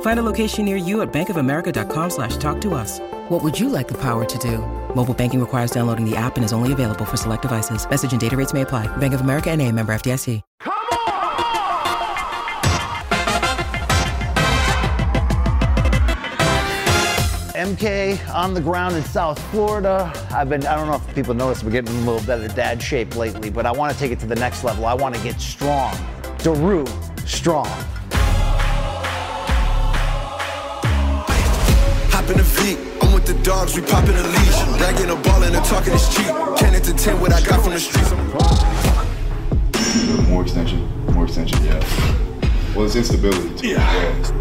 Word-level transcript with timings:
Find 0.00 0.18
a 0.18 0.22
location 0.22 0.66
near 0.66 0.76
you 0.76 1.00
at 1.00 1.10
bankofamerica.com 1.12 2.10
slash 2.10 2.36
talk 2.36 2.60
to 2.62 2.74
us. 2.74 3.00
What 3.30 3.42
would 3.42 3.58
you 3.58 3.70
like 3.70 3.88
the 3.88 3.98
power 3.98 4.26
to 4.26 4.38
do? 4.38 4.58
Mobile 4.94 5.14
banking 5.14 5.40
requires 5.40 5.70
downloading 5.70 6.04
the 6.04 6.16
app 6.16 6.36
and 6.36 6.44
is 6.44 6.52
only 6.52 6.72
available 6.72 7.06
for 7.06 7.16
select 7.16 7.42
devices. 7.42 7.88
Message 7.88 8.12
and 8.12 8.20
data 8.20 8.36
rates 8.36 8.52
may 8.52 8.62
apply. 8.62 8.94
Bank 8.98 9.14
of 9.14 9.22
America 9.22 9.50
and 9.50 9.62
a 9.62 9.72
member 9.72 9.94
FDIC. 9.94 10.42
Come 10.60 10.74
on! 10.74 10.90
MK 17.54 18.34
on 18.34 18.54
the 18.54 18.60
ground 18.60 18.96
in 18.96 19.04
South 19.04 19.38
Florida. 19.50 20.10
I've 20.30 20.48
been, 20.48 20.66
I 20.66 20.76
don't 20.76 20.88
know 20.88 20.94
if 20.94 21.14
people 21.14 21.34
notice, 21.34 21.62
we're 21.62 21.70
getting 21.70 21.94
in 21.94 22.02
a 22.02 22.10
little 22.10 22.26
better 22.26 22.52
dad 22.54 22.82
shape 22.82 23.16
lately, 23.16 23.50
but 23.50 23.66
I 23.66 23.70
want 23.70 23.92
to 23.92 23.98
take 23.98 24.10
it 24.10 24.18
to 24.20 24.26
the 24.26 24.34
next 24.34 24.64
level. 24.64 24.86
I 24.86 24.94
want 24.94 25.14
to 25.14 25.22
get 25.22 25.40
strong. 25.40 25.94
Daru, 26.38 26.86
strong. 27.26 27.68
In 32.30 32.36
the 32.36 32.44
feet, 32.44 32.78
I'm 33.02 33.12
with 33.12 33.26
the 33.26 33.34
dogs, 33.42 33.74
we 33.74 33.82
popping 33.82 34.14
a 34.14 34.22
leash. 34.22 34.62
Ragging 34.80 35.10
a 35.10 35.16
ball 35.16 35.42
and 35.42 35.52
the 35.52 35.60
talking 35.62 35.92
is 35.92 36.08
cheap. 36.14 36.28
10 36.58 36.74
into 36.76 36.94
10, 36.94 37.20
what 37.20 37.32
I 37.32 37.40
got 37.40 37.60
from 37.60 37.72
the 37.72 37.80
streets. 37.80 38.12
More 40.28 40.42
extension, 40.42 40.88
more 41.12 41.24
extension, 41.24 41.60
yeah. 41.64 41.80
Well, 42.76 42.86
it's 42.86 42.94
instability 42.94 43.52
too. 43.56 43.68
Yeah. 43.70 44.40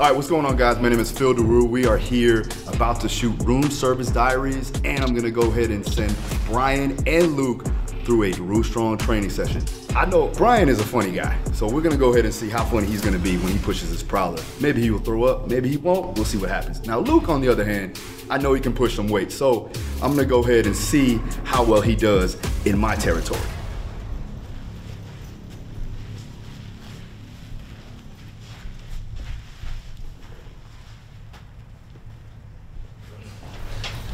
All 0.00 0.06
right, 0.06 0.16
what's 0.16 0.30
going 0.30 0.46
on, 0.46 0.56
guys? 0.56 0.78
My 0.80 0.88
name 0.88 0.98
is 0.98 1.12
Phil 1.12 1.34
Daru. 1.34 1.66
We 1.66 1.84
are 1.84 1.98
here 1.98 2.46
about 2.68 3.02
to 3.02 3.08
shoot 3.10 3.38
room 3.42 3.70
service 3.70 4.08
diaries, 4.08 4.72
and 4.82 5.04
I'm 5.04 5.14
gonna 5.14 5.30
go 5.30 5.42
ahead 5.42 5.70
and 5.70 5.84
send 5.86 6.16
Brian 6.46 6.96
and 7.06 7.36
Luke 7.36 7.66
through 8.04 8.24
a 8.24 8.32
Daru 8.32 8.62
Strong 8.62 8.98
training 8.98 9.30
session. 9.30 9.62
I 9.96 10.04
know 10.06 10.28
Brian 10.28 10.68
is 10.68 10.80
a 10.80 10.84
funny 10.84 11.12
guy, 11.12 11.38
so 11.52 11.68
we're 11.68 11.80
gonna 11.80 11.96
go 11.96 12.12
ahead 12.12 12.24
and 12.24 12.34
see 12.34 12.48
how 12.48 12.64
funny 12.64 12.86
he's 12.86 13.00
gonna 13.00 13.18
be 13.18 13.36
when 13.38 13.52
he 13.52 13.58
pushes 13.58 13.88
his 13.90 14.02
prowler. 14.02 14.42
Maybe 14.60 14.82
he 14.82 14.90
will 14.90 14.98
throw 14.98 15.24
up, 15.24 15.48
maybe 15.48 15.68
he 15.68 15.76
won't. 15.76 16.16
We'll 16.16 16.24
see 16.24 16.38
what 16.38 16.50
happens. 16.50 16.84
Now, 16.86 16.98
Luke, 17.00 17.28
on 17.28 17.40
the 17.40 17.48
other 17.48 17.64
hand, 17.64 17.98
I 18.30 18.38
know 18.38 18.52
he 18.54 18.60
can 18.60 18.72
push 18.74 18.94
some 18.96 19.08
weight, 19.08 19.30
so 19.32 19.70
I'm 20.02 20.10
gonna 20.14 20.24
go 20.26 20.42
ahead 20.42 20.66
and 20.66 20.76
see 20.76 21.20
how 21.44 21.62
well 21.64 21.80
he 21.80 21.94
does 21.94 22.36
in 22.66 22.78
my 22.78 22.94
territory. 22.96 23.40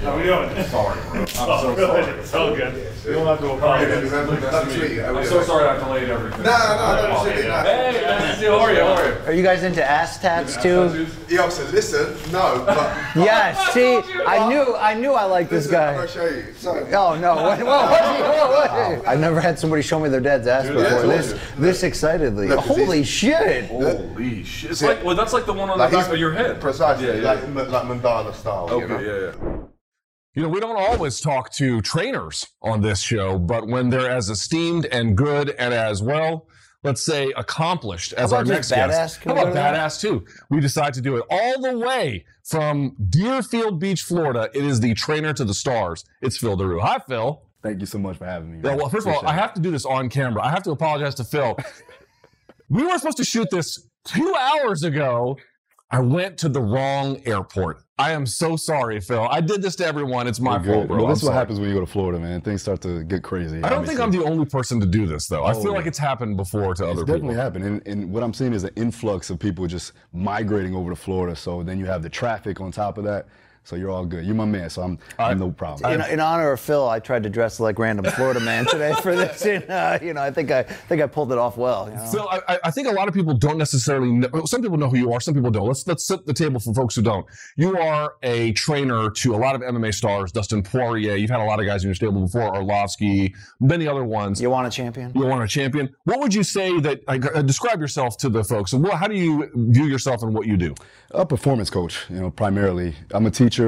How 0.02 0.16
we 0.16 0.22
doing? 0.22 0.48
Sorry, 0.68 0.98
bro. 1.10 1.20
I'm 1.20 1.26
Oh, 1.38 1.62
so 1.62 1.74
good. 1.74 1.86
sorry. 2.04 2.20
It's 2.20 2.34
all 2.34 2.54
good. 2.56 2.69
You 3.10 3.16
don't 3.16 3.26
have 3.26 3.40
to 3.40 3.50
apologize. 3.52 4.10
Nice 4.10 4.72
to 4.74 4.80
meet 4.80 4.92
you. 4.92 5.04
I'm 5.04 5.24
so 5.26 5.42
sorry 5.42 5.68
I 5.68 5.78
delayed 5.78 6.08
everything. 6.08 6.42
No, 6.42 6.50
no, 6.58 6.76
no, 6.76 7.08
no, 7.08 7.30
Hey, 7.30 7.48
no. 7.48 7.56
Hey, 7.62 8.02
nice 8.06 8.34
to 8.34 8.36
see 8.38 8.44
you. 8.44 8.50
How 8.52 8.58
are 8.60 8.72
you? 8.72 8.80
How 8.80 8.92
are 8.94 9.08
you? 9.08 9.14
Are 9.26 9.32
you 9.32 9.42
guys 9.42 9.62
into 9.64 9.84
ass 9.84 10.18
tats 10.20 10.56
too? 10.62 11.06
Yo, 11.28 11.48
so 11.48 11.62
listen, 11.70 12.14
no, 12.32 12.62
but 12.66 12.76
Yes. 13.16 13.72
See, 13.72 13.96
I 14.26 14.48
knew, 14.48 14.74
I 14.76 14.94
knew 14.94 15.12
I 15.12 15.24
liked 15.24 15.50
this 15.50 15.66
listen, 15.66 15.80
I'm 15.80 15.94
guy. 15.94 15.94
gonna 15.96 16.08
show 16.08 16.24
you. 16.26 16.54
So, 16.58 16.70
Oh 16.92 17.18
no! 17.18 17.34
What, 17.36 17.58
what, 17.58 17.66
what, 17.66 18.50
what, 18.50 19.08
I've 19.08 19.20
never 19.20 19.40
had 19.40 19.58
somebody 19.58 19.82
show 19.82 19.98
me 20.00 20.08
their 20.08 20.20
dad's 20.20 20.46
ass 20.46 20.64
Dude, 20.66 20.76
before. 20.76 20.98
I 20.98 21.02
This, 21.06 21.32
you. 21.32 21.38
this 21.58 21.82
excitedly. 21.82 22.48
Look, 22.48 22.58
'cause 22.60 22.68
Holy 22.76 22.98
he's- 22.98 23.08
shit! 23.08 23.66
Holy 23.66 24.44
shit. 24.44 24.70
It's 24.72 24.82
like, 24.82 25.04
well, 25.04 25.14
that's 25.16 25.32
like 25.32 25.46
the 25.46 25.52
one 25.52 25.68
on 25.70 25.78
the 25.78 25.86
back 25.88 26.08
of 26.12 26.18
your 26.18 26.32
head. 26.32 26.60
Precisely, 26.60 27.06
Yeah, 27.06 27.14
yeah. 27.14 27.32
like 27.32 27.68
like 27.70 27.84
mandala 27.84 28.34
style. 28.34 28.68
you 28.70 28.74
Okay, 28.84 28.86
know? 28.86 29.00
yeah, 29.00 29.32
yeah. 29.50 29.56
You 30.34 30.42
know, 30.42 30.48
we 30.48 30.60
don't 30.60 30.76
always 30.76 31.20
talk 31.20 31.50
to 31.54 31.80
trainers 31.80 32.46
on 32.62 32.80
this 32.80 33.00
show, 33.00 33.36
but 33.36 33.66
when 33.66 33.90
they're 33.90 34.08
as 34.10 34.30
esteemed 34.30 34.86
and 34.86 35.16
good 35.16 35.50
and 35.58 35.74
as 35.74 36.02
well, 36.04 36.46
let's 36.84 37.04
say 37.04 37.32
accomplished 37.36 38.12
as 38.12 38.32
our 38.32 38.44
next 38.44 38.70
badass? 38.70 38.88
guest. 38.88 39.20
Can 39.22 39.30
How 39.34 39.42
about 39.42 39.48
go 39.48 39.54
that? 39.54 39.74
badass 39.74 40.00
too? 40.00 40.24
We 40.48 40.60
decide 40.60 40.94
to 40.94 41.00
do 41.00 41.16
it 41.16 41.24
all 41.30 41.60
the 41.60 41.76
way 41.76 42.24
from 42.44 42.94
Deerfield 43.08 43.80
Beach, 43.80 44.02
Florida. 44.02 44.48
It 44.54 44.64
is 44.64 44.78
the 44.78 44.94
trainer 44.94 45.32
to 45.32 45.44
the 45.44 45.52
stars. 45.54 46.04
It's 46.22 46.38
Phil 46.38 46.56
Daru. 46.56 46.78
Hi, 46.80 47.00
Phil. 47.08 47.42
Thank 47.64 47.80
you 47.80 47.86
so 47.86 47.98
much 47.98 48.16
for 48.16 48.24
having 48.24 48.52
me. 48.52 48.60
Yeah, 48.62 48.76
well, 48.76 48.88
first 48.88 49.08
of 49.08 49.12
all, 49.12 49.26
I 49.26 49.32
have 49.32 49.52
to 49.54 49.60
do 49.60 49.72
this 49.72 49.84
on 49.84 50.08
camera. 50.08 50.42
I 50.44 50.50
have 50.50 50.62
to 50.62 50.70
apologize 50.70 51.16
to 51.16 51.24
Phil. 51.24 51.58
we 52.68 52.84
were 52.86 52.96
supposed 52.98 53.16
to 53.18 53.24
shoot 53.24 53.48
this 53.50 53.84
two 54.06 54.32
hours 54.38 54.84
ago. 54.84 55.36
I 55.90 55.98
went 55.98 56.38
to 56.38 56.48
the 56.48 56.60
wrong 56.62 57.20
airport. 57.26 57.82
I 58.00 58.12
am 58.12 58.24
so 58.24 58.56
sorry, 58.56 58.98
Phil. 59.00 59.28
I 59.30 59.42
did 59.42 59.60
this 59.60 59.76
to 59.76 59.86
everyone. 59.86 60.26
It's 60.26 60.40
my 60.40 60.54
fault, 60.62 60.88
bro. 60.88 60.96
Well, 60.98 61.06
this 61.08 61.18
is 61.18 61.24
what 61.24 61.34
happens 61.34 61.60
when 61.60 61.68
you 61.68 61.74
go 61.74 61.80
to 61.80 61.86
Florida, 61.86 62.18
man. 62.18 62.40
Things 62.40 62.62
start 62.62 62.80
to 62.80 63.04
get 63.04 63.22
crazy. 63.22 63.62
I 63.62 63.68
don't 63.68 63.84
think 63.86 64.00
I'm 64.00 64.10
the 64.10 64.24
only 64.24 64.46
person 64.46 64.80
to 64.80 64.86
do 64.86 65.06
this, 65.06 65.26
though. 65.28 65.44
I 65.44 65.52
Oh, 65.52 65.62
feel 65.62 65.74
like 65.74 65.84
it's 65.86 65.98
happened 65.98 66.38
before 66.38 66.74
to 66.76 66.84
other 66.86 67.04
definitely 67.04 67.04
people. 67.04 67.34
Definitely 67.34 67.36
happened, 67.36 67.64
and, 67.66 67.86
and 67.86 68.10
what 68.12 68.22
I'm 68.22 68.32
seeing 68.32 68.54
is 68.54 68.64
an 68.64 68.70
influx 68.76 69.28
of 69.28 69.38
people 69.38 69.66
just 69.66 69.92
migrating 70.14 70.74
over 70.74 70.88
to 70.90 70.96
Florida. 70.96 71.36
So 71.36 71.62
then 71.62 71.78
you 71.78 71.84
have 71.86 72.02
the 72.02 72.08
traffic 72.08 72.58
on 72.60 72.72
top 72.72 72.96
of 72.96 73.04
that. 73.04 73.26
So 73.70 73.76
you're 73.76 73.92
all 73.92 74.04
good. 74.04 74.26
You're 74.26 74.34
my 74.34 74.46
man, 74.46 74.68
so 74.68 74.82
I'm, 74.82 74.98
I'm 75.16 75.38
no 75.38 75.52
problem. 75.52 75.92
In, 75.92 76.00
in 76.10 76.18
honor 76.18 76.50
of 76.50 76.58
Phil, 76.58 76.88
I 76.88 76.98
tried 76.98 77.22
to 77.22 77.30
dress 77.30 77.60
like 77.60 77.78
random 77.78 78.04
Florida 78.16 78.40
man 78.40 78.66
today 78.66 78.92
for 79.00 79.14
this, 79.14 79.42
and 79.46 79.62
uh, 79.70 79.96
you 80.02 80.12
know, 80.12 80.20
I 80.22 80.32
think 80.32 80.50
I 80.50 80.64
think 80.64 81.00
I 81.00 81.06
pulled 81.06 81.30
it 81.30 81.38
off 81.38 81.56
well. 81.56 81.88
You 81.88 81.94
know? 81.94 82.06
Phil, 82.06 82.28
I, 82.28 82.40
I- 82.48 82.58
I 82.64 82.70
think 82.72 82.88
a 82.88 82.90
lot 82.90 83.06
of 83.06 83.14
people 83.14 83.32
don't 83.34 83.58
necessarily 83.58 84.10
know. 84.10 84.28
Some 84.44 84.60
people 84.60 84.76
know 84.76 84.88
who 84.88 84.96
you 84.98 85.12
are. 85.12 85.20
Some 85.20 85.34
people 85.34 85.52
don't. 85.52 85.68
Let's 85.68 85.86
let's 85.86 86.04
set 86.04 86.26
the 86.26 86.34
table 86.34 86.58
for 86.58 86.74
folks 86.74 86.96
who 86.96 87.02
don't. 87.02 87.24
You 87.56 87.78
are 87.78 88.14
a 88.24 88.50
trainer 88.54 89.08
to 89.08 89.34
a 89.36 89.38
lot 89.38 89.54
of 89.54 89.60
MMA 89.60 89.94
stars. 89.94 90.32
Dustin 90.32 90.64
Poirier. 90.64 91.14
You've 91.14 91.30
had 91.30 91.40
a 91.40 91.44
lot 91.44 91.60
of 91.60 91.66
guys 91.66 91.84
in 91.84 91.88
your 91.90 91.94
stable 91.94 92.22
before. 92.22 92.52
Arlovsky, 92.52 93.34
many 93.60 93.86
other 93.86 94.02
ones. 94.04 94.42
You 94.42 94.50
want 94.50 94.66
a 94.66 94.70
champion? 94.70 95.12
You 95.14 95.26
want 95.26 95.44
a 95.44 95.48
champion. 95.48 95.94
What 96.04 96.18
would 96.18 96.34
you 96.34 96.42
say 96.42 96.80
that? 96.80 97.06
Like, 97.06 97.24
uh, 97.36 97.42
describe 97.42 97.80
yourself 97.80 98.16
to 98.18 98.28
the 98.28 98.42
folks, 98.42 98.72
and 98.72 98.82
what, 98.82 98.94
how 98.94 99.06
do 99.06 99.14
you 99.14 99.48
view 99.54 99.84
yourself 99.84 100.22
and 100.24 100.34
what 100.34 100.46
you 100.48 100.56
do? 100.56 100.74
A 101.12 101.24
performance 101.26 101.70
coach, 101.70 101.94
you 102.08 102.20
know, 102.20 102.30
primarily. 102.30 102.94
I'm 103.12 103.26
a 103.26 103.30
teacher. 103.30 103.59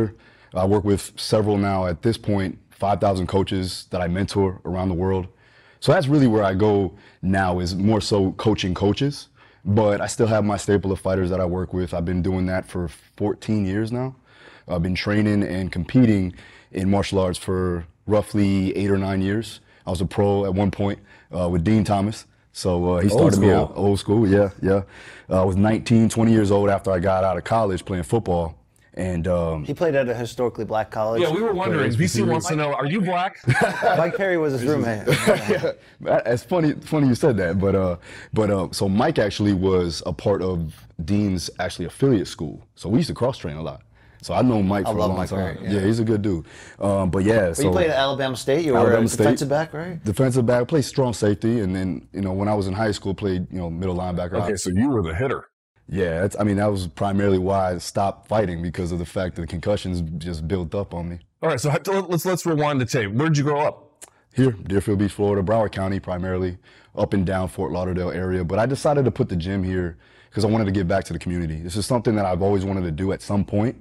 I 0.54 0.64
work 0.66 0.84
with 0.84 1.12
several 1.16 1.56
now 1.56 1.86
at 1.86 2.02
this 2.02 2.18
point, 2.18 2.58
5,000 2.70 3.26
coaches 3.26 3.86
that 3.90 4.00
I 4.00 4.08
mentor 4.08 4.60
around 4.64 4.88
the 4.88 4.94
world. 4.94 5.28
So 5.80 5.92
that's 5.92 6.06
really 6.06 6.26
where 6.26 6.44
I 6.44 6.54
go 6.54 6.94
now 7.22 7.58
is 7.58 7.74
more 7.74 8.00
so 8.00 8.32
coaching 8.32 8.74
coaches. 8.74 9.28
But 9.64 10.00
I 10.00 10.06
still 10.06 10.26
have 10.26 10.44
my 10.44 10.56
staple 10.56 10.90
of 10.92 11.00
fighters 11.00 11.30
that 11.30 11.40
I 11.40 11.44
work 11.44 11.72
with. 11.72 11.94
I've 11.94 12.04
been 12.04 12.22
doing 12.22 12.46
that 12.46 12.66
for 12.66 12.88
14 13.16 13.64
years 13.64 13.92
now. 13.92 14.16
I've 14.68 14.82
been 14.82 14.94
training 14.94 15.42
and 15.42 15.70
competing 15.70 16.34
in 16.72 16.90
martial 16.90 17.18
arts 17.18 17.38
for 17.38 17.86
roughly 18.06 18.76
eight 18.76 18.90
or 18.90 18.98
nine 18.98 19.22
years. 19.22 19.60
I 19.86 19.90
was 19.90 20.00
a 20.00 20.06
pro 20.06 20.44
at 20.44 20.54
one 20.54 20.70
point 20.70 20.98
uh, 21.36 21.48
with 21.48 21.64
Din 21.64 21.84
Thomas. 21.84 22.26
So 22.52 22.96
uh, 22.96 23.00
he 23.00 23.08
started 23.08 23.40
me 23.40 23.50
out 23.50 23.72
old 23.74 23.98
school, 23.98 24.28
yeah, 24.28 24.50
yeah. 24.60 24.82
Uh, 25.30 25.42
I 25.42 25.44
was 25.44 25.56
19, 25.56 26.10
20 26.10 26.32
years 26.32 26.50
old 26.50 26.68
after 26.68 26.90
I 26.90 26.98
got 26.98 27.24
out 27.24 27.38
of 27.38 27.44
college 27.44 27.84
playing 27.84 28.04
football. 28.04 28.58
And 28.94 29.26
um, 29.26 29.64
He 29.64 29.72
played 29.72 29.94
at 29.94 30.08
a 30.08 30.14
historically 30.14 30.66
black 30.66 30.90
college. 30.90 31.22
Yeah, 31.22 31.30
we 31.30 31.40
were 31.40 31.54
wondering. 31.54 31.90
BC 31.92 32.26
wants 32.28 32.48
to 32.48 32.56
know: 32.56 32.74
Are 32.74 32.84
you 32.84 33.00
black? 33.00 33.38
Mike 33.96 34.16
Perry 34.16 34.36
was 34.36 34.52
his 34.52 34.64
roommate. 34.64 35.08
It's 36.26 36.42
funny, 36.42 36.72
funny 36.74 37.08
you 37.08 37.14
said 37.14 37.36
that, 37.38 37.58
but 37.58 37.74
uh, 37.74 37.96
but 38.34 38.50
uh, 38.50 38.68
so 38.72 38.88
Mike 38.88 39.18
actually 39.18 39.54
was 39.54 40.02
a 40.04 40.12
part 40.12 40.42
of 40.42 40.74
Din's 41.04 41.48
actually 41.58 41.86
affiliate 41.86 42.28
school, 42.28 42.66
so 42.74 42.88
we 42.88 42.98
used 42.98 43.08
to 43.08 43.14
cross 43.14 43.38
train 43.38 43.56
a 43.56 43.62
lot. 43.62 43.82
So 44.22 44.34
I 44.34 44.42
know 44.42 44.62
Mike 44.62 44.86
I 44.86 44.92
for 44.92 44.98
a 44.98 45.00
long 45.00 45.16
Mike 45.16 45.30
time. 45.30 45.56
Perry, 45.56 45.66
yeah. 45.66 45.80
yeah. 45.80 45.86
he's 45.86 45.98
a 45.98 46.04
good 46.04 46.22
dude. 46.22 46.46
Um, 46.78 47.10
but 47.10 47.24
yeah, 47.24 47.48
But 47.48 47.56
so 47.56 47.62
you 47.64 47.70
played 47.70 47.90
at 47.90 47.96
Alabama 47.96 48.36
State. 48.36 48.64
You 48.64 48.74
were 48.74 48.78
Alabama 48.78 49.04
a 49.04 49.08
State. 49.08 49.18
defensive 49.24 49.48
back, 49.48 49.72
right? 49.74 50.04
defensive 50.04 50.46
back, 50.46 50.62
I 50.62 50.64
played 50.64 50.84
strong 50.84 51.12
safety, 51.12 51.60
and 51.60 51.74
then 51.74 52.06
you 52.12 52.20
know 52.20 52.32
when 52.32 52.48
I 52.48 52.54
was 52.54 52.66
in 52.66 52.74
high 52.74 52.92
school, 52.92 53.14
played 53.14 53.46
you 53.50 53.58
know 53.58 53.70
middle 53.70 53.96
linebacker. 53.96 54.34
Okay, 54.34 54.56
so 54.56 54.70
you 54.70 54.88
were 54.90 55.02
the 55.02 55.14
hitter. 55.14 55.48
Yeah, 55.88 56.20
that's, 56.20 56.36
I 56.38 56.44
mean 56.44 56.56
that 56.56 56.70
was 56.70 56.86
primarily 56.86 57.38
why 57.38 57.72
I 57.72 57.78
stopped 57.78 58.28
fighting 58.28 58.62
because 58.62 58.92
of 58.92 58.98
the 58.98 59.06
fact 59.06 59.34
that 59.36 59.42
the 59.42 59.46
concussions 59.46 60.00
just 60.18 60.48
built 60.48 60.74
up 60.74 60.94
on 60.94 61.08
me. 61.08 61.18
All 61.42 61.48
right, 61.48 61.60
so 61.60 61.70
let's 62.08 62.24
let's 62.24 62.46
rewind 62.46 62.80
the 62.80 62.86
tape. 62.86 63.10
Where 63.12 63.28
did 63.28 63.36
you 63.36 63.44
grow 63.44 63.60
up? 63.60 64.06
Here, 64.34 64.52
Deerfield 64.52 64.98
Beach, 64.98 65.12
Florida, 65.12 65.42
Broward 65.42 65.72
County 65.72 66.00
primarily, 66.00 66.56
up 66.94 67.12
and 67.12 67.26
down 67.26 67.48
Fort 67.48 67.72
Lauderdale 67.72 68.10
area. 68.10 68.44
But 68.44 68.58
I 68.58 68.64
decided 68.66 69.04
to 69.04 69.10
put 69.10 69.28
the 69.28 69.36
gym 69.36 69.62
here 69.62 69.98
because 70.30 70.44
I 70.44 70.48
wanted 70.48 70.64
to 70.64 70.70
give 70.70 70.88
back 70.88 71.04
to 71.04 71.12
the 71.12 71.18
community. 71.18 71.56
This 71.60 71.76
is 71.76 71.84
something 71.84 72.14
that 72.14 72.24
I've 72.24 72.40
always 72.40 72.64
wanted 72.64 72.82
to 72.84 72.90
do 72.90 73.12
at 73.12 73.20
some 73.20 73.44
point, 73.44 73.76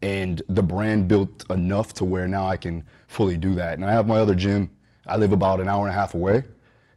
and 0.00 0.40
the 0.48 0.62
brand 0.62 1.08
built 1.08 1.44
enough 1.50 1.92
to 1.94 2.06
where 2.06 2.26
now 2.26 2.46
I 2.46 2.56
can 2.56 2.84
fully 3.08 3.36
do 3.36 3.54
that. 3.56 3.74
And 3.74 3.84
I 3.84 3.92
have 3.92 4.06
my 4.06 4.16
other 4.16 4.34
gym. 4.34 4.70
I 5.06 5.16
live 5.16 5.32
about 5.32 5.60
an 5.60 5.68
hour 5.68 5.86
and 5.86 5.90
a 5.90 5.98
half 5.98 6.14
away, 6.14 6.44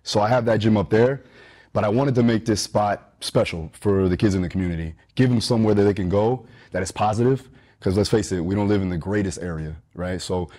so 0.04 0.22
I 0.22 0.30
have 0.30 0.46
that 0.46 0.58
gym 0.58 0.78
up 0.78 0.90
there. 0.90 1.24
But 1.74 1.84
I 1.84 1.90
wanted 1.90 2.14
to 2.16 2.24
make 2.24 2.46
this 2.46 2.62
spot 2.62 3.16
special 3.20 3.72
for 3.74 4.08
the 4.08 4.16
kids 4.16 4.36
in 4.36 4.42
the 4.42 4.50
community, 4.50 4.94
give 5.16 5.30
them 5.30 5.42
somewhere 5.42 5.74
that 5.74 5.84
they 5.84 5.94
can 5.94 6.08
go 6.08 6.46
that 6.72 6.84
is 6.84 6.92
positive. 6.92 7.50
Because 7.80 7.98
let's 7.98 8.10
face 8.10 8.32
it, 8.32 8.40
we 8.40 8.56
don't 8.56 8.70
live 8.70 8.82
in 8.82 8.90
the 8.90 8.98
greatest 8.98 9.40
area, 9.42 9.76
right? 9.96 10.22
So 10.22 10.50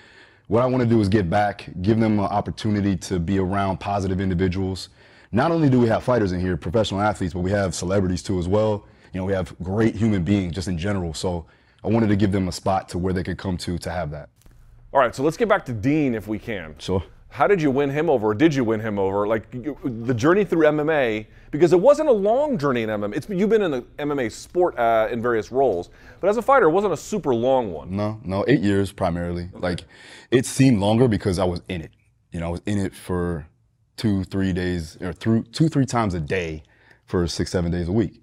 what 0.49 0.62
I 0.62 0.66
want 0.66 0.82
to 0.82 0.88
do 0.88 1.00
is 1.00 1.08
give 1.08 1.31
back, 1.31 1.70
give 1.81 1.99
them 1.99 2.19
an 2.19 2.26
opportunity 2.26 2.96
to 2.96 3.19
be 3.19 3.38
around 3.38 3.78
positive 3.78 4.20
individuals. 4.20 4.90
Not 5.32 5.50
only 5.50 5.70
do 5.70 5.81
we 5.81 5.87
have 5.88 6.02
fighters 6.05 6.32
in 6.32 6.40
here, 6.40 6.56
professional 6.56 7.00
athletes, 7.00 7.32
but 7.32 7.40
we 7.40 7.50
have 7.50 7.75
celebrities 7.75 8.22
too 8.22 8.38
as 8.38 8.46
well. 8.46 8.87
You 9.12 9.20
know, 9.20 9.25
we 9.25 9.32
have 9.32 9.55
great 9.62 9.94
human 9.94 10.22
beings 10.22 10.55
just 10.55 10.69
in 10.69 10.76
general. 10.76 11.14
So 11.14 11.46
I 11.82 11.88
wanted 11.88 12.08
to 12.08 12.16
give 12.16 12.32
them 12.32 12.49
a 12.49 12.52
spot 12.52 12.88
to 12.90 12.99
where 12.99 13.12
they 13.12 13.22
could 13.22 13.38
come 13.38 13.56
to 13.58 13.78
to 13.78 13.90
have 13.90 14.11
that. 14.11 14.28
All 14.93 15.00
right, 15.00 15.14
so 15.14 15.22
let's 15.22 15.37
get 15.37 15.49
back 15.49 15.64
to 15.66 15.72
Din 15.72 16.14
if 16.14 16.28
we 16.28 16.38
can. 16.38 16.75
Sure. 16.78 17.02
How 17.35 17.49
did 17.49 17.61
you 17.61 17.73
win 17.73 17.91
him 17.91 18.09
over? 18.09 18.29
Or 18.29 18.35
did 18.35 18.55
you 18.55 18.63
win 18.63 18.79
him 18.79 18.97
over? 18.97 19.27
Like 19.27 19.53
you, 19.53 19.77
the 19.83 20.15
journey 20.15 20.45
through 20.45 20.69
MMA, 20.69 21.27
because 21.51 21.73
it 21.73 21.81
wasn't 21.81 22.09
a 22.09 22.13
long 22.13 22.57
journey 22.57 22.83
in 22.83 22.89
MMA. 22.89 23.17
It's 23.17 23.29
you've 23.29 23.49
been 23.49 23.63
in 23.63 23.73
the 23.73 23.83
MMA 23.99 24.31
sport 24.31 24.79
uh, 24.79 25.09
in 25.11 25.21
various 25.21 25.51
roles, 25.51 25.91
but 26.21 26.31
as 26.31 26.37
a 26.37 26.43
fighter, 26.43 26.67
it 26.67 26.71
wasn't 26.71 26.93
a 26.93 26.97
super 26.97 27.35
long 27.35 27.73
one. 27.73 27.97
No, 27.97 28.21
no, 28.23 28.45
eight 28.47 28.61
years 28.61 28.93
primarily. 28.93 29.49
Like 29.53 29.85
it 30.31 30.47
seemed 30.47 30.79
longer 30.79 31.09
because 31.09 31.41
I 31.41 31.45
was 31.45 31.61
in 31.69 31.81
it. 31.81 31.91
You 32.31 32.39
know, 32.39 32.47
I 32.47 32.51
was 32.51 32.63
in 32.67 32.79
it 32.79 32.95
for 32.95 33.49
two, 33.97 34.23
three 34.23 34.53
days, 34.53 34.97
or 35.01 35.13
through 35.13 35.43
two, 35.43 35.69
three 35.69 35.87
times 35.87 36.15
a 36.15 36.21
day 36.21 36.63
for 37.05 37.27
six, 37.27 37.51
seven 37.51 37.73
days 37.73 37.89
a 37.89 37.93
week. 37.93 38.23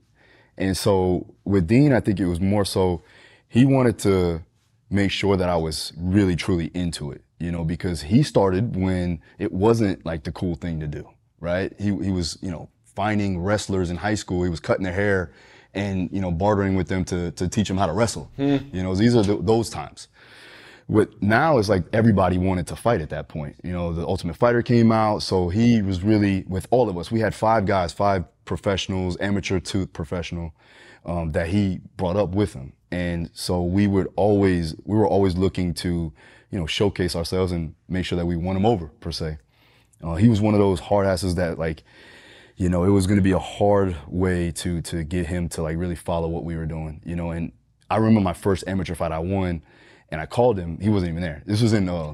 And 0.58 0.78
so 0.78 1.36
with 1.44 1.68
Din, 1.68 1.92
I 1.92 2.00
think 2.00 2.22
it 2.22 2.28
was 2.28 2.40
more 2.40 2.64
so 2.64 3.04
he 3.50 3.66
wanted 3.66 4.00
to 4.00 4.46
make 4.90 5.12
sure 5.12 5.36
that 5.36 5.50
I 5.50 5.58
was 5.58 5.92
really, 5.98 6.38
truly 6.38 6.72
into 6.74 7.12
it 7.12 7.26
you 7.42 7.52
know, 7.52 7.64
because 7.64 8.02
he 8.02 8.22
started 8.22 8.76
when 8.76 9.20
it 9.40 9.52
wasn't 9.52 10.06
like 10.06 10.24
the 10.24 10.32
cool 10.32 10.56
thing 10.56 10.80
to 10.80 10.88
do, 10.88 11.10
right? 11.40 11.74
He, 11.80 11.86
he 11.86 12.12
was, 12.12 12.38
you 12.42 12.52
know, 12.52 12.70
finding 12.86 13.40
wrestlers 13.40 13.90
in 13.90 13.98
high 13.98 14.16
school. 14.16 14.44
He 14.44 14.50
was 14.50 14.60
cutting 14.60 14.84
their 14.84 14.94
hair 14.94 15.34
and, 15.74 16.08
you 16.12 16.22
know, 16.22 16.32
bartering 16.32 16.76
with 16.76 16.88
them 16.88 17.04
to, 17.06 17.32
to 17.32 17.48
teach 17.48 17.68
them 17.68 17.78
how 17.78 17.88
to 17.88 17.94
wrestle. 17.94 18.30
Hmm. 18.36 18.58
You 18.72 18.84
know, 18.84 18.94
these 18.94 19.16
are 19.16 19.24
the, 19.24 19.38
those 19.38 19.70
times. 19.70 20.08
What 20.86 21.22
now 21.22 21.58
is 21.58 21.68
like 21.68 21.84
everybody 21.94 22.38
wanted 22.38 22.68
to 22.68 22.76
fight 22.76 23.02
at 23.02 23.10
that 23.10 23.28
point. 23.28 23.56
You 23.64 23.72
know, 23.72 23.92
the 23.94 24.06
Ultimate 24.06 24.36
Fighter 24.36 24.62
came 24.62 24.92
out, 24.92 25.24
so 25.24 25.50
he 25.50 25.82
was 25.82 26.04
really 26.04 26.44
with 26.48 26.68
all 26.70 26.90
of 26.90 26.98
us. 26.98 27.10
We 27.10 27.22
had 27.22 27.34
five 27.34 27.66
guys, 27.66 27.94
five 27.94 28.26
professionals, 28.46 29.18
amateur 29.20 29.60
to 29.60 29.88
professional, 29.88 30.54
um, 31.06 31.32
that 31.32 31.48
he 31.48 31.80
brought 31.96 32.18
up 32.18 32.36
with 32.36 32.54
him, 32.54 32.74
and 32.92 33.30
so 33.34 33.64
we 33.64 33.88
would 33.88 34.10
always 34.18 34.76
we 34.84 34.98
were 34.98 35.08
always 35.08 35.38
looking 35.38 35.74
to 35.76 36.12
you 36.52 36.60
know, 36.60 36.68
showcase 36.68 37.16
ourselves 37.16 37.52
and 37.52 37.74
make 37.88 38.06
sure 38.06 38.18
that 38.18 38.26
we 38.26 38.36
won 38.36 38.56
him 38.56 38.66
over 38.66 38.88
per 39.00 39.12
se. 39.12 39.38
Uh, 40.04 40.16
he 40.16 40.30
was 40.30 40.42
one 40.42 40.54
of 40.54 40.60
those 40.60 40.80
hard 40.80 41.08
asses 41.08 41.36
that 41.36 41.58
like, 41.58 41.84
you 42.58 42.70
know, 42.70 42.84
it 42.84 42.90
was 42.90 43.08
going 43.08 43.18
to 43.18 43.24
be 43.24 43.32
a 43.32 43.40
hard 43.40 43.96
way 44.08 44.52
to 44.52 44.82
to 44.82 45.04
get 45.04 45.26
him 45.28 45.50
to 45.50 45.62
like 45.64 45.78
really 45.78 45.96
follow 45.96 46.28
what 46.28 46.44
we 46.44 46.56
were 46.56 46.66
doing, 46.66 47.02
you 47.06 47.16
know. 47.16 47.32
And 47.32 47.52
I 47.90 47.98
remember 47.98 48.22
my 48.22 48.34
first 48.34 48.64
amateur 48.68 48.96
fight 48.96 49.12
I 49.12 49.20
won, 49.20 49.64
and 50.10 50.22
I 50.22 50.26
called 50.26 50.60
him. 50.60 50.80
He 50.80 50.90
wasn't 50.90 51.12
even 51.12 51.22
there. 51.22 51.42
This 51.46 51.62
was 51.62 51.74
in 51.74 51.90
uh, 51.90 52.14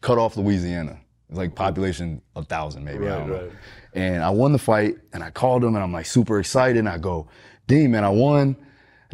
Cut 0.00 0.18
Off, 0.18 0.36
Louisiana. 0.36 1.00
It's 1.28 1.38
like 1.38 1.54
population 1.54 2.22
a 2.36 2.44
thousand 2.44 2.84
maybe. 2.84 3.00
Right, 3.00 3.12
I 3.12 3.18
don't 3.18 3.28
know. 3.28 3.42
Right. 3.42 3.52
And 3.94 4.22
I 4.22 4.30
won 4.30 4.52
the 4.52 4.58
fight, 4.58 4.96
and 5.12 5.22
I 5.22 5.30
called 5.30 5.64
him, 5.64 5.74
and 5.74 5.82
I'm 5.82 5.92
like 5.92 6.06
super 6.06 6.38
excited. 6.38 6.78
And 6.78 6.88
I 6.88 6.98
go, 6.98 7.28
Din, 7.66 7.90
man, 7.90 8.04
I 8.04 8.10
won. 8.10 8.56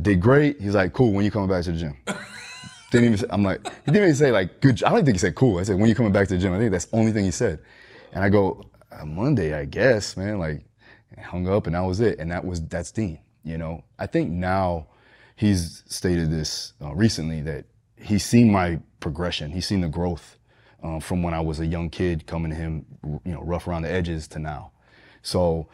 did 0.00 0.20
great. 0.20 0.60
He's 0.60 0.74
like, 0.74 0.92
cool. 0.92 1.12
When 1.12 1.24
you 1.24 1.30
coming 1.30 1.48
back 1.48 1.64
to 1.64 1.72
the 1.72 1.78
gym? 1.78 1.96
Didn't 2.94 3.12
even. 3.12 3.30
I'm 3.30 3.42
like, 3.42 3.66
he 3.66 3.90
didn't 3.90 4.04
even 4.04 4.14
say 4.14 4.30
like 4.30 4.60
good. 4.60 4.80
I 4.84 4.90
don't 4.90 5.04
think 5.04 5.16
he 5.16 5.18
said 5.18 5.34
cool. 5.34 5.58
I 5.58 5.64
said 5.64 5.76
when 5.76 5.88
you 5.88 5.96
coming 5.96 6.12
back 6.12 6.28
to 6.28 6.34
the 6.34 6.40
gym. 6.40 6.52
I 6.52 6.58
think 6.58 6.70
that's 6.70 6.84
the 6.84 6.96
only 6.96 7.10
thing 7.10 7.24
he 7.24 7.32
said. 7.32 7.58
And 8.12 8.22
I 8.22 8.28
go 8.28 8.62
uh, 8.92 9.04
Monday, 9.04 9.52
I 9.52 9.64
guess, 9.64 10.16
man. 10.16 10.38
Like, 10.38 10.64
hung 11.20 11.48
up, 11.48 11.66
and 11.66 11.74
that 11.74 11.80
was 11.80 11.98
it. 11.98 12.20
And 12.20 12.30
that 12.30 12.44
was 12.44 12.60
that's 12.62 12.92
Din. 12.92 13.18
You 13.42 13.58
know, 13.58 13.82
I 13.98 14.06
think 14.06 14.30
now 14.30 14.86
he's 15.34 15.82
stated 15.88 16.30
this 16.30 16.74
uh, 16.80 16.94
recently 16.94 17.40
that 17.42 17.64
he's 17.96 18.24
seen 18.24 18.52
my 18.52 18.78
progression. 19.00 19.50
He's 19.50 19.66
seen 19.66 19.80
the 19.80 19.88
growth 19.88 20.38
um, 20.84 21.00
from 21.00 21.24
when 21.24 21.34
I 21.34 21.40
was 21.40 21.58
a 21.58 21.66
young 21.66 21.90
kid 21.90 22.28
coming 22.28 22.52
to 22.52 22.56
him, 22.56 22.86
you 23.24 23.32
know, 23.32 23.42
rough 23.42 23.66
around 23.66 23.82
the 23.82 23.90
edges 23.90 24.28
to 24.28 24.38
now. 24.38 24.70
So, 25.20 25.66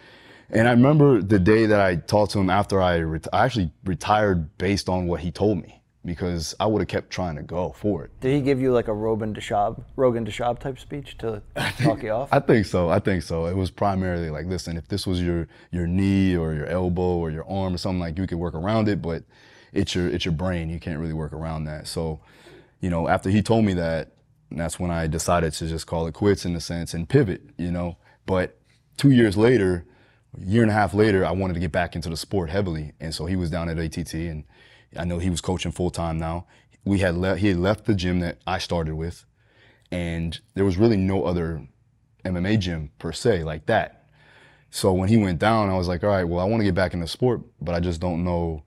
and 0.49 0.67
I 0.67 0.71
remember 0.71 1.21
the 1.21 1.39
day 1.39 1.67
that 1.67 1.81
I 1.83 1.97
talked 1.97 2.33
to 2.33 2.39
him 2.41 2.49
after 2.49 2.81
I, 2.81 3.03
I 3.31 3.45
actually 3.45 3.73
retired 3.85 4.57
based 4.57 4.89
on 4.89 5.07
what 5.07 5.21
he 5.21 5.31
told 5.31 5.59
me 5.59 5.80
because 6.05 6.55
I 6.59 6.67
would 6.67 6.81
have 6.81 6.89
kept 6.89 7.11
trying 7.11 7.37
to 7.37 7.43
go 7.43 7.71
for 7.73 8.05
it. 8.05 8.11
Did 8.21 8.35
he 8.35 8.41
give 8.41 8.61
you 8.61 8.73
like 8.73 8.89
a 8.89 8.93
Rogan 8.93 9.35
Dashab, 9.35 9.83
Rogan 9.97 10.25
Dashab 10.25 10.59
type 10.59 10.79
speech 10.79 11.19
to 11.19 11.43
talk 11.79 12.03
you 12.03 12.11
off? 12.11 12.31
I 12.33 12.41
think 12.41 12.67
so. 12.67 12.89
I 12.89 12.99
think 12.99 13.23
so. 13.23 13.47
It 13.47 13.57
was 13.57 13.71
primarily 13.71 14.31
like, 14.31 14.47
listen, 14.47 14.77
if 14.77 14.89
this 14.89 15.07
was 15.07 15.23
your 15.23 15.47
your 15.71 15.87
knee 15.87 16.37
or 16.37 16.55
your 16.55 16.67
elbow 16.67 17.17
or 17.19 17.31
your 17.31 17.49
arm 17.49 17.75
or 17.75 17.79
something 17.79 18.01
like, 18.01 18.17
you 18.17 18.27
could 18.27 18.39
work 18.39 18.55
around 18.55 18.89
it, 18.89 19.03
but 19.03 19.25
it's 19.73 19.95
your 19.95 20.09
it's 20.09 20.25
your 20.25 20.33
brain. 20.33 20.71
You 20.71 20.81
can't 20.81 20.99
really 20.99 21.13
work 21.13 21.33
around 21.33 21.65
that. 21.65 21.87
So, 21.87 22.21
you 22.81 22.89
know, 22.89 23.09
after 23.09 23.29
he 23.29 23.43
told 23.43 23.65
me 23.67 23.75
that, 23.75 24.13
that's 24.51 24.81
when 24.81 24.91
I 24.91 25.07
decided 25.07 25.53
to 25.55 25.69
just 25.69 25.87
call 25.87 26.07
it 26.07 26.15
quits 26.15 26.45
in 26.47 26.57
a 26.57 26.61
sense 26.61 26.95
and 26.95 27.09
pivot. 27.09 27.43
You 27.59 27.71
know, 27.71 27.99
but 28.27 28.59
two 28.97 29.11
years 29.11 29.37
later. 29.37 29.85
A 30.41 30.45
year 30.45 30.63
and 30.63 30.71
a 30.71 30.75
half 30.75 30.95
later, 30.95 31.27
I 31.27 31.33
wanted 31.33 31.55
to 31.55 31.59
get 31.59 31.73
back 31.73 31.97
into 31.97 32.09
the 32.09 32.17
sport 32.17 32.51
heavily, 32.51 32.93
and 33.01 33.13
so 33.13 33.27
he 33.27 33.35
was 33.35 33.51
down 33.51 33.69
at 33.69 33.81
ATT, 33.81 34.15
and 34.15 34.45
I 34.97 35.05
know 35.05 35.19
he 35.19 35.31
was 35.31 35.41
coaching 35.41 35.73
full 35.73 35.91
time 35.91 36.19
now. 36.19 36.47
We 36.85 36.99
had 37.01 37.17
le- 37.17 37.37
he 37.37 37.49
had 37.49 37.59
left 37.59 37.85
the 37.85 37.95
gym 37.95 38.21
that 38.21 38.39
I 38.47 38.59
started 38.59 38.95
with, 38.95 39.25
and 39.91 40.39
there 40.55 40.65
was 40.65 40.77
really 40.77 40.97
no 40.97 41.25
other 41.25 41.67
MMA 42.25 42.59
gym 42.59 42.91
per 42.99 43.13
se 43.13 43.45
like 43.45 43.67
that. 43.67 44.09
So 44.71 44.93
when 44.93 45.09
he 45.09 45.17
went 45.17 45.39
down, 45.39 45.69
I 45.69 45.77
was 45.77 45.89
like, 45.89 46.05
all 46.05 46.11
right, 46.11 46.25
well, 46.25 46.41
I 46.41 46.45
want 46.45 46.61
to 46.61 46.65
get 46.65 46.75
back 46.75 46.95
in 46.95 47.01
the 47.01 47.07
sport, 47.07 47.41
but 47.61 47.75
I 47.75 47.81
just 47.81 48.01
don't 48.01 48.25
know. 48.25 48.63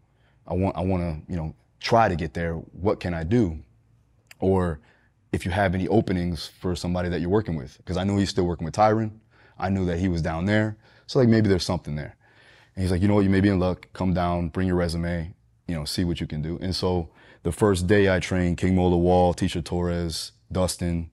I 0.47 0.53
want 0.53 0.77
I 0.77 0.81
want 0.81 1.03
to 1.25 1.31
you 1.31 1.37
know 1.37 1.55
try 1.79 2.07
to 2.07 2.15
get 2.15 2.33
there. 2.33 2.53
What 2.53 2.99
can 2.99 3.13
I 3.13 3.23
do? 3.23 3.59
Or 4.39 4.79
if 5.31 5.45
you 5.45 5.51
have 5.51 5.73
any 5.73 5.87
openings 5.87 6.47
for 6.47 6.75
somebody 6.75 7.09
that 7.09 7.19
you're 7.19 7.29
working 7.29 7.55
with, 7.55 7.77
because 7.77 7.97
I 7.97 8.03
knew 8.03 8.17
he's 8.17 8.29
still 8.29 8.45
working 8.45 8.65
with 8.65 8.75
Tyron. 8.75 9.11
I 9.57 9.69
knew 9.69 9.85
that 9.85 9.99
he 9.99 10.07
was 10.07 10.21
down 10.21 10.45
there, 10.45 10.77
so 11.07 11.19
like 11.19 11.29
maybe 11.29 11.47
there's 11.47 11.65
something 11.65 11.95
there. 11.95 12.15
And 12.75 12.81
he's 12.81 12.91
like, 12.91 13.01
you 13.01 13.07
know 13.07 13.15
what, 13.15 13.23
you 13.23 13.29
may 13.29 13.41
be 13.41 13.49
in 13.49 13.59
luck. 13.59 13.87
Come 13.93 14.13
down, 14.13 14.49
bring 14.49 14.67
your 14.67 14.75
resume 14.75 15.33
you 15.73 15.79
know, 15.79 15.85
see 15.85 16.03
what 16.03 16.21
you 16.21 16.27
can 16.27 16.43
do. 16.43 16.59
And 16.61 16.75
so 16.75 17.09
the 17.41 17.51
first 17.51 17.87
day 17.87 18.13
I 18.13 18.19
trained 18.19 18.59
King 18.59 18.75
Mo 18.75 18.91
Lawal, 18.91 19.35
Tecia 19.35 19.63
Torres, 19.63 20.31
Dustin, 20.51 21.09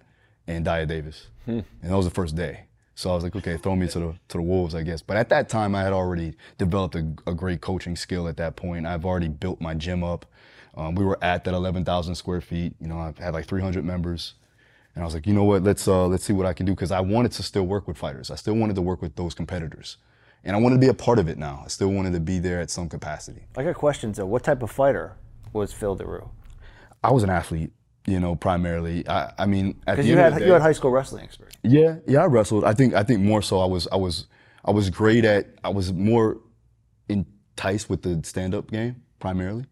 and 0.47 0.67
Dyah 0.67 0.87
Davis. 0.87 1.29
Hmm. 1.47 1.61
And 1.81 1.90
that 1.90 1.97
was 1.97 2.05
the 2.05 2.11
first 2.11 2.37
day. 2.37 2.64
So 2.95 3.11
I 3.11 3.14
was 3.14 3.25
like, 3.25 3.35
okay, 3.35 3.57
throw 3.57 3.75
me 3.75 3.88
to 3.88 3.99
the 3.99 4.14
to 4.29 4.37
the 4.37 4.43
wolves, 4.43 4.75
I 4.75 4.83
guess. 4.83 5.00
But 5.00 5.17
at 5.17 5.31
that 5.31 5.49
time, 5.49 5.75
I 5.75 5.83
had 5.83 5.95
already 5.95 6.35
developed 6.59 6.95
a, 6.95 7.14
a 7.26 7.33
great 7.33 7.62
coaching 7.62 7.97
skill. 7.97 8.29
At 8.29 8.37
that 8.37 8.57
point, 8.57 8.85
I've 8.85 9.07
already 9.07 9.29
built 9.29 9.62
my 9.62 9.73
gym 9.73 10.05
up. 10.05 10.26
Um, 10.75 10.95
we 10.95 11.07
were 11.07 11.19
at 11.25 11.45
that 11.45 11.55
11,000 11.55 12.14
square 12.14 12.43
feet. 12.43 12.75
You 12.79 12.88
know, 12.88 12.99
I 12.99 13.14
had 13.19 13.33
like 13.33 13.47
300 13.47 13.83
members, 13.83 14.35
and 14.95 15.02
I 15.02 15.07
was 15.07 15.14
like, 15.14 15.26
you 15.26 15.33
know 15.33 15.45
what? 15.45 15.62
Let's 15.62 15.88
uh, 15.88 16.07
let's 16.07 16.25
see 16.25 16.35
what 16.35 16.45
I 16.45 16.52
can 16.52 16.67
do 16.67 16.73
because 16.73 16.90
I 16.90 17.00
wanted 17.00 17.33
to 17.33 17.43
still 17.43 17.67
work 17.67 17.88
with 17.88 17.97
fighters. 17.97 18.31
I 18.31 18.35
still 18.35 18.55
wanted 18.55 18.76
to 18.76 18.83
work 18.83 19.00
with 19.00 19.17
those 19.17 19.33
competitors 19.33 19.97
and 20.45 20.57
I 20.57 20.59
wanted 20.59 20.77
to 20.77 20.81
be 20.81 20.89
a 20.89 20.95
part 20.95 21.19
of 21.19 21.29
it 21.29 21.39
now. 21.39 21.63
I 21.65 21.69
still 21.69 21.89
wanted 21.89 22.13
to 22.15 22.21
be 22.21 22.39
there 22.39 22.61
at 22.61 22.71
some 22.71 22.89
capacity. 22.89 23.43
I 23.57 23.65
got 23.65 23.75
questions 23.75 24.17
though. 24.17 24.27
What 24.27 24.45
type 24.45 24.63
of 24.63 24.71
fighter 24.71 25.17
was 25.53 25.73
Phil 25.73 25.95
Daru? 25.95 26.29
I 27.03 27.11
was 27.11 27.23
an 27.23 27.31
athlete, 27.31 27.73
you 28.07 28.21
know, 28.21 28.35
primarily. 28.37 29.07
I, 29.09 29.33
I 29.39 29.47
mean, 29.47 29.81
at 29.87 29.97
because 29.97 30.09
you 30.09 30.17
had 30.17 30.39
day, 30.39 30.47
you 30.47 30.53
had 30.53 30.63
high 30.63 30.73
school 30.73 30.91
wrestling 30.91 31.25
experience. 31.25 31.57
Yeah, 31.63 31.97
yeah, 32.07 32.23
I 32.23 32.27
wrestled. 32.27 32.65
I 32.65 32.75
think 32.75 32.95
I 32.95 33.03
think 33.03 33.21
more 33.21 33.43
so. 33.43 33.61
I 33.61 33.67
was 33.67 33.89
I 33.93 33.97
was 33.97 34.27
I 34.65 34.71
was 34.71 34.91
great 34.91 35.25
at. 35.25 35.47
I 35.65 35.71
was 35.71 35.93
more 35.93 36.39
enticed 37.09 37.91
with 37.91 38.03
the 38.03 38.21
stand 38.25 38.55
up 38.55 38.71
game 38.71 39.03
primarily. 39.19 39.67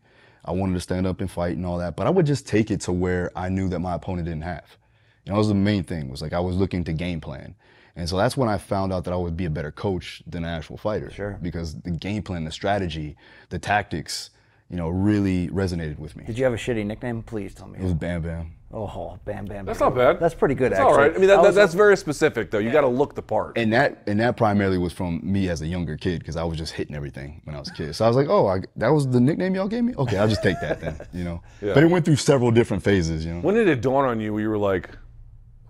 I 0.45 0.53
wanted 0.53 0.75
to 0.75 0.81
stand 0.81 1.07
up 1.07 1.21
and 1.21 1.31
fight 1.31 1.57
and 1.57 1.67
all 1.67 1.79
that, 1.79 1.97
but 1.97 2.07
I 2.07 2.11
would 2.11 2.25
just 2.25 2.47
take 2.47 2.71
it 2.71 2.81
to 2.83 2.93
where 2.93 3.31
I 3.37 3.51
knew 3.51 3.69
that 3.69 3.81
my 3.81 3.95
opponent 3.95 4.27
didn't 4.27 4.45
have. 4.45 4.79
You 5.25 5.31
know, 5.31 5.37
that 5.37 5.39
was 5.39 5.49
the 5.49 5.55
main 5.55 5.85
thing. 5.85 6.09
Was 6.11 6.23
like 6.23 6.33
I 6.33 6.41
was 6.41 6.57
looking 6.57 6.85
to 6.85 6.93
game 6.93 7.21
plan. 7.21 7.55
And 7.99 8.09
so 8.09 8.17
that's 8.17 8.37
when 8.37 8.49
I 8.49 8.59
found 8.59 8.93
out 8.93 9.05
that 9.05 9.13
I 9.13 9.17
would 9.17 9.37
be 9.37 9.45
a 9.47 9.51
better 9.51 9.73
coach 9.73 10.23
than 10.25 10.45
an 10.45 10.51
actual 10.51 10.77
fighter. 10.77 11.11
Sure. 11.11 11.37
Because 11.43 11.75
the 11.81 11.91
game 11.91 12.23
plan, 12.23 12.45
the 12.45 12.53
strategy, 12.53 13.17
the 13.49 13.59
tactics, 13.59 14.31
you 14.71 14.77
know, 14.77 14.89
really 14.89 15.49
resonated 15.49 15.99
with 15.99 16.15
me. 16.15 16.25
Did 16.25 16.39
you 16.39 16.45
have 16.45 16.53
a 16.53 16.57
shitty 16.57 16.87
nickname? 16.87 17.25
Please 17.25 17.55
tell 17.55 17.67
me. 17.67 17.79
It 17.79 17.83
was 17.83 17.95
Bam 17.95 18.23
Bam. 18.23 18.53
Oh, 18.73 19.19
Bam 19.25 19.47
Bam. 19.47 19.65
That's 19.65 19.81
not 19.81 19.97
bad. 19.97 20.21
That's 20.21 20.35
pretty 20.35 20.55
good. 20.55 20.73
That's 20.73 20.81
actually. 20.81 20.93
all 20.93 20.99
right. 20.99 21.15
I 21.15 21.19
mean, 21.19 21.29
that, 21.29 21.43
that, 21.43 21.55
that's 21.55 21.73
very 21.75 21.97
specific, 21.97 22.51
though. 22.51 22.59
You 22.59 22.67
yeah. 22.67 22.75
got 22.75 22.81
to 22.83 22.89
look 22.89 23.15
the 23.15 23.23
part. 23.23 23.57
And 23.57 23.73
that 23.73 24.03
and 24.07 24.21
that 24.21 24.37
primarily 24.37 24.77
was 24.77 24.93
from 24.93 25.21
me 25.25 25.49
as 25.49 25.63
a 25.63 25.67
younger 25.67 25.97
kid 25.97 26.21
because 26.21 26.37
I 26.37 26.45
was 26.45 26.59
just 26.59 26.75
hitting 26.75 26.95
everything 26.95 27.41
when 27.45 27.57
I 27.57 27.59
was 27.59 27.71
a 27.71 27.73
kid. 27.73 27.95
So 27.95 28.05
I 28.05 28.09
was 28.09 28.17
like, 28.17 28.29
oh, 28.29 28.47
I, 28.47 28.61
that 28.77 28.89
was 28.89 29.09
the 29.09 29.21
nickname 29.21 29.55
y'all 29.55 29.69
gave 29.69 29.85
me. 29.85 29.95
Okay, 29.97 30.19
I'll 30.19 30.29
just 30.29 30.43
take 30.43 30.61
that 30.61 30.81
then. 30.81 31.01
You 31.13 31.25
know. 31.25 31.43
Yeah. 31.61 31.75
But 31.75 31.83
it 31.83 31.91
went 31.91 32.05
through 32.05 32.17
several 32.17 32.53
different 32.53 32.85
phases. 32.85 33.25
You 33.25 33.35
know. 33.35 33.41
When 33.41 33.57
did 33.57 33.69
it 33.69 33.81
dawn 33.81 34.05
on 34.05 34.21
you? 34.21 34.33
Where 34.33 34.43
you 34.43 34.49
were 34.49 34.59
like, 34.59 34.91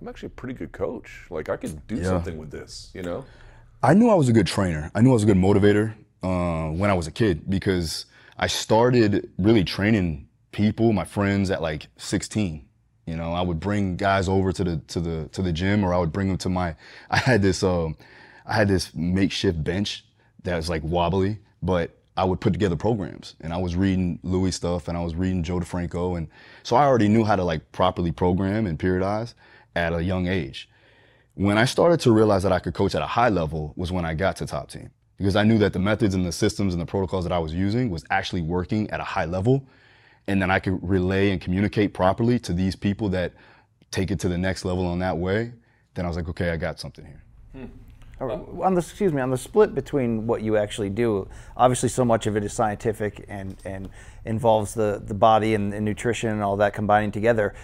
I'm 0.01 0.09
actually 0.09 0.29
a 0.29 0.31
pretty 0.31 0.55
good 0.55 0.73
coach. 0.73 1.27
Like 1.31 1.49
I 1.49 1.57
could 1.57 1.87
do 1.87 1.97
Yeah. 1.97 2.05
something 2.05 2.39
with 2.39 2.51
this, 2.51 2.91
you 2.95 3.03
know? 3.03 3.25
I 3.83 3.95
knew 3.95 4.09
I 4.09 4.15
was 4.15 4.29
a 4.29 4.33
good 4.33 4.47
trainer. 4.47 4.91
I 4.95 5.01
knew 5.01 5.11
I 5.11 5.15
was 5.15 5.23
a 5.23 5.27
good 5.27 5.37
motivator 5.37 5.95
uh, 6.23 6.71
when 6.73 6.91
I 6.91 6.95
was 6.95 7.07
a 7.07 7.13
kid 7.13 7.49
because 7.49 8.07
I 8.37 8.47
started 8.47 9.31
really 9.39 9.65
training 9.65 10.29
people, 10.53 10.93
my 10.93 11.05
friends, 11.05 11.51
at 11.51 11.63
like 11.63 11.87
16. 11.97 12.65
You 13.07 13.17
know, 13.17 13.33
I 13.33 13.41
would 13.41 13.59
bring 13.61 13.97
guys 13.97 14.29
over 14.29 14.53
to 14.53 14.65
the 14.65 14.77
to 14.89 15.01
the 15.01 15.29
to 15.33 15.41
the 15.43 15.53
gym, 15.53 15.83
or 15.83 15.95
I 15.95 15.99
would 15.99 16.13
bring 16.13 16.29
them 16.29 16.37
to 16.39 16.49
my. 16.51 16.75
I 17.11 17.17
had 17.17 17.41
this 17.41 17.63
um, 17.63 17.97
I 18.45 18.53
had 18.55 18.69
this 18.69 18.95
makeshift 18.95 19.65
bench 19.65 20.05
that 20.43 20.57
was 20.57 20.69
like 20.69 20.83
wobbly, 20.85 21.39
but 21.63 21.97
I 22.19 22.25
would 22.25 22.41
put 22.41 22.53
together 22.53 22.77
programs, 22.77 23.35
and 23.41 23.53
I 23.55 23.57
was 23.57 23.77
reading 23.77 24.19
Louis 24.23 24.51
stuff, 24.51 24.89
and 24.89 24.99
I 24.99 25.03
was 25.03 25.15
reading 25.15 25.43
Joe 25.43 25.59
DeFranco, 25.61 26.19
and 26.19 26.29
so 26.65 26.77
I 26.77 26.85
already 26.85 27.09
knew 27.09 27.25
how 27.25 27.37
to 27.37 27.45
like 27.45 27.73
properly 27.73 28.13
program 28.13 28.67
and 28.67 28.79
periodize 28.79 29.33
at 29.75 29.93
a 29.93 30.03
young 30.03 30.27
age. 30.27 30.69
When 31.35 31.57
I 31.57 31.65
started 31.65 32.01
to 32.01 32.13
realize 32.13 32.43
that 32.43 32.53
I 32.53 32.59
could 32.59 32.75
coach 32.75 32.95
at 32.95 33.03
a 33.03 33.07
high 33.07 33.29
level 33.29 33.73
was 33.77 33.93
when 33.93 34.05
I 34.05 34.15
got 34.15 34.37
to 34.37 34.47
top 34.47 34.71
team 34.71 34.91
because 35.17 35.37
I 35.37 35.45
knew 35.45 35.59
that 35.59 35.73
the 35.73 35.79
methods 35.79 36.15
and 36.15 36.27
the 36.27 36.33
systems 36.33 36.75
and 36.75 36.81
the 36.81 36.87
protocols 36.87 37.25
that 37.25 37.33
I 37.33 37.39
was 37.39 37.55
using 37.55 37.91
was 37.91 38.05
actually 38.11 38.43
working 38.43 38.91
at 38.91 39.01
a 39.01 39.05
high 39.05 39.25
level 39.25 39.65
and 40.27 40.43
then 40.43 40.51
I 40.51 40.59
could 40.59 40.79
relay 40.83 41.31
and 41.31 41.41
communicate 41.41 41.95
properly 41.95 42.39
to 42.41 42.53
these 42.53 42.75
people 42.75 43.09
that 43.11 43.33
take 43.91 44.11
it 44.11 44.19
to 44.21 44.29
the 44.29 44.39
next 44.39 44.65
level 44.65 44.85
on 44.87 44.99
that 44.99 45.17
way 45.17 45.53
then 45.95 46.05
I 46.05 46.09
was 46.09 46.17
like 46.17 46.29
okay 46.29 46.51
I 46.51 46.57
got 46.57 46.81
something 46.81 47.05
here. 47.05 47.23
Hmm. 47.53 47.67
Right, 48.21 48.41
On 48.63 48.75
the 48.75 48.81
excuse 48.81 49.13
me, 49.13 49.23
on 49.23 49.31
the 49.31 49.39
split 49.39 49.77
between 49.77 50.27
what 50.27 50.43
you 50.43 50.57
actually 50.57 50.91
do, 50.91 51.29
obviously 51.57 51.89
so 51.89 52.05
much 52.05 52.27
of 52.27 52.37
it 52.37 52.43
is 52.43 52.53
scientific 52.53 53.25
and 53.29 53.57
and 53.65 53.89
involves 54.25 54.75
the 54.75 55.01
the 55.05 55.15
body 55.15 55.55
and, 55.55 55.73
and 55.73 55.85
nutrition 55.85 56.31
and 56.31 56.43
all 56.43 56.57
that 56.57 56.75
combining 56.75 57.13
together. 57.13 57.55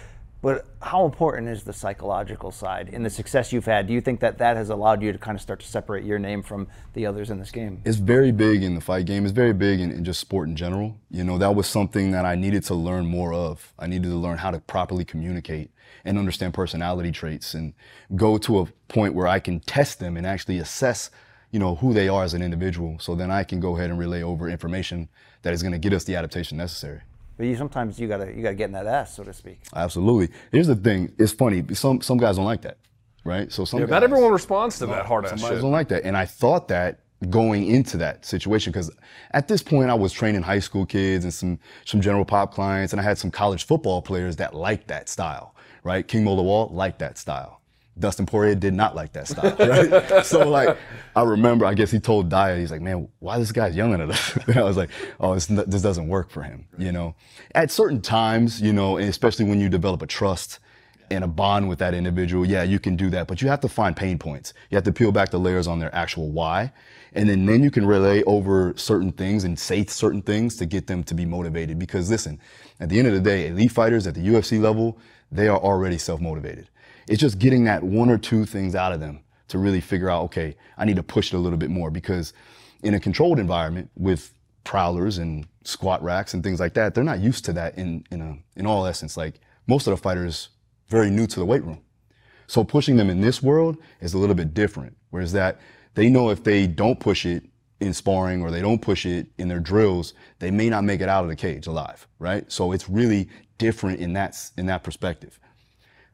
But 0.45 0.63
how 0.79 1.05
important 1.05 1.47
is 1.47 1.63
the 1.63 1.73
psychological 1.73 2.51
side 2.51 2.89
in 2.89 3.01
the 3.01 3.09
success 3.09 3.51
you've 3.51 3.65
had? 3.65 3.87
Do 3.87 3.93
you 3.93 3.99
think 3.99 4.19
that 4.19 4.37
that 4.37 4.57
has 4.57 4.69
allowed 4.69 5.01
you 5.01 5.11
to 5.11 5.17
kind 5.17 5.33
of 5.33 5.41
start 5.41 5.59
to 5.61 5.65
separate 5.65 6.03
your 6.05 6.19
name 6.19 6.43
from 6.43 6.67
the 6.93 7.07
others 7.07 7.31
in 7.31 7.39
this 7.39 7.49
game? 7.49 7.81
it's 7.83 7.97
very 7.97 8.31
big 8.31 8.61
in 8.61 8.75
the 8.75 8.79
fight 8.79 9.07
game. 9.07 9.25
It's 9.25 9.31
very 9.33 9.53
big 9.53 9.79
in, 9.79 9.89
in 9.89 10.03
just 10.05 10.19
sport 10.19 10.47
in 10.47 10.55
general. 10.55 10.97
You 11.09 11.23
know, 11.23 11.39
that 11.39 11.55
was 11.55 11.65
something 11.65 12.11
that 12.11 12.25
I 12.25 12.35
needed 12.35 12.63
to 12.65 12.75
learn 12.75 13.07
more 13.07 13.33
of. 13.33 13.73
I 13.79 13.87
needed 13.87 14.09
to 14.09 14.15
learn 14.17 14.37
how 14.37 14.51
to 14.51 14.59
properly 14.59 15.03
communicate 15.03 15.71
and 16.03 16.15
understand 16.19 16.53
personality 16.53 17.11
traits 17.11 17.55
and 17.55 17.73
go 18.15 18.37
to 18.37 18.59
a 18.59 18.65
point 18.87 19.15
where 19.15 19.25
I 19.25 19.39
can 19.39 19.61
test 19.61 19.99
them 19.99 20.15
and 20.15 20.27
actually 20.27 20.59
assess, 20.59 21.09
you 21.49 21.57
know, 21.57 21.73
who 21.73 21.91
they 21.91 22.07
are 22.07 22.23
as 22.23 22.35
an 22.35 22.43
individual. 22.43 22.99
So 22.99 23.15
then 23.15 23.31
I 23.31 23.45
can 23.45 23.59
go 23.59 23.77
ahead 23.77 23.89
and 23.89 23.97
relay 23.97 24.21
over 24.21 24.47
information 24.47 25.09
that 25.41 25.53
is 25.53 25.63
going 25.63 25.71
to 25.71 25.79
get 25.79 25.91
us 25.91 26.03
the 26.03 26.15
adaptation 26.15 26.55
necessary. 26.55 27.01
But 27.37 27.47
you, 27.47 27.55
sometimes 27.57 27.99
you 27.99 28.07
gotta 28.07 28.27
you 28.33 28.41
gotta 28.43 28.55
get 28.55 28.65
in 28.65 28.71
that 28.73 28.87
ass, 28.87 29.15
so 29.15 29.23
to 29.23 29.33
speak. 29.33 29.59
Absolutely. 29.75 30.33
Here's 30.51 30.67
the 30.67 30.75
thing. 30.75 31.11
It's 31.17 31.31
funny. 31.33 31.63
Some 31.73 32.01
some 32.01 32.17
guys 32.17 32.37
don't 32.37 32.45
like 32.45 32.61
that, 32.61 32.77
right? 33.23 33.51
So 33.51 33.65
some 33.65 33.79
Yeah, 33.79 33.85
guys, 33.87 33.91
not 33.91 34.03
everyone 34.03 34.31
responds 34.31 34.79
to 34.79 34.85
that 34.87 35.05
hard 35.05 35.25
ass 35.25 35.31
Some 35.31 35.39
shit. 35.39 35.49
guys 35.51 35.61
don't 35.61 35.71
like 35.71 35.89
that. 35.89 36.03
And 36.03 36.15
I 36.15 36.25
thought 36.25 36.67
that 36.69 37.01
going 37.29 37.67
into 37.67 37.97
that 37.97 38.25
situation, 38.25 38.71
because 38.71 38.91
at 39.31 39.47
this 39.47 39.61
point 39.63 39.89
I 39.89 39.93
was 39.95 40.13
training 40.13 40.43
high 40.43 40.59
school 40.59 40.85
kids 40.85 41.25
and 41.25 41.33
some 41.33 41.59
some 41.85 41.99
general 42.01 42.25
pop 42.25 42.53
clients, 42.53 42.93
and 42.93 42.99
I 42.99 43.03
had 43.03 43.17
some 43.17 43.31
college 43.31 43.65
football 43.65 44.01
players 44.01 44.37
that 44.37 44.53
liked 44.53 44.87
that 44.87 45.09
style, 45.09 45.55
right? 45.83 46.07
King 46.07 46.23
Mo 46.23 46.35
Lawal 46.37 46.71
liked 46.71 46.99
that 46.99 47.17
style. 47.17 47.61
Dustin 47.97 48.25
Poirier 48.25 48.55
did 48.55 48.73
not 48.73 48.95
like 48.95 49.13
that 49.13 49.27
style, 49.27 49.55
right? 49.59 50.25
so 50.25 50.47
like, 50.47 50.77
I 51.15 51.23
remember, 51.23 51.65
I 51.65 51.73
guess 51.73 51.91
he 51.91 51.99
told 51.99 52.29
Dyer, 52.29 52.57
he's 52.57 52.71
like, 52.71 52.81
man, 52.81 53.07
why 53.19 53.39
this 53.39 53.51
guy's 53.51 53.75
yelling 53.75 54.01
at 54.01 54.09
us? 54.09 54.35
and 54.47 54.57
I 54.57 54.63
was 54.63 54.75
like, 54.75 54.89
oh, 55.19 55.33
this, 55.33 55.47
doesn't 55.47 56.07
work 56.07 56.29
for 56.29 56.43
him, 56.43 56.67
you 56.77 56.91
know? 56.91 57.15
At 57.53 57.71
certain 57.71 58.01
times, 58.01 58.61
you 58.61 58.73
know, 58.73 58.97
and 58.97 59.07
especially 59.07 59.45
when 59.45 59.61
you 59.61 59.69
develop 59.69 60.01
a 60.01 60.07
trust, 60.07 60.59
and 61.11 61.23
a 61.23 61.27
bond 61.27 61.69
with 61.69 61.79
that 61.79 61.93
individual, 61.93 62.45
yeah, 62.45 62.63
you 62.63 62.79
can 62.79 62.95
do 62.95 63.09
that, 63.11 63.27
but 63.27 63.41
you 63.41 63.47
have 63.47 63.61
to 63.61 63.69
find 63.69 63.95
pain 63.95 64.17
points. 64.17 64.53
You 64.69 64.75
have 64.75 64.83
to 64.85 64.91
peel 64.91 65.11
back 65.11 65.29
the 65.29 65.39
layers 65.39 65.67
on 65.67 65.79
their 65.79 65.93
actual 65.93 66.31
why. 66.31 66.71
And 67.13 67.29
then, 67.29 67.45
then 67.45 67.63
you 67.63 67.71
can 67.71 67.85
relay 67.85 68.23
over 68.23 68.73
certain 68.75 69.11
things 69.11 69.43
and 69.43 69.57
say 69.57 69.85
certain 69.85 70.21
things 70.21 70.57
to 70.57 70.65
get 70.65 70.87
them 70.87 71.03
to 71.03 71.13
be 71.13 71.25
motivated. 71.25 71.79
Because 71.79 72.09
listen, 72.09 72.39
at 72.79 72.89
the 72.89 72.99
end 72.99 73.07
of 73.07 73.13
the 73.13 73.21
day, 73.21 73.47
elite 73.47 73.71
fighters 73.71 74.07
at 74.07 74.15
the 74.15 74.27
UFC 74.27 74.59
level, 74.59 74.97
they 75.31 75.47
are 75.47 75.59
already 75.59 75.97
self-motivated. 75.97 76.69
It's 77.07 77.21
just 77.21 77.39
getting 77.39 77.65
that 77.65 77.83
one 77.83 78.09
or 78.09 78.17
two 78.17 78.45
things 78.45 78.75
out 78.75 78.91
of 78.91 78.99
them 78.99 79.21
to 79.47 79.57
really 79.57 79.81
figure 79.81 80.09
out, 80.09 80.23
okay, 80.23 80.55
I 80.77 80.85
need 80.85 80.95
to 80.95 81.03
push 81.03 81.33
it 81.33 81.37
a 81.37 81.39
little 81.39 81.57
bit 81.57 81.69
more 81.69 81.91
because 81.91 82.33
in 82.83 82.93
a 82.93 82.99
controlled 82.99 83.39
environment 83.39 83.89
with 83.95 84.33
prowlers 84.63 85.17
and 85.17 85.47
squat 85.63 86.01
racks 86.03 86.33
and 86.33 86.43
things 86.43 86.59
like 86.59 86.73
that, 86.73 86.95
they're 86.95 87.03
not 87.03 87.19
used 87.19 87.45
to 87.45 87.53
that 87.53 87.77
in, 87.77 88.05
in, 88.11 88.21
a, 88.21 88.59
in 88.59 88.65
all 88.65 88.85
essence. 88.85 89.15
Like 89.17 89.39
most 89.67 89.87
of 89.87 89.91
the 89.91 89.97
fighters 89.97 90.49
very 90.87 91.09
new 91.09 91.27
to 91.27 91.39
the 91.39 91.45
weight 91.45 91.63
room. 91.63 91.81
So 92.47 92.63
pushing 92.63 92.97
them 92.97 93.09
in 93.09 93.21
this 93.21 93.41
world 93.41 93.77
is 94.01 94.13
a 94.13 94.17
little 94.17 94.35
bit 94.35 94.53
different. 94.53 94.97
Whereas 95.09 95.31
that 95.33 95.59
they 95.95 96.09
know 96.09 96.29
if 96.29 96.43
they 96.43 96.67
don't 96.67 96.99
push 96.99 97.25
it 97.25 97.43
in 97.79 97.93
sparring 97.93 98.41
or 98.41 98.51
they 98.51 98.61
don't 98.61 98.81
push 98.81 99.05
it 99.05 99.27
in 99.37 99.47
their 99.47 99.59
drills, 99.59 100.13
they 100.39 100.51
may 100.51 100.69
not 100.69 100.83
make 100.83 101.01
it 101.01 101.09
out 101.09 101.23
of 101.23 101.29
the 101.29 101.35
cage 101.35 101.67
alive, 101.67 102.07
right? 102.19 102.49
So 102.51 102.71
it's 102.71 102.89
really 102.89 103.29
different 103.57 103.99
in 103.99 104.13
that 104.13 104.37
in 104.57 104.65
that 104.67 104.83
perspective. 104.83 105.39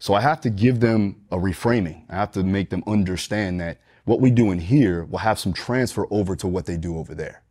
So 0.01 0.15
I 0.15 0.21
have 0.21 0.41
to 0.41 0.49
give 0.49 0.79
them 0.79 1.15
a 1.29 1.37
reframing. 1.37 2.05
I 2.09 2.15
have 2.15 2.31
to 2.31 2.41
make 2.41 2.71
them 2.71 2.83
understand 2.87 3.61
that 3.61 3.77
what 4.05 4.19
we 4.19 4.31
do 4.31 4.49
in 4.49 4.57
here 4.57 5.05
will 5.05 5.19
have 5.19 5.37
some 5.37 5.53
transfer 5.53 6.07
over 6.09 6.35
to 6.37 6.47
what 6.47 6.65
they 6.65 6.75
do 6.75 6.97
over 6.97 7.13
there. 7.13 7.43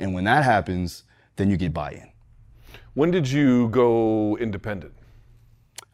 And 0.00 0.12
when 0.12 0.24
that 0.24 0.42
happens, 0.42 1.04
then 1.36 1.50
you 1.50 1.56
get 1.56 1.72
buy-in. 1.72 2.10
When 2.94 3.12
did 3.12 3.30
you 3.30 3.68
go 3.68 4.36
independent? 4.38 4.92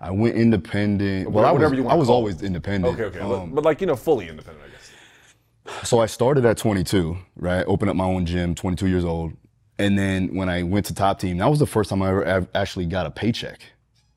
I 0.00 0.10
went 0.10 0.36
independent. 0.36 1.30
Well, 1.30 1.44
I 1.44 1.52
Whatever 1.52 1.68
was, 1.68 1.76
you 1.76 1.84
wanna 1.84 1.94
I 1.94 1.98
was 1.98 2.08
always 2.08 2.40
independent. 2.40 2.94
Okay, 2.98 3.18
okay. 3.18 3.20
Um, 3.20 3.50
but, 3.50 3.56
but 3.56 3.64
like, 3.64 3.82
you 3.82 3.86
know, 3.86 3.94
fully 3.94 4.26
independent, 4.26 4.64
I 4.64 4.70
guess. 4.70 5.86
So 5.86 5.98
I 5.98 6.06
started 6.06 6.46
at 6.46 6.56
22, 6.56 7.18
right? 7.36 7.62
Opened 7.66 7.90
up 7.90 7.96
my 7.96 8.06
own 8.06 8.24
gym, 8.24 8.54
22 8.54 8.86
years 8.86 9.04
old. 9.04 9.34
And 9.78 9.98
then 9.98 10.34
when 10.34 10.48
I 10.48 10.62
went 10.62 10.86
to 10.86 10.94
top 10.94 11.18
team, 11.18 11.36
that 11.36 11.50
was 11.50 11.58
the 11.58 11.66
first 11.66 11.90
time 11.90 12.00
I 12.00 12.08
ever 12.08 12.48
actually 12.54 12.86
got 12.86 13.04
a 13.04 13.10
paycheck. 13.10 13.60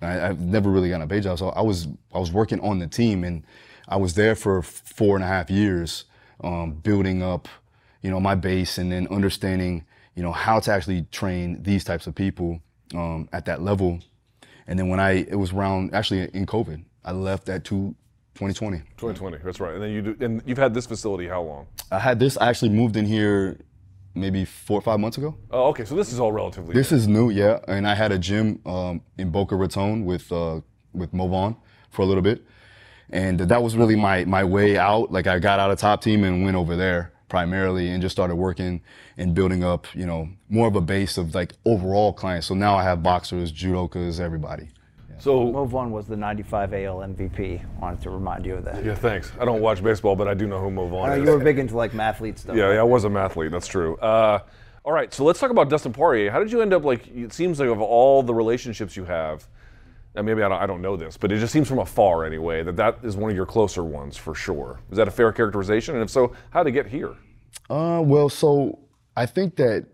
I, 0.05 0.29
I've 0.29 0.41
never 0.41 0.69
really 0.69 0.89
gotten 0.89 1.03
a 1.03 1.07
pay 1.07 1.19
job. 1.19 1.39
So 1.39 1.49
I 1.49 1.61
was, 1.61 1.87
I 2.13 2.19
was 2.19 2.31
working 2.31 2.59
on 2.61 2.79
the 2.79 2.87
team 2.87 3.23
and 3.23 3.43
I 3.87 3.97
was 3.97 4.13
there 4.13 4.35
for 4.35 4.61
four 4.61 5.15
and 5.15 5.23
a 5.23 5.27
half 5.27 5.49
years, 5.49 6.05
um, 6.43 6.73
building 6.73 7.21
up, 7.21 7.47
you 8.01 8.09
know, 8.09 8.19
my 8.19 8.35
base 8.35 8.77
and 8.77 8.91
then 8.91 9.07
understanding, 9.07 9.85
you 10.15 10.23
know, 10.23 10.31
how 10.31 10.59
to 10.59 10.71
actually 10.71 11.05
train 11.11 11.61
these 11.63 11.83
types 11.83 12.07
of 12.07 12.15
people, 12.15 12.59
um, 12.93 13.27
at 13.33 13.45
that 13.45 13.61
level. 13.61 13.99
And 14.67 14.79
then 14.79 14.87
when 14.87 14.99
I, 14.99 15.11
it 15.11 15.35
was 15.35 15.51
around, 15.51 15.93
actually 15.93 16.23
in 16.33 16.45
COVID, 16.45 16.83
I 17.03 17.11
left 17.11 17.49
at 17.49 17.65
two, 17.65 17.95
2020. 18.35 18.77
2020, 18.97 19.37
that's 19.43 19.59
right. 19.59 19.73
And 19.73 19.83
then 19.83 19.91
you 19.91 20.01
do, 20.01 20.25
and 20.25 20.41
you've 20.45 20.57
had 20.57 20.73
this 20.73 20.85
facility 20.85 21.27
how 21.27 21.41
long? 21.41 21.67
I 21.91 21.99
had 21.99 22.19
this. 22.19 22.37
I 22.37 22.49
actually 22.49 22.69
moved 22.69 22.95
in 22.95 23.05
here 23.05 23.57
maybe 24.15 24.45
four 24.45 24.77
or 24.77 24.81
five 24.81 24.99
months 24.99 25.17
ago. 25.17 25.35
Oh, 25.51 25.69
okay. 25.69 25.85
So 25.85 25.95
this 25.95 26.11
is 26.13 26.19
all 26.19 26.31
relatively. 26.31 26.73
This 26.73 26.91
is 26.91 27.07
new, 27.07 27.29
yeah. 27.29 27.59
And 27.67 27.87
I 27.87 27.95
had 27.95 28.11
a 28.11 28.19
gym 28.19 28.59
um, 28.65 29.01
in 29.17 29.31
Boca 29.31 29.55
Raton 29.55 30.05
with 30.05 30.31
uh, 30.31 30.61
with 30.93 31.13
Movon 31.13 31.55
for 31.89 32.01
a 32.01 32.05
little 32.05 32.23
bit, 32.23 32.43
and 33.09 33.39
that 33.39 33.63
was 33.63 33.75
really 33.75 33.95
my 33.95 34.25
my 34.25 34.43
way 34.43 34.77
out. 34.77 35.11
Like 35.11 35.27
I 35.27 35.39
got 35.39 35.59
out 35.59 35.71
of 35.71 35.79
top 35.79 36.01
team 36.01 36.23
and 36.23 36.43
went 36.43 36.55
over 36.57 36.75
there 36.75 37.11
primarily, 37.29 37.89
and 37.89 38.01
just 38.01 38.13
started 38.13 38.35
working 38.35 38.81
and 39.17 39.33
building 39.33 39.63
up, 39.63 39.87
you 39.95 40.05
know, 40.05 40.29
more 40.49 40.67
of 40.67 40.75
a 40.75 40.81
base 40.81 41.17
of 41.17 41.33
like 41.33 41.53
overall 41.65 42.13
clients. 42.13 42.47
So 42.47 42.53
now 42.53 42.75
I 42.75 42.83
have 42.83 43.01
boxers, 43.01 43.51
judokas, 43.51 44.19
everybody. 44.19 44.69
So. 45.19 45.51
Mo 45.51 45.65
Vaughn 45.65 45.91
was 45.91 46.07
the 46.07 46.17
95 46.17 46.73
AL 46.73 46.97
MVP. 46.97 47.79
Wanted 47.79 48.01
to 48.01 48.09
remind 48.09 48.45
you 48.45 48.55
of 48.55 48.65
that. 48.65 48.83
Yeah, 48.83 48.95
thanks. 48.95 49.31
I 49.39 49.45
don't 49.45 49.61
watch 49.61 49.83
baseball, 49.83 50.15
but 50.15 50.27
I 50.27 50.33
do 50.33 50.47
know 50.47 50.59
who 50.59 50.71
Mo 50.71 50.87
Vaughn 50.87 51.11
is. 51.11 51.25
you 51.25 51.31
were 51.31 51.39
big 51.43 51.59
into 51.59 51.75
like 51.75 51.91
mathlete 51.91 52.37
stuff. 52.37 52.55
Yeah, 52.55 52.73
yeah, 52.73 52.79
I 52.79 52.83
was 52.83 53.05
a 53.05 53.09
mathlete. 53.09 53.51
That's 53.51 53.67
true. 53.67 53.95
Uh, 53.97 54.39
all 54.85 54.91
right, 54.91 55.13
so 55.13 55.23
let's 55.23 55.39
talk 55.39 55.49
about 55.51 55.69
Dustin 55.69 55.93
Poirier. 55.93 56.29
How 56.29 56.39
did 56.39 56.51
you 56.51 56.61
end 56.61 56.73
up 56.73 56.83
like? 56.83 57.07
It 57.07 57.31
seems 57.33 57.59
like 57.59 57.69
of 57.69 57.79
all 57.81 58.21
the 58.21 58.33
relationships 58.33 58.97
you 58.97 59.05
have, 59.05 59.47
and 60.15 60.25
maybe 60.25 60.43
I 60.43 60.49
don't, 60.49 60.61
I 60.61 60.65
don't 60.65 60.81
know 60.81 60.97
this, 60.97 61.15
but 61.15 61.31
it 61.31 61.39
just 61.39 61.53
seems 61.53 61.69
from 61.69 61.79
afar 61.79 62.25
anyway 62.25 62.63
that 62.63 62.75
that 62.75 62.99
is 63.01 63.15
one 63.15 63.29
of 63.31 63.35
your 63.35 63.45
closer 63.45 63.83
ones 63.83 64.17
for 64.17 64.35
sure. 64.35 64.81
Is 64.91 64.97
that 64.97 65.07
a 65.07 65.11
fair 65.11 65.31
characterization? 65.31 65.95
And 65.95 66.03
if 66.03 66.09
so, 66.09 66.33
how 66.49 66.63
to 66.63 66.71
get 66.71 66.87
here? 66.87 67.15
Uh, 67.69 68.01
well, 68.03 68.27
so 68.27 68.79
I 69.15 69.25
think 69.25 69.55
that 69.55 69.85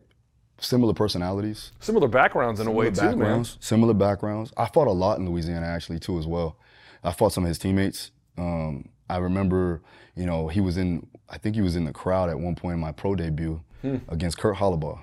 similar 0.60 0.94
personalities. 0.94 1.72
Similar 1.80 2.08
backgrounds 2.08 2.60
in 2.60 2.68
a 2.68 2.72
way 2.72 2.86
Similar 2.94 3.12
too, 3.13 3.18
man. 3.18 3.28
backgrounds, 3.28 3.58
Similar 3.60 3.94
backgrounds. 3.94 4.54
I 4.58 4.66
fought 4.68 4.88
a 4.88 4.92
lot 4.92 5.20
in 5.20 5.30
Louisiana 5.30 5.66
actually 5.66 6.00
too 6.00 6.18
as 6.20 6.28
well. 6.28 6.58
I 7.04 7.12
fought 7.12 7.32
some 7.34 7.44
of 7.44 7.48
his 7.48 7.58
teammates. 7.60 8.12
Um, 8.38 8.89
I 9.10 9.18
remember, 9.18 9.82
you 10.16 10.25
know, 10.25 10.48
he 10.50 10.62
was 10.62 10.78
in. 10.78 11.08
I 11.30 11.38
think 11.38 11.56
he 11.56 11.62
was 11.62 11.75
in 11.75 11.86
the 11.86 11.94
crowd 11.94 12.30
at 12.30 12.39
one 12.39 12.56
point 12.56 12.74
in 12.75 12.80
my 12.80 12.92
pro 12.92 13.16
debut 13.16 13.62
Hmm. 13.82 13.98
against 14.10 14.38
Kurt 14.38 14.58
Holobaugh. 14.58 15.00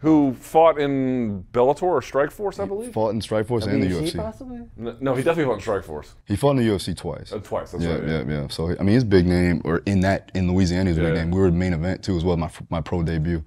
Who 0.00 0.34
fought 0.34 0.78
in 0.78 1.44
Bellator 1.52 1.82
or 1.82 2.00
Strikeforce, 2.00 2.60
I 2.60 2.66
believe. 2.66 2.92
Fought 2.92 3.10
in 3.14 3.20
Strikeforce 3.20 3.66
and 3.66 3.82
the 3.82 3.88
WC 3.88 4.12
UFC. 4.12 4.16
possibly? 4.16 4.58
N- 4.78 4.96
No, 5.00 5.14
he 5.16 5.24
definitely 5.24 5.46
fought 5.46 5.54
in 5.54 5.60
Strike 5.60 5.84
Force. 5.84 6.14
He 6.26 6.36
fought 6.36 6.52
in 6.52 6.56
the 6.58 6.68
UFC 6.68 6.96
twice. 6.96 7.32
Uh, 7.32 7.38
twice. 7.38 7.72
That's 7.72 7.82
yeah, 7.82 7.94
right. 7.96 8.08
yeah, 8.28 8.40
yeah. 8.42 8.48
So 8.48 8.70
I 8.78 8.82
mean, 8.84 8.94
his 8.94 9.02
big 9.04 9.26
name, 9.26 9.60
or 9.64 9.78
in 9.86 10.00
that 10.00 10.30
in 10.34 10.52
Louisiana, 10.52 10.90
his 10.90 10.98
Yeah. 10.98 11.04
big 11.06 11.14
name. 11.14 11.30
We 11.32 11.40
were 11.40 11.50
the 11.50 11.56
main 11.56 11.72
event 11.72 12.04
too, 12.04 12.16
as 12.16 12.24
well. 12.24 12.36
My 12.36 12.48
my 12.70 12.80
pro 12.80 13.02
debut. 13.02 13.42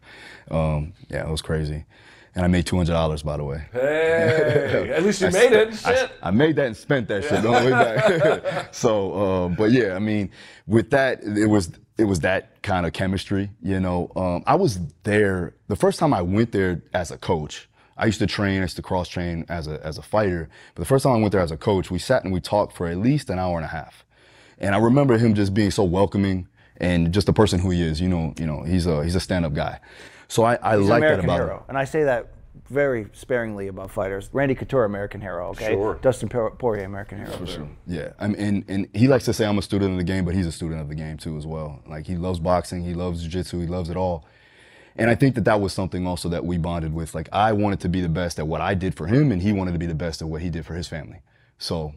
Um, 0.50 0.92
yeah, 1.10 1.26
it 1.26 1.32
was 1.32 1.42
crazy. 1.42 1.86
and 2.36 2.44
I 2.46 2.48
made 2.48 2.66
two 2.66 2.76
hundred 2.78 2.94
dollars 2.94 3.24
by 3.24 3.38
the 3.38 3.44
way. 3.46 3.62
Hey, 3.74 4.92
at 4.94 5.04
least 5.04 5.22
you 5.22 5.28
I 5.32 5.32
made 5.32 5.52
it. 5.54 5.74
spent- 5.74 5.96
I- 5.98 6.00
Shit. 6.02 6.12
I, 6.24 6.32
made 6.32 6.56
that 6.58 6.66
and 6.68 6.78
spent 6.78 7.08
that 7.10 7.24
shit 7.24 7.34
on 7.34 7.44
the 7.44 7.52
way 7.52 7.72
back. 7.72 8.74
so, 8.74 9.14
uh, 9.14 9.48
but 9.50 9.72
yeah, 9.72 9.96
I 9.96 10.00
mean, 10.00 10.32
with 10.68 10.90
that, 10.92 11.24
it 11.24 11.48
was 11.48 11.72
it 12.02 12.06
was 12.06 12.22
that 12.22 12.62
kind 12.64 12.86
of 12.86 12.94
chemistry. 12.94 13.52
You 13.62 13.80
know, 13.80 14.12
um, 14.16 14.44
I 14.48 14.56
was 14.56 14.80
there 15.04 15.54
the 15.68 15.76
first 15.76 16.00
time 16.00 16.14
I 16.14 16.22
went 16.22 16.52
there 16.52 16.82
as 16.94 17.12
a 17.12 17.18
coach. 17.18 17.70
I 17.96 18.08
used 18.08 18.20
to 18.20 18.28
train, 18.28 18.60
I 18.60 18.64
used 18.64 18.78
to 18.78 18.82
cross 18.82 19.08
train 19.08 19.46
as 19.48 19.68
a 19.68 19.80
as 19.86 19.98
a 19.98 20.02
fighter. 20.02 20.50
But 20.74 20.82
the 20.82 20.88
first 20.88 21.04
time 21.04 21.14
I 21.14 21.18
went 21.18 21.32
there 21.32 21.42
as 21.42 21.52
a 21.52 21.58
coach, 21.58 21.92
we 21.92 22.00
sat 22.00 22.24
and 22.24 22.34
we 22.34 22.42
talked 22.42 22.76
for 22.76 22.88
at 22.88 22.98
least 22.98 23.30
an 23.30 23.38
hour 23.38 23.58
and 23.58 23.66
a 23.66 23.70
half. 23.70 24.04
And 24.58 24.74
I 24.74 24.80
remember 24.80 25.18
him 25.18 25.36
just 25.36 25.54
being 25.54 25.72
so 25.72 25.84
welcoming 25.84 26.48
and 26.78 27.14
just 27.14 27.28
the 27.28 27.34
person 27.34 27.60
who 27.60 27.70
he 27.70 27.84
is. 27.84 28.02
You 28.02 28.10
know, 28.10 28.34
you 28.40 28.48
know, 28.48 28.64
he's 28.64 28.88
a 28.88 29.04
he's 29.04 29.16
a 29.16 29.20
stand 29.20 29.46
up 29.46 29.54
guy. 29.54 29.80
So 30.28 30.44
I, 30.44 30.56
I 30.56 30.76
like 30.76 31.02
that 31.02 31.20
about 31.20 31.40
hero, 31.40 31.58
him. 31.58 31.64
and 31.70 31.78
I 31.78 31.84
say 31.84 32.04
that 32.04 32.28
very 32.72 33.08
sparingly 33.14 33.68
about 33.68 33.92
fighters. 33.92 34.30
Randy 34.34 34.56
Couture, 34.56 34.86
American 34.86 35.22
hero. 35.22 35.50
Okay. 35.50 35.74
Sure. 35.74 36.00
Dustin 36.02 36.30
Poirier, 36.30 36.86
American 36.86 37.20
hero. 37.20 37.32
For 37.32 37.46
sure. 37.46 37.70
Yeah. 37.86 38.14
I 38.18 38.28
mean, 38.28 38.40
and, 38.40 38.66
and 38.68 38.88
he 38.94 39.08
likes 39.08 39.26
to 39.26 39.34
say 39.34 39.46
I'm 39.46 39.58
a 39.58 39.62
student 39.62 39.92
of 39.92 39.98
the 39.98 40.04
game, 40.04 40.26
but 40.26 40.34
he's 40.34 40.48
a 40.48 40.52
student 40.52 40.82
of 40.82 40.88
the 40.88 40.96
game 40.96 41.18
too 41.18 41.38
as 41.38 41.46
well. 41.46 41.82
Like 41.88 42.08
he 42.08 42.16
loves 42.16 42.40
boxing, 42.40 42.84
he 42.84 42.94
loves 42.94 43.22
jiu-jitsu, 43.22 43.60
he 43.60 43.68
loves 43.68 43.90
it 43.90 43.98
all. 43.98 44.26
And 44.96 45.10
I 45.10 45.16
think 45.16 45.36
that 45.36 45.46
that 45.46 45.62
was 45.62 45.74
something 45.74 46.06
also 46.08 46.30
that 46.30 46.46
we 46.46 46.58
bonded 46.58 46.94
with. 46.94 47.14
Like 47.14 47.30
I 47.32 47.54
wanted 47.54 47.80
to 47.82 47.90
be 47.90 48.02
the 48.02 48.10
best 48.10 48.40
at 48.40 48.48
what 48.48 48.62
I 48.62 48.74
did 48.74 48.96
for 48.96 49.08
him, 49.08 49.32
and 49.32 49.42
he 49.42 49.54
wanted 49.54 49.74
to 49.74 49.80
be 49.80 49.86
the 49.86 49.96
best 49.96 50.22
at 50.22 50.28
what 50.28 50.42
he 50.42 50.50
did 50.50 50.66
for 50.66 50.74
his 50.74 50.88
family. 50.88 51.22
So 51.58 51.94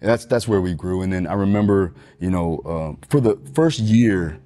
that's 0.00 0.24
that's 0.24 0.48
where 0.48 0.60
we 0.60 0.74
grew. 0.74 1.02
And 1.02 1.12
then 1.12 1.26
I 1.26 1.34
remember, 1.34 1.94
you 2.18 2.30
know, 2.30 2.60
um, 2.64 2.98
for 3.08 3.20
the 3.20 3.38
first 3.54 3.78
year, 3.78 4.40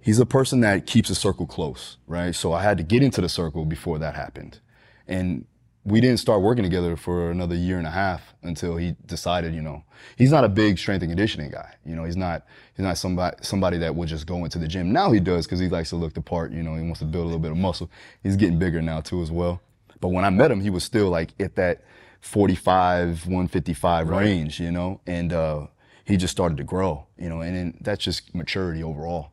he's 0.00 0.18
a 0.18 0.26
person 0.26 0.60
that 0.60 0.86
keeps 0.86 1.10
a 1.10 1.14
circle 1.14 1.46
close, 1.46 1.98
right? 2.06 2.34
So 2.34 2.52
I 2.52 2.62
had 2.62 2.78
to 2.78 2.82
get 2.82 3.02
into 3.02 3.20
the 3.20 3.28
circle 3.28 3.66
before 3.66 3.98
that 3.98 4.14
happened. 4.14 4.60
And 5.08 5.46
we 5.88 6.00
didn't 6.00 6.18
start 6.18 6.42
working 6.42 6.64
together 6.64 6.96
for 6.96 7.30
another 7.30 7.54
year 7.54 7.78
and 7.78 7.86
a 7.86 7.90
half 7.90 8.34
until 8.42 8.76
he 8.76 8.94
decided, 9.06 9.54
you 9.54 9.62
know, 9.62 9.82
he's 10.16 10.30
not 10.30 10.44
a 10.44 10.48
big 10.48 10.78
strength 10.78 11.02
and 11.02 11.10
conditioning 11.10 11.50
guy. 11.50 11.74
You 11.84 11.96
know, 11.96 12.04
he's 12.04 12.16
not 12.16 12.44
he's 12.74 12.84
not 12.84 12.98
somebody 12.98 13.36
somebody 13.40 13.78
that 13.78 13.94
would 13.94 14.08
just 14.08 14.26
go 14.26 14.44
into 14.44 14.58
the 14.58 14.68
gym. 14.68 14.92
Now 14.92 15.10
he 15.10 15.20
does 15.20 15.46
because 15.46 15.60
he 15.60 15.68
likes 15.68 15.90
to 15.90 15.96
look 15.96 16.14
the 16.14 16.20
part. 16.20 16.52
You 16.52 16.62
know, 16.62 16.74
he 16.74 16.82
wants 16.82 16.98
to 17.00 17.06
build 17.06 17.22
a 17.22 17.26
little 17.26 17.40
bit 17.40 17.50
of 17.50 17.56
muscle. 17.56 17.90
He's 18.22 18.36
getting 18.36 18.58
bigger 18.58 18.82
now 18.82 19.00
too 19.00 19.22
as 19.22 19.30
well. 19.30 19.60
But 20.00 20.08
when 20.08 20.24
I 20.24 20.30
met 20.30 20.50
him, 20.50 20.60
he 20.60 20.70
was 20.70 20.84
still 20.84 21.08
like 21.08 21.30
at 21.40 21.56
that 21.56 21.82
45, 22.20 23.26
155 23.26 24.08
range. 24.08 24.60
You 24.60 24.70
know, 24.70 25.00
and 25.06 25.32
uh, 25.32 25.66
he 26.04 26.16
just 26.16 26.32
started 26.32 26.58
to 26.58 26.64
grow. 26.64 27.06
You 27.16 27.28
know, 27.28 27.40
and 27.40 27.56
then 27.56 27.78
that's 27.80 28.04
just 28.04 28.34
maturity 28.34 28.82
overall. 28.82 29.32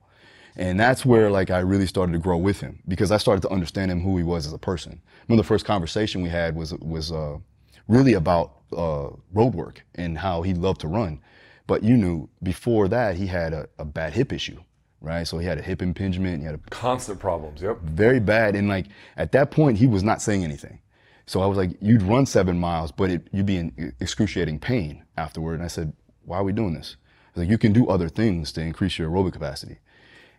And 0.58 0.79
that's 0.79 1.05
where 1.05 1.29
like 1.29 1.51
I 1.51 1.60
really 1.60 1.86
started 1.86 2.13
to 2.13 2.20
grow 2.20 2.38
with 2.38 2.62
him 2.62 2.79
because 2.88 3.12
I 3.12 3.17
started 3.17 3.41
to 3.41 3.50
understand 3.50 3.91
him 3.91 4.01
who 4.01 4.17
he 4.17 4.24
was 4.24 4.48
as 4.48 4.53
a 4.53 4.58
person. 4.58 5.01
One 5.27 5.39
of 5.39 5.46
the 5.46 5.48
first 5.48 5.65
conversation 5.65 6.22
we 6.22 6.29
had 6.29 6.55
was 6.55 6.74
was 6.75 7.12
uh, 7.12 7.38
really 7.88 8.13
about 8.13 8.53
uh, 8.75 9.10
road 9.34 9.53
work 9.53 9.84
and 9.96 10.17
how 10.17 10.41
he 10.41 10.53
loved 10.53 10.82
to 10.82 10.88
run. 10.88 11.22
But 11.67 11.84
you 11.84 11.98
knew 11.98 12.29
before 12.44 12.88
that 12.89 13.15
he 13.15 13.27
had 13.27 13.53
a, 13.53 13.67
a 13.79 13.86
bad 13.86 14.13
hip 14.13 14.32
issue, 14.32 14.60
right? 15.01 15.27
So 15.27 15.39
he 15.39 15.48
had 15.48 15.58
a 15.58 15.62
hip 15.63 15.82
impingement. 15.82 16.39
He 16.39 16.46
had 16.46 16.55
a 16.55 16.60
Constant 16.70 17.20
problems. 17.20 17.62
Yep. 17.62 17.82
very 17.82 18.20
bad. 18.20 18.55
And 18.55 18.67
like 18.67 18.86
at 19.17 19.32
that 19.32 19.51
point, 19.51 19.77
he 19.77 19.88
was 19.88 20.03
not 20.03 20.22
saying 20.22 20.44
anything. 20.44 20.79
So 21.25 21.41
I 21.41 21.48
was 21.48 21.58
like, 21.58 21.72
you'd 21.82 22.03
run 22.03 22.27
seven 22.27 22.60
miles, 22.60 22.91
but 22.91 23.10
it, 23.10 23.27
you'd 23.32 23.48
be 23.48 23.58
in 23.58 23.94
excruciating 24.00 24.60
pain 24.60 25.03
afterward. 25.17 25.55
And 25.55 25.63
I 25.63 25.67
said, 25.67 25.94
why 26.24 26.38
are 26.38 26.44
we 26.44 26.53
doing 26.53 26.75
this? 26.75 26.98
I 27.27 27.39
was 27.39 27.44
like, 27.46 27.51
you 27.51 27.58
can 27.58 27.74
do 27.74 27.88
other 27.88 28.10
things 28.10 28.51
to 28.53 28.62
increase 28.62 29.00
your 29.00 29.10
aerobic 29.10 29.34
capacity. 29.34 29.79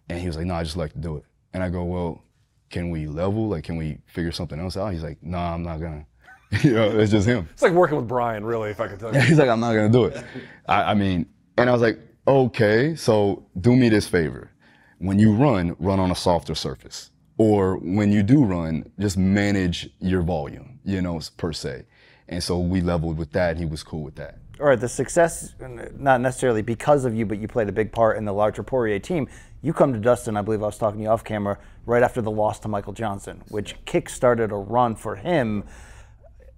And 0.09 0.21
he 0.21 0.29
was 0.29 0.37
like, 0.37 0.47
no, 0.47 0.55
I 0.55 0.63
just 0.63 0.77
like 0.77 0.93
to 0.93 0.99
do 0.99 1.17
it. 1.17 1.25
And 1.53 1.65
I 1.65 1.71
go, 1.71 1.83
well, 1.83 2.23
can 2.71 2.91
we 2.91 3.07
level? 3.07 3.49
Like, 3.49 3.65
can 3.65 3.77
we 3.77 3.99
figure 4.07 4.33
something 4.33 4.59
else 4.59 4.77
out? 4.77 4.93
He's 4.93 5.03
like, 5.03 5.23
no, 5.23 5.39
I'm 5.39 5.63
not 5.63 5.81
gonna. 5.81 6.07
you 6.63 6.73
know, 6.73 6.99
it's 6.99 7.11
just 7.11 7.27
him. 7.27 7.49
It's 7.53 7.63
like 7.63 7.73
working 7.73 7.97
with 7.97 8.09
Brian, 8.09 8.45
really, 8.45 8.71
if 8.71 8.81
I 8.81 8.89
could 8.89 9.01
tell 9.01 9.13
you. 9.15 9.21
He's 9.21 9.39
like, 9.39 9.49
I'm 9.49 9.61
not 9.61 9.75
gonna 9.75 9.89
do 9.89 10.07
it. 10.07 10.25
I, 10.69 10.93
I 10.93 10.95
mean, 10.95 11.27
and 11.57 11.69
I 11.69 11.73
was 11.73 11.83
like, 11.83 11.99
okay, 12.27 12.95
so 12.95 13.47
do 13.61 13.75
me 13.75 13.89
this 13.89 14.07
favor. 14.09 14.51
When 14.99 15.19
you 15.19 15.35
run, 15.35 15.77
run 15.79 16.01
on 16.01 16.11
a 16.11 16.15
softer 16.15 16.55
surface. 16.55 17.11
Or 17.39 17.77
when 17.79 18.13
you 18.13 18.23
do 18.23 18.45
run, 18.45 18.91
just 18.99 19.19
manage 19.19 19.91
your 20.01 20.23
volume, 20.23 20.81
you 20.85 21.03
know, 21.03 21.21
per 21.37 21.53
se. 21.53 21.85
And 22.29 22.43
so 22.43 22.59
we 22.59 22.81
leveled 22.81 23.19
with 23.19 23.33
that. 23.33 23.59
He 23.59 23.67
was 23.67 23.83
cool 23.83 24.03
with 24.03 24.17
that. 24.17 24.39
All 24.59 24.69
right, 24.69 24.81
the 24.81 24.89
success, 24.89 25.55
not 25.99 26.23
necessarily 26.23 26.63
because 26.63 27.05
of 27.05 27.15
you, 27.15 27.27
but 27.27 27.39
you 27.39 27.47
played 27.47 27.69
a 27.69 27.73
big 27.73 27.93
part 27.93 28.17
in 28.17 28.25
the 28.25 28.33
larger 28.33 28.63
Poirier 28.63 28.99
team. 28.99 29.29
You 29.61 29.75
come 29.75 29.93
to 29.93 29.99
Dustin, 29.99 30.35
I 30.35 30.41
believe 30.41 30.63
I 30.63 30.67
was 30.67 30.79
talking 30.79 31.01
to 31.01 31.05
you 31.05 31.11
off 31.11 31.25
camera, 31.25 31.59
right 31.85 32.03
after 32.03 32.23
the 32.23 32.31
loss 32.31 32.59
to 32.61 32.69
Michael 32.69 32.95
Johnson, 32.95 33.43
which 33.49 33.77
kick-started 33.85 34.53
a 34.53 34.57
run 34.57 34.97
for 34.97 35.17
him. 35.17 35.65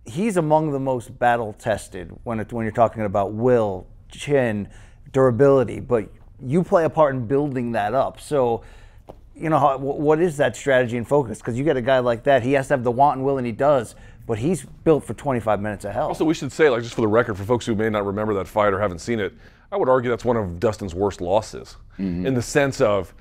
He's 0.05 0.37
among 0.37 0.71
the 0.71 0.79
most 0.79 1.19
battle 1.19 1.53
tested 1.55 2.13
when, 2.23 2.39
it, 2.39 2.53
when 2.53 2.65
you're 2.65 2.73
talking 2.73 3.03
about 3.03 3.33
will, 3.33 3.89
chin, 4.13 4.69
durability, 5.13 5.81
but 5.81 6.09
you 6.41 6.63
play 6.63 6.85
a 6.85 6.91
part 6.91 7.17
in 7.17 7.27
building 7.27 7.73
that 7.73 7.95
up. 7.95 8.21
So, 8.21 8.63
you 9.35 9.49
know, 9.49 9.59
how, 9.59 9.77
what 9.77 10.21
is 10.21 10.37
that 10.37 10.55
strategy 10.55 10.97
and 10.97 11.09
focus? 11.09 11.39
Because 11.39 11.59
you 11.59 11.65
get 11.65 11.77
a 11.77 11.83
guy 11.83 11.99
like 11.99 12.23
that, 12.25 12.45
he 12.45 12.53
has 12.53 12.69
to 12.69 12.75
have 12.75 12.85
the 12.85 12.93
want 12.93 13.17
and 13.17 13.27
will, 13.27 13.39
and 13.39 13.47
he 13.47 13.53
does, 13.53 13.97
but 14.29 14.39
he's 14.39 14.67
built 14.85 15.05
for 15.05 15.15
25 15.15 15.59
minutes 15.61 15.87
of 15.87 15.93
hell. 15.93 16.09
Also, 16.09 16.23
we 16.23 16.35
should 16.35 16.53
say, 16.53 16.69
like, 16.69 16.83
just 16.83 16.95
for 16.95 17.01
the 17.01 17.09
record, 17.09 17.35
for 17.35 17.45
folks 17.45 17.65
who 17.65 17.75
may 17.75 17.89
not 17.89 18.05
remember 18.05 18.35
that 18.35 18.47
fight 18.47 18.75
or 18.75 18.79
haven't 18.79 18.99
seen 18.99 19.19
it, 19.19 19.33
I 19.73 19.79
would 19.79 19.89
argue 19.89 20.11
that's 20.11 20.25
one 20.25 20.37
of 20.37 20.61
Dustin's 20.61 20.95
worst 20.95 21.23
losses, 21.23 21.77
mm-hmm. 21.99 22.27
in 22.27 22.35
the 22.35 22.43
sense 22.43 22.83
of 22.83 23.15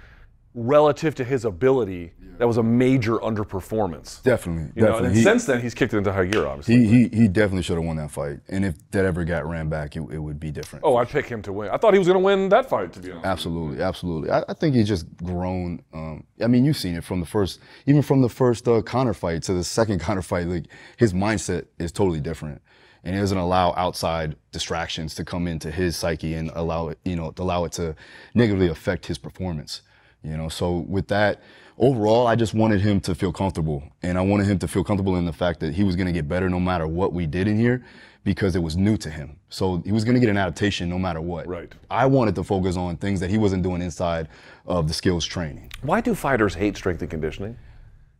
relative 0.53 1.15
to 1.15 1.23
his 1.23 1.45
ability, 1.45 2.11
that 2.37 2.47
was 2.47 2.57
a 2.57 2.63
major 2.63 3.17
underperformance. 3.17 4.21
Definitely. 4.23 4.71
You 4.75 4.87
know, 4.87 4.97
and 4.97 5.15
He- 5.15 5.23
since 5.23 5.45
then, 5.45 5.61
he's 5.61 5.73
kicked 5.73 5.93
it 5.93 5.97
into 5.97 6.11
high 6.13 6.25
gear, 6.25 6.45
obviously. 6.45 6.85
He, 6.85 6.85
he, 6.85 7.07
he 7.21 7.27
definitely 7.27 7.63
should 7.63 7.77
have 7.77 7.85
won 7.85 7.97
that 7.97 8.11
fight. 8.11 8.39
And 8.47 8.63
if 8.65 8.75
that 8.91 9.05
ever 9.05 9.23
got 9.23 9.47
ran 9.47 9.69
back, 9.69 9.95
it, 9.95 10.01
it 10.11 10.19
would 10.19 10.39
be 10.39 10.51
different. 10.51 10.85
oh, 10.85 10.95
I'd 10.97 11.09
pick 11.09 11.25
him 11.27 11.41
to 11.43 11.53
win. 11.53 11.69
I 11.69 11.77
thought 11.77 11.93
he 11.93 11.99
was 11.99 12.07
going 12.07 12.19
to 12.19 12.23
win 12.23 12.49
that 12.49 12.69
fight, 12.69 12.93
to 12.93 12.99
be 12.99 13.11
honest. 13.11 13.25
Absolutely, 13.25 13.81
absolutely. 13.83 14.31
I, 14.31 14.43
I 14.49 14.53
think 14.53 14.75
he's 14.75 14.87
just 14.87 15.05
grown. 15.23 15.81
Um, 15.93 16.23
I 16.41 16.47
mean, 16.47 16.65
you've 16.65 16.77
seen 16.77 16.95
it 16.95 17.03
from 17.03 17.19
the 17.19 17.25
first, 17.25 17.59
even 17.85 18.01
from 18.01 18.21
the 18.21 18.29
first 18.29 18.67
uh, 18.67 18.81
Conor 18.81 19.13
fight 19.13 19.43
to 19.43 19.53
the 19.53 19.63
second 19.63 19.99
Conor 20.07 20.21
fight. 20.21 20.47
Like 20.47 20.65
his 20.97 21.13
mindset 21.13 21.65
is 21.79 21.91
totally 21.91 22.19
different, 22.21 22.61
and 23.03 23.15
he 23.15 23.21
doesn't 23.21 23.37
allow 23.37 23.73
outside 23.75 24.35
distractions 24.51 25.15
to 25.15 25.25
come 25.25 25.47
into 25.47 25.71
his 25.71 25.95
psyche 25.95 26.33
and 26.33 26.51
allow 26.53 26.89
it, 26.89 26.99
you 27.05 27.15
know, 27.15 27.31
to 27.31 27.41
allow 27.41 27.65
it 27.65 27.71
to 27.73 27.95
negatively 28.33 28.67
affect 28.67 29.05
his 29.07 29.17
performance. 29.17 29.81
You 30.23 30.35
know, 30.35 30.49
so 30.49 30.79
with 30.89 31.07
that, 31.09 31.41
overall, 31.77 32.27
I 32.27 32.35
just 32.35 32.53
wanted 32.53 32.81
him 32.81 32.99
to 33.01 33.15
feel 33.15 33.31
comfortable, 33.31 33.83
and 34.03 34.17
I 34.17 34.21
wanted 34.21 34.47
him 34.47 34.59
to 34.59 34.67
feel 34.67 34.83
comfortable 34.83 35.15
in 35.17 35.25
the 35.25 35.33
fact 35.33 35.59
that 35.61 35.73
he 35.73 35.83
was 35.83 35.95
going 35.95 36.07
to 36.07 36.13
get 36.13 36.27
better 36.27 36.49
no 36.49 36.59
matter 36.59 36.87
what 36.87 37.13
we 37.13 37.25
did 37.25 37.47
in 37.47 37.57
here, 37.59 37.85
because 38.23 38.55
it 38.55 38.59
was 38.59 38.75
new 38.75 38.97
to 38.97 39.09
him. 39.09 39.37
So 39.49 39.81
he 39.85 39.91
was 39.91 40.03
going 40.03 40.15
to 40.15 40.19
get 40.19 40.29
an 40.29 40.37
adaptation 40.37 40.89
no 40.89 40.99
matter 40.99 41.21
what. 41.21 41.47
Right. 41.47 41.71
I 41.89 42.05
wanted 42.05 42.35
to 42.35 42.43
focus 42.43 42.75
on 42.75 42.97
things 42.97 43.19
that 43.21 43.29
he 43.29 43.37
wasn't 43.37 43.63
doing 43.63 43.81
inside 43.81 44.27
of 44.65 44.87
the 44.87 44.93
skills 44.93 45.25
training. 45.25 45.71
Why 45.81 46.01
do 46.01 46.13
fighters 46.13 46.53
hate 46.53 46.75
strength 46.75 47.01
and 47.01 47.09
conditioning? 47.09 47.57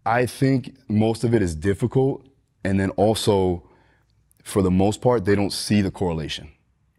I 0.06 0.26
think 0.26 0.78
most 0.88 1.26
of 1.26 1.34
it 1.34 1.42
is 1.42 1.54
difficult, 1.56 2.26
and 2.64 2.80
then 2.80 2.92
also, 2.92 3.68
for 4.44 4.62
the 4.62 4.72
most 4.72 5.02
part, 5.02 5.26
they 5.26 5.36
don't 5.36 5.52
see 5.52 5.82
the 5.82 5.92
correlation, 5.92 6.50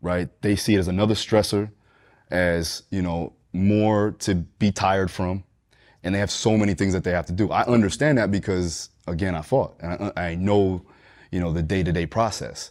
right? 0.03 0.29
They 0.43 0.57
see 0.57 0.75
it 0.75 0.79
as 0.79 0.89
another 0.89 1.15
stressor, 1.15 1.71
as 2.31 2.83
you 2.91 3.01
know, 3.01 3.33
more 3.55 4.15
to 4.19 4.35
be 4.35 4.71
tired 4.71 5.11
from, 5.11 5.45
and 6.03 6.15
they 6.15 6.19
have 6.19 6.31
so 6.31 6.57
many 6.57 6.75
things 6.75 6.93
that 6.93 7.05
they 7.05 7.11
have 7.11 7.27
to 7.27 7.33
do. 7.33 7.51
I 7.51 7.65
understand 7.65 8.19
that 8.19 8.31
because 8.31 8.91
again, 9.07 9.35
I 9.35 9.43
fought, 9.43 9.77
and 9.81 10.13
I, 10.17 10.31
I 10.31 10.35
know, 10.35 10.83
you 11.31 11.41
know, 11.41 11.53
the 11.53 11.63
day-to-day 11.63 12.07
process. 12.07 12.71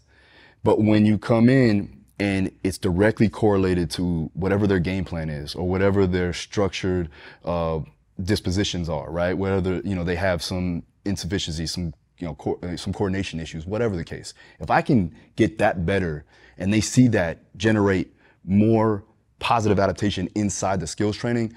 But 0.63 0.81
when 0.81 1.05
you 1.05 1.17
come 1.17 1.49
in 1.49 2.03
and 2.19 2.51
it's 2.63 2.77
directly 2.77 3.29
correlated 3.29 3.91
to 3.91 4.29
whatever 4.33 4.65
their 4.67 4.79
game 4.79 5.05
plan 5.05 5.29
is 5.29 5.55
or 5.55 5.67
whatever 5.67 6.07
their 6.07 6.33
structured 6.33 7.09
uh, 7.45 7.79
dispositions 8.21 8.89
are, 8.89 9.11
right? 9.11 9.37
Whether 9.37 9.81
you 9.83 9.95
know 9.95 10.03
they 10.03 10.15
have 10.15 10.41
some 10.41 10.83
insufficiency, 11.05 11.67
some 11.67 11.93
you 12.17 12.27
know 12.27 12.35
co- 12.35 12.59
uh, 12.63 12.75
some 12.75 12.93
coordination 12.93 13.39
issues, 13.39 13.65
whatever 13.65 13.95
the 13.95 14.03
case. 14.03 14.33
If 14.59 14.71
I 14.71 14.81
can 14.81 15.15
get 15.35 15.59
that 15.59 15.85
better 15.85 16.25
and 16.57 16.73
they 16.73 16.81
see 16.81 17.07
that 17.09 17.55
generate 17.55 18.13
more 18.43 19.03
positive 19.39 19.79
adaptation 19.79 20.27
inside 20.33 20.79
the 20.79 20.87
skills 20.87 21.15
training, 21.15 21.53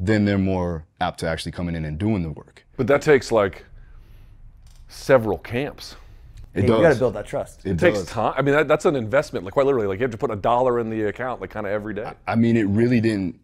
then 0.00 0.24
they're 0.24 0.38
more 0.38 0.86
apt 1.00 1.20
to 1.20 1.28
actually 1.28 1.52
coming 1.52 1.74
in 1.74 1.84
and 1.84 1.98
doing 1.98 2.22
the 2.22 2.30
work. 2.30 2.64
But 2.76 2.86
that 2.86 3.02
takes 3.02 3.30
like 3.30 3.66
several 4.88 5.38
camps. 5.38 5.96
It 6.54 6.62
you 6.62 6.68
does. 6.68 6.80
got 6.80 6.92
to 6.94 6.98
build 6.98 7.14
that 7.14 7.26
trust. 7.26 7.64
It 7.64 7.72
It 7.72 7.78
takes 7.78 8.04
time. 8.06 8.34
I 8.36 8.42
mean, 8.42 8.54
that, 8.54 8.66
that's 8.66 8.86
an 8.86 8.96
investment. 8.96 9.44
Like 9.44 9.54
quite 9.54 9.66
literally, 9.66 9.86
like 9.86 10.00
you 10.00 10.04
have 10.04 10.10
to 10.10 10.18
put 10.18 10.30
a 10.30 10.36
dollar 10.36 10.80
in 10.80 10.90
the 10.90 11.02
account, 11.04 11.40
like 11.40 11.50
kind 11.50 11.66
of 11.66 11.72
every 11.72 11.94
day. 11.94 12.10
I 12.26 12.34
mean, 12.34 12.56
it 12.56 12.66
really 12.66 13.00
didn't. 13.00 13.38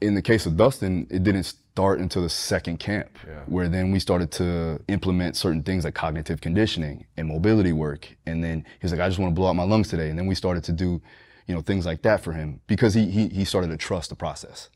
In 0.00 0.14
the 0.14 0.22
case 0.22 0.46
of 0.46 0.56
Dustin, 0.56 1.06
it 1.10 1.22
didn't 1.22 1.44
start 1.44 2.00
until 2.00 2.22
the 2.22 2.28
second 2.28 2.78
camp, 2.78 3.18
where 3.46 3.68
then 3.68 3.92
we 3.92 4.00
started 4.00 4.32
to 4.32 4.80
implement 4.88 5.36
certain 5.36 5.62
things 5.62 5.84
like 5.84 5.94
cognitive 5.94 6.40
conditioning 6.40 7.06
and 7.16 7.28
mobility 7.28 7.72
work. 7.72 8.16
And 8.26 8.42
then 8.42 8.64
he 8.80 8.84
was 8.84 8.92
like, 8.92 9.00
"I 9.00 9.08
just 9.08 9.20
want 9.20 9.30
to 9.30 9.34
blow 9.34 9.48
out 9.48 9.54
my 9.54 9.62
lungs 9.62 9.88
today." 9.88 10.10
And 10.10 10.18
then 10.18 10.26
we 10.26 10.34
started 10.34 10.64
to 10.64 10.72
do, 10.72 11.00
you 11.46 11.54
know, 11.54 11.60
things 11.60 11.86
like 11.86 12.02
that 12.02 12.20
for 12.20 12.32
him 12.32 12.60
because 12.66 12.94
he 12.94 13.10
he 13.10 13.28
he 13.28 13.44
started 13.44 13.68
to 13.68 13.76
trust 13.76 14.08
the 14.10 14.16
process. 14.16 14.70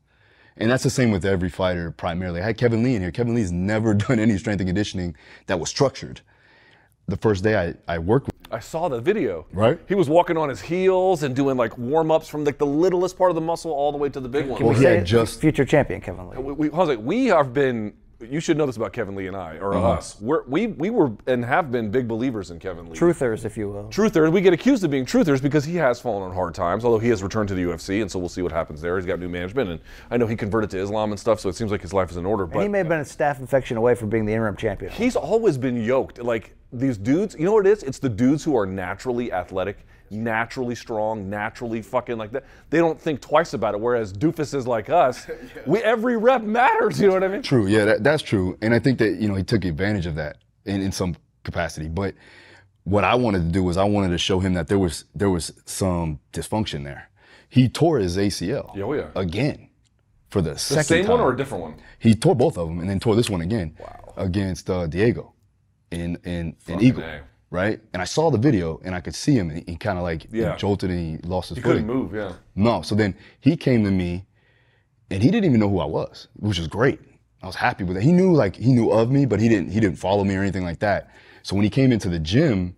And 0.59 0.71
that's 0.71 0.83
the 0.83 0.91
same 0.91 1.11
with 1.11 1.25
every 1.25 1.51
fighter 1.51 1.91
primarily. 1.91 2.41
I 2.41 2.45
had 2.45 2.57
Kevin 2.57 2.83
Lee 2.83 2.95
in 2.95 3.03
here. 3.03 3.11
Kevin 3.11 3.35
Lee's 3.35 3.53
never 3.53 3.95
done 4.07 4.19
any 4.19 4.39
strength 4.39 4.61
and 4.61 4.69
conditioning 4.69 5.17
that 5.47 5.61
was 5.61 5.69
structured. 5.69 6.21
The 7.09 7.17
first 7.17 7.45
day 7.45 7.57
I, 7.57 7.75
I 7.95 7.99
worked 7.99 8.27
with 8.27 8.37
I 8.51 8.61
saw 8.61 8.89
the 8.89 9.01
video. 9.01 9.47
Right. 9.53 9.79
He 9.89 9.95
was 9.95 10.09
walking 10.09 10.37
on 10.37 10.49
his 10.49 10.61
heels 10.61 11.23
and 11.23 11.35
doing 11.35 11.57
like 11.57 11.77
warm 11.79 12.11
ups 12.11 12.29
from 12.29 12.45
like 12.45 12.59
the 12.59 12.67
littlest 12.67 13.19
part 13.19 13.31
of 13.31 13.35
the 13.35 13.41
muscle 13.41 13.73
all 13.73 13.93
the 13.93 13.99
way 13.99 14.09
to 14.09 14.21
the 14.21 14.29
big 14.29 14.47
one. 14.47 14.63
Well, 14.63 14.75
he 14.75 14.85
had 14.85 15.05
just 15.05 15.41
future 15.41 15.65
champion 15.65 16.01
Kevin 16.01 16.29
Lee. 16.29 16.39
we, 16.39 16.53
we, 16.53 16.69
Jose, 16.69 16.97
we 16.97 17.27
have 17.27 17.53
been. 17.53 17.95
You 18.19 18.41
should 18.41 18.57
know 18.57 18.65
this 18.65 18.77
about 18.79 18.95
Kevin 18.95 19.15
Lee 19.15 19.27
and 19.27 19.37
I, 19.37 19.59
or 19.59 19.75
Uh-huh. 19.75 19.91
us. 19.91 20.19
We're, 20.23 20.43
we 20.45 20.69
we 20.69 20.89
were 20.89 21.13
and 21.27 21.45
have 21.45 21.71
been 21.71 21.91
big 21.91 22.09
believers 22.09 22.51
in 22.51 22.59
Kevin 22.59 22.89
Lee. 22.89 22.97
Truthers, 22.97 23.45
if 23.45 23.59
you 23.59 23.69
will. 23.69 23.85
Truthers. 23.91 24.33
We 24.33 24.41
get 24.41 24.55
accused 24.55 24.83
of 24.85 24.91
being 24.91 25.05
truthers 25.05 25.43
because 25.43 25.67
he 25.67 25.77
has 25.77 26.01
fallen 26.01 26.23
on 26.23 26.33
hard 26.35 26.55
times. 26.55 26.83
Although 26.87 26.99
he 26.99 27.11
has 27.11 27.23
returned 27.23 27.49
to 27.51 27.55
the 27.55 27.63
UFC, 27.65 28.01
and 28.01 28.11
so 28.11 28.19
we'll 28.19 28.31
see 28.31 28.41
what 28.41 28.53
happens 28.53 28.81
there. 28.81 28.97
He's 28.97 29.05
got 29.05 29.19
new 29.21 29.29
management, 29.29 29.69
and 29.69 29.81
I 30.11 30.17
know 30.17 30.27
he 30.27 30.35
converted 30.35 30.71
to 30.71 30.79
Islam 30.79 31.11
and 31.11 31.21
stuff. 31.21 31.41
So 31.41 31.51
it 31.51 31.57
seems 31.57 31.71
like 31.71 31.83
his 31.83 31.93
life 31.93 32.11
is 32.11 32.17
in 32.17 32.25
order. 32.25 32.45
And 32.45 32.53
But 32.55 32.63
he 32.63 32.69
may 32.69 32.79
have 32.79 32.89
been 32.89 33.01
a 33.01 33.05
staph 33.05 33.39
infection 33.39 33.77
away 33.77 33.95
from 33.95 34.09
being 34.09 34.25
the 34.25 34.33
interim 34.33 34.57
champion. 34.57 34.93
He's 34.93 35.15
always 35.17 35.59
been 35.59 35.77
yoked. 35.77 36.23
Like 36.23 36.55
these 36.73 36.97
dudes, 36.97 37.37
you 37.39 37.45
know 37.45 37.53
what 37.53 37.67
it 37.67 37.71
is? 37.71 37.83
It's 37.83 37.99
the 37.99 38.09
dudes 38.09 38.43
who 38.43 38.57
are 38.57 38.65
naturally 38.65 39.31
athletic, 39.31 39.87
naturally 40.11 40.75
strong, 40.75 41.29
naturally 41.31 41.83
fucking 41.83 42.17
like 42.19 42.33
that. 42.33 42.45
They 42.71 42.79
don't 42.79 43.01
think 43.01 43.21
twice 43.21 43.53
about 43.55 43.75
it. 43.75 43.81
Whereas 43.81 44.13
doofuses 44.13 44.67
like 44.67 44.89
us, 44.91 45.27
we 45.67 45.81
every 45.83 46.17
rep 46.17 46.43
matters. 46.43 47.01
You 47.01 47.09
know 47.09 47.15
what 47.15 47.25
I 47.25 47.29
mean? 47.29 47.43
True, 47.43 47.67
yeah, 47.67 47.85
that, 47.85 48.05
that's 48.05 48.23
true. 48.23 48.57
And 48.63 48.75
I 48.75 48.79
think 48.79 48.99
that, 48.99 49.21
you 49.21 49.29
know, 49.29 49.35
he 49.35 49.43
took 49.45 49.65
advantage 49.65 50.07
of 50.07 50.15
that 50.17 50.39
in, 50.65 50.81
in 50.83 50.93
some 50.93 51.17
capacity. 51.45 51.89
But 51.89 52.15
what 52.85 53.05
I 53.05 53.15
wanted 53.15 53.41
to 53.41 53.49
do 53.51 53.63
was 53.65 53.77
I 53.77 53.85
wanted 53.85 54.09
to 54.11 54.19
show 54.19 54.39
him 54.41 54.55
that 54.55 54.69
there 54.69 54.79
was 54.79 55.05
there 55.15 55.31
was 55.31 55.53
some 55.65 56.21
dysfunction 56.33 56.85
there. 56.85 57.09
He 57.49 57.69
tore 57.69 57.99
his 57.99 58.17
ACL 58.17 58.75
Yeah, 58.77 58.85
oh 58.85 58.93
yeah. 58.93 59.09
again 59.17 59.71
for 60.31 60.41
the, 60.43 60.53
The 60.53 60.59
second 60.59 60.85
same 60.85 61.05
time. 61.05 61.13
one 61.13 61.21
or 61.21 61.33
a 61.33 61.37
different 61.37 61.63
one? 61.63 61.75
He 61.99 62.15
tore 62.15 62.35
both 62.35 62.59
of 62.59 62.69
them 62.69 62.81
and 62.81 62.89
then 62.91 62.99
tore 63.01 63.15
this 63.17 63.31
one 63.31 63.41
again 63.41 63.77
Wow. 63.81 64.13
against 64.17 64.69
uh, 64.71 64.87
Diego 64.87 65.33
in 65.91 66.17
in, 66.25 66.57
in 66.67 66.81
Eagle, 66.81 67.03
A. 67.05 67.21
right? 67.57 67.81
And 67.93 68.01
I 68.03 68.05
saw 68.05 68.31
the 68.31 68.39
video 68.39 68.81
and 68.85 68.95
I 68.95 69.01
could 69.01 69.15
see 69.15 69.35
him. 69.37 69.51
And 69.51 69.69
he 69.69 69.77
kind 69.77 69.99
of 69.99 70.05
like 70.05 70.31
he 70.31 70.41
Yeah. 70.41 70.57
jolted 70.57 70.91
and 70.91 70.99
he 71.23 71.29
lost 71.29 71.49
his 71.49 71.57
He 71.59 71.63
footing. 71.63 71.87
couldn't 71.87 71.97
move. 72.03 72.15
Yeah. 72.15 72.33
No. 72.55 72.83
So 72.83 72.95
then 72.95 73.15
he 73.41 73.57
came 73.57 73.83
to 73.85 73.91
me 73.91 74.27
and 75.11 75.23
he 75.23 75.31
didn't 75.31 75.47
even 75.47 75.59
know 75.61 75.69
who 75.71 75.81
I 75.81 75.87
was, 75.87 76.29
which 76.37 76.59
was 76.59 76.69
great. 76.69 77.01
I 77.43 77.47
was 77.47 77.57
happy 77.57 77.85
with 77.85 77.97
it. 77.97 78.03
He 78.03 78.13
knew 78.13 78.33
like 78.33 78.57
he 78.57 78.73
knew 78.73 78.91
of 78.91 79.11
me, 79.11 79.25
but 79.27 79.41
he 79.41 79.49
didn't 79.49 79.71
he 79.71 79.81
didn't 79.81 79.99
follow 79.99 80.25
me 80.25 80.37
or 80.37 80.43
anything 80.43 80.65
like 80.65 80.81
that. 80.81 81.11
So 81.43 81.55
when 81.57 81.65
he 81.65 81.71
came 81.71 81.93
into 81.93 82.09
the 82.09 82.19
gym, 82.19 82.77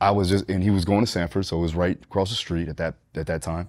I 0.00 0.10
was 0.10 0.28
just 0.30 0.48
and 0.50 0.62
he 0.62 0.70
was 0.70 0.84
going 0.84 1.02
to 1.04 1.10
Sanford, 1.10 1.46
so 1.46 1.58
it 1.58 1.60
was 1.62 1.74
right 1.74 1.98
across 2.02 2.30
the 2.30 2.36
street 2.36 2.68
at 2.68 2.76
that 2.78 2.94
at 3.14 3.26
that 3.26 3.42
time. 3.42 3.68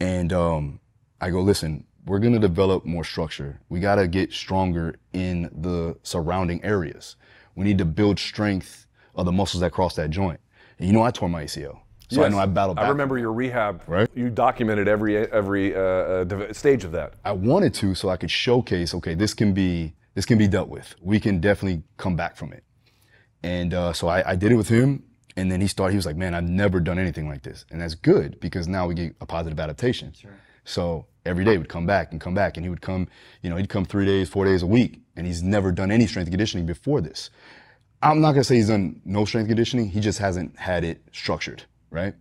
And 0.00 0.32
um, 0.32 0.80
I 1.20 1.30
go, 1.30 1.40
listen, 1.40 1.84
we're 2.06 2.18
gonna 2.20 2.38
develop 2.38 2.84
more 2.84 3.04
structure. 3.04 3.60
We 3.68 3.80
gotta 3.80 4.06
get 4.08 4.32
stronger 4.32 4.96
in 5.12 5.50
the 5.52 5.96
surrounding 6.02 6.62
areas. 6.64 7.16
We 7.54 7.64
need 7.64 7.78
to 7.78 7.84
build 7.84 8.18
strength 8.18 8.85
of 9.16 9.26
the 9.26 9.32
muscles 9.32 9.60
that 9.62 9.72
cross 9.72 9.96
that 9.96 10.10
joint. 10.10 10.40
And 10.78 10.86
you 10.86 10.92
know, 10.92 11.02
I 11.02 11.10
tore 11.10 11.28
my 11.28 11.44
ACL, 11.44 11.80
so 12.08 12.22
I 12.22 12.28
know 12.28 12.38
I 12.38 12.46
battled. 12.46 12.78
I 12.78 12.88
remember 12.88 13.18
your 13.18 13.32
rehab. 13.32 13.82
Right. 13.86 14.08
You 14.14 14.30
documented 14.30 14.88
every 14.88 15.16
every 15.16 15.74
uh, 15.74 15.80
uh, 15.80 16.52
stage 16.52 16.84
of 16.84 16.92
that. 16.92 17.14
I 17.24 17.32
wanted 17.32 17.74
to 17.74 17.94
so 17.94 18.08
I 18.08 18.16
could 18.16 18.30
showcase, 18.30 18.94
okay, 18.94 19.14
this 19.14 19.34
can 19.34 19.54
be 19.54 19.94
this 20.14 20.24
can 20.24 20.38
be 20.38 20.48
dealt 20.48 20.68
with. 20.68 20.94
We 21.00 21.18
can 21.18 21.40
definitely 21.40 21.82
come 21.96 22.16
back 22.16 22.36
from 22.36 22.52
it. 22.52 22.64
And 23.42 23.74
uh, 23.74 23.92
so 23.92 24.08
I, 24.08 24.30
I 24.30 24.36
did 24.36 24.50
it 24.50 24.56
with 24.56 24.68
him, 24.68 25.04
and 25.36 25.50
then 25.52 25.60
he 25.60 25.68
started. 25.68 25.92
He 25.92 25.96
was 25.96 26.06
like, 26.06 26.16
"Man, 26.16 26.34
I've 26.34 26.48
never 26.48 26.80
done 26.80 26.98
anything 26.98 27.28
like 27.28 27.42
this," 27.42 27.64
and 27.70 27.80
that's 27.80 27.94
good 27.94 28.40
because 28.40 28.68
now 28.68 28.86
we 28.86 28.94
get 28.94 29.16
a 29.20 29.26
positive 29.26 29.58
adaptation. 29.60 30.12
So 30.64 31.06
every 31.24 31.44
day 31.44 31.56
would 31.58 31.68
come 31.68 31.86
back 31.86 32.12
and 32.12 32.20
come 32.20 32.34
back, 32.34 32.56
and 32.56 32.64
he 32.64 32.70
would 32.70 32.80
come. 32.80 33.08
You 33.42 33.50
know, 33.50 33.56
he'd 33.56 33.68
come 33.68 33.84
three 33.84 34.06
days, 34.06 34.28
four 34.28 34.44
days 34.44 34.62
a 34.62 34.66
week, 34.66 35.00
and 35.16 35.26
he's 35.26 35.42
never 35.42 35.70
done 35.70 35.90
any 35.90 36.06
strength 36.06 36.30
conditioning 36.30 36.66
before 36.66 37.00
this. 37.00 37.30
I'm 38.06 38.20
not 38.20 38.32
gonna 38.32 38.44
say 38.44 38.54
he's 38.54 38.68
done 38.68 39.00
no 39.04 39.24
strength 39.24 39.48
conditioning. 39.48 39.90
He 39.90 39.98
just 39.98 40.20
hasn't 40.20 40.56
had 40.56 40.84
it 40.84 41.02
structured, 41.10 41.64
right? 41.90 42.14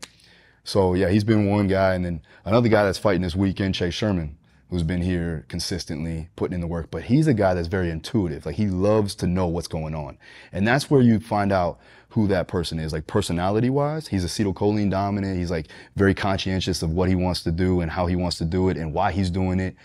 So 0.63 0.95
yeah, 0.95 1.09
he's 1.09 1.23
been 1.23 1.45
one 1.47 1.67
guy, 1.67 1.93
and 1.93 2.03
then 2.03 2.23
another 2.43 2.69
guy 2.69 2.83
that's 2.85 2.97
fighting 2.97 3.21
this 3.21 3.35
weekend, 3.35 3.75
Chase 3.75 3.93
Sherman, 3.93 4.35
who's 4.71 4.81
been 4.81 5.03
here 5.03 5.45
consistently 5.47 6.29
putting 6.35 6.55
in 6.55 6.61
the 6.61 6.65
work. 6.65 6.89
But 6.89 7.03
he's 7.03 7.27
a 7.27 7.35
guy 7.35 7.53
that's 7.53 7.67
very 7.67 7.91
intuitive. 7.91 8.47
Like 8.47 8.55
he 8.55 8.65
loves 8.65 9.13
to 9.15 9.27
know 9.27 9.45
what's 9.45 9.67
going 9.67 9.93
on, 9.93 10.17
and 10.51 10.67
that's 10.67 10.89
where 10.89 11.01
you 11.01 11.19
find 11.19 11.51
out 11.51 11.79
who 12.09 12.27
that 12.29 12.47
person 12.47 12.79
is. 12.79 12.91
Like 12.91 13.05
personality-wise, 13.05 14.07
he's 14.07 14.25
acetylcholine 14.25 14.89
dominant. 14.89 15.37
He's 15.37 15.51
like 15.51 15.67
very 15.95 16.15
conscientious 16.15 16.81
of 16.81 16.89
what 16.93 17.09
he 17.09 17.15
wants 17.15 17.43
to 17.43 17.51
do 17.51 17.81
and 17.81 17.91
how 17.91 18.07
he 18.07 18.15
wants 18.15 18.39
to 18.39 18.45
do 18.45 18.69
it 18.69 18.77
and 18.77 18.91
why 18.91 19.11
he's 19.11 19.29
doing 19.29 19.59
it. 19.59 19.75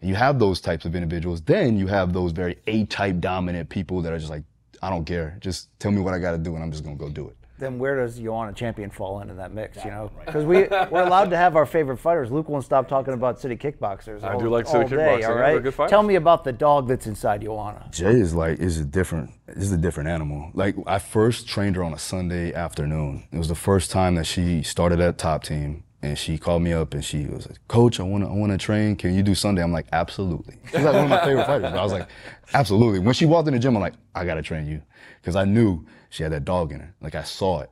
And 0.00 0.08
you 0.08 0.16
have 0.16 0.38
those 0.38 0.62
types 0.62 0.86
of 0.86 0.94
individuals. 0.94 1.42
Then 1.42 1.76
you 1.76 1.88
have 1.88 2.14
those 2.14 2.32
very 2.32 2.56
A-type 2.66 3.18
dominant 3.20 3.68
people 3.68 4.00
that 4.00 4.12
are 4.14 4.18
just 4.18 4.30
like, 4.30 4.44
I 4.82 4.90
don't 4.90 5.04
care. 5.04 5.36
Just 5.40 5.68
tell 5.78 5.90
me 5.90 6.00
what 6.00 6.14
I 6.14 6.18
got 6.18 6.32
to 6.32 6.38
do, 6.38 6.54
and 6.54 6.62
I'm 6.64 6.70
just 6.70 6.84
gonna 6.84 6.96
go 6.96 7.08
do 7.08 7.28
it. 7.28 7.36
then 7.58 7.78
where 7.78 7.96
does 7.96 8.18
Joanna 8.18 8.54
Champion 8.54 8.88
fall 8.88 9.20
into 9.20 9.34
that 9.34 9.52
mix? 9.52 9.84
You 9.84 9.90
know, 9.90 10.10
because 10.24 10.44
we 10.46 10.62
we're 10.90 11.02
allowed 11.02 11.28
to 11.30 11.36
have 11.36 11.56
our 11.56 11.66
favorite 11.66 11.98
fighters. 11.98 12.30
Luke 12.32 12.48
won't 12.48 12.64
stop 12.64 12.88
talking 12.88 13.12
about 13.12 13.38
city 13.38 13.54
kickboxers. 13.56 14.24
I 14.24 14.32
all, 14.32 14.40
do 14.40 14.48
like 14.48 14.66
city 14.66 14.78
all 14.78 14.88
day, 14.88 14.96
kickboxing. 14.96 15.28
All 15.28 15.34
They're 15.36 15.60
good 15.60 15.74
fighters. 15.74 15.90
tell 15.90 16.02
me 16.02 16.14
about 16.14 16.44
the 16.44 16.52
dog 16.52 16.88
that's 16.88 17.06
inside 17.06 17.42
Joanna. 17.42 17.88
Jay 17.92 18.18
is 18.18 18.34
like 18.34 18.58
is 18.58 18.78
a 18.78 18.84
different 18.84 19.30
is 19.48 19.70
a 19.72 19.76
different 19.76 20.08
animal. 20.08 20.50
Like 20.54 20.74
I 20.86 20.98
first 20.98 21.46
trained 21.46 21.76
her 21.76 21.84
on 21.84 21.92
a 21.92 21.98
Sunday 21.98 22.54
afternoon. 22.54 23.24
It 23.30 23.36
was 23.36 23.48
the 23.48 23.54
first 23.54 23.90
time 23.90 24.14
that 24.14 24.24
she 24.24 24.62
started 24.62 24.98
at 25.00 25.18
top 25.18 25.44
team. 25.44 25.84
And 26.02 26.16
she 26.16 26.38
called 26.38 26.62
me 26.62 26.72
up 26.72 26.94
and 26.94 27.04
she 27.04 27.26
was 27.26 27.46
like, 27.46 27.58
Coach, 27.68 28.00
I 28.00 28.04
wanna 28.04 28.30
I 28.32 28.34
wanna 28.34 28.56
train. 28.56 28.96
Can 28.96 29.14
you 29.14 29.22
do 29.22 29.34
Sunday? 29.34 29.62
I'm 29.62 29.72
like, 29.72 29.86
absolutely. 29.92 30.56
She's 30.72 30.82
like 30.82 30.94
one 30.94 31.04
of 31.04 31.10
my 31.10 31.22
favorite 31.24 31.46
fighters. 31.46 31.72
I 31.74 31.82
was 31.82 31.92
like, 31.92 32.08
absolutely. 32.54 33.00
When 33.00 33.12
she 33.14 33.26
walked 33.26 33.48
in 33.48 33.54
the 33.54 33.60
gym, 33.60 33.76
I'm 33.76 33.82
like, 33.82 33.94
I 34.14 34.24
gotta 34.24 34.40
train 34.42 34.66
you. 34.66 34.80
Because 35.20 35.36
I 35.36 35.44
knew 35.44 35.84
she 36.08 36.22
had 36.22 36.32
that 36.32 36.46
dog 36.46 36.72
in 36.72 36.80
her. 36.80 36.94
Like 37.02 37.14
I 37.14 37.22
saw 37.22 37.60
it. 37.60 37.70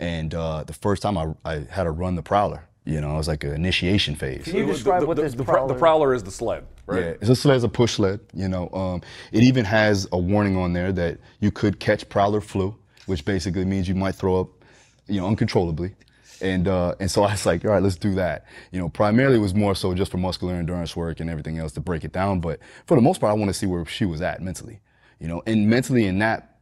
And 0.00 0.34
uh, 0.34 0.64
the 0.64 0.72
first 0.72 1.02
time 1.02 1.18
I, 1.18 1.34
I 1.44 1.54
had 1.70 1.84
her 1.84 1.92
run 1.92 2.14
the 2.14 2.22
prowler, 2.22 2.64
you 2.86 3.00
know, 3.00 3.12
it 3.14 3.16
was 3.18 3.28
like 3.28 3.44
an 3.44 3.52
initiation 3.52 4.14
phase. 4.14 4.44
Can 4.44 4.56
you 4.56 4.66
The- 4.66 4.72
describe 4.72 5.00
the, 5.02 5.06
what 5.06 5.16
the, 5.16 5.22
this 5.24 5.34
the, 5.34 5.44
prowler. 5.44 5.58
prowler? 5.66 5.74
the 5.74 5.78
prowler 5.78 6.14
is 6.14 6.22
the 6.22 6.30
sled, 6.30 6.66
right? 6.86 7.00
Yeah, 7.02 7.08
it's 7.20 7.28
a 7.28 7.36
sled, 7.36 7.56
it's 7.56 7.64
a 7.64 7.68
push 7.68 7.92
sled. 7.94 8.20
You 8.32 8.48
know, 8.48 8.70
um, 8.72 9.02
it 9.32 9.42
even 9.42 9.64
has 9.66 10.08
a 10.12 10.18
warning 10.18 10.56
on 10.56 10.72
there 10.72 10.92
that 10.92 11.18
you 11.40 11.50
could 11.50 11.78
catch 11.80 12.08
prowler 12.08 12.40
flu, 12.40 12.74
which 13.04 13.24
basically 13.26 13.64
means 13.66 13.86
you 13.88 13.94
might 13.94 14.14
throw 14.14 14.40
up, 14.40 14.48
you 15.08 15.20
know, 15.20 15.26
uncontrollably. 15.26 15.94
And 16.40 16.68
uh, 16.68 16.94
and 17.00 17.10
so 17.10 17.22
I 17.22 17.32
was 17.32 17.46
like, 17.46 17.64
all 17.64 17.70
right, 17.72 17.82
let's 17.82 17.96
do 17.96 18.14
that. 18.16 18.44
You 18.72 18.78
know, 18.80 18.88
primarily 18.88 19.36
it 19.36 19.40
was 19.40 19.54
more 19.54 19.74
so 19.74 19.94
just 19.94 20.10
for 20.10 20.18
muscular 20.18 20.54
endurance 20.54 20.94
work 20.96 21.20
and 21.20 21.30
everything 21.30 21.58
else 21.58 21.72
to 21.72 21.80
break 21.80 22.04
it 22.04 22.12
down. 22.12 22.40
But 22.40 22.60
for 22.86 22.94
the 22.94 23.02
most 23.02 23.20
part, 23.20 23.30
I 23.30 23.34
want 23.34 23.48
to 23.48 23.54
see 23.54 23.66
where 23.66 23.84
she 23.86 24.04
was 24.04 24.20
at 24.22 24.42
mentally. 24.42 24.80
You 25.18 25.28
know, 25.28 25.42
and 25.46 25.68
mentally 25.68 26.06
in 26.06 26.18
that 26.18 26.58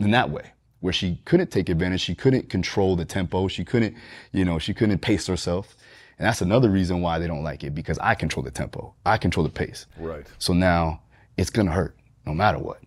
in 0.00 0.10
that 0.12 0.30
way 0.30 0.52
where 0.80 0.92
she 0.92 1.20
couldn't 1.24 1.50
take 1.50 1.68
advantage, 1.68 2.00
she 2.00 2.14
couldn't 2.14 2.48
control 2.48 2.94
the 2.94 3.04
tempo, 3.04 3.48
she 3.48 3.64
couldn't, 3.64 3.96
you 4.32 4.44
know, 4.44 4.58
she 4.60 4.72
couldn't 4.72 4.98
pace 4.98 5.26
herself. 5.26 5.76
And 6.18 6.26
that's 6.26 6.40
another 6.40 6.70
reason 6.70 7.00
why 7.00 7.18
they 7.18 7.26
don't 7.26 7.42
like 7.42 7.64
it 7.64 7.74
because 7.74 7.98
I 7.98 8.14
control 8.14 8.44
the 8.44 8.50
tempo, 8.50 8.94
I 9.04 9.18
control 9.18 9.44
the 9.44 9.50
pace. 9.52 9.86
Right. 9.98 10.26
So 10.38 10.52
now 10.52 11.02
it's 11.36 11.50
gonna 11.50 11.72
hurt 11.72 11.96
no 12.26 12.34
matter 12.34 12.58
what. 12.58 12.80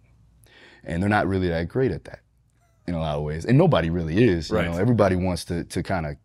And 0.84 1.02
they're 1.02 1.10
not 1.10 1.28
really 1.28 1.50
that 1.50 1.68
great 1.68 1.92
at 1.92 2.06
that 2.06 2.22
in 2.88 2.96
a 2.96 3.00
lot 3.00 3.18
of 3.18 3.24
ways. 3.24 3.46
And 3.46 3.58
nobody 3.58 3.90
really 3.90 4.24
is. 4.24 4.50
You 4.50 4.58
Right. 4.58 4.72
know, 4.72 4.78
everybody 4.78 5.16
wants 5.16 5.46
to 5.46 5.64
to 5.66 5.84
kind 5.84 6.06
of 6.06 6.16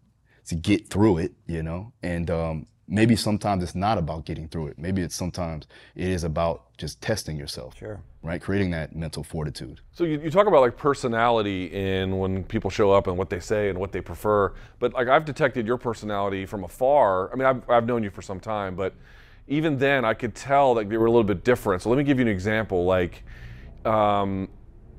to 0.46 0.54
get 0.54 0.88
through 0.88 1.18
it, 1.18 1.32
you 1.46 1.62
know. 1.62 1.92
And 2.02 2.30
um, 2.30 2.66
maybe 2.88 3.16
sometimes 3.16 3.62
it's 3.62 3.74
not 3.74 3.98
about 3.98 4.24
getting 4.24 4.48
through 4.48 4.68
it. 4.68 4.78
Maybe 4.78 5.02
it's 5.02 5.14
sometimes 5.14 5.66
it 5.94 6.08
is 6.08 6.24
about 6.24 6.76
just 6.76 7.00
testing 7.00 7.36
yourself. 7.36 7.76
Sure. 7.78 8.00
Right? 8.22 8.40
Creating 8.40 8.70
that 8.72 8.94
mental 8.94 9.22
fortitude. 9.22 9.80
So 9.92 10.04
you, 10.04 10.20
you 10.20 10.30
talk 10.30 10.46
about 10.46 10.60
like 10.60 10.76
personality 10.76 11.66
in 11.66 12.18
when 12.18 12.44
people 12.44 12.70
show 12.70 12.92
up 12.92 13.06
and 13.06 13.16
what 13.16 13.30
they 13.30 13.40
say 13.40 13.70
and 13.70 13.78
what 13.78 13.92
they 13.92 14.00
prefer, 14.00 14.52
but 14.78 14.92
like 14.94 15.08
I've 15.08 15.24
detected 15.24 15.66
your 15.66 15.76
personality 15.78 16.46
from 16.46 16.64
afar. 16.64 17.32
I 17.32 17.36
mean, 17.36 17.46
I've, 17.46 17.70
I've 17.70 17.86
known 17.86 18.02
you 18.02 18.10
for 18.10 18.22
some 18.22 18.40
time, 18.40 18.74
but 18.76 18.94
even 19.48 19.78
then 19.78 20.04
I 20.04 20.14
could 20.14 20.34
tell 20.34 20.74
that 20.74 20.88
they 20.88 20.96
were 20.96 21.06
a 21.06 21.10
little 21.10 21.24
bit 21.24 21.44
different. 21.44 21.82
So 21.82 21.88
let 21.88 21.98
me 21.98 22.04
give 22.04 22.18
you 22.18 22.22
an 22.22 22.32
example. 22.32 22.84
Like, 22.84 23.22
um, 23.84 24.48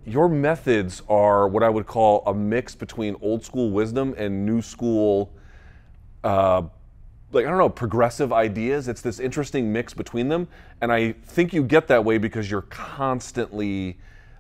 your 0.07 0.29
methods 0.29 1.03
are 1.09 1.47
what 1.47 1.63
I 1.63 1.69
would 1.69 1.85
call 1.85 2.23
a 2.25 2.33
mix 2.33 2.75
between 2.75 3.17
old 3.21 3.43
school 3.43 3.71
wisdom 3.71 4.15
and 4.17 4.45
new 4.45 4.61
school 4.61 5.33
uh, 6.23 6.63
like 7.31 7.45
I 7.45 7.49
don't 7.49 7.57
know, 7.57 7.69
progressive 7.69 8.31
ideas. 8.31 8.87
It's 8.87 9.01
this 9.01 9.19
interesting 9.19 9.71
mix 9.71 9.93
between 9.93 10.29
them, 10.29 10.47
and 10.81 10.91
I 10.91 11.11
think 11.11 11.53
you 11.53 11.63
get 11.63 11.87
that 11.87 12.03
way 12.03 12.17
because 12.17 12.49
you're 12.49 12.63
constantly 12.63 13.97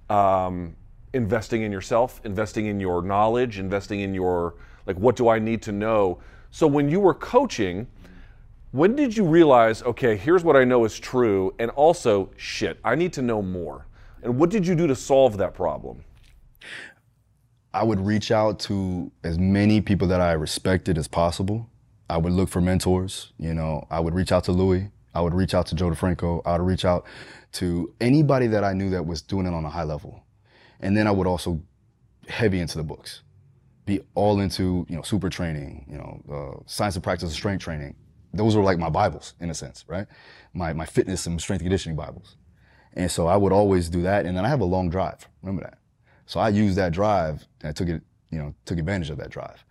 um, 0.09 0.75
investing 1.13 1.63
in 1.63 1.71
yourself, 1.71 2.21
investing 2.23 2.67
in 2.67 2.79
your 2.79 3.01
knowledge, 3.01 3.59
investing 3.59 3.99
in 4.01 4.13
your 4.13 4.55
like 4.85 4.95
what 4.97 5.15
do 5.15 5.27
I 5.27 5.39
need 5.39 5.61
to 5.63 5.71
know. 5.71 6.19
So 6.51 6.65
when 6.65 6.89
you 6.89 6.99
were 7.01 7.13
coaching, 7.13 7.87
when 8.71 8.95
did 8.95 9.17
you 9.17 9.25
realize, 9.25 9.83
okay, 9.83 10.15
here's 10.15 10.43
what 10.43 10.55
I 10.55 10.63
know 10.63 10.85
is 10.85 10.97
true, 10.97 11.53
and 11.59 11.69
also 11.71 12.29
shit, 12.37 12.79
I 12.85 12.95
need 12.95 13.11
to 13.13 13.21
know 13.21 13.41
more. 13.41 13.86
And 14.27 14.37
what 14.37 14.49
did 14.49 14.67
you 14.67 14.75
do 14.75 14.87
to 14.87 14.95
solve 14.95 15.37
that 15.37 15.53
problem? 15.53 16.03
I 17.73 17.81
would 17.81 18.05
reach 18.05 18.29
out 18.29 18.59
to 18.61 19.09
as 19.23 19.39
many 19.39 19.79
people 19.79 20.05
that 20.09 20.19
I 20.19 20.33
respected 20.33 20.97
as 20.97 21.07
possible. 21.07 21.69
I 22.09 22.17
would 22.17 22.33
look 22.33 22.49
for 22.49 22.59
mentors. 22.59 23.31
You 23.39 23.53
know, 23.53 23.87
I 23.89 24.01
would 24.01 24.13
reach 24.13 24.33
out 24.33 24.43
to 24.43 24.51
Louis. 24.51 24.91
I 25.15 25.21
would 25.21 25.33
reach 25.33 25.53
out 25.53 25.65
to 25.67 25.75
Joe 25.75 25.91
DeFranco. 25.91 26.41
I 26.45 26.57
would 26.57 26.67
reach 26.67 26.83
out 26.83 27.05
to 27.53 27.93
anybody 28.01 28.47
that 28.47 28.65
I 28.65 28.73
knew 28.73 28.89
that 28.89 29.05
was 29.05 29.21
doing 29.21 29.45
it 29.45 29.53
on 29.53 29.63
a 29.63 29.69
high 29.69 29.85
level. 29.85 30.25
And 30.81 30.97
then 30.97 31.07
I 31.07 31.11
would 31.11 31.25
also 31.25 31.61
heavy 32.27 32.59
into 32.59 32.77
the 32.77 32.83
books, 32.83 33.21
be 33.85 34.01
all 34.13 34.41
into, 34.41 34.85
you 34.89 34.97
know, 34.97 35.03
super 35.03 35.29
training, 35.29 35.85
you 35.89 35.97
know, 35.99 36.21
uh, 36.29 36.63
science 36.65 36.97
of 36.97 37.01
practice 37.01 37.29
and 37.29 37.31
strength 37.31 37.63
training. 37.63 37.95
Those 38.33 38.57
were 38.57 38.63
like 38.63 38.77
my 38.77 38.89
Bibles 38.89 39.35
in 39.39 39.49
a 39.49 39.53
sense, 39.53 39.85
right? 39.87 40.05
My, 40.53 40.73
my 40.73 40.85
fitness 40.85 41.25
and 41.27 41.39
strength 41.39 41.61
conditioning 41.61 41.95
Bibles. 41.95 42.35
And 42.97 43.11
so 43.11 43.27
I 43.27 43.37
would 43.37 43.53
always 43.53 43.89
do 43.89 44.01
that. 44.01 44.25
And 44.25 44.35
then 44.35 44.43
I 44.43 44.49
have 44.49 44.59
a 44.59 44.65
long 44.65 44.89
drive. 44.89 45.27
Remember 45.43 45.61
that. 45.61 45.77
So 46.25 46.39
I 46.39 46.49
used 46.49 46.77
that 46.77 46.91
drive 46.91 47.47
and 47.61 47.69
I 47.69 47.71
took 47.71 47.87
it, 47.87 48.01
you 48.31 48.39
know, 48.39 48.53
took 48.65 48.79
advantage 48.79 49.11
of 49.11 49.17
that 49.19 49.29
drive. 49.29 49.63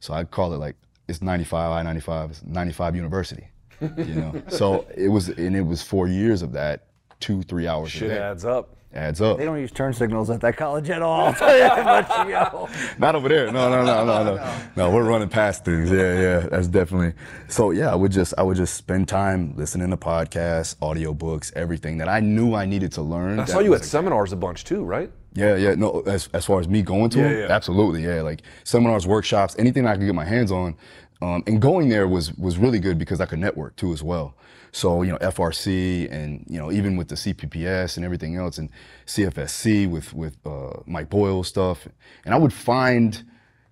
So 0.00 0.12
I 0.12 0.24
call 0.24 0.52
it 0.52 0.58
like 0.58 0.74
it's 1.08 1.22
95, 1.22 1.86
I-95, 1.86 2.30
it's 2.30 2.42
95 2.44 2.96
University. 2.96 3.48
You 3.80 4.14
know. 4.16 4.42
so 4.48 4.84
it 4.96 5.08
was 5.08 5.28
and 5.28 5.56
it 5.56 5.62
was 5.62 5.80
four 5.80 6.08
years 6.08 6.42
of 6.42 6.52
that, 6.52 6.88
two, 7.20 7.42
three 7.42 7.68
hours 7.68 7.92
Shit 7.92 8.10
a 8.10 8.14
day. 8.14 8.20
adds 8.20 8.44
up. 8.44 8.76
Adds 8.94 9.22
up. 9.22 9.38
They 9.38 9.46
don't 9.46 9.58
use 9.58 9.70
turn 9.72 9.94
signals 9.94 10.28
at 10.28 10.40
that 10.42 10.56
college 10.58 10.90
at 10.90 11.00
all. 11.00 11.26
I'll 11.28 11.32
tell 11.34 11.52
you 11.54 11.62
that 11.62 11.84
much, 12.08 12.28
yo. 12.28 12.68
Not 12.98 13.14
over 13.14 13.28
there. 13.28 13.50
No, 13.50 13.70
no, 13.70 13.82
no, 13.84 14.04
no, 14.04 14.24
no. 14.36 14.58
No, 14.76 14.90
we're 14.90 15.04
running 15.04 15.30
past 15.30 15.64
things. 15.64 15.90
Yeah, 15.90 16.20
yeah. 16.20 16.40
That's 16.40 16.68
definitely. 16.68 17.14
So 17.48 17.70
yeah, 17.70 17.90
I 17.90 17.94
would 17.94 18.12
just 18.12 18.34
I 18.36 18.42
would 18.42 18.56
just 18.58 18.74
spend 18.74 19.08
time 19.08 19.54
listening 19.56 19.90
to 19.90 19.96
podcasts, 19.96 20.76
audiobooks, 20.76 21.52
everything 21.54 21.98
that 21.98 22.08
I 22.08 22.20
knew 22.20 22.54
I 22.54 22.66
needed 22.66 22.92
to 22.92 23.02
learn. 23.02 23.38
I 23.40 23.46
saw 23.46 23.60
you 23.60 23.72
at 23.74 23.80
a- 23.80 23.84
seminars 23.84 24.32
a 24.32 24.36
bunch 24.36 24.64
too, 24.64 24.84
right? 24.84 25.10
Yeah, 25.34 25.56
yeah. 25.56 25.74
No, 25.74 26.00
as 26.02 26.28
as 26.34 26.44
far 26.44 26.60
as 26.60 26.68
me 26.68 26.82
going 26.82 27.08
to 27.10 27.18
Yeah, 27.18 27.28
them, 27.28 27.38
yeah. 27.38 27.46
absolutely, 27.54 28.04
yeah. 28.04 28.20
Like 28.20 28.42
seminars, 28.64 29.06
workshops, 29.06 29.56
anything 29.58 29.86
I 29.86 29.96
could 29.96 30.04
get 30.04 30.14
my 30.14 30.26
hands 30.26 30.52
on. 30.52 30.74
Um, 31.22 31.42
and 31.46 31.62
going 31.62 31.88
there 31.88 32.06
was 32.08 32.34
was 32.34 32.58
really 32.58 32.78
good 32.80 32.98
because 32.98 33.20
I 33.22 33.26
could 33.26 33.38
network 33.38 33.76
too 33.76 33.92
as 33.92 34.02
well. 34.02 34.34
So 34.72 35.02
you 35.02 35.12
know 35.12 35.18
FRC 35.18 36.10
and 36.10 36.44
you 36.48 36.58
know 36.58 36.72
even 36.72 36.96
with 36.96 37.08
the 37.08 37.14
CPPS 37.14 37.96
and 37.96 38.04
everything 38.04 38.36
else 38.36 38.58
and 38.58 38.70
CFSC 39.06 39.88
with 39.88 40.12
with 40.14 40.36
uh, 40.46 40.80
Mike 40.86 41.10
Boyle 41.10 41.44
stuff, 41.44 41.86
and 42.24 42.34
I 42.34 42.38
would 42.38 42.52
find 42.52 43.22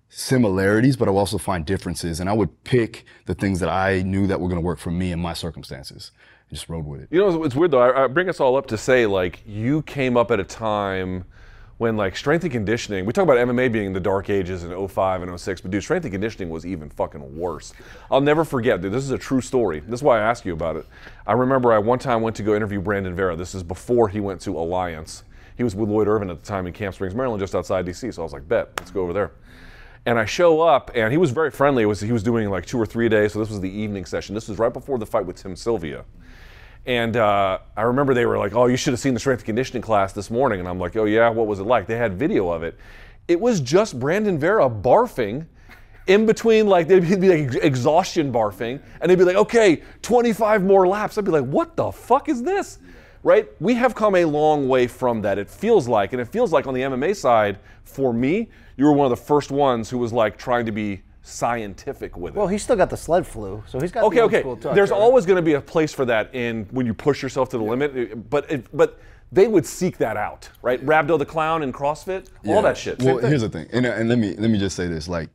similarities, 0.09 0.97
but 0.97 1.07
I 1.07 1.11
would 1.11 1.19
also 1.19 1.37
find 1.37 1.65
differences, 1.65 2.19
and 2.19 2.29
I 2.29 2.33
would 2.33 2.63
pick 2.65 3.05
the 3.25 3.33
things 3.33 3.59
that 3.61 3.69
I 3.69 4.01
knew 4.03 4.27
that 4.27 4.39
were 4.39 4.49
going 4.49 4.61
to 4.61 4.65
work 4.65 4.77
for 4.77 4.91
me 4.91 5.11
and 5.11 5.21
my 5.21 5.33
circumstances. 5.33 6.11
and 6.49 6.57
Just 6.57 6.69
rode 6.69 6.85
with 6.85 7.01
it. 7.01 7.07
You 7.11 7.19
know, 7.19 7.29
it's, 7.29 7.45
it's 7.47 7.55
weird 7.55 7.71
though. 7.71 7.81
I, 7.81 8.03
I 8.03 8.07
bring 8.07 8.29
us 8.29 8.39
all 8.39 8.55
up 8.55 8.67
to 8.67 8.77
say 8.77 9.05
like 9.05 9.41
you 9.45 9.81
came 9.83 10.17
up 10.17 10.29
at 10.29 10.39
a 10.39 10.43
time 10.43 11.25
when 11.81 11.97
like 11.97 12.15
strength 12.15 12.43
and 12.43 12.51
conditioning. 12.51 13.07
We 13.07 13.11
talk 13.11 13.23
about 13.23 13.37
MMA 13.37 13.71
being 13.71 13.91
the 13.91 13.99
dark 13.99 14.29
ages 14.29 14.63
in 14.63 14.87
05 14.87 15.23
and 15.23 15.39
06, 15.39 15.61
but 15.61 15.71
dude, 15.71 15.81
strength 15.81 16.03
and 16.03 16.11
conditioning 16.11 16.51
was 16.51 16.63
even 16.63 16.91
fucking 16.91 17.35
worse. 17.35 17.73
I'll 18.11 18.21
never 18.21 18.45
forget, 18.45 18.81
dude. 18.81 18.91
This 18.91 19.03
is 19.03 19.09
a 19.09 19.17
true 19.17 19.41
story. 19.41 19.79
This 19.79 20.01
is 20.01 20.03
why 20.03 20.19
I 20.19 20.21
ask 20.21 20.45
you 20.45 20.53
about 20.53 20.75
it. 20.75 20.85
I 21.25 21.33
remember 21.33 21.73
I 21.73 21.79
one 21.79 21.97
time 21.97 22.21
went 22.21 22.35
to 22.35 22.43
go 22.43 22.53
interview 22.53 22.79
Brandon 22.81 23.15
Vera. 23.15 23.35
This 23.35 23.55
is 23.55 23.63
before 23.63 24.07
he 24.09 24.19
went 24.19 24.39
to 24.41 24.59
Alliance. 24.59 25.23
He 25.57 25.63
was 25.63 25.73
with 25.73 25.89
Lloyd 25.89 26.07
Irvin 26.07 26.29
at 26.29 26.39
the 26.39 26.45
time 26.45 26.67
in 26.67 26.73
Camp 26.73 26.93
Springs, 26.93 27.15
Maryland, 27.15 27.39
just 27.39 27.55
outside 27.55 27.83
DC. 27.87 28.13
So 28.13 28.21
I 28.21 28.25
was 28.25 28.33
like, 28.33 28.47
bet, 28.47 28.69
let's 28.77 28.91
go 28.91 29.01
over 29.01 29.11
there. 29.11 29.31
And 30.05 30.19
I 30.19 30.25
show 30.25 30.61
up, 30.61 30.91
and 30.93 31.11
he 31.11 31.17
was 31.17 31.31
very 31.31 31.49
friendly. 31.49 31.81
It 31.81 31.87
was 31.87 31.99
he 31.99 32.11
was 32.11 32.21
doing 32.21 32.47
like 32.51 32.67
two 32.67 32.79
or 32.79 32.85
three 32.85 33.09
days, 33.09 33.33
so 33.33 33.39
this 33.39 33.49
was 33.49 33.59
the 33.59 33.71
evening 33.71 34.05
session. 34.05 34.35
This 34.35 34.47
was 34.47 34.59
right 34.59 34.71
before 34.71 34.99
the 34.99 35.07
fight 35.07 35.25
with 35.25 35.37
Tim 35.37 35.55
Sylvia. 35.55 36.05
And 36.85 37.15
uh, 37.15 37.59
I 37.77 37.83
remember 37.83 38.13
they 38.13 38.25
were 38.25 38.37
like, 38.37 38.55
"Oh, 38.55 38.65
you 38.65 38.77
should 38.77 38.93
have 38.93 38.99
seen 38.99 39.13
the 39.13 39.19
strength 39.19 39.41
and 39.41 39.45
conditioning 39.45 39.81
class 39.81 40.13
this 40.13 40.31
morning." 40.31 40.59
And 40.59 40.67
I'm 40.67 40.79
like, 40.79 40.95
"Oh 40.95 41.05
yeah, 41.05 41.29
what 41.29 41.47
was 41.47 41.59
it 41.59 41.63
like?" 41.63 41.85
They 41.85 41.97
had 41.97 42.13
video 42.17 42.49
of 42.49 42.63
it. 42.63 42.77
It 43.27 43.39
was 43.39 43.61
just 43.61 43.99
Brandon 43.99 44.39
Vera 44.39 44.69
barfing 44.69 45.45
in 46.07 46.25
between, 46.25 46.67
like 46.67 46.87
they'd 46.87 47.07
be 47.21 47.45
like 47.45 47.63
exhaustion 47.63 48.33
barfing, 48.33 48.81
and 48.99 49.09
they'd 49.09 49.17
be 49.17 49.23
like, 49.23 49.35
"Okay, 49.35 49.83
25 50.01 50.63
more 50.63 50.87
laps." 50.87 51.17
I'd 51.17 51.25
be 51.25 51.31
like, 51.31 51.45
"What 51.45 51.75
the 51.75 51.91
fuck 51.91 52.29
is 52.29 52.41
this?" 52.41 52.79
Right? 53.23 53.47
We 53.59 53.75
have 53.75 53.93
come 53.93 54.15
a 54.15 54.25
long 54.25 54.67
way 54.67 54.87
from 54.87 55.21
that. 55.21 55.37
It 55.37 55.47
feels 55.47 55.87
like, 55.87 56.13
and 56.13 56.19
it 56.19 56.27
feels 56.27 56.51
like 56.51 56.65
on 56.65 56.73
the 56.73 56.81
MMA 56.81 57.15
side, 57.15 57.59
for 57.83 58.11
me, 58.11 58.49
you 58.77 58.85
were 58.85 58.93
one 58.93 59.05
of 59.05 59.11
the 59.11 59.23
first 59.23 59.51
ones 59.51 59.91
who 59.91 59.99
was 59.99 60.11
like 60.11 60.37
trying 60.39 60.65
to 60.65 60.71
be 60.71 61.03
scientific 61.23 62.17
with 62.17 62.35
it. 62.35 62.37
Well, 62.37 62.47
he's 62.47 62.63
still 62.63 62.75
got 62.75 62.89
the 62.89 62.97
sled 62.97 63.25
flu, 63.27 63.63
so 63.67 63.79
he's 63.79 63.91
got 63.91 64.03
Okay, 64.05 64.17
the 64.17 64.23
okay. 64.23 64.39
school 64.39 64.57
touch, 64.57 64.75
There's 64.75 64.91
right? 64.91 64.99
always 64.99 65.25
going 65.25 65.35
to 65.37 65.41
be 65.41 65.53
a 65.53 65.61
place 65.61 65.93
for 65.93 66.05
that 66.05 66.33
in 66.33 66.65
when 66.71 66.85
you 66.85 66.93
push 66.93 67.21
yourself 67.21 67.49
to 67.49 67.57
the 67.57 67.63
limit, 67.63 68.29
but 68.29 68.49
it, 68.51 68.75
but 68.75 68.99
they 69.31 69.47
would 69.47 69.65
seek 69.65 69.97
that 69.99 70.17
out, 70.17 70.49
right? 70.61 70.83
Rhabdo 70.85 71.17
the 71.17 71.25
clown 71.25 71.63
and 71.63 71.73
CrossFit, 71.73 72.27
all 72.47 72.61
that 72.61 72.77
shit. 72.77 73.01
Well, 73.01 73.19
here's 73.19 73.41
the 73.41 73.49
thing, 73.49 73.67
and, 73.71 73.85
uh, 73.85 73.91
and 73.91 74.09
let 74.09 74.17
me 74.19 74.35
let 74.35 74.49
me 74.49 74.57
just 74.57 74.75
say 74.75 74.87
this: 74.87 75.07
like, 75.07 75.29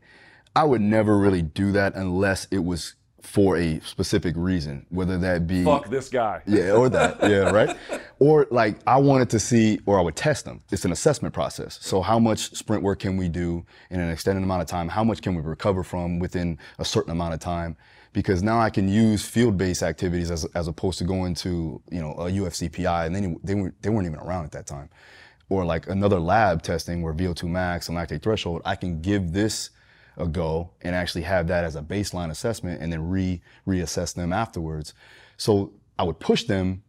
I 0.54 0.64
would 0.64 0.80
never 0.82 1.16
really 1.16 1.42
do 1.42 1.72
that 1.72 1.94
unless 1.94 2.46
it 2.50 2.58
was 2.64 2.94
for 3.36 3.58
a 3.58 3.78
specific 3.80 4.32
reason, 4.34 4.86
whether 4.88 5.18
that 5.18 5.46
be 5.46 5.62
Fuck 5.62 5.90
this 5.90 6.08
guy. 6.08 6.40
yeah, 6.46 6.70
or 6.70 6.88
that, 6.88 7.18
yeah, 7.20 7.50
right. 7.50 7.76
Or 8.18 8.46
like 8.50 8.78
I 8.86 8.96
wanted 8.96 9.28
to 9.28 9.38
see, 9.38 9.78
or 9.84 9.98
I 9.98 10.00
would 10.00 10.16
test 10.16 10.46
them. 10.46 10.62
It's 10.72 10.86
an 10.86 10.92
assessment 10.92 11.34
process. 11.34 11.78
So 11.82 12.00
how 12.00 12.18
much 12.18 12.54
sprint 12.54 12.82
work 12.82 13.00
can 13.00 13.18
we 13.18 13.28
do 13.28 13.66
in 13.90 14.00
an 14.00 14.10
extended 14.10 14.42
amount 14.42 14.62
of 14.62 14.68
time? 14.68 14.88
How 14.88 15.04
much 15.04 15.20
can 15.20 15.34
we 15.34 15.42
recover 15.42 15.82
from 15.82 16.18
within 16.18 16.58
a 16.78 16.84
certain 16.86 17.12
amount 17.12 17.34
of 17.34 17.40
time? 17.40 17.76
Because 18.14 18.42
now 18.42 18.58
I 18.58 18.70
can 18.70 18.88
use 18.88 19.22
field-based 19.26 19.82
activities 19.82 20.30
as, 20.30 20.46
as 20.54 20.66
opposed 20.66 20.96
to 21.00 21.04
going 21.04 21.34
to 21.34 21.82
you 21.90 22.00
know 22.00 22.12
a 22.12 22.30
UFCPI, 22.30 23.04
and 23.04 23.14
then 23.14 23.38
they 23.44 23.54
weren't 23.54 23.82
they 23.82 23.90
weren't 23.90 24.06
even 24.06 24.18
around 24.18 24.46
at 24.46 24.52
that 24.52 24.66
time. 24.66 24.88
Or 25.50 25.62
like 25.62 25.88
another 25.88 26.18
lab 26.18 26.62
testing 26.62 27.02
where 27.02 27.12
VO2 27.12 27.50
max 27.50 27.90
and 27.90 27.98
lactate 27.98 28.22
threshold, 28.22 28.62
I 28.64 28.76
can 28.76 29.02
give 29.02 29.34
this 29.34 29.68
a 30.16 30.26
go 30.26 30.70
and 30.82 30.94
actually 30.94 31.22
have 31.22 31.46
that 31.48 31.64
as 31.64 31.76
a 31.76 31.82
baseline 31.82 32.30
assessment 32.30 32.80
and 32.80 32.92
then 32.92 33.08
re 33.08 33.40
reassess 33.66 34.14
them 34.14 34.32
afterwards. 34.32 34.94
So 35.36 35.72
I 35.98 36.04
would 36.04 36.20
push 36.20 36.44
them 36.44 36.82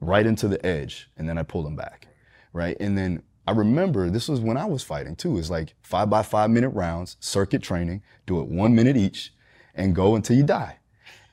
right 0.00 0.26
into 0.26 0.48
the 0.48 0.64
edge 0.64 1.10
and 1.16 1.28
then 1.28 1.38
I 1.38 1.42
pull 1.42 1.62
them 1.62 1.76
back. 1.76 2.08
Right. 2.52 2.76
And 2.80 2.96
then 2.96 3.22
I 3.46 3.52
remember 3.52 4.10
this 4.10 4.28
was 4.28 4.40
when 4.40 4.56
I 4.56 4.64
was 4.64 4.82
fighting 4.82 5.16
too. 5.16 5.38
It's 5.38 5.50
like 5.50 5.74
five 5.82 6.08
by 6.08 6.22
five 6.22 6.50
minute 6.50 6.70
rounds, 6.70 7.16
circuit 7.20 7.62
training, 7.62 8.02
do 8.26 8.40
it 8.40 8.48
one 8.48 8.74
minute 8.74 8.96
each 8.96 9.32
and 9.74 9.94
go 9.94 10.14
until 10.14 10.36
you 10.36 10.44
die. 10.44 10.78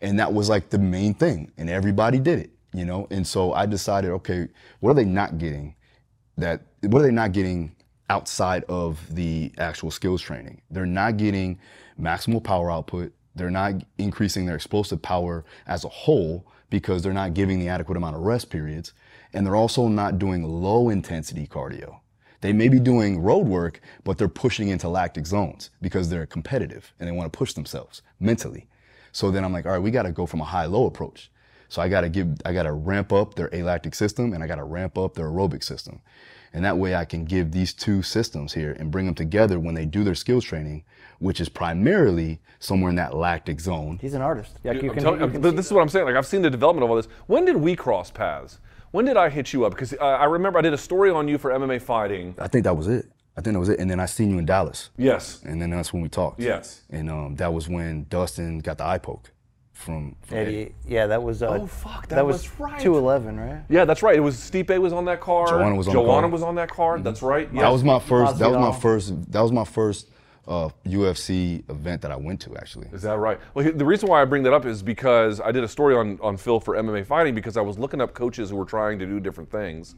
And 0.01 0.19
that 0.19 0.33
was 0.33 0.49
like 0.49 0.69
the 0.69 0.79
main 0.79 1.13
thing. 1.13 1.51
And 1.57 1.69
everybody 1.69 2.19
did 2.19 2.39
it, 2.39 2.51
you 2.73 2.85
know? 2.85 3.07
And 3.11 3.25
so 3.25 3.53
I 3.53 3.67
decided, 3.67 4.11
okay, 4.11 4.47
what 4.79 4.91
are 4.91 4.95
they 4.95 5.05
not 5.05 5.37
getting 5.37 5.75
that 6.37 6.61
what 6.81 6.99
are 7.01 7.03
they 7.03 7.11
not 7.11 7.31
getting 7.31 7.75
outside 8.11 8.65
of 8.65 8.99
the 9.15 9.53
actual 9.57 9.89
skills 9.89 10.21
training? 10.21 10.61
They're 10.69 10.85
not 10.85 11.15
getting 11.15 11.59
maximal 11.99 12.43
power 12.43 12.69
output. 12.69 13.13
They're 13.35 13.49
not 13.49 13.75
increasing 13.97 14.45
their 14.45 14.55
explosive 14.55 15.01
power 15.01 15.45
as 15.65 15.85
a 15.85 15.89
whole 15.89 16.45
because 16.69 17.01
they're 17.01 17.13
not 17.13 17.33
giving 17.33 17.59
the 17.59 17.69
adequate 17.69 17.97
amount 17.97 18.17
of 18.17 18.21
rest 18.23 18.49
periods. 18.49 18.93
And 19.33 19.47
they're 19.47 19.55
also 19.55 19.87
not 19.87 20.19
doing 20.19 20.43
low 20.43 20.89
intensity 20.89 21.47
cardio. 21.47 21.99
They 22.41 22.51
may 22.51 22.67
be 22.67 22.79
doing 22.79 23.21
road 23.21 23.47
work, 23.47 23.79
but 24.03 24.17
they're 24.17 24.27
pushing 24.27 24.67
into 24.67 24.89
lactic 24.89 25.25
zones 25.25 25.69
because 25.81 26.09
they're 26.09 26.25
competitive 26.25 26.93
and 26.99 27.07
they 27.07 27.13
want 27.13 27.31
to 27.31 27.37
push 27.37 27.53
themselves 27.53 28.01
mentally. 28.19 28.67
So 29.13 29.31
then 29.31 29.45
I'm 29.45 29.53
like, 29.53 29.65
all 29.65 29.71
right, 29.71 29.81
we 29.81 29.91
got 29.91 30.03
to 30.03 30.11
go 30.11 30.25
from 30.25 30.41
a 30.41 30.45
high 30.45 30.65
low 30.65 30.85
approach. 30.85 31.31
So 31.69 31.81
I 31.81 31.87
got 31.87 32.01
to 32.01 32.09
give, 32.09 32.41
I 32.43 32.51
got 32.51 32.63
to 32.63 32.73
ramp 32.73 33.13
up 33.13 33.35
their 33.35 33.47
alactic 33.53 33.95
system 33.95 34.33
and 34.33 34.43
I 34.43 34.47
got 34.47 34.55
to 34.55 34.65
ramp 34.65 34.97
up 34.97 35.13
their 35.13 35.27
aerobic 35.27 35.63
system. 35.63 36.01
And 36.53 36.65
that 36.65 36.77
way 36.77 36.95
I 36.95 37.05
can 37.05 37.23
give 37.25 37.51
these 37.51 37.73
two 37.73 38.01
systems 38.01 38.53
here 38.53 38.75
and 38.77 38.91
bring 38.91 39.05
them 39.05 39.15
together 39.15 39.59
when 39.59 39.73
they 39.73 39.85
do 39.85 40.03
their 40.03 40.15
skills 40.15 40.43
training, 40.43 40.83
which 41.19 41.39
is 41.39 41.47
primarily 41.47 42.41
somewhere 42.59 42.89
in 42.89 42.95
that 42.97 43.15
lactic 43.15 43.59
zone. 43.59 43.99
He's 44.01 44.13
an 44.13 44.21
artist. 44.21 44.57
Yeah, 44.63 44.73
you 44.73 44.91
can, 44.91 45.03
telling- 45.03 45.21
you 45.21 45.29
can 45.29 45.41
th- 45.41 45.55
this 45.55 45.65
is 45.67 45.71
what 45.71 45.81
I'm 45.81 45.89
saying. 45.89 46.05
Like 46.05 46.15
I've 46.15 46.27
seen 46.27 46.41
the 46.41 46.49
development 46.49 46.83
of 46.83 46.89
all 46.89 46.97
this. 46.97 47.07
When 47.27 47.45
did 47.45 47.55
we 47.55 47.75
cross 47.75 48.11
paths? 48.11 48.59
When 48.91 49.05
did 49.05 49.15
I 49.15 49.29
hit 49.29 49.53
you 49.53 49.63
up? 49.65 49.71
Because 49.71 49.93
uh, 49.93 50.03
I 50.03 50.25
remember 50.25 50.59
I 50.59 50.61
did 50.61 50.73
a 50.73 50.77
story 50.77 51.09
on 51.11 51.27
you 51.27 51.37
for 51.37 51.51
MMA 51.51 51.81
fighting. 51.81 52.35
I 52.37 52.47
think 52.49 52.65
that 52.65 52.75
was 52.75 52.87
it. 52.89 53.05
I 53.37 53.41
think 53.41 53.53
that 53.53 53.59
was 53.59 53.69
it. 53.69 53.79
And 53.79 53.89
then 53.89 54.01
I 54.01 54.05
seen 54.05 54.29
you 54.29 54.37
in 54.37 54.45
Dallas. 54.45 54.89
Yes. 54.97 55.41
And 55.45 55.61
then 55.61 55.69
that's 55.69 55.93
when 55.93 56.01
we 56.01 56.09
talked. 56.09 56.41
Yes. 56.41 56.81
And 56.89 57.09
um, 57.09 57.35
that 57.37 57.53
was 57.53 57.69
when 57.69 58.05
Dustin 58.09 58.59
got 58.59 58.77
the 58.77 58.85
eye 58.85 58.97
poke 58.97 59.31
from, 59.81 60.15
from 60.21 60.37
Eddie. 60.37 60.61
Eddie. 60.61 60.75
Yeah, 60.87 61.07
that 61.07 61.21
was. 61.21 61.43
Uh, 61.43 61.47
Oh, 61.61 61.67
fuck, 61.67 62.07
that 62.07 62.25
was, 62.25 62.43
was 62.43 62.59
right. 62.59 62.79
211, 62.81 63.39
right? 63.39 63.63
Yeah, 63.69 63.85
that's 63.85 64.01
right. 64.01 64.15
It 64.15 64.21
was 64.21 64.37
Stipe 64.37 64.77
was 64.79 64.93
on 64.93 65.05
that 65.05 65.19
card. 65.19 65.49
Joanna 65.49 65.75
was 65.75 65.87
on 65.87 65.93
Joanna 65.93 66.27
was 66.27 66.43
on 66.43 66.55
that 66.55 66.69
card. 66.69 67.03
That's 67.03 67.21
right. 67.21 67.49
Yes. 67.51 67.61
That 67.61 67.69
was 67.71 67.83
my 67.83 67.99
first. 67.99 68.39
That 68.39 68.49
was 68.49 68.57
my 68.57 68.79
first. 68.79 69.31
That 69.31 69.41
was 69.41 69.51
my 69.51 69.65
first 69.65 70.09
uh, 70.47 70.69
UFC 70.85 71.69
event 71.69 72.01
that 72.01 72.11
I 72.11 72.15
went 72.15 72.41
to 72.41 72.55
actually. 72.57 72.87
Is 72.91 73.03
that 73.03 73.17
right? 73.17 73.39
Well, 73.53 73.71
the 73.71 73.85
reason 73.85 74.09
why 74.09 74.21
I 74.21 74.25
bring 74.25 74.43
that 74.43 74.53
up 74.53 74.65
is 74.65 74.81
because 74.81 75.39
I 75.39 75.51
did 75.51 75.63
a 75.63 75.67
story 75.67 75.95
on, 75.95 76.19
on 76.21 76.37
Phil 76.37 76.59
for 76.59 76.75
MMA 76.75 77.05
fighting 77.05 77.35
because 77.35 77.57
I 77.57 77.61
was 77.61 77.77
looking 77.77 78.01
up 78.01 78.13
coaches 78.13 78.49
who 78.49 78.55
were 78.55 78.65
trying 78.65 78.99
to 78.99 79.05
do 79.05 79.19
different 79.19 79.51
things. 79.51 79.95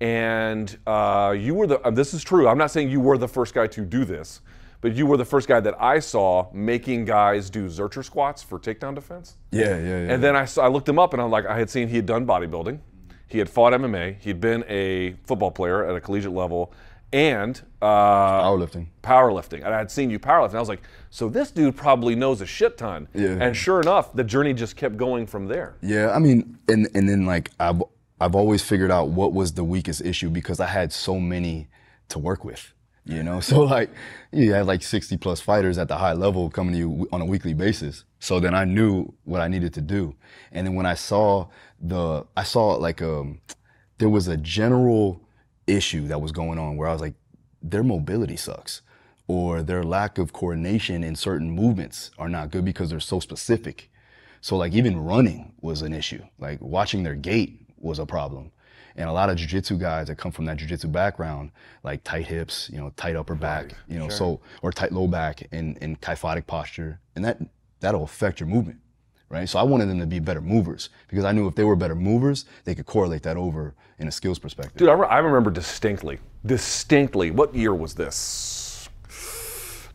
And 0.00 0.76
uh, 0.86 1.34
you 1.38 1.54
were 1.54 1.66
the, 1.66 1.86
and 1.86 1.96
this 1.96 2.12
is 2.12 2.24
true, 2.24 2.48
I'm 2.48 2.58
not 2.58 2.70
saying 2.70 2.90
you 2.90 3.00
were 3.00 3.16
the 3.16 3.28
first 3.28 3.54
guy 3.54 3.68
to 3.68 3.82
do 3.82 4.04
this, 4.04 4.40
but 4.82 4.94
you 4.94 5.06
were 5.06 5.16
the 5.16 5.24
first 5.24 5.48
guy 5.48 5.60
that 5.60 5.80
I 5.80 5.98
saw 6.00 6.48
making 6.52 7.06
guys 7.06 7.48
do 7.48 7.66
Zercher 7.68 8.04
squats 8.04 8.42
for 8.42 8.58
takedown 8.58 8.94
defense. 8.94 9.36
Yeah, 9.50 9.78
yeah, 9.78 9.78
yeah. 9.78 10.12
And 10.12 10.22
then 10.22 10.36
I, 10.36 10.44
saw, 10.44 10.64
I 10.64 10.68
looked 10.68 10.88
him 10.88 10.98
up 10.98 11.14
and 11.14 11.22
I'm 11.22 11.30
like, 11.30 11.46
I 11.46 11.56
had 11.58 11.70
seen 11.70 11.88
he 11.88 11.96
had 11.96 12.04
done 12.06 12.26
bodybuilding, 12.26 12.80
he 13.28 13.38
had 13.38 13.48
fought 13.48 13.72
MMA, 13.72 14.20
he'd 14.20 14.40
been 14.40 14.64
a 14.68 15.14
football 15.24 15.50
player 15.50 15.86
at 15.86 15.96
a 15.96 16.00
collegiate 16.00 16.32
level, 16.34 16.72
and 17.14 17.60
uh, 17.80 18.42
Powerlifting. 18.42 18.86
powerlifting. 19.02 19.64
And 19.64 19.74
I 19.74 19.78
had 19.78 19.90
seen 19.90 20.10
you 20.10 20.18
powerlifting. 20.18 20.54
I 20.56 20.60
was 20.60 20.68
like, 20.68 20.82
so 21.10 21.28
this 21.28 21.50
dude 21.50 21.76
probably 21.76 22.14
knows 22.14 22.40
a 22.40 22.46
shit 22.46 22.76
ton. 22.78 23.06
Yeah. 23.14 23.36
And 23.40 23.56
sure 23.56 23.80
enough, 23.80 24.12
the 24.14 24.24
journey 24.24 24.52
just 24.54 24.76
kept 24.76 24.96
going 24.96 25.26
from 25.26 25.46
there. 25.46 25.76
Yeah, 25.82 26.10
I 26.10 26.18
mean, 26.18 26.58
and 26.68 26.88
and 26.94 27.08
then 27.08 27.26
like 27.26 27.50
I've 27.60 27.82
I've 28.20 28.34
always 28.34 28.62
figured 28.62 28.90
out 28.90 29.08
what 29.08 29.32
was 29.32 29.52
the 29.52 29.64
weakest 29.64 30.00
issue 30.02 30.30
because 30.30 30.58
I 30.60 30.66
had 30.66 30.92
so 30.92 31.18
many 31.20 31.68
to 32.08 32.18
work 32.18 32.44
with. 32.44 32.72
You 33.04 33.22
know, 33.22 33.40
so 33.50 33.60
like 33.62 33.90
you 34.32 34.52
had 34.52 34.66
like 34.66 34.82
60 34.82 35.16
plus 35.16 35.40
fighters 35.40 35.78
at 35.78 35.88
the 35.88 35.96
high 35.96 36.12
level 36.12 36.50
coming 36.50 36.72
to 36.72 36.78
you 36.78 37.08
on 37.12 37.20
a 37.20 37.24
weekly 37.24 37.54
basis. 37.54 38.04
So 38.20 38.40
then 38.40 38.54
I 38.54 38.64
knew 38.64 39.12
what 39.24 39.40
I 39.40 39.48
needed 39.48 39.74
to 39.74 39.80
do. 39.80 40.14
And 40.52 40.66
then 40.66 40.74
when 40.74 40.86
I 40.86 40.94
saw 40.94 41.48
the, 41.80 42.24
I 42.36 42.44
saw 42.44 42.74
like 42.74 43.02
um, 43.02 43.40
there 43.98 44.08
was 44.08 44.28
a 44.28 44.36
general 44.36 45.20
issue 45.66 46.06
that 46.08 46.20
was 46.20 46.32
going 46.32 46.58
on 46.58 46.76
where 46.76 46.88
I 46.88 46.92
was 46.92 47.00
like, 47.00 47.14
their 47.62 47.84
mobility 47.84 48.36
sucks, 48.36 48.82
or 49.28 49.62
their 49.62 49.84
lack 49.84 50.18
of 50.18 50.32
coordination 50.32 51.04
in 51.04 51.14
certain 51.14 51.50
movements 51.50 52.10
are 52.18 52.28
not 52.28 52.50
good 52.50 52.64
because 52.64 52.90
they're 52.90 53.00
so 53.00 53.20
specific. 53.20 53.90
So 54.40 54.56
like 54.56 54.72
even 54.72 54.98
running 54.98 55.52
was 55.60 55.82
an 55.82 55.92
issue. 55.92 56.24
Like 56.38 56.60
watching 56.60 57.04
their 57.04 57.14
gait 57.14 57.60
was 57.78 58.00
a 58.00 58.06
problem. 58.06 58.50
And 58.96 59.08
a 59.08 59.12
lot 59.12 59.30
of 59.30 59.36
jujitsu 59.38 59.78
guys 59.78 60.08
that 60.08 60.16
come 60.16 60.32
from 60.32 60.44
that 60.46 60.58
jujitsu 60.58 60.90
background, 60.92 61.50
like 61.82 62.04
tight 62.04 62.26
hips, 62.26 62.68
you 62.72 62.78
know, 62.78 62.92
tight 62.96 63.16
upper 63.16 63.34
back, 63.34 63.74
you 63.88 63.98
know, 63.98 64.08
so 64.10 64.40
or 64.62 64.72
tight 64.72 64.92
low 64.92 65.06
back 65.06 65.46
and, 65.52 65.78
and 65.80 66.00
kyphotic 66.00 66.46
posture, 66.46 67.00
and 67.16 67.24
that 67.24 67.38
that'll 67.80 68.04
affect 68.04 68.38
your 68.40 68.48
movement, 68.48 68.78
right? 69.28 69.48
So 69.48 69.58
I 69.58 69.62
wanted 69.62 69.88
them 69.88 69.98
to 70.00 70.06
be 70.06 70.18
better 70.20 70.40
movers 70.40 70.90
because 71.08 71.24
I 71.24 71.32
knew 71.32 71.48
if 71.48 71.54
they 71.54 71.64
were 71.64 71.76
better 71.76 71.94
movers, 71.94 72.44
they 72.64 72.74
could 72.74 72.86
correlate 72.86 73.22
that 73.24 73.36
over 73.36 73.74
in 73.98 74.08
a 74.08 74.12
skills 74.12 74.38
perspective. 74.38 74.76
Dude, 74.76 74.88
I, 74.88 74.92
re- 74.92 75.08
I 75.08 75.18
remember 75.18 75.50
distinctly, 75.50 76.18
distinctly, 76.44 77.30
what 77.30 77.54
year 77.54 77.74
was 77.74 77.94
this? 77.94 78.14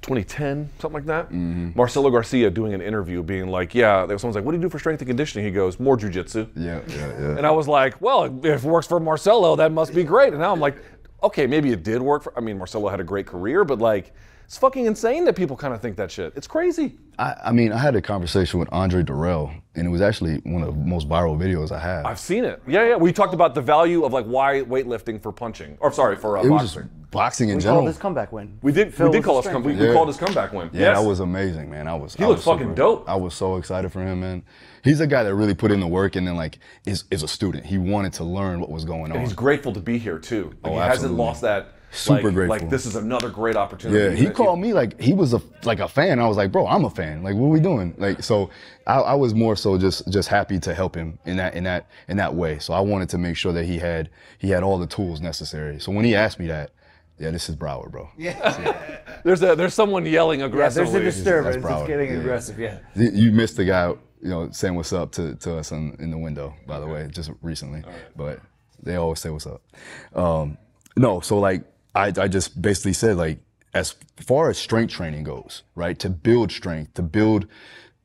2010, 0.08 0.70
something 0.80 0.94
like 0.94 1.06
that. 1.06 1.26
Mm-hmm. 1.26 1.72
Marcelo 1.76 2.10
Garcia 2.10 2.50
doing 2.50 2.74
an 2.74 2.82
interview, 2.82 3.22
being 3.22 3.48
like, 3.50 3.76
"Yeah." 3.76 4.06
There 4.06 4.16
was 4.16 4.22
someone's 4.22 4.36
like, 4.36 4.46
"What 4.46 4.54
do 4.54 4.58
you 4.58 4.62
do 4.62 4.70
for 4.70 4.80
strength 4.80 5.02
and 5.02 5.08
conditioning?" 5.08 5.46
He 5.46 5.52
goes, 5.52 5.80
"More 5.80 5.98
jujitsu." 5.98 6.48
yeah, 6.56 6.80
yeah, 6.88 6.96
yeah. 6.96 7.38
And 7.38 7.46
I 7.46 7.52
was 7.52 7.68
like, 7.68 8.00
"Well, 8.02 8.24
if 8.46 8.64
it 8.64 8.68
works 8.68 8.88
for 8.88 9.00
Marcelo, 9.02 9.58
that 9.58 9.72
must 9.74 9.94
be 9.94 10.04
great." 10.06 10.32
And 10.32 10.42
now 10.42 10.54
I'm 10.54 10.62
like, 10.62 10.78
"Okay, 11.22 11.46
maybe 11.46 11.72
it 11.74 11.84
did 11.84 12.02
work 12.02 12.24
for." 12.24 12.32
I 12.38 12.42
mean, 12.42 12.58
Marcelo 12.58 12.90
had 12.90 13.02
a 13.02 13.04
great 13.04 13.28
career, 13.28 13.66
but 13.66 13.80
like, 13.80 14.14
it's 14.48 14.58
fucking 14.58 14.86
insane 14.86 15.26
that 15.26 15.36
people 15.36 15.56
kind 15.58 15.74
of 15.74 15.82
think 15.82 15.98
that 15.98 16.10
shit. 16.10 16.32
It's 16.38 16.48
crazy. 16.48 16.98
I, 17.20 17.36
I 17.48 17.52
mean, 17.52 17.74
I 17.74 17.78
had 17.78 17.96
a 17.98 18.02
conversation 18.02 18.60
with 18.62 18.70
Andre 18.72 19.04
Dirrell, 19.04 19.54
and 19.76 19.86
it 19.86 19.90
was 19.90 20.00
actually 20.02 20.36
one 20.46 20.62
of 20.64 20.68
the 20.70 20.86
most 20.86 21.10
viral 21.10 21.38
videos 21.38 21.70
I 21.72 21.80
have. 21.80 22.06
I've 22.06 22.20
seen 22.20 22.46
it. 22.46 22.62
Yeah, 22.66 22.86
yeah. 22.90 22.96
We 22.96 23.12
talked 23.12 23.34
about 23.34 23.56
the 23.56 23.62
value 23.62 24.06
of 24.06 24.14
like 24.14 24.26
why 24.26 24.62
weightlifting 24.62 25.22
for 25.22 25.34
punching, 25.34 25.78
or 25.82 25.92
sorry, 25.92 26.16
for 26.16 26.38
uh, 26.38 26.44
it 26.44 26.50
was 26.50 26.62
boxing. 26.76 26.82
just 26.84 27.12
boxing 27.12 27.50
in 27.50 27.56
We 27.58 27.62
general. 27.64 27.80
called 27.82 27.90
this 27.90 27.98
comeback 27.98 28.32
win. 28.32 28.58
we 28.62 28.72
did. 28.72 28.94
Phil 28.94 29.08
we 29.08 29.18
did 29.18 29.24
call 29.26 29.36
a 29.36 29.40
us. 29.40 29.46
Com- 29.48 29.64
strength 29.64 29.80
we, 29.82 29.88
we 29.88 29.94
called 29.94 30.08
his 30.08 30.18
comeback 30.18 30.54
win. 30.54 30.70
Yeah, 30.72 30.80
yes. 30.80 30.98
that 30.98 31.06
was 31.06 31.20
amazing, 31.20 31.70
man. 31.70 31.88
I 31.88 31.96
was. 31.96 32.16
He 32.16 32.24
I 32.24 32.28
looked 32.28 32.38
was 32.38 32.46
super- 32.46 32.60
fucking 32.60 32.76
dope. 32.76 33.10
I 33.10 33.16
was 33.16 33.34
so 33.34 33.58
excited 33.58 33.92
for 33.92 34.02
him, 34.02 34.22
man. 34.22 34.44
He's 34.84 35.02
a 35.02 35.08
guy 35.08 35.24
that 35.24 35.36
really 35.36 35.56
put 35.56 35.72
in 35.72 35.82
the 35.82 35.88
work, 35.88 36.16
and 36.16 36.26
then 36.26 36.38
like 36.38 36.60
is 36.86 37.04
is 37.12 37.22
a 37.24 37.28
student. 37.28 37.66
He 37.66 37.78
wanted 37.78 38.14
to 38.14 38.24
learn 38.24 38.62
what 38.62 38.70
was 38.70 38.86
going 38.86 39.12
on. 39.12 39.18
And 39.18 39.22
he's 39.22 39.34
grateful 39.34 39.74
to 39.74 39.82
be 39.82 39.98
here 39.98 40.20
too. 40.20 40.54
Like, 40.64 40.72
Oh, 40.72 40.76
he 40.76 40.80
hasn't 40.82 41.14
lost 41.16 41.42
that. 41.42 41.74
Super 41.92 42.24
like, 42.26 42.34
grateful. 42.34 42.58
Like 42.60 42.70
this 42.70 42.86
is 42.86 42.96
another 42.96 43.30
great 43.30 43.56
opportunity. 43.56 44.04
Yeah, 44.04 44.12
he 44.12 44.26
That- 44.26 44.36
called 44.36 44.60
me 44.60 44.74
like 44.74 45.00
he 45.00 45.14
was 45.14 45.34
a 45.34 45.42
like 45.64 45.80
a 45.80 45.88
fan. 45.88 46.20
I 46.20 46.28
was 46.28 46.36
like, 46.38 46.52
bro, 46.52 46.68
I'm 46.68 46.84
a 46.86 46.90
fan. 46.90 47.24
Like, 47.24 47.36
what 47.36 47.48
are 47.48 47.52
we 47.52 47.60
doing? 47.62 47.96
Like, 47.98 48.22
so 48.24 48.50
I, 48.86 48.96
I 49.00 49.14
was 49.14 49.34
more 49.34 49.56
so 49.56 49.78
just 49.78 50.08
just 50.12 50.28
happy 50.28 50.60
to 50.60 50.74
help 50.74 50.96
him 50.96 51.18
in 51.26 51.38
that 51.38 51.54
in 51.56 51.64
that 51.64 51.88
in 52.10 52.18
that 52.18 52.36
way. 52.36 52.60
So 52.60 52.74
I 52.74 52.82
wanted 52.82 53.10
to 53.10 53.18
make 53.18 53.38
sure 53.38 53.54
that 53.54 53.64
he 53.66 53.80
had 53.80 54.10
he 54.38 54.50
had 54.50 54.64
all 54.64 54.78
the 54.78 54.88
tools 54.88 55.22
necessary. 55.22 55.80
So 55.80 55.92
when 55.92 56.04
he 56.04 56.14
asked 56.14 56.40
me 56.40 56.48
that, 56.48 56.72
yeah, 57.20 57.32
this 57.32 57.48
is 57.50 57.56
Broward, 57.56 57.92
bro. 57.92 58.10
Yeah. 58.18 58.76
There's 59.24 59.42
a 59.42 59.56
there's 59.56 59.74
someone 59.74 60.06
yelling 60.06 60.42
Yeah, 60.42 60.48
there's 60.48 60.78
a 60.94 61.00
disturbance. 61.00 61.56
That's 61.56 61.66
It's 61.66 61.66
Broward. 61.66 61.88
getting 61.88 62.12
Yeah. 62.12 62.20
aggressive. 62.20 62.60
Yeah. 62.60 62.80
You- 62.96 63.12
You 63.12 63.32
missed 63.32 63.56
the 63.58 63.66
guy, 63.66 63.88
you 64.22 64.30
know, 64.30 64.50
saying 64.52 64.76
what's 64.76 64.94
up 64.94 65.12
to, 65.14 65.36
to 65.36 65.58
us 65.58 65.72
in, 65.72 65.96
in 66.00 66.12
the 66.12 66.18
window, 66.18 66.54
by 66.68 66.80
the 66.80 66.86
way, 66.86 67.08
just 67.12 67.32
recently. 67.42 67.84
But 68.16 68.40
they 68.84 68.96
always 68.98 69.20
say 69.20 69.30
what's 69.32 69.48
up. 69.48 69.62
Um, 70.16 70.58
no, 70.96 71.20
so 71.20 71.40
like 71.40 71.64
I, 71.98 72.14
I 72.18 72.28
just 72.28 72.62
basically 72.62 72.94
said 72.94 73.18
like 73.18 73.40
as 73.74 73.96
far 74.18 74.50
as 74.50 74.58
strength 74.58 74.94
training 74.94 75.24
goes, 75.24 75.64
right? 75.76 75.98
To 76.00 76.10
build 76.10 76.52
strength, 76.52 76.94
to 76.96 77.02
build 77.02 77.48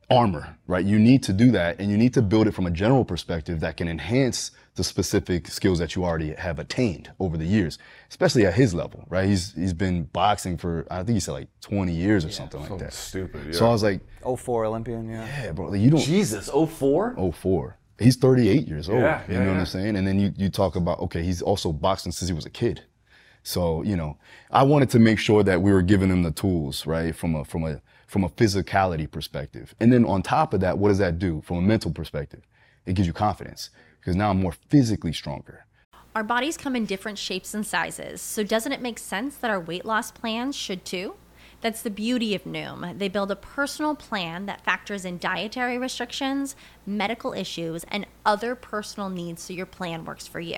armor, 0.09 0.57
right? 0.67 0.83
You 0.83 0.99
need 0.99 1.23
to 1.23 1.33
do 1.33 1.51
that 1.51 1.79
and 1.79 1.89
you 1.91 1.97
need 1.97 2.13
to 2.15 2.21
build 2.21 2.47
it 2.47 2.53
from 2.53 2.65
a 2.65 2.71
general 2.71 3.05
perspective 3.05 3.59
that 3.61 3.77
can 3.77 3.87
enhance 3.87 4.51
the 4.75 4.83
specific 4.83 5.47
skills 5.47 5.77
that 5.77 5.95
you 5.95 6.03
already 6.03 6.33
have 6.33 6.57
attained 6.57 7.11
over 7.19 7.37
the 7.37 7.45
years, 7.45 7.77
especially 8.09 8.45
at 8.47 8.55
his 8.55 8.73
level, 8.73 9.05
right? 9.09 9.27
He's 9.29 9.53
he's 9.53 9.73
been 9.73 10.03
boxing 10.05 10.57
for 10.57 10.87
I 10.89 11.03
think 11.03 11.15
he 11.15 11.19
said 11.19 11.33
like 11.33 11.49
20 11.61 11.93
years 11.93 12.25
or 12.25 12.31
something 12.31 12.61
like 12.61 12.79
that. 12.79 12.93
stupid, 12.93 13.45
Yeah. 13.45 13.53
So. 13.53 13.67
I 13.67 13.69
was 13.69 13.83
like, 13.83 14.01
04 14.23 14.65
Olympian. 14.65 15.07
Yeah. 15.07 15.25
yeah, 15.25 15.51
bro, 15.51 15.67
like, 15.67 15.81
you 15.81 15.91
don't 15.91 16.01
Jesus, 16.01 16.49
04? 16.49 17.31
04. 17.31 17.77
He's 17.99 18.15
38 18.15 18.67
years 18.67 18.89
old. 18.89 19.01
Yeah, 19.01 19.21
you 19.27 19.33
yeah, 19.35 19.43
know 19.43 19.51
what. 19.51 19.59
I'm 19.59 19.65
saying? 19.67 19.95
And 19.95 20.07
then 20.07 20.19
you, 20.19 20.33
you 20.35 20.49
talk 20.49 20.75
about, 20.75 20.99
okay, 20.99 21.21
he's 21.21 21.43
also 21.43 21.71
boxing 21.71 22.11
since 22.11 22.27
he 22.27 22.33
was 22.33 22.45
a 22.45 22.49
kid. 22.49 22.81
So, 23.43 23.83
you 23.83 23.97
know, 23.97 24.17
I 24.51 24.63
wanted 24.63 24.89
to 24.91 24.99
make 24.99 25.19
sure 25.19 25.43
that 25.43 25.61
we 25.61 25.71
were 25.71 25.81
giving 25.81 26.09
them 26.09 26.23
the 26.23 26.31
tools, 26.31 26.87
right? 26.87 27.15
From 27.15 27.35
a 27.35 27.43
from 27.43 27.65
a 27.65 27.81
from 28.07 28.23
a 28.23 28.29
physicality 28.29 29.09
perspective. 29.09 29.75
And 29.79 29.91
then 29.91 30.05
on 30.05 30.21
top 30.21 30.53
of 30.53 30.61
that, 30.61 30.77
what 30.77 30.89
does 30.89 30.97
that 30.99 31.19
do 31.19 31.41
from 31.45 31.57
a 31.57 31.61
mental 31.61 31.91
perspective? 31.91 32.41
It 32.85 32.93
gives 32.93 33.07
you 33.07 33.13
confidence 33.13 33.69
because 33.99 34.15
now 34.15 34.29
I'm 34.29 34.39
more 34.39 34.55
physically 34.69 35.13
stronger. 35.13 35.65
Our 36.15 36.23
bodies 36.23 36.57
come 36.57 36.75
in 36.75 36.85
different 36.85 37.17
shapes 37.17 37.53
and 37.53 37.65
sizes, 37.65 38.21
so 38.21 38.43
doesn't 38.43 38.71
it 38.71 38.81
make 38.81 38.99
sense 38.99 39.35
that 39.37 39.49
our 39.49 39.59
weight 39.59 39.83
loss 39.83 40.11
plans 40.11 40.55
should 40.55 40.85
too? 40.85 41.15
That's 41.61 41.81
the 41.81 41.89
beauty 41.89 42.35
of 42.35 42.43
Noom. 42.43 42.99
They 42.99 43.07
build 43.07 43.31
a 43.31 43.35
personal 43.35 43.95
plan 43.95 44.45
that 44.45 44.63
factors 44.63 45.05
in 45.05 45.17
dietary 45.17 45.77
restrictions, 45.77 46.55
medical 46.85 47.33
issues, 47.33 47.83
and 47.85 48.05
other 48.25 48.53
personal 48.53 49.09
needs 49.09 49.41
so 49.41 49.53
your 49.53 49.65
plan 49.65 50.05
works 50.05 50.27
for 50.27 50.39
you. 50.39 50.57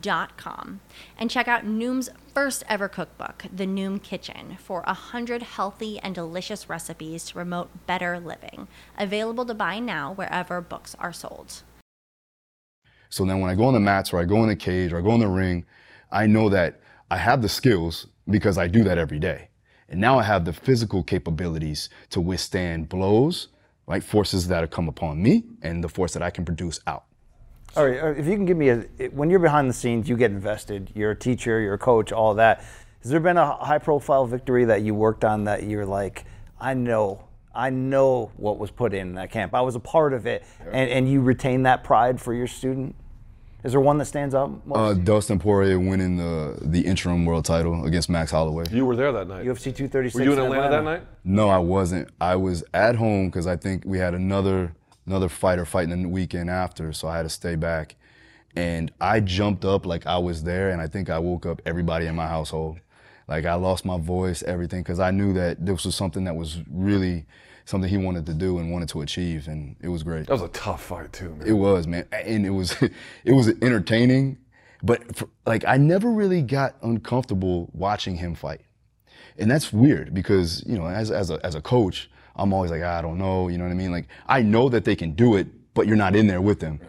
dot 0.00 0.36
com 0.36 0.80
and 1.18 1.30
check 1.30 1.48
out 1.48 1.64
Noom's 1.64 2.10
first 2.34 2.62
ever 2.68 2.88
cookbook, 2.88 3.44
The 3.52 3.66
Noom 3.66 4.02
Kitchen, 4.02 4.56
for 4.58 4.82
a 4.86 4.94
hundred 4.94 5.42
healthy 5.42 5.98
and 5.98 6.14
delicious 6.14 6.68
recipes 6.68 7.24
to 7.26 7.34
promote 7.34 7.86
better 7.86 8.20
living. 8.20 8.68
Available 8.96 9.44
to 9.46 9.54
buy 9.54 9.78
now 9.78 10.12
wherever 10.12 10.60
books 10.60 10.94
are 10.98 11.12
sold. 11.12 11.62
So 13.10 13.24
then 13.24 13.40
when 13.40 13.50
I 13.50 13.54
go 13.54 13.64
on 13.64 13.74
the 13.74 13.80
mats 13.80 14.12
or 14.12 14.20
I 14.20 14.24
go 14.24 14.42
in 14.42 14.48
the 14.48 14.56
cage 14.56 14.92
or 14.92 14.98
I 14.98 15.02
go 15.02 15.14
in 15.14 15.20
the 15.20 15.28
ring, 15.28 15.64
I 16.12 16.26
know 16.26 16.48
that 16.50 16.80
I 17.10 17.16
have 17.16 17.42
the 17.42 17.48
skills 17.48 18.06
because 18.28 18.58
I 18.58 18.68
do 18.68 18.84
that 18.84 18.98
every 18.98 19.18
day. 19.18 19.48
And 19.88 19.98
now 20.00 20.18
I 20.18 20.22
have 20.22 20.44
the 20.44 20.52
physical 20.52 21.02
capabilities 21.02 21.88
to 22.10 22.20
withstand 22.20 22.90
blows, 22.90 23.48
right? 23.86 24.04
Forces 24.04 24.48
that 24.48 24.60
have 24.60 24.70
come 24.70 24.88
upon 24.88 25.22
me 25.22 25.44
and 25.62 25.82
the 25.82 25.88
force 25.88 26.12
that 26.12 26.22
I 26.22 26.28
can 26.28 26.44
produce 26.44 26.78
out. 26.86 27.06
All 27.76 27.86
right, 27.86 28.00
uh, 28.00 28.06
if 28.08 28.26
you 28.26 28.34
can 28.34 28.44
give 28.44 28.56
me 28.56 28.70
a, 28.70 28.78
when 29.12 29.30
you're 29.30 29.38
behind 29.38 29.68
the 29.68 29.74
scenes, 29.74 30.08
you 30.08 30.16
get 30.16 30.30
invested. 30.30 30.90
You're 30.94 31.12
a 31.12 31.16
teacher, 31.16 31.60
you're 31.60 31.74
a 31.74 31.78
coach, 31.78 32.12
all 32.12 32.34
that. 32.34 32.64
Has 33.02 33.10
there 33.10 33.20
been 33.20 33.36
a 33.36 33.56
high-profile 33.56 34.26
victory 34.26 34.64
that 34.64 34.82
you 34.82 34.94
worked 34.94 35.24
on 35.24 35.44
that 35.44 35.62
you're 35.62 35.86
like, 35.86 36.24
I 36.60 36.74
know, 36.74 37.24
I 37.54 37.70
know 37.70 38.32
what 38.36 38.58
was 38.58 38.70
put 38.70 38.94
in 38.94 39.14
that 39.14 39.30
camp. 39.30 39.54
I 39.54 39.60
was 39.60 39.76
a 39.76 39.80
part 39.80 40.12
of 40.12 40.26
it, 40.26 40.44
and, 40.72 40.90
and 40.90 41.08
you 41.08 41.20
retain 41.20 41.62
that 41.64 41.84
pride 41.84 42.20
for 42.20 42.34
your 42.34 42.46
student. 42.46 42.96
Is 43.64 43.72
there 43.72 43.80
one 43.80 43.98
that 43.98 44.06
stands 44.06 44.34
out 44.34 44.66
most? 44.66 44.78
Uh, 44.78 44.94
Dustin 44.94 45.38
Poirier 45.38 45.80
winning 45.80 46.16
the 46.16 46.56
the 46.62 46.80
interim 46.80 47.24
world 47.24 47.44
title 47.44 47.84
against 47.86 48.08
Max 48.08 48.30
Holloway. 48.30 48.64
You 48.70 48.86
were 48.86 48.94
there 48.94 49.10
that 49.10 49.26
night. 49.26 49.44
UFC 49.44 49.74
236. 49.74 50.14
were 50.14 50.22
you 50.22 50.32
in 50.32 50.38
Atlanta, 50.38 50.70
that 50.70 50.84
night? 50.84 51.02
No, 51.24 51.48
I 51.48 51.58
wasn't. 51.58 52.08
I 52.20 52.36
was 52.36 52.62
at 52.72 52.94
home 52.94 53.26
because 53.26 53.48
I 53.48 53.56
think 53.56 53.82
we 53.84 53.98
had 53.98 54.14
another 54.14 54.74
another 55.08 55.28
fighter 55.28 55.64
fighting 55.64 56.02
the 56.02 56.08
weekend 56.08 56.50
after, 56.50 56.92
so 56.92 57.08
I 57.08 57.16
had 57.16 57.22
to 57.24 57.28
stay 57.28 57.56
back. 57.56 57.96
And 58.56 58.90
I 59.00 59.20
jumped 59.20 59.64
up 59.64 59.86
like 59.86 60.06
I 60.06 60.18
was 60.18 60.42
there, 60.44 60.70
and 60.70 60.80
I 60.80 60.86
think 60.86 61.10
I 61.10 61.18
woke 61.18 61.46
up 61.46 61.62
everybody 61.66 62.06
in 62.06 62.14
my 62.14 62.26
household. 62.26 62.80
Like 63.26 63.44
I 63.44 63.54
lost 63.54 63.84
my 63.84 63.98
voice, 63.98 64.42
everything, 64.42 64.82
because 64.82 65.00
I 65.00 65.10
knew 65.10 65.32
that 65.34 65.64
this 65.64 65.84
was 65.84 65.94
something 65.94 66.24
that 66.24 66.34
was 66.34 66.58
really 66.70 67.26
something 67.66 67.90
he 67.90 67.98
wanted 67.98 68.24
to 68.26 68.32
do 68.34 68.58
and 68.58 68.72
wanted 68.72 68.88
to 68.90 69.02
achieve, 69.02 69.48
and 69.48 69.76
it 69.80 69.88
was 69.88 70.02
great. 70.02 70.26
That 70.26 70.32
was 70.32 70.42
a 70.42 70.48
tough 70.48 70.82
fight 70.82 71.12
too, 71.12 71.34
man. 71.34 71.46
It 71.46 71.52
was, 71.52 71.86
man, 71.86 72.06
and 72.12 72.46
it 72.46 72.50
was 72.50 72.74
it 73.24 73.32
was 73.32 73.48
entertaining, 73.62 74.38
But 74.82 75.16
for, 75.16 75.28
like 75.46 75.64
I 75.66 75.76
never 75.76 76.10
really 76.10 76.42
got 76.42 76.76
uncomfortable 76.82 77.70
watching 77.72 78.16
him 78.16 78.34
fight. 78.34 78.62
And 79.36 79.50
that's 79.50 79.72
weird 79.72 80.14
because, 80.14 80.64
you 80.66 80.76
know, 80.78 80.86
as 80.86 81.10
as 81.10 81.30
a 81.30 81.38
as 81.44 81.54
a 81.54 81.60
coach, 81.60 82.10
I'm 82.38 82.52
always 82.52 82.70
like, 82.70 82.82
I 82.82 83.02
don't 83.02 83.18
know, 83.18 83.48
you 83.48 83.58
know 83.58 83.64
what 83.64 83.70
I 83.70 83.74
mean? 83.74 83.92
Like 83.92 84.08
I 84.26 84.42
know 84.42 84.68
that 84.68 84.84
they 84.84 84.96
can 84.96 85.12
do 85.12 85.36
it, 85.36 85.46
but 85.74 85.86
you're 85.86 85.96
not 85.96 86.16
in 86.16 86.26
there 86.26 86.40
with 86.40 86.60
them. 86.60 86.80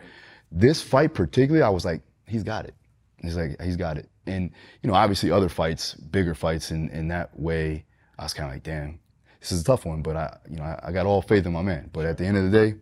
This 0.52 0.82
fight 0.82 1.14
particularly, 1.14 1.64
I 1.64 1.70
was 1.70 1.86
like, 1.86 2.02
he's 2.28 2.44
got 2.44 2.66
it. 2.66 2.76
He's 3.22 3.36
like, 3.36 3.62
he's 3.62 3.76
got 3.76 3.98
it. 3.98 4.10
And, 4.26 4.52
you 4.82 4.90
know, 4.90 4.96
obviously 4.96 5.32
other 5.32 5.50
fights, 5.50 5.96
bigger 5.96 6.36
fights 6.36 6.72
in, 6.72 6.90
in 6.90 7.08
that 7.10 7.38
way, 7.38 7.86
I 8.18 8.24
was 8.24 8.34
kind 8.34 8.50
of 8.50 8.56
like, 8.56 8.64
damn, 8.64 9.00
this 9.40 9.52
is 9.52 9.62
a 9.62 9.64
tough 9.64 9.86
one, 9.86 10.02
but 10.02 10.16
I, 10.16 10.38
you 10.50 10.58
know, 10.58 10.64
I, 10.64 10.80
I 10.84 10.92
got 10.92 11.06
all 11.06 11.22
faith 11.22 11.46
in 11.46 11.54
my 11.54 11.62
man. 11.62 11.90
But 11.92 12.06
at 12.06 12.18
the 12.18 12.26
end 12.26 12.38
of 12.38 12.50
the 12.50 12.52
day, 12.52 12.76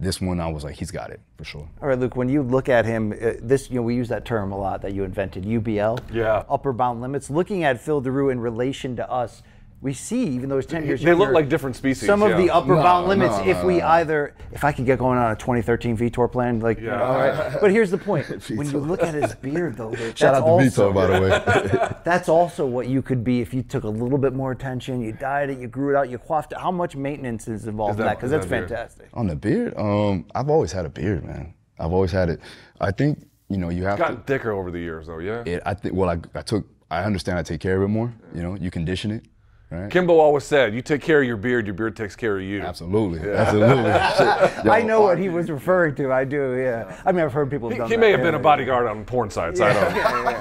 this 0.00 0.20
one 0.20 0.40
I 0.40 0.48
was 0.48 0.64
like, 0.64 0.76
he's 0.76 0.90
got 0.90 1.10
it 1.10 1.20
for 1.36 1.44
sure. 1.44 1.68
All 1.80 1.88
right, 1.88 1.98
Luke. 1.98 2.16
When 2.16 2.28
you 2.28 2.42
look 2.42 2.68
at 2.68 2.86
him, 2.86 3.12
uh, 3.12 3.32
this 3.42 3.68
you 3.68 3.76
know 3.76 3.82
we 3.82 3.94
use 3.94 4.08
that 4.08 4.24
term 4.24 4.50
a 4.50 4.58
lot 4.58 4.80
that 4.82 4.94
you 4.94 5.04
invented, 5.04 5.44
UBL. 5.44 6.00
Yeah. 6.12 6.42
Upper 6.48 6.72
bound 6.72 7.02
limits. 7.02 7.28
Looking 7.28 7.64
at 7.64 7.80
Phil 7.80 8.00
Daru 8.00 8.30
in 8.30 8.40
relation 8.40 8.96
to 8.96 9.08
us, 9.10 9.42
we 9.82 9.94
see 9.94 10.24
even 10.24 10.48
though 10.50 10.56
he's 10.56 10.66
ten 10.66 10.84
years 10.84 11.00
They 11.02 11.14
look 11.14 11.30
like 11.32 11.48
different 11.48 11.74
species, 11.74 12.06
Some 12.06 12.22
of 12.22 12.36
the 12.36 12.50
upper 12.50 12.74
No, 12.76 12.82
bound 12.82 13.08
limits. 13.08 13.36
no, 13.38 13.44
if 13.46 13.56
no, 13.58 13.66
we 13.66 13.78
no. 13.78 13.86
either, 13.86 14.34
if 14.52 14.62
I 14.62 14.72
could 14.72 14.84
get 14.84 14.98
going 14.98 15.16
on 15.18 15.32
a 15.32 15.36
2013 15.36 15.96
Vitor 15.96 16.30
plan, 16.30 16.60
like, 16.60 16.78
Yeah. 16.80 17.02
all 17.02 17.14
right. 17.14 17.56
But 17.60 17.70
here's 17.70 17.90
the 17.90 17.96
point: 17.98 18.26
when 18.50 18.70
you 18.70 18.78
look 18.78 19.02
at 19.02 19.14
his 19.14 19.34
beard, 19.36 19.76
though, 19.78 19.88
Luke, 20.00 20.16
Shout 20.16 20.34
that's 20.34 20.38
out 20.38 20.40
to 20.44 20.44
also, 20.46 20.88
Vito, 20.88 20.92
by 20.92 21.06
the 21.06 21.20
way. 21.22 21.96
That's 22.04 22.28
also 22.28 22.66
what 22.66 22.88
you 22.88 23.00
could 23.00 23.24
be 23.24 23.40
if 23.40 23.54
you 23.54 23.62
took 23.62 23.84
a 23.84 23.88
little 23.88 24.18
bit 24.18 24.34
more 24.34 24.52
attention, 24.52 25.00
you 25.00 25.12
dyed 25.12 25.50
it, 25.50 25.58
you 25.58 25.66
grew 25.68 25.94
it 25.94 25.98
out, 25.98 26.10
you 26.10 26.18
coiffed 26.18 26.52
it. 26.52 26.58
How 26.58 26.70
much 26.70 26.94
maintenance 26.96 27.48
is 27.48 27.66
involved 27.66 27.94
Is 27.94 28.00
in 28.00 28.04
that- 28.04 28.10
that? 28.10 28.16
Because 28.18 28.30
that's 28.30 28.46
that 28.46 28.68
fantastic. 28.68 29.08
On 29.14 29.26
the 29.26 29.36
beard, 29.36 29.74
um, 29.78 30.26
I've 30.34 30.50
always 30.50 30.72
had 30.72 30.84
a 30.84 30.90
beard, 30.90 31.24
man. 31.24 31.54
I've 31.78 31.92
always 31.92 32.12
had 32.12 32.28
it. 32.28 32.40
I 32.80 32.90
think 32.90 33.26
you 33.48 33.56
know 33.56 33.70
you 33.70 33.84
have 33.84 33.98
Gotten 33.98 34.16
to. 34.18 34.22
thicker 34.24 34.52
over 34.52 34.70
the 34.70 34.78
years, 34.78 35.06
though. 35.06 35.18
Yeah. 35.18 35.42
It, 35.46 35.62
I 35.64 35.72
think. 35.72 35.94
Well, 35.94 36.10
I, 36.10 36.18
I 36.38 36.42
took. 36.42 36.66
I 36.90 37.04
understand. 37.04 37.38
I 37.38 37.42
take 37.42 37.60
care 37.60 37.76
of 37.78 37.82
it 37.82 37.88
more. 37.88 38.12
You 38.34 38.42
know, 38.42 38.54
you 38.56 38.70
condition 38.70 39.10
it, 39.10 39.24
right? 39.70 39.90
Kimbo 39.90 40.18
always 40.18 40.44
said, 40.44 40.74
"You 40.74 40.82
take 40.82 41.00
care 41.02 41.20
of 41.20 41.26
your 41.26 41.36
beard, 41.36 41.66
your 41.66 41.74
beard 41.74 41.96
takes 41.96 42.16
care 42.16 42.36
of 42.36 42.42
you." 42.42 42.60
Absolutely, 42.60 43.20
absolutely. 43.30 43.84
Yo, 44.64 44.70
I 44.72 44.82
know 44.82 45.00
what 45.02 45.18
he 45.18 45.28
was 45.28 45.50
referring 45.50 45.94
to. 45.96 46.12
I 46.12 46.24
do, 46.24 46.56
yeah. 46.56 47.00
I 47.04 47.12
mean, 47.12 47.24
I've 47.24 47.32
heard 47.32 47.50
people 47.50 47.68
He, 47.70 47.76
done 47.78 47.88
he 47.88 47.94
that. 47.96 48.00
may 48.00 48.10
have 48.10 48.20
been 48.22 48.34
Yeah, 48.34 48.40
a 48.40 48.42
bodyguard 48.42 48.86
on 48.86 49.04
porn 49.04 49.30
sites. 49.30 49.60
I 49.60 49.72
don't. 49.72 49.94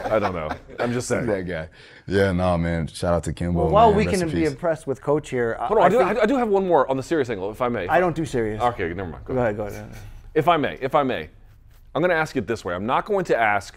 I 0.12 0.20
don't 0.20 0.34
know. 0.34 0.50
I'm 0.80 0.92
just 0.94 1.08
saying. 1.08 1.26
that 1.28 1.48
guy. 1.48 1.70
Yeah, 2.08 2.32
no, 2.32 2.58
man. 2.58 2.88
Shout 2.88 3.14
out 3.14 3.24
to 3.26 3.34
Kimbo. 3.34 3.60
Well, 3.64 3.70
while 3.70 3.90
man. 3.94 3.98
we 3.98 4.06
can 4.06 4.30
be 4.30 4.46
impressed 4.46 4.88
with 4.88 5.02
Coach 5.02 5.30
here, 5.30 5.56
I, 5.60 5.68
Hold 5.68 5.80
on, 5.80 5.84
I, 5.84 5.86
I, 5.86 5.90
do, 5.90 5.98
think- 6.00 6.20
I 6.24 6.26
do 6.26 6.38
have 6.38 6.48
one 6.50 6.68
more 6.68 6.90
on 6.90 6.98
the 6.98 7.04
serious 7.04 7.30
angle, 7.30 7.52
if 7.52 7.62
I 7.62 7.70
may. 7.70 7.88
I 7.88 8.00
don't 8.00 8.16
do 8.16 8.26
serious. 8.26 8.62
Okay, 8.62 8.88
never 8.94 9.10
mind. 9.10 9.26
Go 9.26 9.36
Go 9.36 9.40
ahead. 9.42 9.60
ahead, 9.60 9.72
go 9.74 9.76
ahead. 9.78 9.92
If 10.34 10.48
I 10.48 10.58
may, 10.58 10.78
if 10.82 10.96
I 10.96 11.04
may, 11.04 11.30
I'm 11.94 12.02
going 12.02 12.10
to 12.12 12.16
ask 12.16 12.36
it 12.36 12.48
this 12.48 12.64
way. 12.66 12.74
I'm 12.74 12.86
not 12.86 13.06
going 13.06 13.26
to 13.26 13.38
ask 13.38 13.76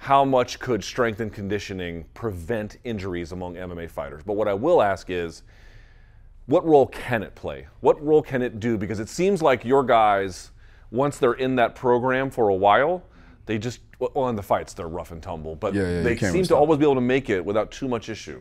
how 0.00 0.24
much 0.24 0.58
could 0.58 0.82
strength 0.82 1.20
and 1.20 1.30
conditioning 1.30 2.06
prevent 2.14 2.78
injuries 2.84 3.32
among 3.32 3.56
MMA 3.56 3.90
fighters, 3.90 4.22
but 4.24 4.32
what 4.32 4.48
I 4.48 4.54
will 4.54 4.80
ask 4.80 5.10
is 5.10 5.42
what 6.46 6.64
role 6.64 6.86
can 6.86 7.22
it 7.22 7.34
play? 7.34 7.66
What 7.80 8.02
role 8.02 8.22
can 8.22 8.40
it 8.40 8.58
do? 8.60 8.78
Because 8.78 8.98
it 8.98 9.10
seems 9.10 9.42
like 9.42 9.62
your 9.62 9.84
guys, 9.84 10.52
once 10.90 11.18
they're 11.18 11.34
in 11.34 11.54
that 11.56 11.74
program 11.74 12.30
for 12.30 12.48
a 12.48 12.54
while, 12.54 13.02
they 13.44 13.58
just 13.58 13.80
well 13.98 14.30
in 14.30 14.36
the 14.36 14.42
fights 14.42 14.72
they're 14.72 14.88
rough 14.88 15.12
and 15.12 15.22
tumble, 15.22 15.54
but 15.54 15.74
Yeah, 15.74 15.82
yeah, 15.82 16.02
they 16.02 16.16
seem 16.16 16.32
to 16.40 16.44
stop. 16.46 16.60
always 16.60 16.78
be 16.78 16.84
able 16.86 16.94
to 16.94 17.02
make 17.02 17.28
it 17.28 17.44
without 17.44 17.70
too 17.70 17.86
much 17.86 18.08
issue. 18.08 18.40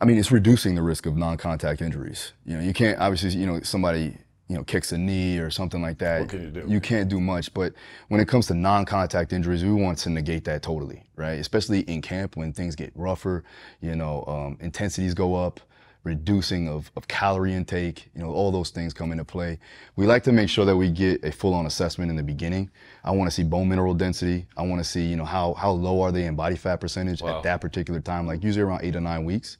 I 0.00 0.04
mean, 0.04 0.16
it's 0.16 0.30
reducing 0.30 0.76
the 0.76 0.82
risk 0.82 1.06
of 1.06 1.16
non-contact 1.16 1.82
injuries. 1.82 2.34
You 2.46 2.56
know, 2.56 2.62
you 2.62 2.72
can't 2.72 3.00
obviously, 3.00 3.30
you 3.30 3.46
know, 3.46 3.60
somebody, 3.62 4.16
you 4.48 4.56
know, 4.56 4.64
kicks 4.64 4.92
a 4.92 4.98
knee 4.98 5.38
or 5.38 5.50
something 5.50 5.82
like 5.82 5.98
that. 5.98 6.20
What 6.20 6.30
can 6.30 6.42
you 6.42 6.50
do? 6.50 6.64
You 6.66 6.80
can't 6.80 7.08
do 7.08 7.20
much. 7.20 7.52
But 7.52 7.74
when 8.08 8.20
it 8.20 8.28
comes 8.28 8.46
to 8.46 8.54
non-contact 8.54 9.32
injuries, 9.32 9.62
we 9.62 9.72
want 9.72 9.98
to 9.98 10.10
negate 10.10 10.44
that 10.44 10.62
totally, 10.62 11.04
right? 11.16 11.38
Especially 11.38 11.80
in 11.80 12.00
camp 12.00 12.36
when 12.36 12.52
things 12.52 12.74
get 12.74 12.90
rougher. 12.94 13.44
You 13.82 13.94
know, 13.94 14.24
um, 14.26 14.56
intensities 14.60 15.12
go 15.12 15.34
up, 15.34 15.60
reducing 16.02 16.66
of, 16.66 16.90
of 16.96 17.06
calorie 17.08 17.52
intake. 17.52 18.08
You 18.14 18.22
know, 18.22 18.32
all 18.32 18.50
those 18.50 18.70
things 18.70 18.94
come 18.94 19.12
into 19.12 19.24
play. 19.24 19.58
We 19.96 20.06
like 20.06 20.22
to 20.24 20.32
make 20.32 20.48
sure 20.48 20.64
that 20.64 20.76
we 20.76 20.90
get 20.90 21.22
a 21.24 21.30
full-on 21.30 21.66
assessment 21.66 22.10
in 22.10 22.16
the 22.16 22.22
beginning. 22.22 22.70
I 23.04 23.10
want 23.10 23.28
to 23.30 23.34
see 23.34 23.42
bone 23.42 23.68
mineral 23.68 23.92
density. 23.92 24.46
I 24.56 24.62
want 24.62 24.82
to 24.82 24.88
see, 24.88 25.04
you 25.04 25.16
know, 25.16 25.26
how 25.26 25.52
how 25.54 25.72
low 25.72 26.00
are 26.00 26.10
they 26.10 26.24
in 26.24 26.36
body 26.36 26.56
fat 26.56 26.76
percentage 26.76 27.22
at 27.22 27.42
that 27.42 27.60
particular 27.60 28.00
time, 28.00 28.26
like 28.26 28.42
usually 28.42 28.62
around 28.62 28.80
eight 28.82 28.96
or 28.96 29.02
nine 29.02 29.24
weeks. 29.24 29.58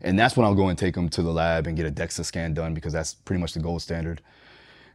And 0.00 0.18
that's 0.18 0.36
when 0.36 0.44
I'll 0.44 0.54
go 0.54 0.68
and 0.68 0.78
take 0.78 0.94
them 0.94 1.08
to 1.10 1.22
the 1.22 1.32
lab 1.32 1.66
and 1.66 1.76
get 1.76 1.86
a 1.86 1.90
DEXA 1.90 2.24
scan 2.24 2.54
done 2.54 2.74
because 2.74 2.92
that's 2.92 3.14
pretty 3.14 3.40
much 3.40 3.54
the 3.54 3.60
gold 3.60 3.82
standard. 3.82 4.20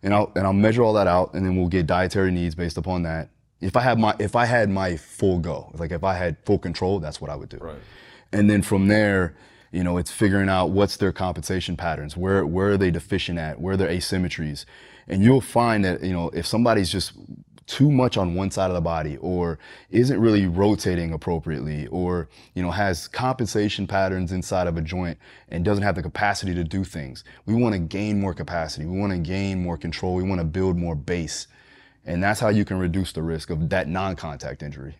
And 0.03 0.13
I'll 0.13 0.31
and 0.35 0.45
I'll 0.45 0.53
measure 0.53 0.83
all 0.83 0.93
that 0.93 1.07
out, 1.07 1.33
and 1.33 1.45
then 1.45 1.57
we'll 1.57 1.67
get 1.67 1.85
dietary 1.85 2.31
needs 2.31 2.55
based 2.55 2.77
upon 2.77 3.03
that. 3.03 3.29
If 3.59 3.75
I 3.75 3.81
had 3.81 3.99
my 3.99 4.15
if 4.19 4.35
I 4.35 4.45
had 4.45 4.69
my 4.69 4.95
full 4.95 5.39
go, 5.39 5.71
like 5.73 5.91
if 5.91 6.03
I 6.03 6.13
had 6.13 6.37
full 6.45 6.59
control, 6.59 6.99
that's 6.99 7.19
what 7.19 7.29
I 7.29 7.35
would 7.35 7.49
do. 7.49 7.57
Right. 7.57 7.75
And 8.31 8.49
then 8.49 8.61
from 8.61 8.87
there, 8.87 9.35
you 9.71 9.83
know, 9.83 9.97
it's 9.97 10.11
figuring 10.11 10.47
out 10.49 10.69
what's 10.69 10.97
their 10.97 11.11
compensation 11.11 11.75
patterns, 11.75 12.15
where 12.15 12.45
where 12.45 12.71
are 12.71 12.77
they 12.77 12.91
deficient 12.91 13.39
at, 13.39 13.59
where 13.59 13.73
are 13.73 13.77
their 13.77 13.89
asymmetries, 13.89 14.63
and 15.07 15.23
you'll 15.23 15.41
find 15.41 15.83
that 15.83 16.01
you 16.01 16.13
know 16.13 16.29
if 16.29 16.47
somebody's 16.47 16.89
just 16.89 17.13
too 17.69 17.91
much 17.91 18.17
on 18.17 18.33
one 18.33 18.49
side 18.49 18.71
of 18.71 18.73
the 18.73 18.81
body 18.81 19.15
or 19.17 19.59
isn't 19.91 20.19
really 20.19 20.47
rotating 20.47 21.13
appropriately 21.13 21.85
or 21.87 22.27
you 22.55 22.63
know 22.63 22.71
has 22.71 23.07
compensation 23.07 23.85
patterns 23.85 24.31
inside 24.31 24.65
of 24.65 24.75
a 24.75 24.81
joint 24.81 25.15
and 25.49 25.63
doesn't 25.63 25.83
have 25.83 25.93
the 25.93 26.01
capacity 26.01 26.55
to 26.55 26.63
do 26.63 26.83
things 26.83 27.23
we 27.45 27.53
want 27.53 27.73
to 27.73 27.79
gain 27.79 28.19
more 28.19 28.33
capacity 28.33 28.87
we 28.87 28.97
want 28.99 29.13
to 29.13 29.19
gain 29.19 29.61
more 29.61 29.77
control 29.77 30.15
we 30.15 30.23
want 30.23 30.41
to 30.41 30.45
build 30.45 30.77
more 30.77 30.95
base 30.95 31.45
and 32.05 32.23
that's 32.23 32.39
how 32.39 32.49
you 32.49 32.65
can 32.65 32.79
reduce 32.79 33.11
the 33.11 33.21
risk 33.21 33.51
of 33.51 33.69
that 33.69 33.87
non-contact 33.87 34.63
injury 34.63 34.95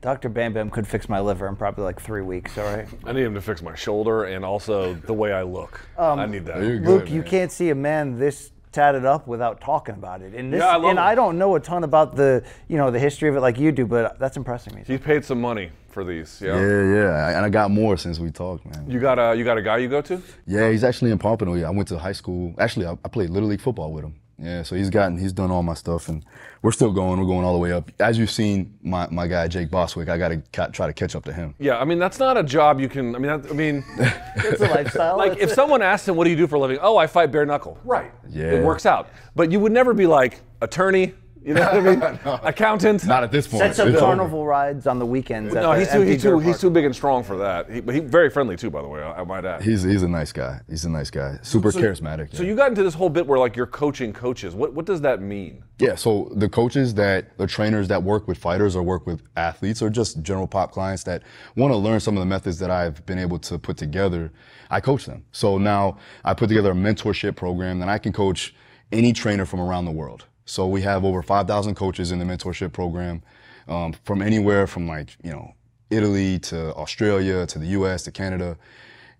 Dr. 0.00 0.30
Bam 0.30 0.54
Bam 0.54 0.70
could 0.70 0.86
fix 0.86 1.08
my 1.08 1.20
liver 1.20 1.48
in 1.48 1.56
probably 1.56 1.82
like 1.82 2.00
three 2.00 2.22
weeks, 2.22 2.56
all 2.56 2.64
right? 2.64 2.86
I 3.04 3.10
need 3.10 3.24
him 3.24 3.34
to 3.34 3.40
fix 3.40 3.62
my 3.62 3.74
shoulder 3.74 4.26
and 4.26 4.44
also 4.44 4.94
the 4.94 5.12
way 5.12 5.32
I 5.32 5.42
look. 5.42 5.80
Um, 5.98 6.20
I 6.20 6.26
need 6.26 6.46
that. 6.46 6.62
You're 6.62 6.78
good, 6.78 6.88
Luke, 6.88 7.10
you 7.10 7.24
can't 7.24 7.50
see 7.50 7.70
a 7.70 7.74
man 7.74 8.16
this 8.16 8.52
tatted 8.72 9.04
up 9.04 9.26
without 9.26 9.60
talking 9.60 9.94
about 9.94 10.22
it. 10.22 10.34
And 10.34 10.52
this, 10.52 10.60
Yeah, 10.60 10.68
I 10.68 10.76
love 10.76 10.90
and 10.90 10.98
it. 10.98 11.02
I 11.02 11.14
don't 11.14 11.38
know 11.38 11.54
a 11.54 11.60
ton 11.60 11.84
about 11.84 12.16
the, 12.16 12.42
you 12.68 12.76
know, 12.76 12.90
the 12.90 12.98
history 12.98 13.28
of 13.28 13.36
it 13.36 13.40
like 13.40 13.58
you 13.58 13.72
do, 13.72 13.86
but 13.86 14.18
that's 14.18 14.36
impressing 14.36 14.74
me. 14.74 14.82
You 14.86 14.98
paid 14.98 15.24
some 15.24 15.40
money 15.40 15.70
for 15.88 16.04
these. 16.04 16.40
Yeah. 16.44 16.60
yeah 16.60 16.94
yeah 16.94 17.36
and 17.36 17.44
i 17.44 17.48
got 17.48 17.70
more 17.70 17.96
since 17.96 18.18
we 18.18 18.30
talked 18.30 18.64
man 18.66 18.88
You 18.90 19.00
got 19.00 19.18
a 19.18 19.34
you 19.34 19.42
got 19.42 19.58
a 19.58 19.62
guy 19.62 19.78
you 19.78 19.88
go 19.88 20.02
to? 20.02 20.22
Yeah, 20.46 20.70
he's 20.70 20.84
actually 20.84 21.10
in 21.10 21.18
Pompano. 21.18 21.54
I 21.66 21.70
went 21.70 21.88
to 21.88 21.98
high 21.98 22.12
school. 22.12 22.54
Actually, 22.58 22.86
I, 22.86 22.92
I 23.04 23.08
played 23.08 23.30
little 23.30 23.48
league 23.48 23.60
football 23.60 23.92
with 23.92 24.04
him. 24.04 24.14
Yeah, 24.40 24.62
so 24.62 24.76
he's 24.76 24.88
gotten, 24.88 25.18
he's 25.18 25.32
done 25.32 25.50
all 25.50 25.64
my 25.64 25.74
stuff, 25.74 26.08
and 26.08 26.24
we're 26.62 26.70
still 26.70 26.92
going. 26.92 27.18
We're 27.18 27.26
going 27.26 27.44
all 27.44 27.52
the 27.54 27.58
way 27.58 27.72
up. 27.72 27.90
As 27.98 28.16
you've 28.18 28.30
seen, 28.30 28.78
my, 28.82 29.08
my 29.10 29.26
guy 29.26 29.48
Jake 29.48 29.68
Bostwick, 29.68 30.08
I 30.08 30.16
got 30.16 30.28
to 30.28 30.40
ca- 30.52 30.68
try 30.68 30.86
to 30.86 30.92
catch 30.92 31.16
up 31.16 31.24
to 31.24 31.32
him. 31.32 31.54
Yeah, 31.58 31.78
I 31.78 31.84
mean 31.84 31.98
that's 31.98 32.20
not 32.20 32.36
a 32.36 32.44
job 32.44 32.80
you 32.80 32.88
can. 32.88 33.16
I 33.16 33.18
mean, 33.18 33.40
that, 33.40 33.50
I 33.50 33.54
mean, 33.54 33.84
It's 34.36 34.60
a 34.60 34.68
lifestyle. 34.68 35.16
like 35.18 35.38
if 35.38 35.50
someone 35.50 35.82
asked 35.82 36.06
him, 36.08 36.14
"What 36.14 36.22
do 36.24 36.30
you 36.30 36.36
do 36.36 36.46
for 36.46 36.54
a 36.54 36.60
living?" 36.60 36.78
Oh, 36.80 36.96
I 36.96 37.08
fight 37.08 37.32
bare 37.32 37.44
knuckle. 37.46 37.78
Right. 37.84 38.12
Yeah. 38.28 38.52
It 38.52 38.64
works 38.64 38.86
out, 38.86 39.08
but 39.34 39.50
you 39.50 39.58
would 39.58 39.72
never 39.72 39.92
be 39.92 40.06
like 40.06 40.40
attorney. 40.62 41.14
You 41.48 41.54
know 41.54 41.62
what 41.62 41.74
I 41.74 41.80
mean? 41.80 42.38
Accountant. 42.42 43.06
Not 43.06 43.24
at 43.24 43.32
this 43.32 43.48
point. 43.48 43.62
sets 43.62 43.78
up 43.78 43.88
It's 43.88 43.96
over. 43.96 44.04
carnival 44.04 44.46
rides 44.46 44.86
on 44.86 44.98
the 44.98 45.06
weekends. 45.06 45.54
at 45.54 45.62
no, 45.62 45.72
the 45.72 45.78
he's 45.78 45.90
too, 45.90 46.00
he's, 46.02 46.22
too, 46.22 46.38
he's 46.40 46.60
too 46.60 46.68
big 46.68 46.84
and 46.84 46.94
strong 46.94 47.24
for 47.24 47.38
that. 47.38 47.70
He, 47.70 47.80
but 47.80 47.94
he's 47.94 48.04
very 48.04 48.28
friendly 48.28 48.54
too, 48.54 48.68
by 48.68 48.82
the 48.82 48.88
way. 48.88 49.00
I, 49.00 49.20
I 49.20 49.24
might 49.24 49.46
add. 49.46 49.62
He's 49.62 49.82
he's 49.82 50.02
a 50.02 50.08
nice 50.08 50.30
guy. 50.30 50.60
He's 50.68 50.84
a 50.84 50.90
nice 50.90 51.08
guy. 51.08 51.38
Super 51.40 51.72
charismatic. 51.72 52.36
So 52.36 52.42
yeah. 52.42 52.50
you 52.50 52.56
got 52.56 52.68
into 52.68 52.82
this 52.82 52.92
whole 52.92 53.08
bit 53.08 53.26
where 53.26 53.38
like 53.38 53.56
you're 53.56 53.66
coaching 53.66 54.12
coaches. 54.12 54.54
What 54.54 54.74
what 54.74 54.84
does 54.84 55.00
that 55.00 55.22
mean? 55.22 55.64
Yeah, 55.78 55.94
so 55.94 56.30
the 56.34 56.48
coaches 56.50 56.92
that, 56.94 57.38
the 57.38 57.46
trainers 57.46 57.86
that 57.88 58.02
work 58.02 58.26
with 58.26 58.36
fighters 58.36 58.74
or 58.74 58.82
work 58.82 59.06
with 59.06 59.22
athletes 59.36 59.80
or 59.80 59.88
just 59.88 60.20
general 60.22 60.48
pop 60.48 60.72
clients 60.72 61.04
that 61.04 61.22
want 61.54 61.72
to 61.72 61.76
learn 61.76 62.00
some 62.00 62.16
of 62.16 62.20
the 62.20 62.26
methods 62.26 62.58
that 62.58 62.70
I've 62.70 63.06
been 63.06 63.18
able 63.18 63.38
to 63.38 63.58
put 63.58 63.76
together, 63.76 64.32
I 64.70 64.80
coach 64.80 65.06
them. 65.06 65.24
So 65.30 65.56
now 65.56 65.98
I 66.24 66.34
put 66.34 66.48
together 66.48 66.72
a 66.72 66.74
mentorship 66.74 67.36
program 67.36 67.78
that 67.78 67.88
I 67.88 67.98
can 67.98 68.12
coach 68.12 68.54
any 68.90 69.12
trainer 69.12 69.46
from 69.46 69.60
around 69.60 69.84
the 69.84 69.92
world. 69.92 70.24
So 70.48 70.66
we 70.66 70.80
have 70.82 71.04
over 71.04 71.22
5,000 71.22 71.74
coaches 71.74 72.10
in 72.10 72.18
the 72.18 72.24
mentorship 72.24 72.72
program 72.72 73.22
um, 73.68 73.92
from 74.04 74.22
anywhere 74.22 74.66
from 74.66 74.88
like, 74.88 75.10
you 75.22 75.30
know, 75.30 75.54
Italy 75.90 76.38
to 76.38 76.74
Australia 76.74 77.46
to 77.46 77.58
the 77.58 77.66
US 77.66 78.04
to 78.04 78.10
Canada. 78.10 78.56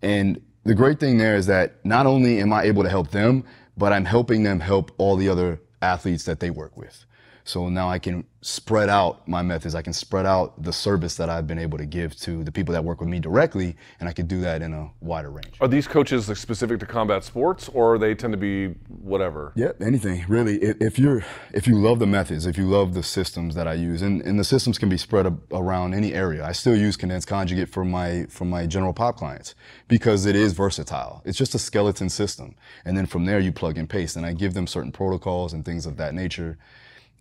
And 0.01 0.41
the 0.65 0.75
great 0.75 0.99
thing 0.99 1.19
there 1.19 1.37
is 1.37 1.47
that 1.47 1.85
not 1.85 2.07
only 2.07 2.41
am 2.41 2.53
I 2.53 2.63
able 2.63 2.83
to 2.83 2.89
help 2.89 3.11
them, 3.11 3.45
but 3.77 3.93
I'm 3.93 4.07
helping 4.07 4.43
them 4.43 4.59
help 4.59 4.91
all 4.97 5.17
the 5.17 5.29
other 5.29 5.61
athletes 5.83 6.25
that 6.25 6.41
they 6.41 6.49
work 6.49 6.77
with. 6.79 7.05
So 7.49 7.71
now 7.71 7.89
I 7.89 7.99
can 7.99 8.27
spread 8.43 8.91
out 8.91 9.27
my 9.27 9.41
methods. 9.41 9.75
I 9.75 9.81
can 9.81 9.95
spread 9.95 10.27
out 10.27 10.63
the 10.63 10.73
service 10.73 11.15
that 11.15 11.31
I've 11.31 11.47
been 11.47 11.59
able 11.59 11.79
to 11.79 11.87
give 11.87 12.15
to 12.21 12.45
the 12.45 12.53
people 12.53 12.75
that 12.75 12.85
work 12.85 13.01
with 13.01 13.09
me 13.09 13.21
directly, 13.21 13.75
and 14.01 14.07
I 14.09 14.13
can 14.13 14.27
do 14.27 14.43
that 14.43 14.61
in 14.61 14.75
a 14.75 14.91
wider 15.01 15.31
range. 15.31 15.57
Are 15.63 15.67
these 15.67 15.89
coaches 15.89 16.29
like, 16.29 16.37
specific 16.37 16.79
to 16.81 16.87
combat 16.87 17.25
sports, 17.25 17.71
or 17.71 17.97
they 17.97 18.15
tend 18.15 18.35
to 18.35 18.37
be 18.37 18.75
whatever? 18.89 19.55
Yeah, 19.57 19.73
anything 19.81 20.27
really. 20.29 20.59
If, 20.59 20.99
you're, 20.99 21.25
if 21.55 21.67
you 21.67 21.77
love 21.77 22.01
the 22.01 22.07
methods, 22.07 22.45
if 22.45 22.59
you 22.59 22.67
love 22.67 22.93
the 22.93 23.03
systems 23.03 23.55
that 23.55 23.67
I 23.67 23.73
use, 23.73 24.03
and, 24.03 24.21
and 24.21 24.39
the 24.39 24.45
systems 24.45 24.77
can 24.77 24.91
be 24.91 24.99
spread 24.99 25.27
around 25.51 25.95
any 25.95 26.13
area. 26.13 26.45
I 26.45 26.53
still 26.53 26.77
use 26.77 26.99
condensed 26.99 27.29
conjugate 27.29 27.71
for 27.71 27.83
my 27.83 28.27
for 28.29 28.45
my 28.45 28.67
general 28.67 28.93
pop 28.93 29.17
clients 29.17 29.55
because 29.89 30.27
it 30.27 30.37
is 30.37 30.53
versatile. 30.53 31.23
It's 31.25 31.39
just 31.39 31.55
a 31.55 31.59
skeleton 31.59 32.11
system, 32.11 32.57
and 32.85 32.95
then 32.95 33.07
from 33.07 33.25
there 33.25 33.41
you 33.41 33.53
plug 33.53 33.79
and 33.79 33.89
paste. 33.89 34.17
And 34.17 34.27
I 34.27 34.35
give 34.35 34.53
them 34.53 34.67
certain 34.67 34.93
protocols 34.93 35.55
and 35.55 35.65
things 35.65 35.87
of 35.87 35.97
that 35.97 36.13
nature. 36.13 36.59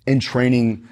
In 0.07 0.19
training, 0.19 0.87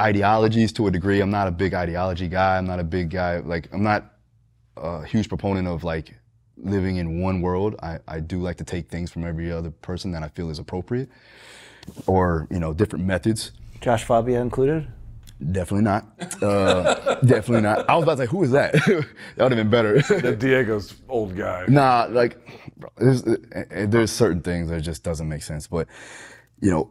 ideologies 0.00 0.72
to 0.74 0.86
a 0.86 0.90
degree. 0.90 1.20
I'm 1.20 1.30
not 1.30 1.48
a 1.48 1.50
big 1.50 1.72
ideology 1.74 2.28
guy. 2.28 2.58
I'm 2.58 2.66
not 2.66 2.78
a 2.78 2.84
big 2.84 3.10
guy 3.10 3.38
like 3.38 3.68
I'm 3.72 3.82
not 3.82 4.12
a 4.76 5.04
huge 5.04 5.28
proponent 5.28 5.66
of 5.66 5.82
like 5.82 6.14
living 6.56 6.96
in 6.96 7.20
one 7.20 7.40
world. 7.40 7.74
I, 7.82 7.98
I 8.06 8.20
do 8.20 8.40
like 8.40 8.56
to 8.58 8.64
take 8.64 8.88
things 8.90 9.10
from 9.10 9.24
every 9.24 9.50
other 9.50 9.70
person 9.70 10.12
that 10.12 10.22
I 10.22 10.28
feel 10.28 10.50
is 10.50 10.58
appropriate, 10.58 11.08
or 12.06 12.46
you 12.50 12.58
know 12.58 12.74
different 12.74 13.04
methods. 13.06 13.52
Josh 13.80 14.04
Fabia 14.04 14.40
included. 14.40 14.88
Definitely 15.52 15.84
not. 15.84 16.06
Uh, 16.42 17.14
definitely 17.24 17.62
not. 17.62 17.88
I 17.88 17.96
was 17.96 18.04
about 18.04 18.18
to 18.18 18.24
say, 18.24 18.30
who 18.30 18.44
is 18.44 18.52
that? 18.52 18.72
that 19.36 19.42
would 19.42 19.52
have 19.52 19.56
been 19.58 19.68
better. 19.70 20.00
That 20.00 20.38
Diego's 20.38 20.94
old 21.08 21.36
guy. 21.36 21.64
Nah, 21.68 22.06
like 22.10 22.38
bro, 22.76 22.90
there's 22.98 23.22
uh, 23.26 23.36
there's 23.88 24.10
certain 24.12 24.42
things 24.42 24.68
that 24.70 24.80
just 24.82 25.02
doesn't 25.02 25.28
make 25.28 25.42
sense. 25.42 25.66
But 25.66 25.88
you 26.60 26.70
know, 26.70 26.82
it- 26.82 26.90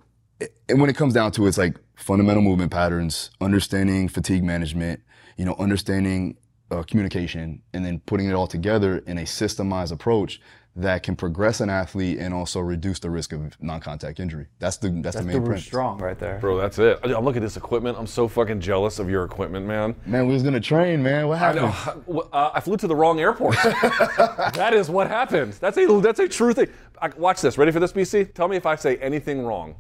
and 0.69 0.79
when 0.81 0.89
it 0.89 0.95
comes 0.95 1.13
down 1.13 1.31
to 1.33 1.45
it, 1.45 1.49
it's 1.49 1.57
like 1.57 1.77
fundamental 1.95 2.41
movement 2.43 2.71
patterns, 2.71 3.29
understanding 3.41 4.07
fatigue 4.07 4.43
management, 4.43 5.01
you 5.37 5.45
know, 5.45 5.55
understanding 5.59 6.37
uh, 6.71 6.83
communication, 6.83 7.61
and 7.73 7.85
then 7.85 7.99
putting 8.05 8.27
it 8.27 8.33
all 8.33 8.47
together 8.47 8.97
in 9.05 9.17
a 9.17 9.23
systemized 9.23 9.91
approach 9.91 10.41
that 10.75 11.03
can 11.03 11.15
progress 11.15 11.61
an 11.61 11.69
athlete 11.69 12.17
and 12.17 12.33
also 12.33 12.59
reduce 12.59 12.97
the 12.97 13.07
risk 13.11 13.31
of 13.31 13.55
non-contact 13.61 14.19
injury. 14.19 14.47
That's 14.57 14.77
the 14.77 14.89
that's, 14.89 15.15
the 15.15 15.21
That's 15.21 15.25
main 15.27 15.33
the 15.35 15.39
root 15.39 15.45
premise. 15.45 15.65
strong 15.65 15.99
right 15.99 16.17
there. 16.17 16.39
Bro, 16.39 16.57
that's 16.57 16.79
it. 16.79 16.99
I- 17.03 17.13
I'm 17.13 17.23
looking 17.23 17.43
at 17.43 17.45
this 17.45 17.57
equipment. 17.57 17.95
I'm 17.99 18.07
so 18.07 18.27
fucking 18.27 18.59
jealous 18.59 18.97
of 18.97 19.07
your 19.07 19.23
equipment, 19.23 19.67
man. 19.67 19.93
Man, 20.07 20.25
we 20.25 20.33
was 20.33 20.41
gonna 20.41 20.59
train, 20.59 21.03
man. 21.03 21.27
What 21.27 21.37
I 21.37 21.53
happened? 21.53 22.07
know. 22.07 22.21
Uh, 22.33 22.51
I 22.55 22.59
flew 22.59 22.75
to 22.77 22.87
the 22.87 22.95
wrong 22.95 23.19
airport. 23.19 23.55
that 23.61 24.71
is 24.73 24.89
what 24.89 25.07
happened. 25.07 25.53
That's 25.59 25.77
a 25.77 25.85
that's 26.01 26.19
a 26.19 26.27
true 26.27 26.53
thing. 26.53 26.69
I, 26.99 27.09
watch 27.17 27.41
this. 27.41 27.57
Ready 27.59 27.71
for 27.71 27.79
this, 27.79 27.93
BC? 27.93 28.33
Tell 28.33 28.47
me 28.47 28.57
if 28.57 28.65
I 28.65 28.75
say 28.75 28.97
anything 28.97 29.43
wrong. 29.45 29.75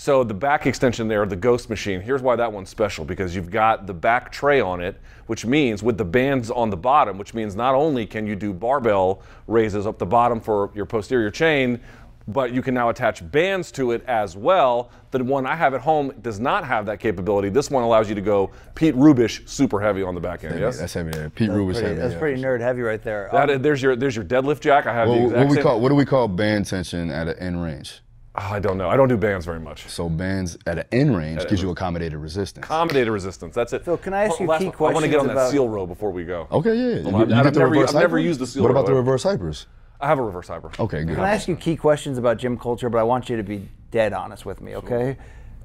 So 0.00 0.24
the 0.24 0.32
back 0.32 0.64
extension 0.64 1.08
there, 1.08 1.26
the 1.26 1.36
Ghost 1.36 1.68
machine. 1.68 2.00
Here's 2.00 2.22
why 2.22 2.34
that 2.34 2.50
one's 2.50 2.70
special 2.70 3.04
because 3.04 3.36
you've 3.36 3.50
got 3.50 3.86
the 3.86 3.92
back 3.92 4.32
tray 4.32 4.58
on 4.58 4.80
it, 4.80 4.98
which 5.26 5.44
means 5.44 5.82
with 5.82 5.98
the 5.98 6.06
bands 6.06 6.50
on 6.50 6.70
the 6.70 6.76
bottom, 6.78 7.18
which 7.18 7.34
means 7.34 7.54
not 7.54 7.74
only 7.74 8.06
can 8.06 8.26
you 8.26 8.34
do 8.34 8.54
barbell 8.54 9.20
raises 9.46 9.86
up 9.86 9.98
the 9.98 10.06
bottom 10.06 10.40
for 10.40 10.70
your 10.74 10.86
posterior 10.86 11.30
chain, 11.30 11.78
but 12.28 12.50
you 12.50 12.62
can 12.62 12.72
now 12.72 12.88
attach 12.88 13.30
bands 13.30 13.70
to 13.72 13.90
it 13.90 14.02
as 14.06 14.38
well. 14.38 14.88
The 15.10 15.22
one 15.22 15.44
I 15.44 15.54
have 15.54 15.74
at 15.74 15.82
home 15.82 16.14
does 16.22 16.40
not 16.40 16.64
have 16.64 16.86
that 16.86 16.98
capability. 16.98 17.50
This 17.50 17.70
one 17.70 17.84
allows 17.84 18.08
you 18.08 18.14
to 18.14 18.22
go 18.22 18.52
Pete 18.74 18.94
Rubish 18.94 19.46
super 19.46 19.82
heavy 19.82 20.02
on 20.02 20.14
the 20.14 20.20
back 20.22 20.44
end. 20.44 20.58
Yes. 20.58 20.78
That's 20.78 20.94
heavy 20.94 21.10
there. 21.10 21.28
Pete 21.28 21.50
Rubis 21.50 21.76
Pretty- 21.76 21.88
heavy. 21.88 22.00
that's 22.00 22.14
yeah. 22.14 22.18
pretty 22.18 22.40
nerd 22.40 22.60
heavy 22.62 22.80
right 22.80 23.02
there. 23.02 23.28
That, 23.32 23.50
Um, 23.50 23.60
there's 23.60 23.82
your 23.82 23.96
there's 23.96 24.16
your 24.16 24.24
deadlift 24.24 24.60
jack. 24.60 24.86
I 24.86 24.94
have 24.94 25.08
the 25.08 25.12
Well, 25.12 25.24
exact 25.24 25.38
what 25.40 25.48
we 25.50 25.54
same- 25.56 25.62
call 25.62 25.80
what 25.80 25.90
do 25.90 25.94
we 25.94 26.06
call 26.06 26.26
band 26.26 26.64
tension 26.64 27.10
at 27.10 27.28
an 27.28 27.38
end 27.38 27.62
range? 27.62 28.00
Oh, 28.42 28.54
I 28.54 28.58
don't 28.58 28.78
know. 28.78 28.88
I 28.88 28.96
don't 28.96 29.08
do 29.08 29.18
bands 29.18 29.44
very 29.44 29.60
much. 29.60 29.86
So 29.88 30.08
bands 30.08 30.56
at 30.66 30.78
an 30.78 30.84
end 30.92 31.14
range 31.16 31.46
gives 31.48 31.60
you 31.60 31.70
accommodated 31.70 32.18
resistance. 32.18 32.64
Accommodated 32.64 33.12
resistance. 33.12 33.54
That's 33.54 33.72
it. 33.74 33.84
Phil, 33.84 33.98
can 33.98 34.14
I 34.14 34.24
ask 34.24 34.40
you 34.40 34.46
last 34.46 34.60
key 34.60 34.68
one. 34.68 34.90
I 34.90 34.94
want 34.94 35.04
to 35.04 35.10
get 35.10 35.20
on 35.20 35.26
questions 35.26 35.46
that 35.48 35.50
seal 35.50 35.68
row 35.68 35.86
before 35.86 36.10
we 36.10 36.24
go. 36.24 36.48
Okay, 36.50 36.74
yeah. 36.74 36.82
You, 37.00 37.02
Well, 37.04 37.12
you 37.28 37.34
I've- 37.34 37.48
I've 37.48 37.54
never- 37.54 37.78
I've 37.86 37.94
never 37.94 38.18
used 38.18 38.40
the 38.40 38.46
seal 38.46 38.62
row. 38.62 38.68
What 38.68 38.70
about 38.70 38.88
row. 38.88 38.94
the 38.94 39.00
reverse 39.00 39.24
hypers? 39.24 39.66
I 40.00 40.08
have 40.08 40.18
a 40.18 40.22
reverse 40.22 40.48
hyper. 40.48 40.70
Okay, 40.78 41.04
good. 41.04 41.16
Can 41.16 41.24
I 41.24 41.34
ask 41.34 41.46
you 41.46 41.56
key 41.56 41.76
questions 41.76 42.16
about 42.16 42.38
gym 42.38 42.56
culture? 42.56 42.88
But 42.88 42.98
I 42.98 43.02
want 43.02 43.28
you 43.28 43.36
to 43.36 43.42
be 43.42 43.68
dead 43.90 44.14
honest 44.14 44.46
with 44.46 44.62
me, 44.62 44.74
okay? 44.76 45.18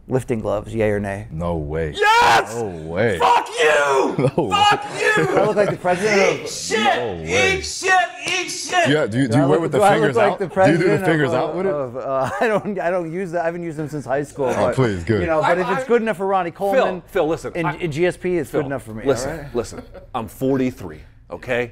Lifting 0.09 0.41
gloves, 0.41 0.76
yay 0.76 0.89
or 0.91 0.99
nay? 0.99 1.28
No 1.32 1.55
way. 1.55 1.93
Yes! 1.97 2.53
No 2.55 2.65
way. 2.67 3.17
Fuck 3.17 3.47
you! 3.49 4.15
No 4.19 4.49
Fuck 4.51 4.84
you! 5.01 5.13
I 5.30 5.45
look 5.45 5.55
like 5.55 5.69
the 5.71 5.78
president 5.78 6.43
of? 6.43 6.49
shit! 6.51 6.78
way. 6.97 7.57
Eat 7.57 7.65
shit! 7.65 7.91
Eat 8.28 8.49
shit! 8.49 8.89
Yeah, 8.89 9.05
do 9.07 9.19
you, 9.19 9.28
do 9.28 9.34
Do 9.34 9.38
you 9.38 9.41
wear 9.41 9.47
look- 9.47 9.61
with 9.61 9.71
the 9.73 9.78
do 9.80 9.84
I 9.84 9.93
fingers 9.93 10.15
like 10.15 10.32
out? 10.34 10.39
the 10.39 10.47
do 10.47 10.71
you 10.71 10.78
do 10.78 10.97
the 10.97 11.05
fingers 11.05 11.30
of, 11.30 11.36
out 11.36 11.55
with 11.55 11.65
it? 11.67 11.73
of, 11.73 11.97
uh, 11.97 12.30
I 12.41 12.47
don't. 12.47 12.80
I 12.80 12.89
don't 12.89 13.11
use 13.11 13.32
that. 13.32 13.43
I 13.43 13.45
haven't 13.45 13.63
used 13.63 13.78
them 13.78 13.88
since 13.89 14.05
high 14.05 14.23
school. 14.23 14.47
but, 14.47 14.76
please, 14.76 15.03
good. 15.03 15.21
You 15.21 15.28
know, 15.28 15.41
but 15.41 15.59
I- 15.59 15.71
if 15.71 15.78
it's 15.80 15.88
good 15.88 16.01
enough 16.01 16.17
for 16.17 16.26
Ronnie 16.28 16.51
Coleman, 16.51 17.01
Phil, 17.01 17.03
Phil 17.07 17.28
listen, 17.28 17.53
in, 17.55 17.65
I- 17.65 17.78
in 17.78 17.91
GSP, 17.91 18.39
it's 18.39 18.49
Phil, 18.49 18.61
good 18.61 18.65
enough 18.67 18.84
for 18.84 18.93
me. 18.93 19.05
Listen, 19.05 19.32
all 19.32 19.38
right? 19.43 19.55
listen. 19.55 19.84
I'm 20.13 20.28
43. 20.28 20.99
Okay, 21.32 21.71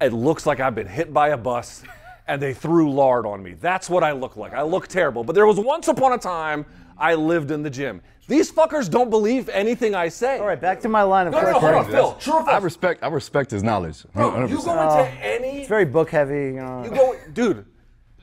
it 0.00 0.12
looks 0.12 0.46
like 0.46 0.60
I've 0.60 0.74
been 0.74 0.86
hit 0.86 1.12
by 1.12 1.28
a 1.28 1.36
bus, 1.36 1.82
and 2.26 2.40
they 2.42 2.54
threw 2.54 2.90
lard 2.92 3.26
on 3.26 3.42
me. 3.42 3.54
That's 3.60 3.88
what 3.90 4.02
I 4.02 4.12
look 4.12 4.36
like. 4.36 4.52
I 4.54 4.62
look 4.62 4.88
terrible. 4.88 5.22
But 5.24 5.34
there 5.34 5.46
was 5.46 5.58
once 5.60 5.88
upon 5.88 6.12
a 6.12 6.18
time 6.18 6.64
I 6.98 7.14
lived 7.14 7.50
in 7.50 7.62
the 7.62 7.70
gym. 7.70 8.02
These 8.26 8.50
fuckers 8.50 8.88
don't 8.90 9.10
believe 9.10 9.48
anything 9.50 9.94
I 9.94 10.08
say. 10.08 10.38
All 10.38 10.46
right, 10.46 10.60
back 10.60 10.80
to 10.80 10.88
my 10.88 11.02
line 11.02 11.26
of 11.26 11.34
No, 11.34 11.42
no, 11.42 11.52
no, 11.52 11.58
hold 11.58 11.74
on, 11.74 11.90
Phil. 11.90 12.12
True 12.14 12.34
or 12.34 12.44
false? 12.44 12.48
I 12.48 12.58
respect 12.58 13.02
I 13.02 13.08
respect 13.08 13.50
his 13.50 13.62
knowledge. 13.62 14.04
Bro, 14.14 14.46
you 14.46 14.56
100%. 14.56 14.64
go 14.64 14.72
into 14.72 14.94
oh, 14.94 15.10
any 15.20 15.60
It's 15.60 15.68
very 15.68 15.84
book 15.84 16.10
heavy. 16.10 16.34
You 16.34 16.52
know. 16.52 16.84
You 16.84 16.90
go, 16.90 17.16
dude. 17.32 17.66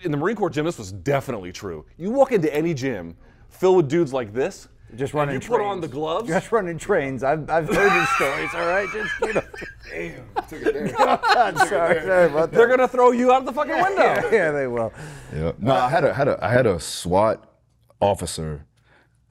In 0.04 0.10
the 0.10 0.18
Marine 0.18 0.36
Corps 0.36 0.50
gym, 0.50 0.66
this 0.66 0.80
was 0.80 0.92
definitely 0.92 1.52
true. 1.52 1.86
You 1.98 2.10
walk 2.10 2.32
into 2.32 2.52
any 2.54 2.74
gym 2.74 3.16
filled 3.50 3.78
with 3.78 3.88
dudes 3.90 4.12
like 4.12 4.34
this, 4.34 4.68
just 4.96 5.14
and 5.14 5.20
running. 5.20 5.42
you 5.42 5.48
put 5.48 5.62
on 5.62 5.80
the 5.80 5.88
gloves. 5.88 6.28
Just 6.28 6.52
running 6.52 6.80
trains. 6.80 7.24
I've, 7.24 7.48
I've 7.48 7.68
heard 7.68 7.92
these 7.92 8.10
stories. 8.16 8.50
All 8.56 8.66
right, 8.66 8.90
just 8.92 9.14
you 9.22 9.34
know. 9.34 10.98
God, 10.98 11.58
sorry, 11.68 12.02
sorry 12.02 12.26
about 12.26 12.52
that. 12.52 12.52
They're 12.54 12.68
gonna 12.68 12.88
throw 12.88 13.12
you 13.12 13.32
out 13.32 13.42
of 13.42 13.46
the 13.46 13.54
fucking 13.54 13.76
window. 13.76 14.02
yeah, 14.02 14.32
yeah, 14.32 14.52
they 14.52 14.66
will. 14.66 14.92
Yeah. 15.32 15.52
No, 15.60 15.76
I 15.76 15.90
had 15.90 16.04
a 16.04 16.14
had 16.14 16.28
a 16.28 16.44
I 16.44 16.50
had 16.50 16.66
a 16.66 16.80
SWAT 16.80 17.51
officer 18.02 18.66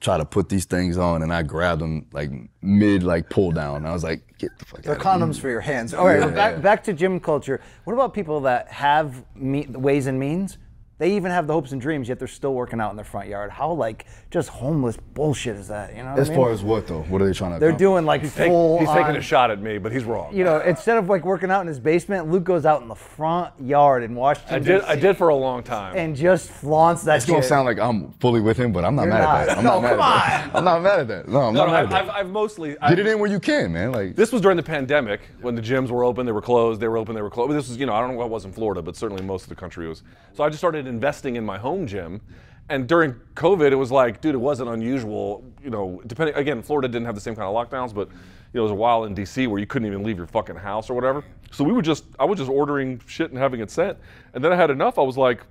try 0.01 0.17
to 0.17 0.25
put 0.25 0.49
these 0.49 0.65
things 0.65 0.97
on, 0.97 1.21
and 1.21 1.31
I 1.31 1.43
grabbed 1.43 1.81
them 1.81 2.07
like 2.11 2.31
mid 2.61 3.03
like 3.03 3.29
pull 3.29 3.51
down. 3.51 3.85
I 3.85 3.93
was 3.93 4.03
like, 4.03 4.37
get 4.39 4.49
the 4.57 4.65
fuck 4.65 4.81
They're 4.81 4.93
out 4.93 4.97
of 4.99 5.05
condoms 5.05 5.39
for 5.39 5.47
your 5.49 5.61
hands. 5.61 5.93
All 5.93 6.05
right, 6.05 6.33
back, 6.33 6.61
back 6.61 6.83
to 6.85 6.93
gym 6.93 7.19
culture. 7.19 7.61
What 7.83 7.93
about 7.93 8.13
people 8.13 8.41
that 8.41 8.67
have 8.69 9.23
me- 9.35 9.67
ways 9.67 10.07
and 10.07 10.19
means? 10.19 10.57
They 11.01 11.15
even 11.15 11.31
have 11.31 11.47
the 11.47 11.53
hopes 11.53 11.71
and 11.71 11.81
dreams, 11.81 12.07
yet 12.07 12.19
they're 12.19 12.27
still 12.27 12.53
working 12.53 12.79
out 12.79 12.91
in 12.91 12.95
their 12.95 13.03
front 13.03 13.27
yard. 13.27 13.49
How 13.49 13.71
like 13.71 14.05
just 14.29 14.49
homeless 14.49 14.97
bullshit 15.15 15.55
is 15.55 15.67
that? 15.69 15.95
You 15.95 16.03
know. 16.03 16.11
What 16.11 16.19
As 16.19 16.29
I 16.29 16.33
mean? 16.33 16.39
far 16.39 16.51
as 16.51 16.61
what 16.61 16.85
though? 16.85 17.01
What 17.01 17.23
are 17.23 17.25
they 17.25 17.33
trying 17.33 17.53
to? 17.53 17.59
they're 17.59 17.69
accomplish? 17.69 17.87
doing 17.87 18.05
like 18.05 18.21
Take- 18.35 18.51
full. 18.51 18.77
he's 18.77 18.87
taking 18.89 19.15
a 19.15 19.21
shot 19.21 19.49
at 19.49 19.59
me, 19.59 19.79
but 19.79 19.91
he's 19.91 20.03
wrong. 20.03 20.31
You 20.31 20.43
know, 20.43 20.59
instead 20.59 20.97
of 20.97 21.09
like 21.09 21.25
working 21.25 21.49
out 21.49 21.61
in 21.61 21.67
his 21.67 21.79
basement, 21.79 22.29
Luke 22.29 22.43
goes 22.43 22.67
out 22.67 22.83
in 22.83 22.87
the 22.87 22.93
front 22.93 23.51
yard 23.59 24.03
in 24.03 24.13
Washington. 24.13 24.53
I 24.55 24.59
did. 24.59 24.81
I 24.83 24.95
did 24.95 25.17
for 25.17 25.29
a 25.29 25.35
long 25.35 25.63
time. 25.63 25.97
And 25.97 26.15
just 26.15 26.51
flaunts 26.51 27.01
that 27.05 27.15
It's 27.15 27.25
gonna 27.25 27.39
shit. 27.41 27.49
sound 27.49 27.65
like 27.65 27.79
I'm 27.79 28.11
fully 28.19 28.39
with 28.41 28.57
him, 28.57 28.71
but 28.71 28.85
I'm 28.85 28.95
not 28.95 29.05
You're 29.05 29.13
mad 29.13 29.21
not. 29.23 29.39
at 29.41 29.47
that. 29.47 29.57
I'm 29.57 29.63
No, 29.63 29.81
not 29.81 29.81
mad 29.81 29.89
come 29.89 30.01
at 30.01 30.53
that. 30.53 30.55
I'm 30.55 30.63
not 30.63 30.81
mad 30.83 30.99
at 30.99 31.07
that. 31.07 31.27
No, 31.27 31.39
I'm 31.39 31.53
no, 31.55 31.61
not 31.61 31.65
no, 31.65 31.71
mad 31.71 31.79
I've, 31.79 31.85
at 31.85 31.89
that. 31.89 32.13
I've, 32.13 32.25
I've 32.27 32.31
mostly. 32.31 32.69
Get 32.73 32.77
I, 32.83 32.91
it 32.91 32.99
in 33.07 33.17
where 33.17 33.31
you 33.31 33.39
can, 33.39 33.73
man. 33.73 33.91
Like 33.91 34.15
This 34.15 34.31
was 34.31 34.39
during 34.43 34.55
the 34.55 34.61
pandemic 34.61 35.21
when 35.41 35.55
the 35.55 35.63
gyms 35.63 35.89
were 35.89 36.03
open, 36.03 36.27
they 36.27 36.31
were 36.31 36.43
closed, 36.43 36.79
they 36.79 36.87
were 36.87 36.97
open, 36.99 37.15
they 37.15 37.23
were 37.23 37.31
closed. 37.31 37.53
This 37.53 37.69
was, 37.69 37.77
you 37.77 37.87
know, 37.87 37.93
I 37.95 38.01
don't 38.01 38.11
know 38.11 38.17
what 38.17 38.25
it 38.25 38.31
was 38.31 38.45
in 38.45 38.53
Florida, 38.53 38.83
but 38.83 38.95
certainly 38.95 39.23
most 39.23 39.41
of 39.45 39.49
the 39.49 39.55
country 39.55 39.87
was. 39.87 40.03
So 40.33 40.43
I 40.43 40.49
just 40.49 40.59
started 40.59 40.90
investing 40.91 41.35
in 41.37 41.45
my 41.45 41.57
home 41.57 41.87
gym. 41.87 42.21
And 42.69 42.87
during 42.87 43.15
COVID, 43.35 43.71
it 43.71 43.75
was 43.75 43.91
like, 43.91 44.21
dude, 44.21 44.35
it 44.35 44.37
wasn't 44.37 44.69
unusual. 44.69 45.43
You 45.63 45.69
know, 45.69 46.01
depending, 46.07 46.35
again, 46.35 46.61
Florida 46.61 46.87
didn't 46.87 47.05
have 47.05 47.15
the 47.15 47.21
same 47.21 47.35
kind 47.35 47.47
of 47.47 47.55
lockdowns, 47.55 47.93
but, 47.93 48.07
you 48.07 48.13
know, 48.13 48.51
there 48.53 48.63
was 48.63 48.71
a 48.71 48.75
while 48.75 49.05
in 49.05 49.15
DC 49.15 49.47
where 49.47 49.59
you 49.59 49.65
couldn't 49.65 49.87
even 49.87 50.03
leave 50.03 50.17
your 50.17 50.27
fucking 50.27 50.55
house 50.55 50.89
or 50.89 50.93
whatever. 50.93 51.23
So 51.51 51.63
we 51.63 51.73
would 51.73 51.83
just, 51.83 52.05
I 52.19 52.25
was 52.25 52.37
just 52.37 52.49
ordering 52.49 53.01
shit 53.07 53.29
and 53.31 53.37
having 53.37 53.59
it 53.59 53.71
sent. 53.71 53.97
And 54.33 54.43
then 54.43 54.53
I 54.53 54.55
had 54.55 54.69
enough. 54.69 54.97
I 54.97 55.01
was 55.01 55.17
like, 55.17 55.41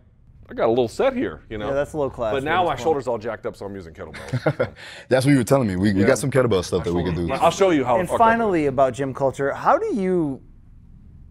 I 0.48 0.54
got 0.54 0.66
a 0.66 0.70
little 0.70 0.88
set 0.88 1.14
here, 1.14 1.42
you 1.48 1.58
know? 1.58 1.68
Yeah, 1.68 1.74
that's 1.74 1.94
low 1.94 2.10
class 2.10 2.32
But 2.32 2.42
now 2.42 2.64
my 2.64 2.70
point. 2.70 2.80
shoulders 2.80 3.06
all 3.06 3.18
jacked 3.18 3.46
up, 3.46 3.54
so 3.54 3.66
I'm 3.66 3.74
using 3.74 3.94
kettlebells. 3.94 4.74
that's 5.08 5.24
what 5.24 5.30
you 5.32 5.38
were 5.38 5.44
telling 5.44 5.68
me. 5.68 5.76
We, 5.76 5.92
we 5.92 6.04
got 6.04 6.18
some 6.18 6.30
kettlebell 6.30 6.64
stuff 6.64 6.84
that 6.84 6.92
we 6.92 7.04
could 7.04 7.14
do. 7.14 7.30
I'll 7.32 7.50
show 7.52 7.70
you 7.70 7.84
how. 7.84 7.98
And 7.98 8.08
fucked 8.08 8.20
up 8.20 8.26
finally, 8.26 8.66
about 8.66 8.94
gym 8.94 9.14
culture, 9.14 9.52
how 9.52 9.78
do 9.78 9.94
you 9.94 10.40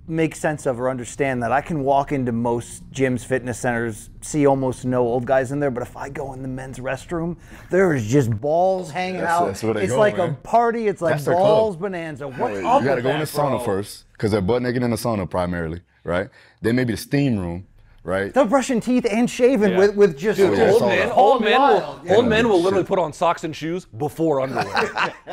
make 0.10 0.36
sense 0.36 0.66
of 0.66 0.80
or 0.80 0.90
understand 0.90 1.44
that 1.44 1.52
I 1.52 1.62
can 1.62 1.84
walk 1.84 2.12
into 2.12 2.32
most 2.32 2.90
gyms, 2.92 3.24
fitness 3.24 3.60
centers, 3.60 4.10
see 4.22 4.46
almost 4.48 4.84
no 4.84 5.02
old 5.02 5.26
guys 5.26 5.52
in 5.52 5.60
there, 5.60 5.70
but 5.72 5.84
if 5.84 5.96
I 5.96 6.10
go 6.10 6.34
in 6.34 6.42
the 6.42 6.48
men's 6.48 6.80
restroom, 6.80 7.38
there 7.70 7.94
is 7.94 8.06
just 8.08 8.32
balls 8.32 8.90
hanging 8.92 9.22
That's- 9.22 9.40
out. 9.40 9.46
that's 9.48 9.64
it's 9.64 9.94
go, 9.94 10.00
like 10.00 10.18
man. 10.18 10.32
a 10.32 10.34
party. 10.34 10.88
It's 10.88 11.02
like 11.02 11.14
That's 11.16 11.26
balls 11.26 11.78
bonanza. 11.78 12.28
What's 12.28 12.60
You 12.60 12.68
up 12.68 12.84
gotta 12.84 12.96
with 12.96 13.04
go 13.04 13.12
in 13.12 13.20
the 13.20 13.26
sauna 13.26 13.58
bro? 13.58 13.60
first, 13.60 14.06
because 14.14 14.32
they're 14.32 14.42
butt 14.42 14.62
naked 14.64 14.82
in 14.84 14.90
the 14.90 14.98
sauna 14.98 15.30
primarily, 15.30 15.82
right? 16.04 16.30
Then 16.62 16.76
maybe 16.76 16.94
the 16.94 16.98
steam 16.98 17.38
room, 17.40 17.68
right? 18.10 18.34
They're 18.34 18.46
brushing 18.46 18.82
teeth 18.82 19.06
and 19.10 19.30
shaving 19.30 19.72
Yeah. 19.72 19.78
with, 19.78 19.96
with 19.96 20.18
just 20.18 20.38
Dude, 20.38 20.58
yeah, 20.58 20.72
old 20.72 20.82
sauna. 20.82 20.88
men, 20.88 21.10
old 21.12 21.44
men, 21.44 21.60
wild. 21.62 22.04
will, 22.04 22.16
old 22.16 22.26
men 22.28 22.50
will 22.50 22.62
literally 22.62 22.84
put 22.86 23.00
on 23.00 23.14
socks 23.14 23.44
and 23.44 23.56
shoes 23.56 23.86
before 23.86 24.42
underwear. 24.42 24.66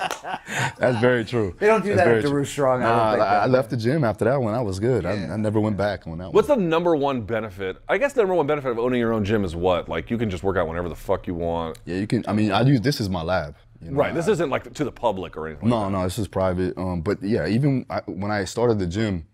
That's 0.79 0.99
very 1.01 1.25
true. 1.25 1.55
They 1.59 1.67
don't 1.67 1.83
do 1.83 1.89
That's 1.89 1.99
that 2.01 2.05
very 2.05 2.17
at 2.19 2.23
true. 2.23 2.31
Daru 2.31 2.45
Strong, 2.45 2.83
I 2.83 2.89
don't 2.89 2.97
Nah, 2.97 3.11
think, 3.13 3.23
I, 3.25 3.37
I 3.39 3.47
left 3.47 3.71
the 3.71 3.77
gym 3.77 4.05
after 4.05 4.25
that 4.27 4.41
one. 4.41 4.55
I 4.55 4.61
was 4.61 4.79
good. 4.79 5.07
I, 5.07 5.13
I 5.13 5.37
never 5.37 5.61
went 5.61 5.77
back 5.77 6.07
on 6.07 6.19
that 6.19 6.33
What's 6.33 6.49
one. 6.49 6.61
the 6.61 6.65
number 6.67 6.95
one 6.97 7.23
benefit? 7.23 7.79
I 7.89 7.99
guess 7.99 8.13
the 8.13 8.21
number 8.23 8.35
one 8.35 8.47
benefit 8.47 8.71
of 8.71 8.79
owning 8.79 9.01
your 9.01 9.13
own 9.13 9.25
gym 9.25 9.45
is 9.45 9.57
what? 9.57 9.89
Like 9.89 10.11
you 10.11 10.19
can 10.19 10.31
just 10.31 10.43
work 10.43 10.57
out 10.57 10.69
whenever 10.69 10.89
the 10.89 10.95
fuck 10.95 11.27
you 11.27 11.35
want. 11.35 11.79
Yeah, 11.85 11.97
you 11.97 12.07
can. 12.07 12.25
I 12.29 12.33
mean, 12.33 12.53
I 12.53 12.61
use 12.63 12.81
this 12.81 13.01
is 13.01 13.09
my 13.09 13.23
lab. 13.23 13.57
you 13.81 13.91
know, 13.91 13.97
Right. 13.99 14.15
This 14.15 14.29
isn't 14.29 14.51
like 14.51 14.73
to 14.75 14.85
the 14.85 14.93
public 14.93 15.37
or 15.37 15.47
anything. 15.49 15.69
No, 15.69 15.89
no, 15.89 16.03
this 16.05 16.19
is 16.19 16.29
private. 16.29 16.77
Um, 16.77 17.01
but 17.01 17.23
yeah, 17.23 17.47
even 17.47 17.87
I, 17.91 18.01
when 18.07 18.31
I 18.31 18.45
started 18.45 18.79
the 18.79 18.87
gym, 18.87 19.27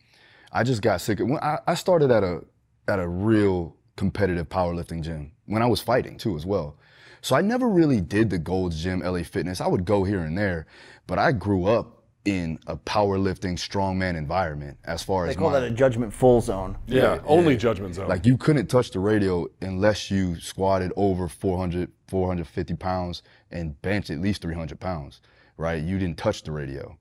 I 0.52 0.62
just 0.64 0.82
got 0.82 1.00
sick. 1.00 1.18
When 1.18 1.38
I, 1.38 1.58
I 1.66 1.74
started 1.74 2.10
at 2.10 2.22
a 2.22 2.42
at 2.88 2.98
a 2.98 3.06
real 3.08 3.76
competitive 3.96 4.48
powerlifting 4.48 5.02
gym 5.02 5.32
when 5.46 5.62
I 5.62 5.66
was 5.66 5.80
fighting 5.80 6.16
too 6.18 6.36
as 6.36 6.46
well. 6.46 6.76
So 7.20 7.36
I 7.36 7.40
never 7.40 7.68
really 7.68 8.00
did 8.00 8.30
the 8.30 8.38
Gold's 8.38 8.82
Gym, 8.82 9.00
LA 9.00 9.22
Fitness. 9.22 9.60
I 9.60 9.68
would 9.68 9.84
go 9.84 10.02
here 10.02 10.20
and 10.20 10.36
there, 10.36 10.66
but 11.06 11.18
I 11.18 11.30
grew 11.30 11.66
up 11.66 12.02
in 12.24 12.58
a 12.68 12.76
powerlifting 12.76 13.54
strongman 13.54 14.16
environment 14.16 14.76
as 14.84 15.02
far 15.02 15.24
They 15.24 15.30
as 15.30 15.36
they 15.36 15.40
call 15.40 15.50
my, 15.50 15.60
that 15.60 15.70
a 15.70 15.74
judgment 15.74 16.12
full 16.12 16.40
zone. 16.40 16.78
Yeah. 16.86 17.20
only 17.26 17.56
judgment 17.56 17.94
zone. 17.96 18.08
like 18.08 18.26
you 18.26 18.36
couldn't 18.36 18.66
touch 18.66 18.90
the 18.92 19.00
radio 19.00 19.46
unless 19.60 20.10
you 20.10 20.38
squatted 20.40 20.92
over 20.96 21.28
400, 21.28 21.90
450 22.08 22.74
pounds 22.74 23.22
and 23.50 23.80
benched 23.82 24.10
at 24.10 24.20
least 24.20 24.42
300 24.42 24.78
pounds. 24.78 25.20
right? 25.56 25.82
You 25.82 25.98
didn't 25.98 26.18
touch 26.18 26.42
the 26.42 26.52
radio. 26.52 26.96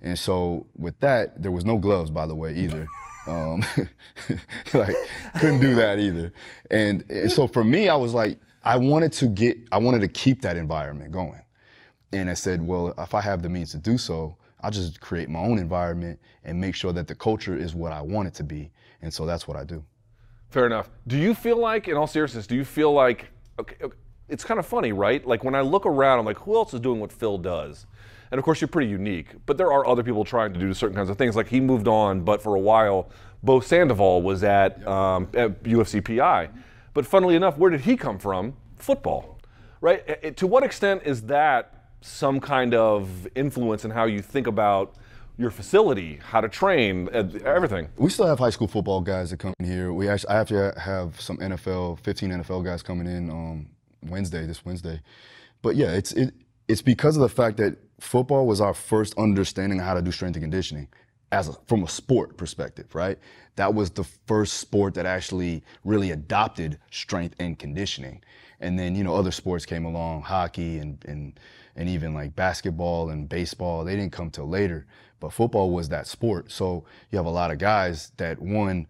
And 0.00 0.18
so 0.18 0.66
with 0.76 0.98
that, 1.00 1.42
there 1.42 1.50
was 1.52 1.64
no 1.64 1.76
gloves, 1.78 2.10
by 2.10 2.26
the 2.26 2.34
way, 2.34 2.54
either. 2.54 2.86
Um, 3.26 3.64
like 4.74 4.96
couldn't 5.38 5.60
do 5.60 5.74
that 5.74 5.98
either. 5.98 6.32
And, 6.70 7.04
and 7.10 7.30
so 7.30 7.46
for 7.46 7.64
me, 7.64 7.88
I 7.88 7.96
was 7.96 8.14
like, 8.14 8.38
I 8.62 8.76
wanted 8.76 9.12
to 9.14 9.26
get, 9.26 9.58
I 9.72 9.78
wanted 9.78 10.00
to 10.00 10.08
keep 10.08 10.42
that 10.42 10.56
environment 10.56 11.12
going. 11.12 11.40
And 12.12 12.28
I 12.28 12.34
said, 12.34 12.66
well, 12.66 12.94
if 12.98 13.14
I 13.14 13.20
have 13.20 13.42
the 13.42 13.48
means 13.48 13.70
to 13.72 13.78
do 13.78 13.96
so, 13.96 14.36
I'll 14.62 14.70
just 14.70 15.00
create 15.00 15.28
my 15.28 15.38
own 15.38 15.58
environment 15.58 16.18
and 16.44 16.60
make 16.60 16.74
sure 16.74 16.92
that 16.92 17.06
the 17.06 17.14
culture 17.14 17.56
is 17.56 17.74
what 17.74 17.92
I 17.92 18.02
want 18.02 18.28
it 18.28 18.34
to 18.34 18.44
be. 18.44 18.70
And 19.02 19.12
so 19.12 19.24
that's 19.24 19.48
what 19.48 19.56
I 19.56 19.64
do. 19.64 19.84
Fair 20.50 20.66
enough. 20.66 20.90
Do 21.06 21.16
you 21.16 21.34
feel 21.34 21.56
like, 21.56 21.88
in 21.88 21.96
all 21.96 22.06
seriousness, 22.06 22.46
do 22.46 22.56
you 22.56 22.64
feel 22.64 22.92
like, 22.92 23.30
okay, 23.58 23.76
okay, 23.82 23.96
it's 24.28 24.44
kind 24.44 24.60
of 24.60 24.66
funny, 24.66 24.92
right? 24.92 25.26
Like 25.26 25.44
when 25.44 25.54
I 25.54 25.60
look 25.60 25.86
around, 25.86 26.18
I'm 26.18 26.24
like, 26.24 26.38
who 26.38 26.56
else 26.56 26.74
is 26.74 26.80
doing 26.80 27.00
what 27.00 27.12
Phil 27.12 27.38
does? 27.38 27.86
And 28.30 28.38
of 28.38 28.44
course, 28.44 28.60
you're 28.60 28.68
pretty 28.68 28.90
unique, 28.90 29.28
but 29.46 29.56
there 29.58 29.72
are 29.72 29.86
other 29.86 30.02
people 30.02 30.24
trying 30.24 30.52
to 30.52 30.60
do 30.60 30.72
certain 30.72 30.96
kinds 30.96 31.10
of 31.10 31.18
things. 31.18 31.34
Like 31.36 31.48
he 31.48 31.60
moved 31.60 31.88
on, 31.88 32.20
but 32.22 32.40
for 32.42 32.54
a 32.54 32.60
while, 32.60 33.10
Bo 33.42 33.60
Sandoval 33.60 34.22
was 34.22 34.44
at, 34.44 34.86
um, 34.86 35.28
at 35.34 35.62
UFC 35.64 36.00
PI. 36.04 36.48
But 36.94 37.06
funnily 37.06 37.34
enough, 37.34 37.56
where 37.58 37.70
did 37.70 37.80
he 37.82 37.96
come 37.96 38.18
from? 38.18 38.54
Football, 38.76 39.38
right? 39.80 40.02
It- 40.06 40.20
it- 40.22 40.36
to 40.38 40.46
what 40.46 40.62
extent 40.62 41.02
is 41.04 41.22
that 41.22 41.74
some 42.02 42.40
kind 42.40 42.74
of 42.74 43.26
influence 43.34 43.84
in 43.84 43.90
how 43.90 44.04
you 44.04 44.22
think 44.22 44.46
about 44.46 44.94
your 45.36 45.50
facility, 45.50 46.18
how 46.22 46.40
to 46.40 46.48
train, 46.48 47.08
everything? 47.12 47.88
We 47.96 48.10
still 48.10 48.26
have 48.26 48.38
high 48.38 48.50
school 48.50 48.68
football 48.68 49.00
guys 49.00 49.30
that 49.30 49.38
come 49.38 49.54
in 49.58 49.66
here. 49.66 49.92
We 49.92 50.08
actually, 50.08 50.28
I 50.30 50.36
have 50.36 50.48
to 50.48 50.74
have 50.78 51.20
some 51.20 51.38
NFL, 51.38 51.96
15 52.00 52.30
NFL 52.30 52.62
guys 52.64 52.82
coming 52.82 53.06
in 53.06 53.30
um, 53.30 53.66
Wednesday, 54.06 54.46
this 54.46 54.64
Wednesday. 54.64 55.00
But 55.62 55.76
yeah, 55.76 55.92
it's 55.92 56.12
it, 56.12 56.34
it's 56.68 56.82
because 56.82 57.16
of 57.16 57.22
the 57.22 57.28
fact 57.28 57.56
that 57.56 57.76
football 58.00 58.46
was 58.46 58.60
our 58.60 58.74
first 58.74 59.16
understanding 59.18 59.78
of 59.80 59.86
how 59.86 59.94
to 59.94 60.02
do 60.02 60.10
strength 60.10 60.36
and 60.36 60.42
conditioning, 60.42 60.88
as 61.32 61.48
a, 61.48 61.52
from 61.66 61.84
a 61.84 61.88
sport 61.88 62.36
perspective, 62.36 62.94
right? 62.94 63.18
That 63.56 63.74
was 63.74 63.90
the 63.90 64.04
first 64.26 64.54
sport 64.54 64.94
that 64.94 65.06
actually 65.06 65.62
really 65.84 66.10
adopted 66.10 66.78
strength 66.90 67.36
and 67.38 67.58
conditioning. 67.58 68.22
And 68.60 68.78
then 68.78 68.94
you 68.94 69.04
know 69.04 69.14
other 69.14 69.30
sports 69.30 69.64
came 69.64 69.84
along, 69.84 70.22
hockey 70.22 70.78
and 70.78 71.02
and 71.06 71.38
and 71.76 71.88
even 71.88 72.12
like 72.14 72.34
basketball 72.36 73.10
and 73.10 73.28
baseball. 73.28 73.84
They 73.84 73.96
didn't 73.96 74.12
come 74.12 74.30
till 74.30 74.48
later, 74.48 74.86
but 75.18 75.32
football 75.32 75.70
was 75.70 75.88
that 75.90 76.06
sport. 76.06 76.50
So 76.50 76.84
you 77.10 77.16
have 77.16 77.26
a 77.26 77.30
lot 77.30 77.50
of 77.50 77.58
guys 77.58 78.12
that 78.16 78.40
one 78.40 78.86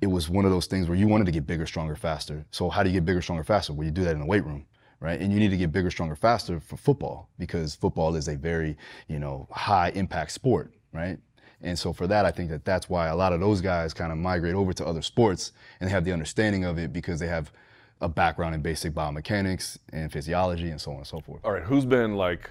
it 0.00 0.06
was 0.06 0.28
one 0.28 0.44
of 0.44 0.50
those 0.50 0.66
things 0.66 0.88
where 0.88 0.98
you 0.98 1.06
wanted 1.06 1.26
to 1.26 1.30
get 1.30 1.46
bigger, 1.46 1.64
stronger, 1.64 1.94
faster. 1.94 2.44
So 2.50 2.68
how 2.68 2.82
do 2.82 2.90
you 2.90 2.94
get 2.94 3.04
bigger, 3.04 3.22
stronger, 3.22 3.44
faster? 3.44 3.72
Well, 3.72 3.84
you 3.84 3.92
do 3.92 4.02
that 4.02 4.14
in 4.14 4.18
the 4.18 4.26
weight 4.26 4.44
room, 4.44 4.66
right? 5.02 5.20
And 5.20 5.32
you 5.32 5.40
need 5.40 5.50
to 5.50 5.56
get 5.56 5.72
bigger, 5.72 5.90
stronger, 5.90 6.14
faster 6.14 6.60
for 6.60 6.76
football 6.76 7.28
because 7.38 7.74
football 7.74 8.14
is 8.14 8.28
a 8.28 8.36
very, 8.36 8.76
you 9.08 9.18
know, 9.18 9.48
high 9.50 9.90
impact 9.90 10.30
sport, 10.30 10.72
right? 10.92 11.18
And 11.60 11.76
so 11.76 11.92
for 11.92 12.06
that, 12.06 12.24
I 12.24 12.30
think 12.30 12.50
that 12.50 12.64
that's 12.64 12.88
why 12.88 13.08
a 13.08 13.16
lot 13.16 13.32
of 13.32 13.40
those 13.40 13.60
guys 13.60 13.92
kind 13.92 14.12
of 14.12 14.18
migrate 14.18 14.54
over 14.54 14.72
to 14.74 14.86
other 14.86 15.02
sports 15.02 15.52
and 15.80 15.88
they 15.88 15.92
have 15.92 16.04
the 16.04 16.12
understanding 16.12 16.64
of 16.64 16.78
it 16.78 16.92
because 16.92 17.18
they 17.18 17.26
have 17.26 17.52
a 18.00 18.08
background 18.08 18.54
in 18.54 18.62
basic 18.62 18.92
biomechanics 18.94 19.78
and 19.92 20.12
physiology 20.12 20.70
and 20.70 20.80
so 20.80 20.92
on 20.92 20.98
and 20.98 21.06
so 21.06 21.20
forth. 21.20 21.40
All 21.44 21.52
right, 21.52 21.62
who's 21.62 21.84
been 21.84 22.16
like, 22.16 22.48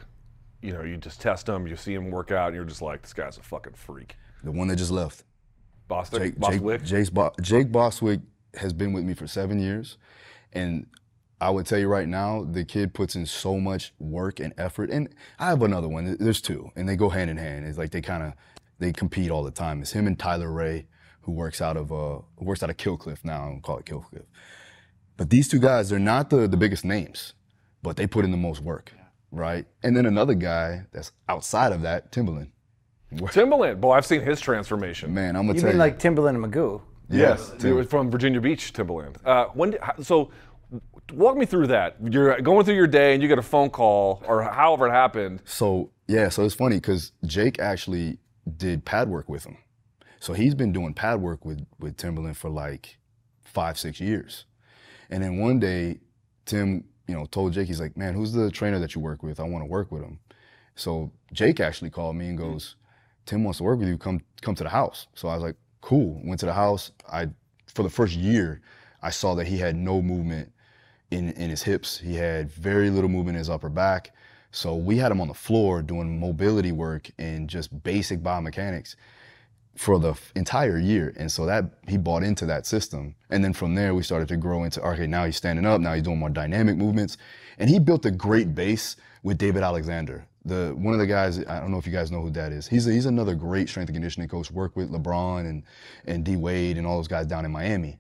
you 0.62 0.74
know, 0.74 0.82
you 0.82 0.98
just 0.98 1.22
test 1.22 1.46
them, 1.46 1.68
you 1.68 1.76
see 1.78 1.96
them 1.96 2.12
work 2.12 2.32
out, 2.32 2.48
and 2.48 2.56
you're 2.56 2.66
just 2.66 2.82
like, 2.82 3.02
this 3.02 3.14
guy's 3.14 3.38
a 3.38 3.42
fucking 3.42 3.74
freak. 3.74 4.16
The 4.44 4.52
one 4.52 4.68
that 4.68 4.76
just 4.76 4.92
left. 4.92 5.24
Bostic, 5.90 6.20
Jake, 6.20 6.40
Bostwick? 6.40 6.82
Jake, 6.82 6.90
Jake's 6.90 7.10
Bo- 7.10 7.34
Jake 7.42 7.72
Bostwick 7.72 8.22
has 8.56 8.72
been 8.72 8.94
with 8.94 9.04
me 9.04 9.14
for 9.14 9.28
seven 9.28 9.60
years, 9.60 9.98
and 10.54 10.86
I 11.42 11.50
would 11.50 11.66
tell 11.66 11.80
you 11.80 11.88
right 11.88 12.08
now, 12.08 12.46
the 12.50 12.64
kid 12.64 12.94
puts 12.94 13.16
in 13.16 13.26
so 13.26 13.60
much 13.60 13.94
work 14.00 14.40
and 14.40 14.54
effort. 14.58 14.90
And 14.92 15.10
I 15.40 15.48
have 15.48 15.62
another 15.64 15.88
one. 15.88 16.16
There's 16.20 16.40
two, 16.42 16.70
and 16.76 16.88
they 16.88 16.96
go 16.96 17.10
hand 17.10 17.30
in 17.30 17.38
hand. 17.38 17.66
It's 17.66 17.78
like 17.78 17.92
they 17.92 18.02
kind 18.02 18.24
of 18.24 18.34
they 18.80 18.94
compete 18.94 19.32
all 19.32 19.44
the 19.44 19.52
time. 19.52 19.82
It's 19.82 19.92
him 19.92 20.08
and 20.08 20.18
Tyler 20.18 20.52
Ray, 20.52 20.88
who 21.22 21.32
works 21.32 21.60
out 21.62 21.78
of 21.78 21.92
uh 21.92 22.20
works 22.38 22.62
out 22.64 22.70
of 22.70 22.78
Killcliff 22.78 23.26
now. 23.26 23.44
I 23.44 23.48
don't 23.50 23.62
call 23.62 23.78
it 23.80 23.86
Killcliff. 23.86 24.26
But 25.18 25.30
these 25.30 25.48
two 25.48 25.60
guys, 25.60 25.90
they're 25.90 26.00
not 26.00 26.30
the 26.30 26.48
the 26.48 26.58
biggest 26.58 26.86
names, 26.86 27.34
but 27.82 27.98
they 27.98 28.08
put 28.08 28.24
in 28.24 28.32
the 28.32 28.38
most 28.38 28.62
work, 28.62 28.94
right? 29.32 29.66
And 29.84 29.98
then 29.98 30.06
another 30.06 30.36
guy 30.36 30.84
that's 30.92 31.12
outside 31.28 31.72
of 31.74 31.82
that, 31.82 32.12
Timbaland. 32.12 32.52
Timbaland. 33.14 33.82
Boy, 33.82 33.92
I've 33.94 34.06
seen 34.06 34.22
his 34.22 34.40
transformation. 34.40 35.14
Man, 35.14 35.36
I'm 35.36 35.48
gonna 35.48 35.56
You 35.56 35.62
tell 35.62 35.68
mean 35.70 35.76
you. 35.76 35.80
like 35.80 36.00
Timbaland 36.00 36.36
and 36.44 36.54
Magoo? 36.54 36.82
Yes, 37.10 37.52
he 37.62 37.72
was 37.74 37.88
from 37.88 38.10
Virginia 38.10 38.40
Beach, 38.40 38.72
Timbaland. 38.72 39.18
Uh, 39.26 39.48
when 39.54 39.72
did, 39.72 39.82
so 40.02 40.32
walk 41.14 41.38
me 41.38 41.46
through 41.46 41.68
that. 41.68 41.96
You're 42.02 42.42
going 42.42 42.66
through 42.66 42.76
your 42.76 42.88
day 42.88 43.14
and 43.14 43.22
you 43.22 43.28
get 43.28 43.40
a 43.40 43.44
phone 43.44 43.70
call, 43.70 44.24
or 44.28 44.44
however 44.44 44.88
it 44.88 44.92
happened. 44.92 45.42
So 45.46 45.92
yeah, 46.08 46.30
so 46.30 46.44
it's 46.44 46.56
funny 46.56 46.78
because 46.78 47.12
Jake 47.26 47.60
actually 47.60 48.18
did 48.58 48.86
pad 48.86 49.10
work 49.10 49.30
with 49.30 49.46
him. 49.46 49.58
So 50.20 50.34
he's 50.34 50.56
been 50.56 50.72
doing 50.72 50.94
pad 50.94 51.22
work 51.22 51.46
with 51.46 51.66
with 51.80 51.98
Timbaland 51.98 52.36
for 52.36 52.50
like 52.50 52.98
five, 53.44 53.78
six 53.78 54.00
years. 54.00 54.46
And 55.10 55.24
then 55.24 55.38
one 55.38 55.60
day, 55.60 56.00
Tim, 56.46 56.86
you 57.08 57.16
know, 57.16 57.26
told 57.26 57.54
Jake, 57.54 57.68
he's 57.68 57.82
like, 57.82 57.98
"Man, 57.98 58.14
who's 58.14 58.32
the 58.32 58.52
trainer 58.52 58.80
that 58.80 58.96
you 58.96 59.02
work 59.02 59.24
with? 59.24 59.40
I 59.40 59.44
want 59.44 59.64
to 59.64 59.70
work 59.70 59.92
with 59.92 60.04
him." 60.04 60.20
So 60.76 61.12
Jake 61.34 61.60
actually 61.60 61.90
called 61.90 62.16
me 62.16 62.30
and 62.30 62.40
mm-hmm. 62.40 62.52
goes, 62.52 62.76
"Tim 63.26 63.44
wants 63.44 63.58
to 63.58 63.64
work 63.64 63.80
with 63.80 63.88
you. 63.88 63.98
Come 63.98 64.22
come 64.42 64.56
to 64.56 64.64
the 64.64 64.70
house." 64.70 65.08
So 65.16 65.28
I 65.28 65.34
was 65.34 65.44
like, 65.44 65.56
"Cool." 65.82 66.22
Went 66.24 66.40
to 66.42 66.46
the 66.46 66.54
house. 66.54 66.92
I 67.12 67.30
for 67.68 67.84
the 67.84 67.90
first 67.90 68.14
year, 68.14 68.62
I 69.02 69.10
saw 69.10 69.36
that 69.36 69.48
he 69.48 69.58
had 69.58 69.76
no 69.76 70.02
movement 70.02 70.52
in, 71.12 71.32
in 71.34 71.50
his 71.50 71.62
hips. 71.62 72.00
He 72.00 72.16
had 72.16 72.50
very 72.50 72.90
little 72.90 73.10
movement 73.10 73.36
in 73.36 73.40
his 73.40 73.50
upper 73.50 73.70
back. 73.70 74.14
So 74.52 74.76
we 74.76 74.98
had 74.98 75.12
him 75.12 75.22
on 75.22 75.28
the 75.28 75.34
floor 75.34 75.82
doing 75.82 76.20
mobility 76.20 76.72
work 76.72 77.10
and 77.18 77.50
just 77.50 77.84
basic 77.84 78.22
biomechanics 78.22 78.96
for 79.78 80.00
the 80.00 80.14
entire 80.36 80.78
year. 80.78 81.14
And 81.18 81.32
so 81.32 81.46
that 81.46 81.66
he 81.88 81.98
bought 81.98 82.24
into 82.24 82.46
that 82.48 82.66
system. 82.66 83.16
And 83.30 83.44
then 83.44 83.54
from 83.54 83.76
there 83.76 83.94
we 83.94 84.04
started 84.04 84.28
to 84.30 84.38
grow 84.38 84.64
into 84.64 84.82
okay, 84.82 85.08
now 85.08 85.26
he's 85.26 85.38
standing 85.38 85.66
up, 85.66 85.80
now 85.80 85.94
he's 85.94 86.04
doing 86.04 86.20
more 86.20 86.30
dynamic 86.30 86.76
movements. 86.76 87.18
And 87.60 87.70
he 87.70 87.80
built 87.80 88.06
a 88.06 88.12
great 88.12 88.54
base 88.56 88.98
with 89.24 89.38
David 89.38 89.64
Alexander. 89.64 90.26
The 90.44 90.74
one 90.76 90.94
of 90.94 91.00
the 91.00 91.08
guys, 91.08 91.40
I 91.46 91.60
don't 91.60 91.72
know 91.72 91.78
if 91.78 91.86
you 91.86 91.94
guys 91.94 92.12
know 92.12 92.22
who 92.22 92.32
that 92.32 92.52
is. 92.52 92.68
He's 92.68 92.88
a, 92.88 92.92
he's 92.92 93.06
another 93.06 93.36
great 93.36 93.70
strength 93.70 93.90
and 93.90 93.96
conditioning 93.96 94.28
coach, 94.28 94.50
worked 94.52 94.76
with 94.76 94.92
LeBron 94.92 95.42
and 95.42 95.64
and 96.06 96.26
D 96.26 96.36
Wade 96.36 96.78
and 96.78 96.88
all 96.88 96.98
those 96.98 97.08
guys 97.08 97.28
down 97.28 97.46
in 97.46 97.52
Miami 97.52 98.00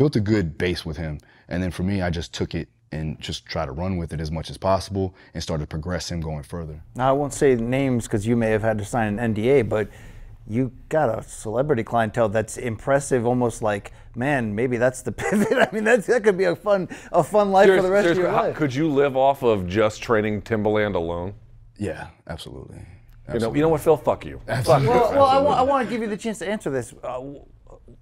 built 0.00 0.16
a 0.16 0.20
good 0.20 0.56
base 0.56 0.86
with 0.86 0.96
him. 0.96 1.20
And 1.50 1.62
then 1.62 1.70
for 1.70 1.82
me, 1.82 2.00
I 2.00 2.10
just 2.10 2.32
took 2.32 2.54
it 2.54 2.68
and 2.92 3.20
just 3.20 3.46
try 3.46 3.66
to 3.66 3.72
run 3.72 3.96
with 3.96 4.12
it 4.12 4.20
as 4.20 4.30
much 4.30 4.50
as 4.50 4.56
possible 4.56 5.14
and 5.34 5.42
started 5.42 5.64
to 5.64 5.66
progress 5.68 6.10
him 6.10 6.20
going 6.20 6.42
further. 6.42 6.82
Now 6.94 7.08
I 7.08 7.12
won't 7.12 7.32
say 7.32 7.54
names 7.54 8.06
because 8.06 8.26
you 8.26 8.36
may 8.36 8.50
have 8.50 8.62
had 8.62 8.78
to 8.78 8.84
sign 8.84 9.18
an 9.18 9.34
NDA, 9.34 9.68
but 9.68 9.88
you 10.48 10.72
got 10.88 11.16
a 11.16 11.22
celebrity 11.22 11.84
clientele 11.84 12.28
that's 12.28 12.56
impressive. 12.56 13.26
Almost 13.26 13.62
like, 13.62 13.92
man, 14.16 14.54
maybe 14.54 14.76
that's 14.76 15.02
the 15.02 15.12
pivot. 15.12 15.52
I 15.52 15.68
mean, 15.72 15.84
that's, 15.84 16.06
that 16.06 16.24
could 16.24 16.36
be 16.36 16.44
a 16.44 16.56
fun, 16.56 16.88
a 17.12 17.22
fun 17.22 17.52
life 17.52 17.68
for 17.68 17.82
the 17.82 17.90
rest 17.90 18.08
of 18.08 18.18
your 18.18 18.30
how- 18.30 18.42
life. 18.42 18.56
Could 18.56 18.74
you 18.74 18.88
live 18.88 19.16
off 19.16 19.42
of 19.42 19.68
just 19.68 20.02
training 20.02 20.42
Timbaland 20.42 20.94
alone? 20.94 21.34
Yeah, 21.78 22.08
absolutely. 22.26 22.80
You 23.32 23.38
know, 23.38 23.54
you 23.54 23.62
know 23.62 23.68
what, 23.68 23.80
Phil? 23.80 23.96
Fuck 23.96 24.24
you. 24.24 24.40
Fuck 24.64 24.82
you. 24.82 24.88
well, 24.88 25.12
well 25.12 25.48
I, 25.48 25.62
want 25.62 25.86
to 25.86 25.90
give 25.90 26.02
you 26.02 26.08
the 26.08 26.16
chance 26.16 26.40
to 26.40 26.48
answer 26.48 26.68
this. 26.68 26.92
Uh, 27.02 27.20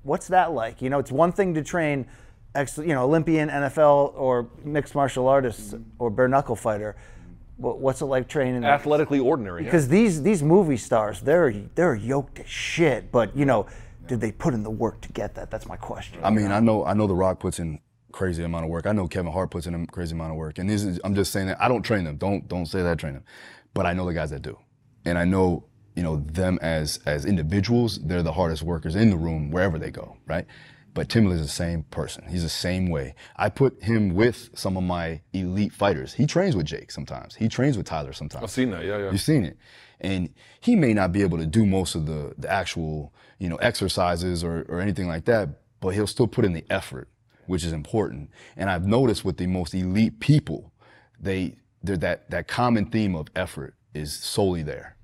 what's 0.03 0.29
that 0.29 0.53
like? 0.53 0.81
You 0.81 0.89
know, 0.89 0.99
it's 0.99 1.13
one 1.13 1.33
thing 1.33 1.53
to 1.55 1.63
train, 1.63 2.07
ex, 2.55 2.79
you 2.79 2.89
know, 2.89 3.05
Olympian, 3.05 3.49
NFL, 3.49 4.13
or 4.17 4.49
mixed 4.65 4.95
martial 4.95 5.29
artists 5.29 5.73
mm-hmm. 5.73 5.83
or 5.99 6.11
bare 6.11 6.29
knuckle 6.29 6.57
fighter. 6.57 6.97
What's 7.57 8.03
it 8.03 8.07
like 8.07 8.29
training? 8.29 8.65
Athletically 8.65 9.19
ordinary. 9.19 9.63
yeah. 9.63 9.67
Because 9.67 9.89
these 9.89 10.23
these 10.23 10.45
movie 10.45 10.77
stars, 10.77 11.21
they're 11.21 11.53
they're 11.75 11.97
yoked 11.97 12.39
as 12.39 12.49
shit. 12.49 13.11
But 13.11 13.37
you 13.37 13.45
know, 13.45 13.67
did 14.07 14.21
they 14.21 14.31
put 14.31 14.55
in 14.55 14.63
the 14.63 14.71
work 14.71 15.01
to 15.01 15.13
get 15.13 15.35
that? 15.35 15.51
That's 15.51 15.67
my 15.67 15.77
question. 15.77 16.21
I 16.23 16.31
mean, 16.31 16.53
I 16.53 16.61
know 16.61 16.85
I 16.85 16.95
know 16.95 17.09
The 17.09 17.17
Rock 17.17 17.41
puts 17.41 17.59
in 17.59 17.81
crazy 18.13 18.43
amount 18.43 18.65
of 18.65 18.71
work. 18.71 18.87
I 18.87 18.93
know 18.93 19.07
Kevin 19.07 19.33
Hart 19.33 19.51
puts 19.51 19.67
in 19.67 19.75
a 19.75 19.87
crazy 19.87 20.15
amount 20.15 20.33
of 20.33 20.37
work. 20.37 20.59
And 20.59 20.69
this 20.69 20.83
is 20.85 21.01
I'm 21.05 21.15
just 21.15 21.33
saying 21.33 21.49
that 21.49 21.61
I 21.61 21.69
don't 21.69 21.83
train 21.83 22.05
them. 22.05 22.17
Don't 22.17 22.49
don't 22.49 22.67
say 22.67 22.83
that 22.83 22.91
I 22.91 22.95
train 22.95 23.15
them. 23.15 23.25
But 23.75 23.87
I 23.87 23.93
know 23.93 24.07
the 24.07 24.15
guys 24.15 24.31
that 24.31 24.43
do. 24.43 24.59
And 25.05 25.19
I 25.19 25.25
know, 25.25 25.65
you 25.95 26.03
know, 26.03 26.17
them 26.17 26.59
as 26.63 27.01
as 27.07 27.25
individuals, 27.25 27.99
they're 28.03 28.23
the 28.23 28.33
hardest 28.33 28.63
workers 28.63 28.97
in 28.97 29.11
the 29.11 29.17
room 29.17 29.51
wherever 29.51 29.79
they 29.79 29.91
go, 29.91 30.17
right? 30.27 30.47
But 30.99 31.07
Timbaland 31.07 31.35
is 31.35 31.43
the 31.43 31.47
same 31.47 31.85
person. 31.85 32.25
He's 32.29 32.43
the 32.43 32.49
same 32.49 32.89
way. 32.91 33.15
I 33.37 33.51
put 33.51 33.81
him 33.81 34.17
with 34.17 34.51
some 34.55 34.77
of 34.77 34.83
my 34.83 35.21
elite 35.33 35.73
fighters. 35.73 36.13
He 36.13 36.27
trains 36.27 36.57
with 36.57 36.67
Jake 36.67 36.91
sometimes. 36.91 37.37
He 37.37 37.49
trains 37.49 37.77
with 37.77 37.87
Tyler 37.87 38.13
sometimes. 38.13 38.43
I've 38.43 38.51
seen 38.51 38.73
that. 38.73 38.85
Yeah, 38.85 38.99
yeah. 38.99 39.13
You've 39.13 39.21
seen 39.21 39.45
it. 39.45 39.57
And 40.01 40.35
he 40.59 40.75
may 40.75 40.93
not 40.93 41.13
be 41.13 41.23
able 41.23 41.39
to 41.39 41.47
do 41.47 41.65
most 41.65 41.95
of 41.95 42.07
the, 42.07 42.35
the 42.37 42.51
actual, 42.51 43.15
you 43.39 43.49
know, 43.49 43.55
exercises 43.59 44.43
or, 44.43 44.67
or 44.69 44.81
anything 44.81 45.07
like 45.07 45.25
that, 45.27 45.51
but 45.79 45.91
he'll 45.91 46.09
still 46.09 46.27
put 46.27 46.45
in 46.45 46.53
the 46.53 46.65
effort, 46.69 47.09
which 47.47 47.63
is 47.63 47.73
important. 47.73 48.33
And 48.57 48.69
I've 48.69 48.85
noticed 48.85 49.25
with 49.25 49.37
the 49.37 49.47
most 49.47 49.77
elite 49.77 50.19
people, 50.19 50.73
they 51.21 51.59
they're 51.81 51.97
that 51.99 52.29
that 52.31 52.49
common 52.49 52.87
theme 52.87 53.15
of 53.15 53.29
effort 53.37 53.77
is 53.95 54.13
solely 54.13 54.65
there. 54.65 54.97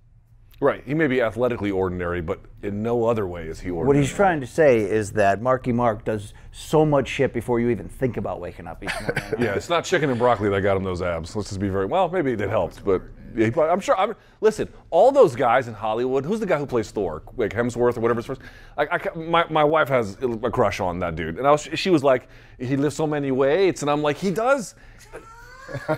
Right. 0.65 0.83
He 0.87 0.95
may 0.95 1.09
be 1.09 1.21
athletically 1.21 1.71
ordinary, 1.71 2.23
but 2.23 2.41
in 2.63 2.83
no 2.83 3.05
other 3.05 3.27
way 3.27 3.49
is 3.49 3.61
he 3.61 3.69
ordinary. 3.69 3.87
What 3.87 3.97
he's 3.97 4.11
trying 4.15 4.41
to 4.41 4.47
say 4.47 4.79
is 4.81 5.13
that 5.13 5.43
Marky 5.43 5.73
Mark 5.73 6.07
does 6.07 6.33
so 6.53 6.87
much 6.87 7.07
shit 7.07 7.35
before 7.35 7.61
you 7.61 7.69
even 7.69 7.87
think 7.87 8.17
about 8.17 8.41
waking 8.41 8.67
up 8.67 8.83
each 8.83 8.91
morning. 9.03 9.25
Yeah, 9.39 9.57
it's 9.57 9.69
not 9.69 9.85
chicken 9.85 10.09
and 10.09 10.19
broccoli 10.19 10.49
that 10.49 10.63
got 10.63 10.79
him 10.79 10.83
those 10.83 11.03
abs. 11.03 11.37
Let's 11.37 11.51
just 11.51 11.61
be 11.61 11.69
very 11.69 11.85
well. 11.85 12.09
Maybe 12.09 12.33
it 12.33 12.41
helped, 12.41 12.83
but 12.83 13.03
yeah, 13.37 13.45
he 13.45 13.51
probably- 13.51 13.73
I'm 13.73 13.81
sure. 13.81 13.95
I'm, 13.99 14.15
listen, 14.41 14.73
all 14.89 15.13
those 15.13 15.37
guys 15.37 15.69
in 15.69 15.75
Hollywood. 15.75 16.25
Who's 16.25 16.41
the 16.41 16.47
guy 16.47 16.57
who 16.57 16.65
plays 16.65 16.91
Thor? 16.91 17.23
Like 17.37 17.53
Hemsworth 17.53 17.99
or 17.99 18.01
whatever 18.01 18.21
his 18.21 18.25
first. 18.27 18.41
I, 18.79 18.87
I, 18.91 19.19
my, 19.19 19.45
my 19.51 19.65
wife 19.65 19.89
has 19.91 20.17
a 20.23 20.51
crush 20.51 20.81
on 20.81 20.99
that 21.01 21.15
dude, 21.15 21.37
and 21.37 21.47
I 21.47 21.51
was, 21.51 21.69
she 21.75 21.91
was 21.91 22.03
like, 22.03 22.27
he 22.59 22.79
lifts 22.79 22.97
so 22.97 23.07
many 23.07 23.33
weights, 23.33 23.83
and 23.83 23.91
I'm 23.91 24.01
like, 24.01 24.17
he 24.17 24.31
does. 24.31 24.77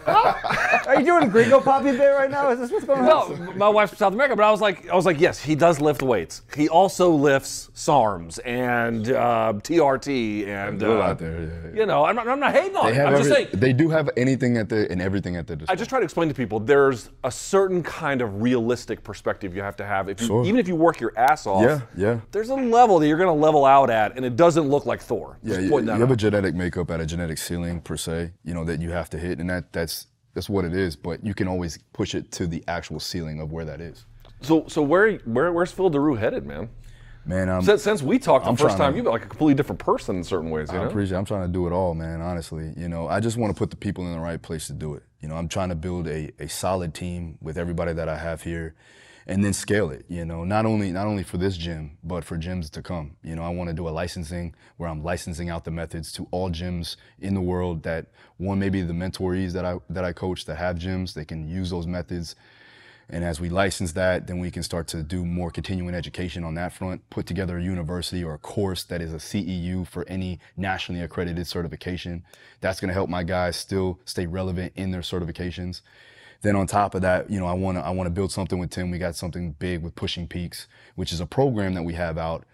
Are 0.01 0.99
you 1.01 1.05
doing 1.07 1.25
a 1.25 1.29
Gringo 1.29 1.61
Poppy 1.61 1.93
bit 1.93 2.07
right 2.07 2.31
now? 2.31 2.51
Is 2.51 2.59
this 2.61 2.71
what's 2.71 2.85
going 2.85 3.01
on? 3.01 3.07
No, 3.47 3.53
my 3.55 3.69
wife's 3.69 3.91
from 3.91 3.99
South 3.99 4.13
America, 4.13 4.37
but 4.37 4.45
I 4.45 4.51
was 4.51 4.61
like, 4.61 4.89
I 4.89 4.95
was 4.95 5.07
like, 5.07 5.21
yes, 5.21 5.43
he 5.43 5.55
does 5.55 5.81
lift 5.81 6.03
weights. 6.03 6.43
He 6.55 6.69
also 6.69 7.11
lifts 7.11 7.71
SARMs 7.75 8.39
and 8.45 9.11
uh, 9.11 9.53
TRT 9.57 10.47
and 10.47 10.83
uh, 10.83 11.01
out 11.03 11.19
there, 11.19 11.41
yeah, 11.43 11.71
yeah. 11.75 11.81
You 11.81 11.87
know, 11.87 12.05
I'm 12.05 12.15
not, 12.17 12.29
I'm 12.29 12.41
not 12.41 12.53
hating 12.55 12.77
on 12.77 12.93
They 12.93 12.99
it. 13.01 13.05
I'm 13.05 13.17
just 13.17 13.31
saying. 13.31 13.49
they 13.53 13.73
do 13.73 13.89
have 13.91 14.09
anything 14.17 14.57
at 14.57 14.69
the 14.69 14.91
and 14.91 15.01
everything 15.03 15.37
at 15.37 15.47
their 15.47 15.57
disposal. 15.57 15.73
I 15.73 15.77
just 15.77 15.91
try 15.91 15.99
to 15.99 16.05
explain 16.05 16.29
to 16.29 16.35
people 16.35 16.61
there's 16.61 17.11
a 17.25 17.31
certain 17.31 17.83
kind 17.83 18.21
of 18.23 18.41
realistic 18.43 19.03
perspective 19.03 19.55
you 19.55 19.63
have 19.63 19.77
to 19.77 19.85
have. 19.85 20.09
If 20.09 20.21
you, 20.21 20.27
Sure. 20.27 20.45
even 20.45 20.59
if 20.59 20.67
you 20.69 20.75
work 20.77 21.01
your 21.01 21.13
ass 21.17 21.47
off, 21.47 21.63
Yeah, 21.63 21.81
yeah. 21.97 22.21
there's 22.33 22.49
a 22.51 22.55
level 22.55 22.99
that 22.99 23.07
you're 23.09 23.19
going 23.19 23.29
to 23.29 23.33
level 23.41 23.65
out 23.65 23.91
at, 23.91 24.17
and 24.17 24.25
it 24.25 24.37
doesn't 24.37 24.69
look 24.69 24.87
like 24.87 25.01
Thor. 25.01 25.39
Yeah, 25.43 25.57
Just 25.57 25.67
you, 25.69 25.81
that 25.83 25.95
you 25.95 26.01
have 26.01 26.11
a 26.11 26.17
genetic 26.17 26.55
makeup 26.55 26.91
at 26.91 27.01
a 27.01 27.07
genetic 27.07 27.39
ceiling 27.39 27.81
per 27.81 27.97
se, 27.97 28.33
you 28.45 28.55
know, 28.55 28.65
that 28.65 28.81
you 28.81 28.91
have 28.91 29.09
to 29.11 29.19
hit, 29.19 29.39
and 29.39 29.49
that 29.51 29.56
that's 29.73 30.07
that's 30.35 30.49
what 30.49 30.65
it 30.65 30.75
is. 30.75 30.97
But 30.97 31.25
you 31.25 31.35
can 31.35 31.49
always 31.49 31.79
push 31.93 32.15
it 32.15 32.31
to 32.33 32.47
the 32.47 32.63
actual 32.69 33.01
ceiling 33.01 33.41
of 33.41 33.53
where 33.53 33.65
that 33.65 33.81
is. 33.81 34.05
So, 34.43 34.67
so 34.69 34.83
where, 34.83 35.17
where, 35.21 35.51
where's 35.53 35.73
Phil 35.73 35.89
Daru 35.89 36.15
headed, 36.15 36.45
man? 36.45 36.69
Man, 37.25 37.49
I'm, 37.49 37.63
Since, 37.63 37.83
since 37.83 38.03
we 38.03 38.19
talked 38.19 38.45
the 38.45 38.51
I'm 38.51 38.57
first 38.57 38.77
time, 38.77 38.93
to- 38.93 38.97
you've 38.97 39.05
been 39.05 39.13
like 39.13 39.25
a 39.25 39.29
completely 39.29 39.55
different 39.55 39.81
person 39.81 40.17
in 40.17 40.23
certain 40.23 40.51
ways. 40.51 40.71
You 40.71 40.79
I 40.79 40.83
know? 40.83 40.89
appreciate. 40.89 41.17
I'm 41.17 41.25
trying 41.25 41.47
to 41.47 41.53
do 41.53 41.67
it 41.67 41.73
all, 41.73 41.95
man. 41.95 42.21
Honestly, 42.21 42.73
you 42.77 42.89
know, 42.89 43.09
I 43.09 43.19
just 43.19 43.37
want 43.37 43.53
to 43.53 43.59
put 43.59 43.71
the 43.71 43.77
people 43.77 44.07
in 44.07 44.13
the 44.13 44.21
right 44.21 44.41
place 44.41 44.67
to 44.69 44.73
do 44.75 44.95
it. 44.95 45.03
You 45.21 45.29
know, 45.29 45.37
I'm 45.37 45.49
trying 45.49 45.71
to 45.71 45.75
build 45.75 46.07
a, 46.07 46.31
a 46.39 46.49
solid 46.49 46.95
team 46.95 47.39
with 47.41 47.57
everybody 47.59 47.95
that 47.95 48.09
I 48.09 48.17
have 48.19 48.43
here, 48.43 48.75
and 49.27 49.45
then 49.45 49.53
scale 49.53 49.91
it. 49.91 50.05
You 50.09 50.25
know, 50.25 50.45
not 50.45 50.67
only 50.67 50.93
not 50.93 51.07
only 51.07 51.23
for 51.23 51.37
this 51.37 51.57
gym, 51.57 51.99
but 52.05 52.25
for 52.25 52.39
gyms 52.39 52.71
to 52.71 52.83
come. 52.83 53.17
You 53.23 53.35
know, 53.35 53.43
I 53.43 53.49
want 53.49 53.69
to 53.69 53.75
do 53.75 53.89
a 53.89 53.91
licensing 53.91 54.55
where 54.77 54.89
I'm 54.89 55.03
licensing 55.03 55.51
out 55.51 55.65
the 55.65 55.71
methods 55.71 56.13
to 56.13 56.29
all 56.31 56.51
gyms 56.51 56.97
in 57.19 57.35
the 57.35 57.41
world. 57.41 57.83
That 57.83 58.07
one, 58.37 58.59
maybe 58.59 58.83
the 58.83 58.93
mentorees 58.93 59.53
that 59.53 59.65
I 59.65 59.77
that 59.91 60.05
I 60.05 60.13
coach 60.13 60.45
that 60.45 60.57
have 60.57 60.77
gyms, 60.77 61.15
they 61.15 61.25
can 61.25 61.49
use 61.49 61.71
those 61.71 61.87
methods. 61.87 62.37
And 63.09 63.23
as 63.23 63.41
we 63.41 63.49
license 63.49 63.93
that, 63.93 64.27
then 64.27 64.41
we 64.41 64.51
can 64.51 64.65
start 64.65 64.89
to 64.89 65.03
do 65.05 65.25
more 65.25 65.53
continuing 65.53 65.95
education 65.95 66.43
on 66.43 66.55
that 66.55 66.73
front, 66.73 67.09
put 67.09 67.25
together 67.25 67.57
a 67.59 67.63
university 67.63 68.25
or 68.25 68.35
a 68.35 68.39
course 68.39 68.83
that 68.85 69.01
is 69.01 69.13
a 69.13 69.19
CEU 69.19 69.87
for 69.87 70.05
any 70.09 70.41
nationally 70.57 71.01
accredited 71.01 71.47
certification. 71.47 72.25
That's 72.61 72.81
going 72.81 72.89
to 72.89 72.95
help 72.95 73.09
my 73.09 73.23
guys 73.23 73.55
still 73.55 74.01
stay 74.07 74.27
relevant 74.27 74.73
in 74.75 74.91
their 74.91 75.03
certifications. 75.03 75.83
Then 76.47 76.55
on 76.55 76.69
top 76.69 76.95
of 76.95 77.03
that, 77.03 77.29
you 77.29 77.41
know, 77.41 77.47
I 77.47 77.55
want 77.55 77.77
to 77.77 77.85
I 77.85 77.91
want 77.91 78.07
to 78.07 78.11
build 78.13 78.31
something 78.31 78.61
with 78.61 78.71
Tim. 78.71 78.93
We 78.93 78.99
got 78.99 79.17
something 79.17 79.57
big 79.59 79.83
with 79.83 79.97
Pushing 79.97 80.29
Peaks, 80.29 80.69
which 80.95 81.13
is 81.13 81.19
a 81.19 81.27
program 81.27 81.75
that 81.75 81.83
we 81.83 81.95
have 81.95 82.19
out, 82.19 82.45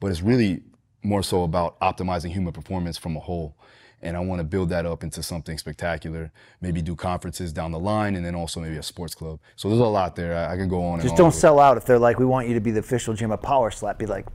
but 0.00 0.06
it's 0.10 0.22
really 0.22 0.62
more 1.02 1.22
so 1.22 1.42
about 1.42 1.78
optimizing 1.80 2.30
human 2.32 2.54
performance 2.54 2.96
from 2.96 3.14
a 3.14 3.20
whole. 3.20 3.54
And 4.00 4.16
I 4.16 4.20
want 4.20 4.38
to 4.38 4.44
build 4.44 4.70
that 4.70 4.86
up 4.86 5.02
into 5.02 5.22
something 5.22 5.58
spectacular. 5.58 6.32
Maybe 6.62 6.80
do 6.80 6.96
conferences 6.96 7.52
down 7.52 7.72
the 7.72 7.78
line, 7.78 8.16
and 8.16 8.24
then 8.24 8.34
also 8.34 8.58
maybe 8.58 8.78
a 8.78 8.82
sports 8.82 9.14
club. 9.14 9.38
So 9.56 9.68
there's 9.68 9.80
a 9.82 9.84
lot 9.84 10.16
there. 10.16 10.34
I, 10.34 10.54
I 10.54 10.56
can 10.56 10.68
go 10.68 10.82
on. 10.86 11.00
Just 11.02 11.12
on 11.12 11.18
don't 11.18 11.26
with- 11.26 11.34
sell 11.34 11.58
out 11.60 11.76
if 11.76 11.84
they're 11.84 11.98
like, 11.98 12.18
we 12.18 12.24
want 12.24 12.48
you 12.48 12.54
to 12.54 12.60
be 12.60 12.70
the 12.70 12.80
official 12.80 13.12
gym 13.12 13.32
of 13.32 13.42
Power 13.42 13.70
Slap. 13.70 13.98
Be 13.98 14.06
like, 14.06 14.26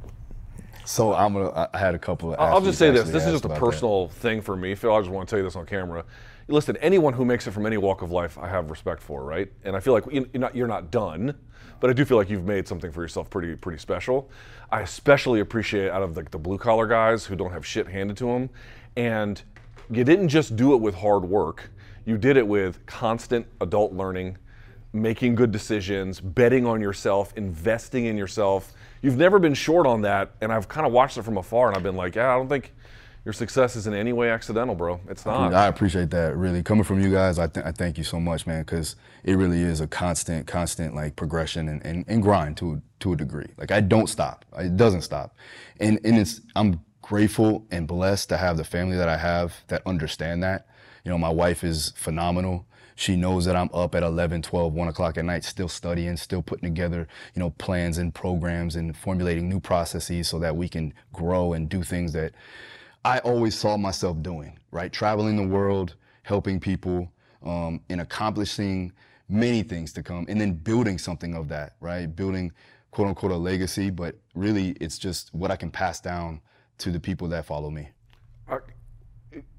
So 0.86 1.16
I'm 1.16 1.34
gonna. 1.34 1.50
I- 1.50 1.70
I 1.74 1.80
had 1.80 1.96
a 1.96 2.00
couple 2.00 2.34
of. 2.36 2.40
I'll 2.40 2.54
I'll 2.58 2.62
just 2.62 2.78
say 2.78 2.92
this. 2.92 3.10
This 3.10 3.26
is 3.26 3.32
just 3.32 3.46
a 3.46 3.48
about 3.48 3.56
that. 3.56 3.66
personal 3.66 4.10
thing 4.10 4.42
for 4.42 4.56
me, 4.56 4.76
Phil. 4.76 4.94
I 4.96 5.00
just 5.00 5.10
want 5.10 5.28
to 5.28 5.32
tell 5.32 5.40
you 5.40 5.44
this 5.46 5.56
on 5.56 5.66
camera. 5.66 6.06
Listen, 6.50 6.78
anyone 6.78 7.14
who 7.14 7.26
makes 7.26 7.46
it 7.46 7.52
from 7.52 7.66
any 7.66 7.78
walk 7.78 8.02
of 8.02 8.12
life, 8.12 8.38
I 8.38 8.48
have 8.48 8.70
respect 8.70 9.02
for, 9.02 9.24
right? 9.24 9.52
And 9.64 9.76
I 9.76 9.82
feel 9.82 9.94
like 9.94 10.06
you- 10.10 10.30
you're 10.32 10.40
not, 10.40 10.56
you're 10.56 10.68
not 10.68 10.92
done, 10.92 11.36
but 11.82 11.90
I 11.90 11.94
do 11.94 12.06
feel 12.06 12.18
like 12.18 12.30
you've 12.30 12.46
made 12.46 12.68
something 12.68 12.92
for 12.92 13.02
yourself 13.02 13.30
pretty 13.30 13.56
pretty 13.56 13.80
special. 13.80 14.30
I 14.72 14.82
especially 14.82 15.42
appreciate 15.42 15.92
out 15.92 16.04
of 16.04 16.16
like 16.16 16.32
the 16.32 16.40
blue 16.40 16.58
collar 16.58 16.88
guys 16.88 17.26
who 17.26 17.36
don't 17.36 17.52
have 17.52 17.66
shit 17.66 17.88
handed 17.88 18.16
to 18.18 18.26
them, 18.28 18.50
and 18.96 19.42
you 19.90 20.04
didn't 20.06 20.30
just 20.30 20.56
do 20.56 20.74
it 20.74 20.78
with 20.78 20.96
hard 20.96 21.26
work. 21.26 21.70
You 22.06 22.18
did 22.18 22.38
it 22.38 22.48
with 22.48 22.86
constant 22.86 23.46
adult 23.60 23.92
learning, 23.92 24.38
making 24.94 25.36
good 25.36 25.52
decisions, 25.52 26.22
betting 26.22 26.66
on 26.66 26.80
yourself, 26.80 27.34
investing 27.36 28.06
in 28.06 28.18
yourself. 28.18 28.74
You've 29.02 29.18
never 29.18 29.38
been 29.38 29.54
short 29.54 29.86
on 29.86 30.02
that, 30.02 30.32
and 30.40 30.52
I've 30.52 30.70
kind 30.70 30.88
of 30.88 30.94
watched 30.94 31.18
it 31.18 31.24
from 31.24 31.38
afar, 31.38 31.68
and 31.68 31.76
I've 31.76 31.84
been 31.84 31.98
like, 31.98 32.16
yeah, 32.16 32.34
I 32.34 32.38
don't 32.38 32.48
think 32.48 32.74
your 33.28 33.34
success 33.34 33.76
is 33.76 33.88
in 33.88 33.94
any 33.94 34.14
way 34.14 34.30
accidental, 34.30 34.74
bro. 34.74 35.02
It's 35.10 35.26
not. 35.26 35.54
I 35.54 35.68
appreciate 35.68 36.12
that. 36.12 36.38
Really, 36.38 36.64
coming 36.64 36.86
from 36.86 37.02
you 37.02 37.12
guys, 37.12 37.38
I, 37.38 37.48
th- 37.48 37.66
I 37.66 37.74
thank 37.74 37.98
you 37.98 38.06
so 38.06 38.22
much, 38.22 38.48
man, 38.48 38.62
because 38.62 38.96
it 39.26 39.36
really 39.36 39.62
is 39.62 39.82
a 39.82 39.88
constant, 39.88 40.48
constant 40.48 40.96
like 40.96 41.18
progression 41.18 41.68
and, 41.68 41.86
and, 41.86 42.06
and 42.08 42.24
grind 42.24 42.56
to 42.58 42.82
to 43.02 43.12
a 43.12 43.16
degree. 43.18 43.50
Like 43.58 43.70
I 43.70 43.82
don't 43.82 44.08
stop. 44.08 44.46
It 44.58 44.78
doesn't 44.78 45.02
stop, 45.02 45.36
and 45.82 46.00
and 46.06 46.18
it's 46.18 46.40
I'm 46.56 46.80
grateful 47.02 47.68
and 47.70 47.86
blessed 47.86 48.30
to 48.30 48.38
have 48.38 48.56
the 48.56 48.64
family 48.64 48.96
that 48.96 49.10
I 49.10 49.18
have 49.18 49.54
that 49.68 49.82
understand 49.86 50.42
that. 50.44 50.68
You 51.04 51.12
know, 51.12 51.18
my 51.18 51.30
wife 51.30 51.66
is 51.66 51.92
phenomenal. 51.98 52.66
She 52.96 53.18
knows 53.18 53.44
that 53.44 53.58
I'm 53.58 53.70
up 53.74 53.94
at 53.94 54.04
11, 54.04 54.42
12, 54.42 54.74
1 54.74 54.88
o'clock 54.88 55.18
at 55.18 55.26
night, 55.26 55.44
still 55.44 55.68
studying, 55.68 56.16
still 56.16 56.42
putting 56.42 56.68
together, 56.68 57.10
you 57.36 57.42
know, 57.42 57.50
plans 57.52 57.98
and 57.98 58.16
programs 58.16 58.76
and 58.78 58.96
formulating 58.96 59.50
new 59.50 59.60
processes 59.60 60.30
so 60.30 60.40
that 60.40 60.56
we 60.56 60.68
can 60.70 60.94
grow 61.14 61.54
and 61.54 61.70
do 61.70 61.84
things 61.84 62.14
that 62.14 62.34
I 63.08 63.20
always 63.20 63.56
saw 63.56 63.78
myself 63.78 64.22
doing, 64.22 64.60
right? 64.70 64.92
Traveling 64.92 65.38
the 65.38 65.48
world, 65.48 65.96
helping 66.24 66.60
people, 66.60 67.10
um, 67.42 67.80
and 67.90 68.02
accomplishing 68.02 68.92
many 69.30 69.64
things 69.64 69.94
to 69.94 70.04
come, 70.04 70.26
and 70.28 70.42
then 70.42 70.52
building 70.52 70.98
something 70.98 71.34
of 71.34 71.48
that, 71.48 71.78
right? 71.80 72.14
Building 72.14 72.52
quote 72.92 73.08
unquote 73.08 73.32
a 73.32 73.38
legacy, 73.38 73.90
but 73.92 74.18
really 74.36 74.72
it's 74.82 75.00
just 75.00 75.34
what 75.34 75.52
I 75.52 75.56
can 75.56 75.72
pass 75.72 76.02
down 76.02 76.42
to 76.80 76.92
the 76.92 77.00
people 77.00 77.30
that 77.30 77.46
follow 77.46 77.70
me. 77.70 77.88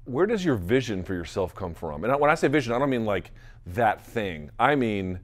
Where 0.05 0.27
does 0.27 0.45
your 0.45 0.55
vision 0.55 1.03
for 1.03 1.15
yourself 1.15 1.55
come 1.55 1.73
from? 1.73 2.03
And 2.03 2.19
when 2.19 2.29
I 2.29 2.35
say 2.35 2.49
vision, 2.49 2.73
I 2.73 2.77
don't 2.77 2.91
mean 2.91 3.05
like 3.05 3.31
that 3.65 4.05
thing. 4.05 4.51
I 4.59 4.75
mean 4.75 5.21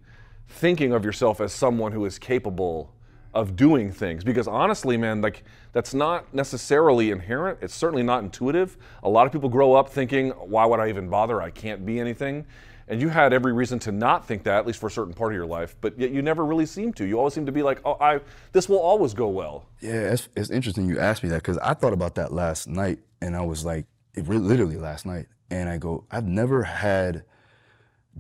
thinking 0.48 0.94
of 0.94 1.06
yourself 1.06 1.42
as 1.42 1.54
someone 1.54 1.92
who 1.92 2.04
is 2.06 2.18
capable 2.18 2.95
of 3.36 3.56
doing 3.56 3.92
things. 3.92 4.24
Because 4.24 4.48
honestly, 4.48 4.98
man, 4.98 5.22
like 5.22 5.44
that's 5.74 5.94
not 5.94 6.34
necessarily 6.34 7.12
inherent. 7.12 7.60
It's 7.62 7.76
certainly 7.76 8.04
not 8.04 8.24
intuitive. 8.24 8.78
A 9.04 9.10
lot 9.10 9.28
of 9.28 9.34
people 9.34 9.50
grow 9.50 9.74
up 9.74 9.90
thinking, 9.90 10.30
why 10.32 10.66
would 10.66 10.80
I 10.80 10.90
even 10.90 11.10
bother? 11.10 11.42
I 11.42 11.52
can't 11.52 11.86
be 11.86 12.00
anything. 12.00 12.46
And 12.88 13.02
you 13.02 13.10
had 13.10 13.34
every 13.34 13.52
reason 13.52 13.80
to 13.80 13.92
not 13.92 14.28
think 14.28 14.44
that, 14.44 14.60
at 14.60 14.68
least 14.68 14.80
for 14.80 14.88
a 14.88 14.92
certain 14.92 15.14
part 15.14 15.32
of 15.32 15.36
your 15.36 15.48
life, 15.48 15.76
but 15.82 16.00
yet 16.00 16.12
you 16.12 16.22
never 16.22 16.46
really 16.46 16.68
seem 16.68 16.94
to. 16.94 17.06
You 17.06 17.18
always 17.18 17.34
seem 17.34 17.48
to 17.48 17.52
be 17.52 17.64
like, 17.64 17.82
oh, 17.84 17.98
I, 18.00 18.20
this 18.52 18.70
will 18.70 18.80
always 18.80 19.16
go 19.16 19.28
well. 19.28 19.66
Yeah, 19.82 20.12
it's, 20.14 20.30
it's 20.36 20.52
interesting 20.52 20.88
you 20.88 21.00
asked 21.00 21.24
me 21.24 21.30
that 21.30 21.38
because 21.38 21.58
I 21.58 21.74
thought 21.74 21.94
about 21.94 22.14
that 22.16 22.32
last 22.32 22.68
night, 22.68 23.00
and 23.22 23.36
I 23.36 23.42
was 23.42 23.66
like, 23.66 23.86
it 24.14 24.28
re- 24.28 24.38
literally 24.38 24.78
last 24.78 25.06
night, 25.06 25.26
and 25.50 25.68
I 25.68 25.80
go, 25.80 26.06
I've 26.12 26.28
never 26.28 26.62
had 26.62 27.24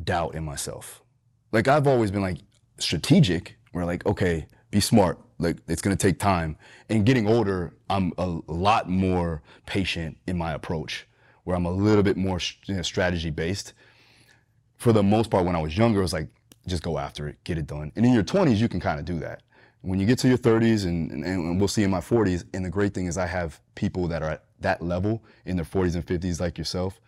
doubt 0.03 0.33
in 0.33 0.43
myself. 0.43 1.03
Like 1.51 1.67
I've 1.67 1.85
always 1.87 2.11
been 2.11 2.21
like 2.23 2.39
strategic. 2.79 3.57
Where 3.71 3.85
like, 3.85 4.05
okay, 4.05 4.47
be 4.75 4.81
smart. 4.81 5.17
Like 5.39 5.57
it's 5.67 5.81
gonna 5.81 5.95
take 5.95 6.19
time. 6.19 6.57
And 6.89 7.05
getting 7.05 7.27
older, 7.27 7.73
I'm 7.89 8.11
a 8.17 8.27
lot 8.47 8.89
more 8.89 9.41
patient 9.65 10.17
in 10.27 10.37
my 10.37 10.51
approach. 10.51 11.07
Where 11.45 11.55
I'm 11.55 11.65
a 11.65 11.71
little 11.71 12.03
bit 12.03 12.17
more 12.17 12.39
you 12.65 12.75
know, 12.75 12.81
strategy 12.81 13.29
based. 13.29 13.73
For 14.75 14.91
the 14.91 15.01
most 15.01 15.31
part, 15.31 15.45
when 15.45 15.55
I 15.55 15.61
was 15.61 15.77
younger, 15.77 15.99
it 15.99 16.01
was 16.01 16.13
like, 16.13 16.27
just 16.67 16.83
go 16.83 16.97
after 16.97 17.27
it, 17.27 17.37
get 17.43 17.57
it 17.57 17.67
done. 17.67 17.91
And 17.95 18.05
in 18.05 18.13
your 18.13 18.23
20s, 18.23 18.57
you 18.57 18.67
can 18.67 18.79
kind 18.79 18.99
of 18.99 19.05
do 19.05 19.19
that. 19.19 19.43
When 19.81 19.99
you 19.99 20.05
get 20.07 20.17
to 20.19 20.27
your 20.27 20.39
30s, 20.39 20.85
and, 20.85 21.11
and, 21.11 21.23
and 21.23 21.59
we'll 21.59 21.67
see 21.67 21.83
in 21.83 21.91
my 21.91 21.99
40s, 21.99 22.43
and 22.53 22.65
the 22.65 22.69
great 22.71 22.93
thing 22.93 23.05
is 23.05 23.17
I 23.17 23.27
have 23.27 23.61
people 23.75 24.07
that 24.07 24.23
are 24.23 24.31
at 24.31 24.43
that 24.61 24.81
level 24.81 25.23
in 25.45 25.55
their 25.55 25.65
40s 25.65 25.93
and 25.93 26.05
50s, 26.05 26.41
like 26.41 26.57
yourself, 26.57 26.99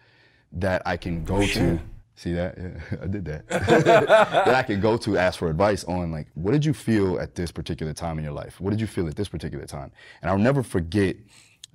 that 0.52 0.84
I 0.86 0.96
can 0.96 1.24
go 1.24 1.46
to. 1.46 1.80
See 2.18 2.34
that? 2.34 2.58
Yeah, 2.58 2.98
I 3.04 3.08
did 3.08 3.26
that. 3.26 3.48
that 3.48 4.56
I 4.56 4.64
could 4.64 4.82
go 4.82 4.98
to 4.98 5.18
ask 5.20 5.38
for 5.38 5.50
advice 5.50 5.84
on 5.84 6.12
like, 6.12 6.28
what 6.34 6.52
did 6.52 6.66
you 6.66 6.74
feel 6.74 7.20
at 7.20 7.36
this 7.36 7.52
particular 7.52 7.94
time 7.94 8.18
in 8.18 8.24
your 8.24 8.34
life? 8.34 8.60
What 8.60 8.72
did 8.72 8.82
you 8.82 8.88
feel 8.88 9.08
at 9.08 9.16
this 9.16 9.30
particular 9.30 9.68
time? 9.68 9.92
And 10.22 10.32
I'll 10.32 10.40
never 10.40 10.64
forget. 10.64 11.16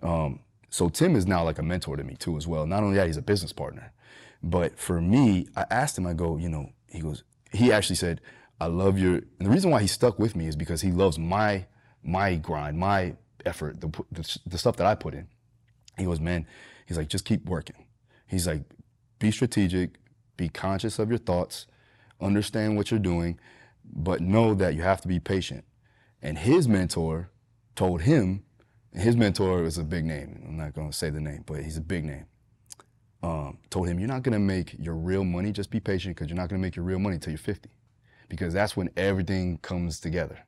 Um, 0.02 0.40
so 0.68 0.88
Tim 0.88 1.14
is 1.14 1.28
now 1.28 1.44
like 1.44 1.60
a 1.60 1.62
mentor 1.62 1.96
to 1.96 2.02
me 2.02 2.16
too, 2.16 2.36
as 2.36 2.48
well. 2.48 2.66
Not 2.66 2.82
only 2.82 2.96
that, 2.96 3.06
he's 3.06 3.16
a 3.16 3.22
business 3.22 3.52
partner. 3.52 3.92
But 4.42 4.76
for 4.76 5.00
me, 5.00 5.46
I 5.54 5.64
asked 5.70 5.96
him, 5.96 6.08
I 6.08 6.12
go, 6.12 6.36
you 6.36 6.48
know, 6.48 6.72
he 6.88 6.98
goes, 6.98 7.22
he 7.52 7.70
actually 7.70 7.96
said, 7.96 8.20
I 8.60 8.66
love 8.66 8.98
your, 8.98 9.14
and 9.14 9.46
the 9.46 9.50
reason 9.50 9.70
why 9.70 9.80
he 9.80 9.86
stuck 9.86 10.18
with 10.18 10.34
me 10.34 10.48
is 10.48 10.56
because 10.56 10.80
he 10.80 10.90
loves 10.90 11.20
my, 11.20 11.66
my 12.02 12.34
grind, 12.34 12.78
my 12.78 13.14
effort, 13.46 13.80
the, 13.80 13.88
the, 14.10 14.38
the 14.44 14.58
stuff 14.58 14.76
that 14.76 14.86
I 14.88 14.96
put 14.96 15.14
in. 15.14 15.28
He 15.96 16.04
goes, 16.04 16.18
man, 16.18 16.46
he's 16.86 16.96
like, 16.96 17.08
just 17.08 17.24
keep 17.24 17.44
working. 17.44 17.86
He's 18.26 18.48
like, 18.48 18.62
be 19.20 19.30
strategic, 19.30 20.01
be 20.36 20.48
conscious 20.48 20.98
of 20.98 21.08
your 21.08 21.18
thoughts, 21.18 21.66
understand 22.20 22.76
what 22.76 22.90
you're 22.90 23.00
doing, 23.00 23.38
but 23.84 24.20
know 24.20 24.54
that 24.54 24.74
you 24.74 24.82
have 24.82 25.00
to 25.02 25.08
be 25.08 25.20
patient. 25.20 25.64
And 26.20 26.38
his 26.38 26.68
mentor 26.68 27.30
told 27.74 28.02
him, 28.02 28.44
and 28.92 29.02
his 29.02 29.16
mentor 29.16 29.64
is 29.64 29.78
a 29.78 29.84
big 29.84 30.04
name. 30.04 30.42
I'm 30.46 30.56
not 30.56 30.74
going 30.74 30.90
to 30.90 30.96
say 30.96 31.10
the 31.10 31.20
name, 31.20 31.44
but 31.46 31.62
he's 31.62 31.76
a 31.76 31.82
big 31.82 32.04
name. 32.04 32.26
Um, 33.22 33.58
told 33.70 33.88
him, 33.88 33.98
you're 33.98 34.08
not 34.08 34.22
going 34.22 34.32
to 34.32 34.38
make 34.38 34.76
your 34.78 34.94
real 34.94 35.24
money. 35.24 35.52
Just 35.52 35.70
be 35.70 35.80
patient 35.80 36.16
because 36.16 36.28
you're 36.28 36.36
not 36.36 36.48
going 36.48 36.60
to 36.60 36.62
make 36.62 36.76
your 36.76 36.84
real 36.84 36.98
money 36.98 37.14
until 37.14 37.32
you're 37.32 37.38
50, 37.38 37.70
because 38.28 38.52
that's 38.52 38.76
when 38.76 38.90
everything 38.96 39.58
comes 39.58 40.00
together. 40.00 40.38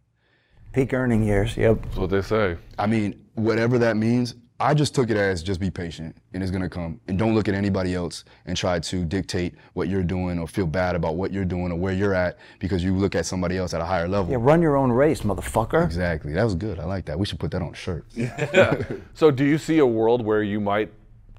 Peak 0.72 0.92
earning 0.92 1.22
years. 1.22 1.56
Yep. 1.56 1.82
That's 1.82 1.96
what 1.96 2.10
they 2.10 2.22
say. 2.22 2.56
I 2.78 2.86
mean, 2.86 3.24
whatever 3.34 3.78
that 3.78 3.96
means, 3.96 4.34
I 4.60 4.72
just 4.72 4.94
took 4.94 5.10
it 5.10 5.16
as 5.16 5.42
just 5.42 5.58
be 5.58 5.70
patient 5.70 6.16
and 6.32 6.42
it's 6.42 6.52
gonna 6.52 6.68
come. 6.68 7.00
And 7.08 7.18
don't 7.18 7.34
look 7.34 7.48
at 7.48 7.54
anybody 7.54 7.94
else 7.94 8.24
and 8.46 8.56
try 8.56 8.78
to 8.78 9.04
dictate 9.04 9.54
what 9.72 9.88
you're 9.88 10.04
doing 10.04 10.38
or 10.38 10.46
feel 10.46 10.66
bad 10.66 10.94
about 10.94 11.16
what 11.16 11.32
you're 11.32 11.44
doing 11.44 11.72
or 11.72 11.76
where 11.76 11.92
you're 11.92 12.14
at 12.14 12.38
because 12.60 12.84
you 12.84 12.94
look 12.94 13.16
at 13.16 13.26
somebody 13.26 13.56
else 13.56 13.74
at 13.74 13.80
a 13.80 13.84
higher 13.84 14.06
level. 14.06 14.30
Yeah, 14.30 14.38
run 14.40 14.62
your 14.62 14.76
own 14.76 14.92
race, 14.92 15.22
motherfucker. 15.22 15.84
Exactly. 15.84 16.32
That 16.32 16.44
was 16.44 16.54
good. 16.54 16.78
I 16.78 16.84
like 16.84 17.04
that. 17.06 17.18
We 17.18 17.26
should 17.26 17.40
put 17.40 17.50
that 17.50 17.62
on 17.62 17.72
a 17.72 17.74
shirt. 17.74 18.04
So, 19.14 19.30
do 19.30 19.44
you 19.44 19.58
see 19.58 19.78
a 19.78 19.86
world 19.86 20.24
where 20.24 20.42
you 20.42 20.60
might 20.60 20.92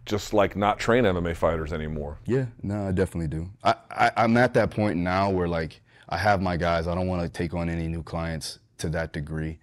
just 0.05 0.33
like 0.33 0.55
not 0.55 0.79
train 0.79 1.03
MMA 1.03 1.35
fighters 1.35 1.73
anymore? 1.73 2.17
Yeah, 2.25 2.45
no, 2.61 2.87
I 2.87 2.91
definitely 2.91 3.27
do. 3.27 3.49
I, 3.63 3.75
I, 3.91 4.11
I'm 4.17 4.37
at 4.37 4.53
that 4.53 4.71
point 4.71 4.97
now 4.97 5.29
where 5.29 5.47
like 5.47 5.81
I 6.09 6.17
have 6.17 6.41
my 6.41 6.57
guys. 6.57 6.87
I 6.87 6.95
don't 6.95 7.07
want 7.07 7.21
to 7.21 7.29
take 7.29 7.53
on 7.53 7.69
any 7.69 7.87
new 7.87 8.03
clients 8.03 8.59
to 8.79 8.89
that 8.89 9.13
degree. 9.13 9.59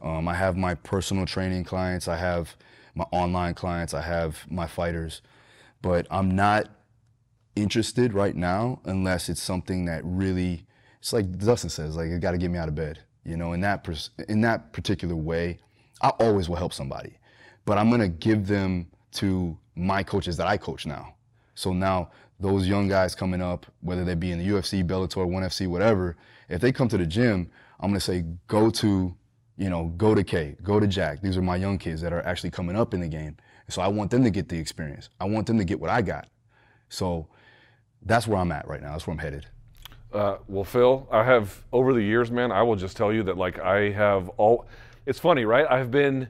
Um, 0.00 0.26
I 0.28 0.34
have 0.34 0.56
my 0.56 0.74
personal 0.74 1.26
training 1.26 1.64
clients. 1.64 2.08
I 2.08 2.16
have 2.16 2.56
my 2.94 3.04
online 3.10 3.54
clients. 3.54 3.94
I 3.94 4.02
have 4.02 4.44
my 4.50 4.66
fighters, 4.66 5.22
but 5.80 6.06
I'm 6.10 6.34
not 6.34 6.68
interested 7.56 8.14
right 8.14 8.34
now 8.34 8.80
unless 8.84 9.28
it's 9.28 9.42
something 9.42 9.84
that 9.86 10.02
really. 10.04 10.66
It's 11.00 11.12
like 11.12 11.36
Dustin 11.38 11.70
says, 11.70 11.96
like 11.96 12.10
it 12.10 12.20
got 12.20 12.30
to 12.30 12.38
get 12.38 12.50
me 12.50 12.58
out 12.58 12.68
of 12.68 12.76
bed. 12.76 13.00
You 13.24 13.36
know, 13.36 13.52
in 13.52 13.60
that 13.60 13.86
in 14.28 14.40
that 14.42 14.72
particular 14.72 15.16
way, 15.16 15.58
I 16.00 16.08
always 16.10 16.48
will 16.48 16.56
help 16.56 16.72
somebody, 16.72 17.18
but 17.64 17.78
I'm 17.78 17.90
gonna 17.90 18.08
give 18.08 18.46
them 18.46 18.88
to 19.12 19.56
my 19.76 20.02
coaches 20.02 20.36
that 20.36 20.46
I 20.46 20.56
coach 20.56 20.86
now. 20.86 21.14
So 21.54 21.72
now 21.72 22.10
those 22.40 22.66
young 22.66 22.88
guys 22.88 23.14
coming 23.14 23.40
up, 23.40 23.66
whether 23.80 24.04
they 24.04 24.14
be 24.14 24.32
in 24.32 24.38
the 24.38 24.48
UFC, 24.48 24.84
Bellator, 24.84 25.26
ONE 25.28 25.44
FC, 25.44 25.68
whatever, 25.68 26.16
if 26.48 26.60
they 26.60 26.72
come 26.72 26.88
to 26.88 26.98
the 26.98 27.06
gym, 27.06 27.50
I'm 27.78 27.90
gonna 27.90 28.00
say 28.00 28.24
go 28.48 28.70
to, 28.70 29.14
you 29.62 29.70
know, 29.70 29.92
go 29.96 30.12
to 30.12 30.24
K, 30.24 30.56
go 30.64 30.80
to 30.80 30.88
Jack. 30.88 31.22
These 31.22 31.36
are 31.36 31.42
my 31.42 31.54
young 31.54 31.78
kids 31.78 32.00
that 32.00 32.12
are 32.12 32.26
actually 32.26 32.50
coming 32.50 32.74
up 32.74 32.94
in 32.94 33.00
the 33.00 33.06
game. 33.06 33.36
So 33.68 33.80
I 33.80 33.86
want 33.86 34.10
them 34.10 34.24
to 34.24 34.30
get 34.30 34.48
the 34.48 34.58
experience. 34.58 35.08
I 35.20 35.24
want 35.24 35.46
them 35.46 35.56
to 35.58 35.64
get 35.64 35.78
what 35.78 35.88
I 35.88 36.02
got. 36.02 36.28
So 36.88 37.28
that's 38.04 38.26
where 38.26 38.40
I'm 38.40 38.50
at 38.50 38.66
right 38.66 38.82
now. 38.82 38.90
That's 38.90 39.06
where 39.06 39.12
I'm 39.12 39.20
headed. 39.20 39.46
Uh, 40.12 40.38
well, 40.48 40.64
Phil, 40.64 41.06
I 41.12 41.22
have 41.22 41.62
over 41.72 41.94
the 41.94 42.02
years, 42.02 42.28
man. 42.28 42.50
I 42.50 42.62
will 42.64 42.74
just 42.74 42.96
tell 42.96 43.12
you 43.12 43.22
that, 43.22 43.38
like, 43.38 43.60
I 43.60 43.90
have 43.92 44.28
all. 44.30 44.66
It's 45.06 45.20
funny, 45.20 45.44
right? 45.44 45.64
I've 45.70 45.92
been, 45.92 46.28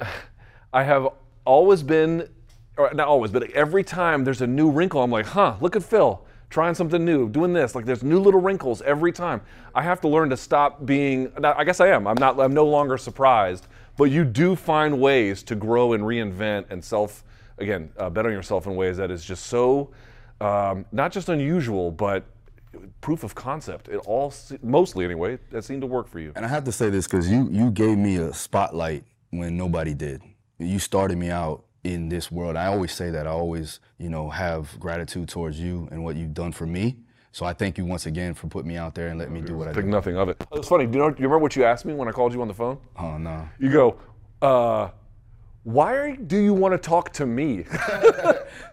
I 0.72 0.82
have 0.82 1.08
always 1.44 1.84
been, 1.84 2.28
or 2.76 2.92
not 2.92 3.06
always, 3.06 3.30
but 3.30 3.48
every 3.52 3.84
time 3.84 4.24
there's 4.24 4.42
a 4.42 4.48
new 4.48 4.68
wrinkle, 4.68 5.00
I'm 5.00 5.12
like, 5.12 5.26
huh, 5.26 5.56
look 5.60 5.76
at 5.76 5.84
Phil 5.84 6.26
trying 6.52 6.74
something 6.74 7.04
new, 7.04 7.28
doing 7.28 7.52
this. 7.52 7.74
Like, 7.74 7.86
there's 7.86 8.04
new 8.04 8.20
little 8.20 8.40
wrinkles 8.40 8.82
every 8.82 9.10
time. 9.10 9.40
I 9.74 9.82
have 9.82 10.00
to 10.02 10.08
learn 10.08 10.30
to 10.30 10.36
stop 10.36 10.84
being. 10.86 11.32
I 11.42 11.64
guess 11.64 11.80
I 11.80 11.88
am. 11.88 12.06
I'm 12.06 12.18
not. 12.18 12.38
I'm 12.38 12.54
no 12.54 12.66
longer 12.66 12.96
surprised. 12.98 13.66
But 13.96 14.04
you 14.04 14.24
do 14.24 14.54
find 14.54 15.00
ways 15.00 15.42
to 15.44 15.54
grow 15.54 15.94
and 15.94 16.04
reinvent 16.04 16.66
and 16.70 16.84
self, 16.84 17.24
again, 17.58 17.90
uh, 17.98 18.06
on 18.14 18.32
yourself 18.32 18.66
in 18.66 18.76
ways 18.76 18.96
that 18.98 19.10
is 19.10 19.24
just 19.24 19.46
so, 19.46 19.90
um, 20.40 20.84
not 20.92 21.12
just 21.12 21.28
unusual, 21.28 21.90
but 21.90 22.24
proof 23.00 23.24
of 23.24 23.34
concept. 23.34 23.88
It 23.88 23.98
all, 24.06 24.32
mostly 24.62 25.04
anyway, 25.04 25.38
that 25.50 25.64
seemed 25.64 25.82
to 25.82 25.86
work 25.86 26.08
for 26.08 26.20
you. 26.20 26.32
And 26.36 26.44
I 26.44 26.48
have 26.48 26.64
to 26.64 26.72
say 26.72 26.90
this 26.90 27.06
because 27.06 27.30
you 27.30 27.48
you 27.50 27.70
gave 27.70 27.98
me 27.98 28.16
a 28.16 28.32
spotlight 28.32 29.04
when 29.30 29.56
nobody 29.56 29.94
did. 29.94 30.22
You 30.58 30.78
started 30.78 31.18
me 31.18 31.30
out 31.30 31.64
in 31.84 32.08
this 32.08 32.30
world. 32.30 32.56
I 32.56 32.66
always 32.66 32.92
say 32.92 33.10
that. 33.10 33.26
I 33.26 33.30
always, 33.30 33.80
you 33.98 34.08
know, 34.08 34.28
have 34.30 34.78
gratitude 34.78 35.28
towards 35.28 35.58
you 35.58 35.88
and 35.90 36.04
what 36.04 36.16
you've 36.16 36.34
done 36.34 36.52
for 36.52 36.66
me. 36.66 36.96
So 37.32 37.46
I 37.46 37.54
thank 37.54 37.78
you 37.78 37.84
once 37.84 38.06
again 38.06 38.34
for 38.34 38.46
putting 38.46 38.68
me 38.68 38.76
out 38.76 38.94
there 38.94 39.08
and 39.08 39.18
letting 39.18 39.34
me 39.34 39.40
do 39.40 39.56
what 39.56 39.66
I 39.68 39.72
Think 39.72 39.86
do. 39.86 39.90
nothing 39.90 40.16
of 40.16 40.28
it. 40.28 40.44
It's 40.52 40.68
funny. 40.68 40.86
Do 40.86 40.92
you 40.92 40.98
know? 41.04 41.10
Do 41.10 41.16
you 41.22 41.28
remember 41.28 41.38
what 41.42 41.56
you 41.56 41.64
asked 41.64 41.84
me 41.86 41.94
when 41.94 42.06
I 42.06 42.12
called 42.12 42.34
you 42.34 42.42
on 42.42 42.48
the 42.48 42.54
phone? 42.54 42.78
Oh 42.98 43.16
no. 43.16 43.48
You 43.58 43.70
go, 43.72 43.98
uh, 44.42 44.90
why 45.64 46.16
do 46.16 46.36
you 46.36 46.52
want 46.52 46.72
to 46.74 46.78
talk 46.78 47.10
to 47.14 47.26
me? 47.26 47.64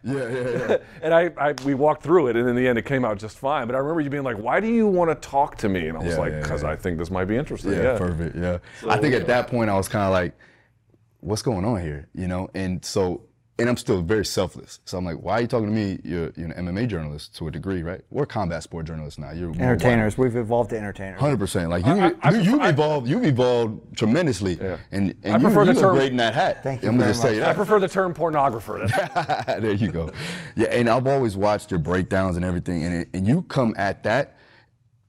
Yeah, 0.01 0.30
yeah, 0.30 0.49
yeah. 0.70 0.78
and 1.01 1.14
I, 1.14 1.30
I, 1.38 1.53
we 1.66 1.74
walked 1.74 2.03
through 2.03 2.28
it, 2.28 2.38
and 2.38 2.47
in 2.47 2.55
the 2.55 2.66
end, 2.66 2.78
it 2.78 2.86
came 2.86 3.03
out 3.03 3.18
just 3.18 3.38
fine. 3.38 3.68
But 3.68 3.76
I 3.76 3.80
remember 3.80 3.99
you 3.99 4.10
being 4.10 4.24
like, 4.24 4.38
"Why 4.38 4.62
do 4.62 4.68
you 4.68 4.88
want 4.88 5.10
to 5.10 5.16
talk 5.30 5.57
to 5.57 5.68
me?" 5.68 5.88
And 5.89 5.97
I 5.97 6.01
was 6.01 6.14
Yeah, 6.14 6.20
like, 6.20 6.41
"Because 6.41 6.64
yeah. 6.64 6.70
I 6.70 6.76
think 6.78 6.97
this 6.97 7.12
might 7.12 7.26
be 7.26 7.36
interesting." 7.36 7.74
Yeah, 7.74 7.84
Yeah, 7.93 7.97
perfect. 7.97 8.36
Yeah. 8.36 8.57
I 8.89 8.97
think 8.97 9.14
at 9.14 9.28
that 9.28 9.47
point 9.47 9.70
I 9.70 9.76
was 9.76 9.89
kind 9.89 10.05
of 10.05 10.12
like, 10.12 10.34
what's 11.20 11.41
going 11.41 11.65
on 11.65 11.82
here? 11.82 12.07
You 12.13 12.28
know? 12.28 12.49
And 12.53 12.84
so, 12.84 13.24
and 13.57 13.67
I'm 13.67 13.76
still 13.76 14.01
very 14.01 14.26
selfless. 14.26 14.80
So 14.86 14.97
I'm 14.97 15.03
like, 15.03 15.17
why 15.17 15.34
are 15.34 15.41
you 15.41 15.47
talking 15.47 15.67
to 15.67 15.74
me? 15.74 15.99
You're, 16.05 16.32
you're 16.38 16.47
an 16.49 16.65
MMA 16.65 16.88
journalist 16.88 17.36
to 17.36 17.49
a 17.49 17.51
degree, 17.51 17.84
right? 17.84 17.99
We're 18.09 18.26
combat 18.26 18.63
sport 18.63 18.86
journalists 18.86 19.20
now. 19.20 19.32
You're 19.32 19.49
Entertainers. 19.51 20.17
We've 20.17 20.38
evolved 20.38 20.70
to 20.70 20.78
entertainers. 20.78 21.20
Hundred 21.20 21.39
percent. 21.39 21.70
Like 21.70 21.86
you, 21.86 21.91
I- 21.91 22.13
I- 22.22 22.32
you, 22.32 22.39
you've 22.51 22.61
I- 22.61 22.70
evolved. 22.70 23.09
You've 23.09 23.26
evolved 23.26 23.97
tremendously, 23.97 24.53
Yeah. 24.61 24.78
and 24.91 25.13
and 25.24 25.34
I 25.36 25.38
you, 25.39 25.43
prefer 25.43 25.65
you 25.65 25.74
the 25.74 25.82
term- 25.82 25.95
great 25.95 26.11
in 26.11 26.17
that 26.17 26.34
hat. 26.36 26.63
Thank 26.63 26.84
you 26.84 26.88
I'm 26.88 26.93
gonna 26.95 27.03
very 27.03 27.11
just 27.13 27.22
tell 27.22 27.32
much. 27.32 27.39
you 27.39 27.45
I 27.45 27.53
prefer 27.53 27.80
the 27.82 27.89
term 27.89 28.13
pornographer. 28.13 29.45
there 29.61 29.74
you 29.74 29.91
go. 29.91 30.09
Yeah, 30.55 30.67
and 30.67 30.88
I've 30.89 31.05
always 31.07 31.36
watched 31.36 31.70
your 31.70 31.82
breakdowns 31.82 32.38
and 32.38 32.45
everything, 32.45 32.84
and 32.86 32.93
it, 32.95 33.09
and 33.13 33.28
you 33.28 33.41
come 33.41 33.74
at 33.78 34.03
that, 34.03 34.38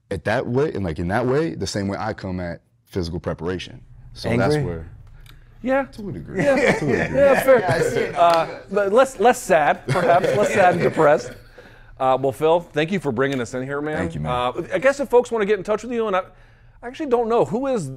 at 0.09 0.25
that 0.25 0.45
way, 0.45 0.73
and 0.73 0.83
like 0.83 0.99
in 0.99 1.07
that 1.07 1.25
way, 1.25 1.55
the 1.55 1.67
same 1.67 1.87
way 1.87 1.97
I 1.97 2.11
come 2.11 2.41
at 2.41 2.63
physical 2.83 3.21
preparation. 3.21 3.81
So 4.11 4.35
that's 4.35 4.55
where, 4.55 4.89
yeah, 5.61 5.83
to 5.83 6.09
a 6.09 6.11
degree, 6.11 6.43
to 6.43 6.53
a 6.53 6.73
degree. 6.73 6.89
yeah, 6.97 7.43
fair. 7.43 8.15
Uh, 8.15 8.61
less, 8.69 9.19
less 9.19 9.41
sad, 9.41 9.85
perhaps, 9.87 10.25
less 10.35 10.53
sad 10.53 10.73
and 10.75 10.83
depressed. 10.83 11.31
Uh, 11.99 12.17
well, 12.19 12.31
Phil, 12.31 12.59
thank 12.61 12.91
you 12.91 12.99
for 12.99 13.11
bringing 13.11 13.39
us 13.39 13.53
in 13.53 13.63
here, 13.63 13.79
man. 13.79 13.97
Thank 13.97 14.15
you, 14.15 14.21
man. 14.21 14.31
Uh, 14.31 14.67
I 14.73 14.79
guess 14.79 14.99
if 14.99 15.09
folks 15.09 15.29
want 15.31 15.43
to 15.43 15.45
get 15.45 15.59
in 15.59 15.63
touch 15.63 15.83
with 15.83 15.91
you, 15.91 16.07
and 16.07 16.15
I, 16.15 16.23
I 16.81 16.87
actually 16.87 17.09
don't 17.11 17.29
know 17.29 17.45
who 17.45 17.67
is 17.67 17.91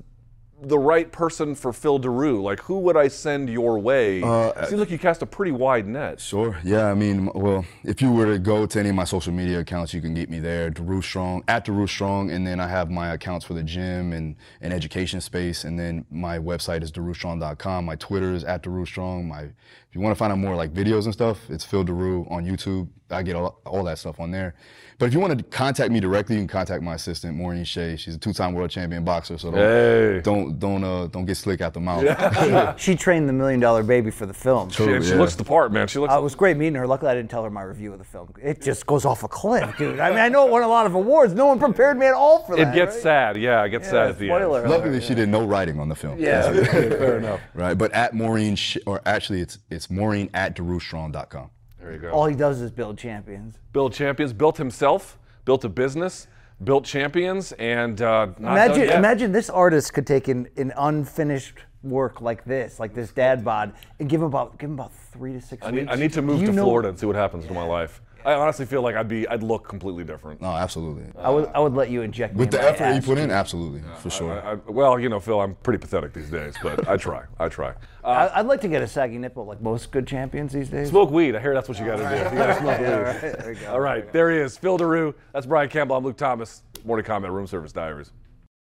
the 0.69 0.79
right 0.79 1.11
person 1.11 1.55
for 1.55 1.73
Phil 1.73 1.99
Daru. 1.99 2.43
Like, 2.43 2.61
who 2.61 2.79
would 2.81 2.97
I 2.97 3.09
send 3.09 3.49
your 3.49 3.79
way? 3.79 4.23
Uh, 4.23 4.67
Seems 4.67 4.81
like 4.81 4.91
you 4.91 4.99
cast 4.99 5.23
a 5.23 5.27
pretty 5.27 5.53
wide 5.53 5.87
net. 5.87 6.21
Sure. 6.21 6.59
Yeah. 6.65 6.91
I 6.91 6.95
mean, 6.95 7.31
well, 7.35 7.65
if 7.83 8.01
you 8.03 8.13
were 8.13 8.27
to 8.27 8.39
go 8.39 8.67
to 8.67 8.81
any 8.81 8.89
of 8.89 8.95
my 8.95 9.05
social 9.05 9.33
media 9.33 9.61
accounts, 9.61 9.95
you 9.95 10.01
can 10.01 10.15
get 10.15 10.31
me 10.31 10.39
there, 10.39 10.71
Daru 10.71 11.03
Strong 11.03 11.45
at 11.49 11.65
Daru 11.65 11.87
Strong, 11.87 12.31
and 12.31 12.47
then 12.47 12.61
I 12.61 12.69
have 12.69 12.91
my 12.91 13.13
accounts 13.13 13.45
for 13.45 13.55
the 13.55 13.63
gym 13.63 14.13
and, 14.13 14.37
and 14.61 14.73
education 14.73 15.21
space, 15.21 15.65
and 15.65 15.79
then 15.79 16.05
my 16.11 16.39
website 16.39 16.83
is 16.83 16.91
darustrong.com. 16.93 17.85
My 17.85 17.97
Twitter 17.97 18.33
is 18.33 18.45
at 18.45 18.63
Daru 18.63 18.87
Strong. 18.87 19.29
My 19.29 19.51
if 19.95 19.99
you 19.99 20.03
want 20.03 20.13
to 20.13 20.19
find 20.19 20.33
out 20.33 20.39
more 20.39 20.57
like 20.57 20.75
videos 20.75 21.05
and 21.05 21.13
stuff, 21.13 21.49
it's 21.49 21.63
Phil 21.65 21.85
Daru 21.85 22.27
on 22.29 22.45
YouTube. 22.45 22.89
I 23.11 23.23
get 23.23 23.37
all, 23.37 23.61
all 23.65 23.85
that 23.85 23.99
stuff 23.99 24.19
on 24.19 24.33
there. 24.33 24.57
But 24.99 25.07
if 25.07 25.15
you 25.15 25.21
want 25.21 25.37
to 25.37 25.45
contact 25.45 25.91
me 25.93 26.01
directly, 26.01 26.37
you 26.37 26.41
can 26.41 26.49
contact 26.49 26.83
my 26.83 26.95
assistant 26.95 27.37
Maureen 27.37 27.65
Shea. 27.65 27.97
She's 27.97 28.15
a 28.15 28.19
two-time 28.19 28.55
world 28.55 28.71
champion 28.71 29.05
boxer, 29.05 29.37
so 29.39 29.51
don't 29.51 29.61
Hey. 29.61 30.21
don't 30.23 30.59
don't 30.59 30.85
uh, 30.85 31.07
don't 31.09 31.25
get 31.27 31.37
slick 31.37 31.61
out 31.61 31.75
the 31.75 31.81
mouth. 31.81 32.05
She 32.81 32.95
trained 32.97 33.29
the 33.29 33.33
Million 33.33 33.61
Dollar 33.61 33.83
Baby 33.83 34.11
for 34.11 34.25
the 34.27 34.33
film. 34.35 34.71
She, 34.71 34.85
and 34.85 35.05
she 35.05 35.11
yeah. 35.11 35.17
looks 35.17 35.35
the 35.35 35.45
part, 35.45 35.73
man. 35.73 35.87
She 35.89 35.99
looks. 35.99 36.13
Uh, 36.15 36.19
it 36.19 36.23
was 36.23 36.35
great 36.35 36.57
meeting 36.57 36.77
her. 36.77 36.87
Luckily, 36.87 37.11
I 37.11 37.15
didn't 37.15 37.31
tell 37.31 37.43
her 37.45 37.51
my 37.51 37.63
review 37.63 37.93
of 37.93 37.99
the 37.99 38.05
film. 38.05 38.33
It 38.43 38.63
just 38.63 38.87
goes 38.87 39.05
off 39.05 39.23
a 39.25 39.29
cliff, 39.29 39.77
dude. 39.77 39.99
I 40.01 40.11
mean, 40.11 40.19
I 40.19 40.29
know 40.29 40.47
it 40.47 40.51
won 40.51 40.63
a 40.63 40.69
lot 40.69 40.87
of 40.87 40.95
awards. 40.95 41.35
No 41.35 41.47
one 41.47 41.59
prepared 41.59 41.99
me 41.99 42.07
at 42.07 42.15
all 42.15 42.45
for 42.45 42.57
that. 42.57 42.69
it 42.69 42.75
gets 42.75 42.95
right? 42.95 43.03
sad. 43.03 43.37
Yeah, 43.37 43.65
it 43.65 43.71
gets 43.71 43.89
sad 43.89 44.11
at 44.11 44.19
the 44.19 44.31
end. 44.31 44.39
spoiler 44.39 44.61
alert. 44.61 44.69
Luckily, 44.69 45.01
she 45.01 45.15
did 45.15 45.29
no 45.29 45.45
writing 45.45 45.79
on 45.81 45.89
the 45.89 45.97
film. 45.97 46.19
Yeah, 46.25 46.53
fair 46.53 47.19
enough. 47.19 47.41
Right, 47.53 47.77
but 47.77 47.93
at 47.93 48.15
Maureen, 48.15 48.55
Sh- 48.57 48.79
or 48.87 49.01
actually, 49.05 49.41
it's 49.41 49.59
it's 49.71 49.84
Maureen 49.91 50.31
at 50.35 50.57
DaruStrong.com. 50.57 51.51
There 51.81 51.93
you 51.93 51.99
go. 51.99 52.11
All 52.11 52.27
he 52.27 52.35
does 52.35 52.61
is 52.61 52.71
build 52.71 52.97
champions. 52.99 53.59
build 53.73 53.93
champions, 53.93 54.33
built 54.33 54.57
himself, 54.57 55.19
built 55.45 55.65
a 55.65 55.69
business, 55.69 56.27
built 56.63 56.85
champions, 56.85 57.53
and 57.53 58.01
uh, 58.01 58.27
not 58.39 58.53
Imagine, 58.53 58.91
imagine 58.91 59.33
this 59.33 59.51
artist 59.51 59.93
could 59.93 60.07
take 60.07 60.29
an, 60.29 60.49
an 60.57 60.73
unfinished 60.77 61.59
work 61.83 62.23
like 62.23 62.45
this, 62.45 62.81
like 62.81 62.95
this 62.95 63.13
dad 63.13 63.45
bod, 63.45 63.75
and 64.01 64.09
give 64.09 64.21
him 64.23 64.27
about 64.29 64.57
give 64.59 64.71
him 64.71 64.75
about 64.75 64.93
three 65.13 65.33
to 65.35 65.41
six 65.43 65.63
I 65.67 65.71
weeks. 65.71 65.85
need, 65.87 65.91
I 65.91 65.97
need 65.97 66.13
to 66.15 66.23
move 66.23 66.41
You 66.41 66.47
to 66.47 66.53
know- 66.53 66.65
Florida 66.65 66.89
and 66.89 66.99
see 66.99 67.05
what 67.07 67.17
happens 67.17 67.47
to 67.47 67.53
my 67.53 67.65
life. 67.65 68.01
I 68.25 68.35
honestly 68.35 68.65
feel 68.67 68.83
like 68.83 68.97
I'd 68.97 69.09
be, 69.09 69.29
I'd 69.29 69.43
look 69.43 69.69
completely 69.69 70.03
different. 70.05 70.41
No, 70.41 70.49
absolutely. 70.49 71.05
I 71.21 71.31
would, 71.31 71.47
I 71.55 71.59
would 71.59 71.75
let 71.75 71.91
you 71.91 72.03
inject 72.03 72.35
With 72.35 72.53
me 72.53 72.59
the 72.59 72.59
in 72.59 72.65
my 72.65 72.71
effort 72.71 72.85
he 72.85 72.99
ass, 72.99 73.05
put 73.07 73.19
in, 73.19 73.25
dude. 73.29 73.33
absolutely, 73.33 73.83
for 73.99 74.11
sure. 74.11 74.41
I, 74.43 74.53
I, 74.53 74.55
well, 74.55 74.99
you 74.99 75.09
know, 75.09 75.21
Phil, 75.21 75.41
I'm 75.41 75.55
pretty 75.57 75.79
pathetic 75.79 76.13
these 76.13 76.31
days, 76.31 76.55
but 76.63 76.89
I 76.89 76.97
try. 76.97 77.25
I 77.39 77.49
try. 77.49 77.71
Uh, 78.03 78.07
I, 78.35 78.41
I'd 78.41 78.47
like 78.47 78.61
to 78.63 78.69
get 78.69 78.83
a 78.83 78.89
saggy 78.89 79.19
nipple 79.19 79.45
like 79.45 79.61
most 79.61 79.91
good 79.91 80.07
champions 80.07 80.53
these 80.53 80.69
days. 80.69 80.89
smoke 80.89 81.11
weed. 81.11 81.35
I 81.37 81.41
hear 81.41 81.55
that's 81.55 81.69
what 81.69 81.79
you 81.79 81.85
got 81.85 81.97
to 81.97 82.09
do. 82.09 82.15
You 82.17 82.39
got 82.39 82.47
to 82.47 82.61
smoke 82.61 82.79
weed. 82.81 82.87
All 82.87 83.01
right, 83.03 83.21
there 83.21 83.55
go. 83.55 83.73
All 83.73 83.81
right, 83.81 84.13
there 84.13 84.31
he 84.31 84.39
is, 84.39 84.57
Phil 84.57 84.77
Daru. 84.79 85.13
That's 85.33 85.47
Brian 85.47 85.69
Campbell. 85.69 85.97
I'm 85.97 86.05
Luke 86.05 86.17
Thomas. 86.17 86.63
Morning 86.85 87.05
Kombat, 87.07 87.31
Room 87.31 87.47
Service 87.47 87.73
Diaries. 87.73 88.13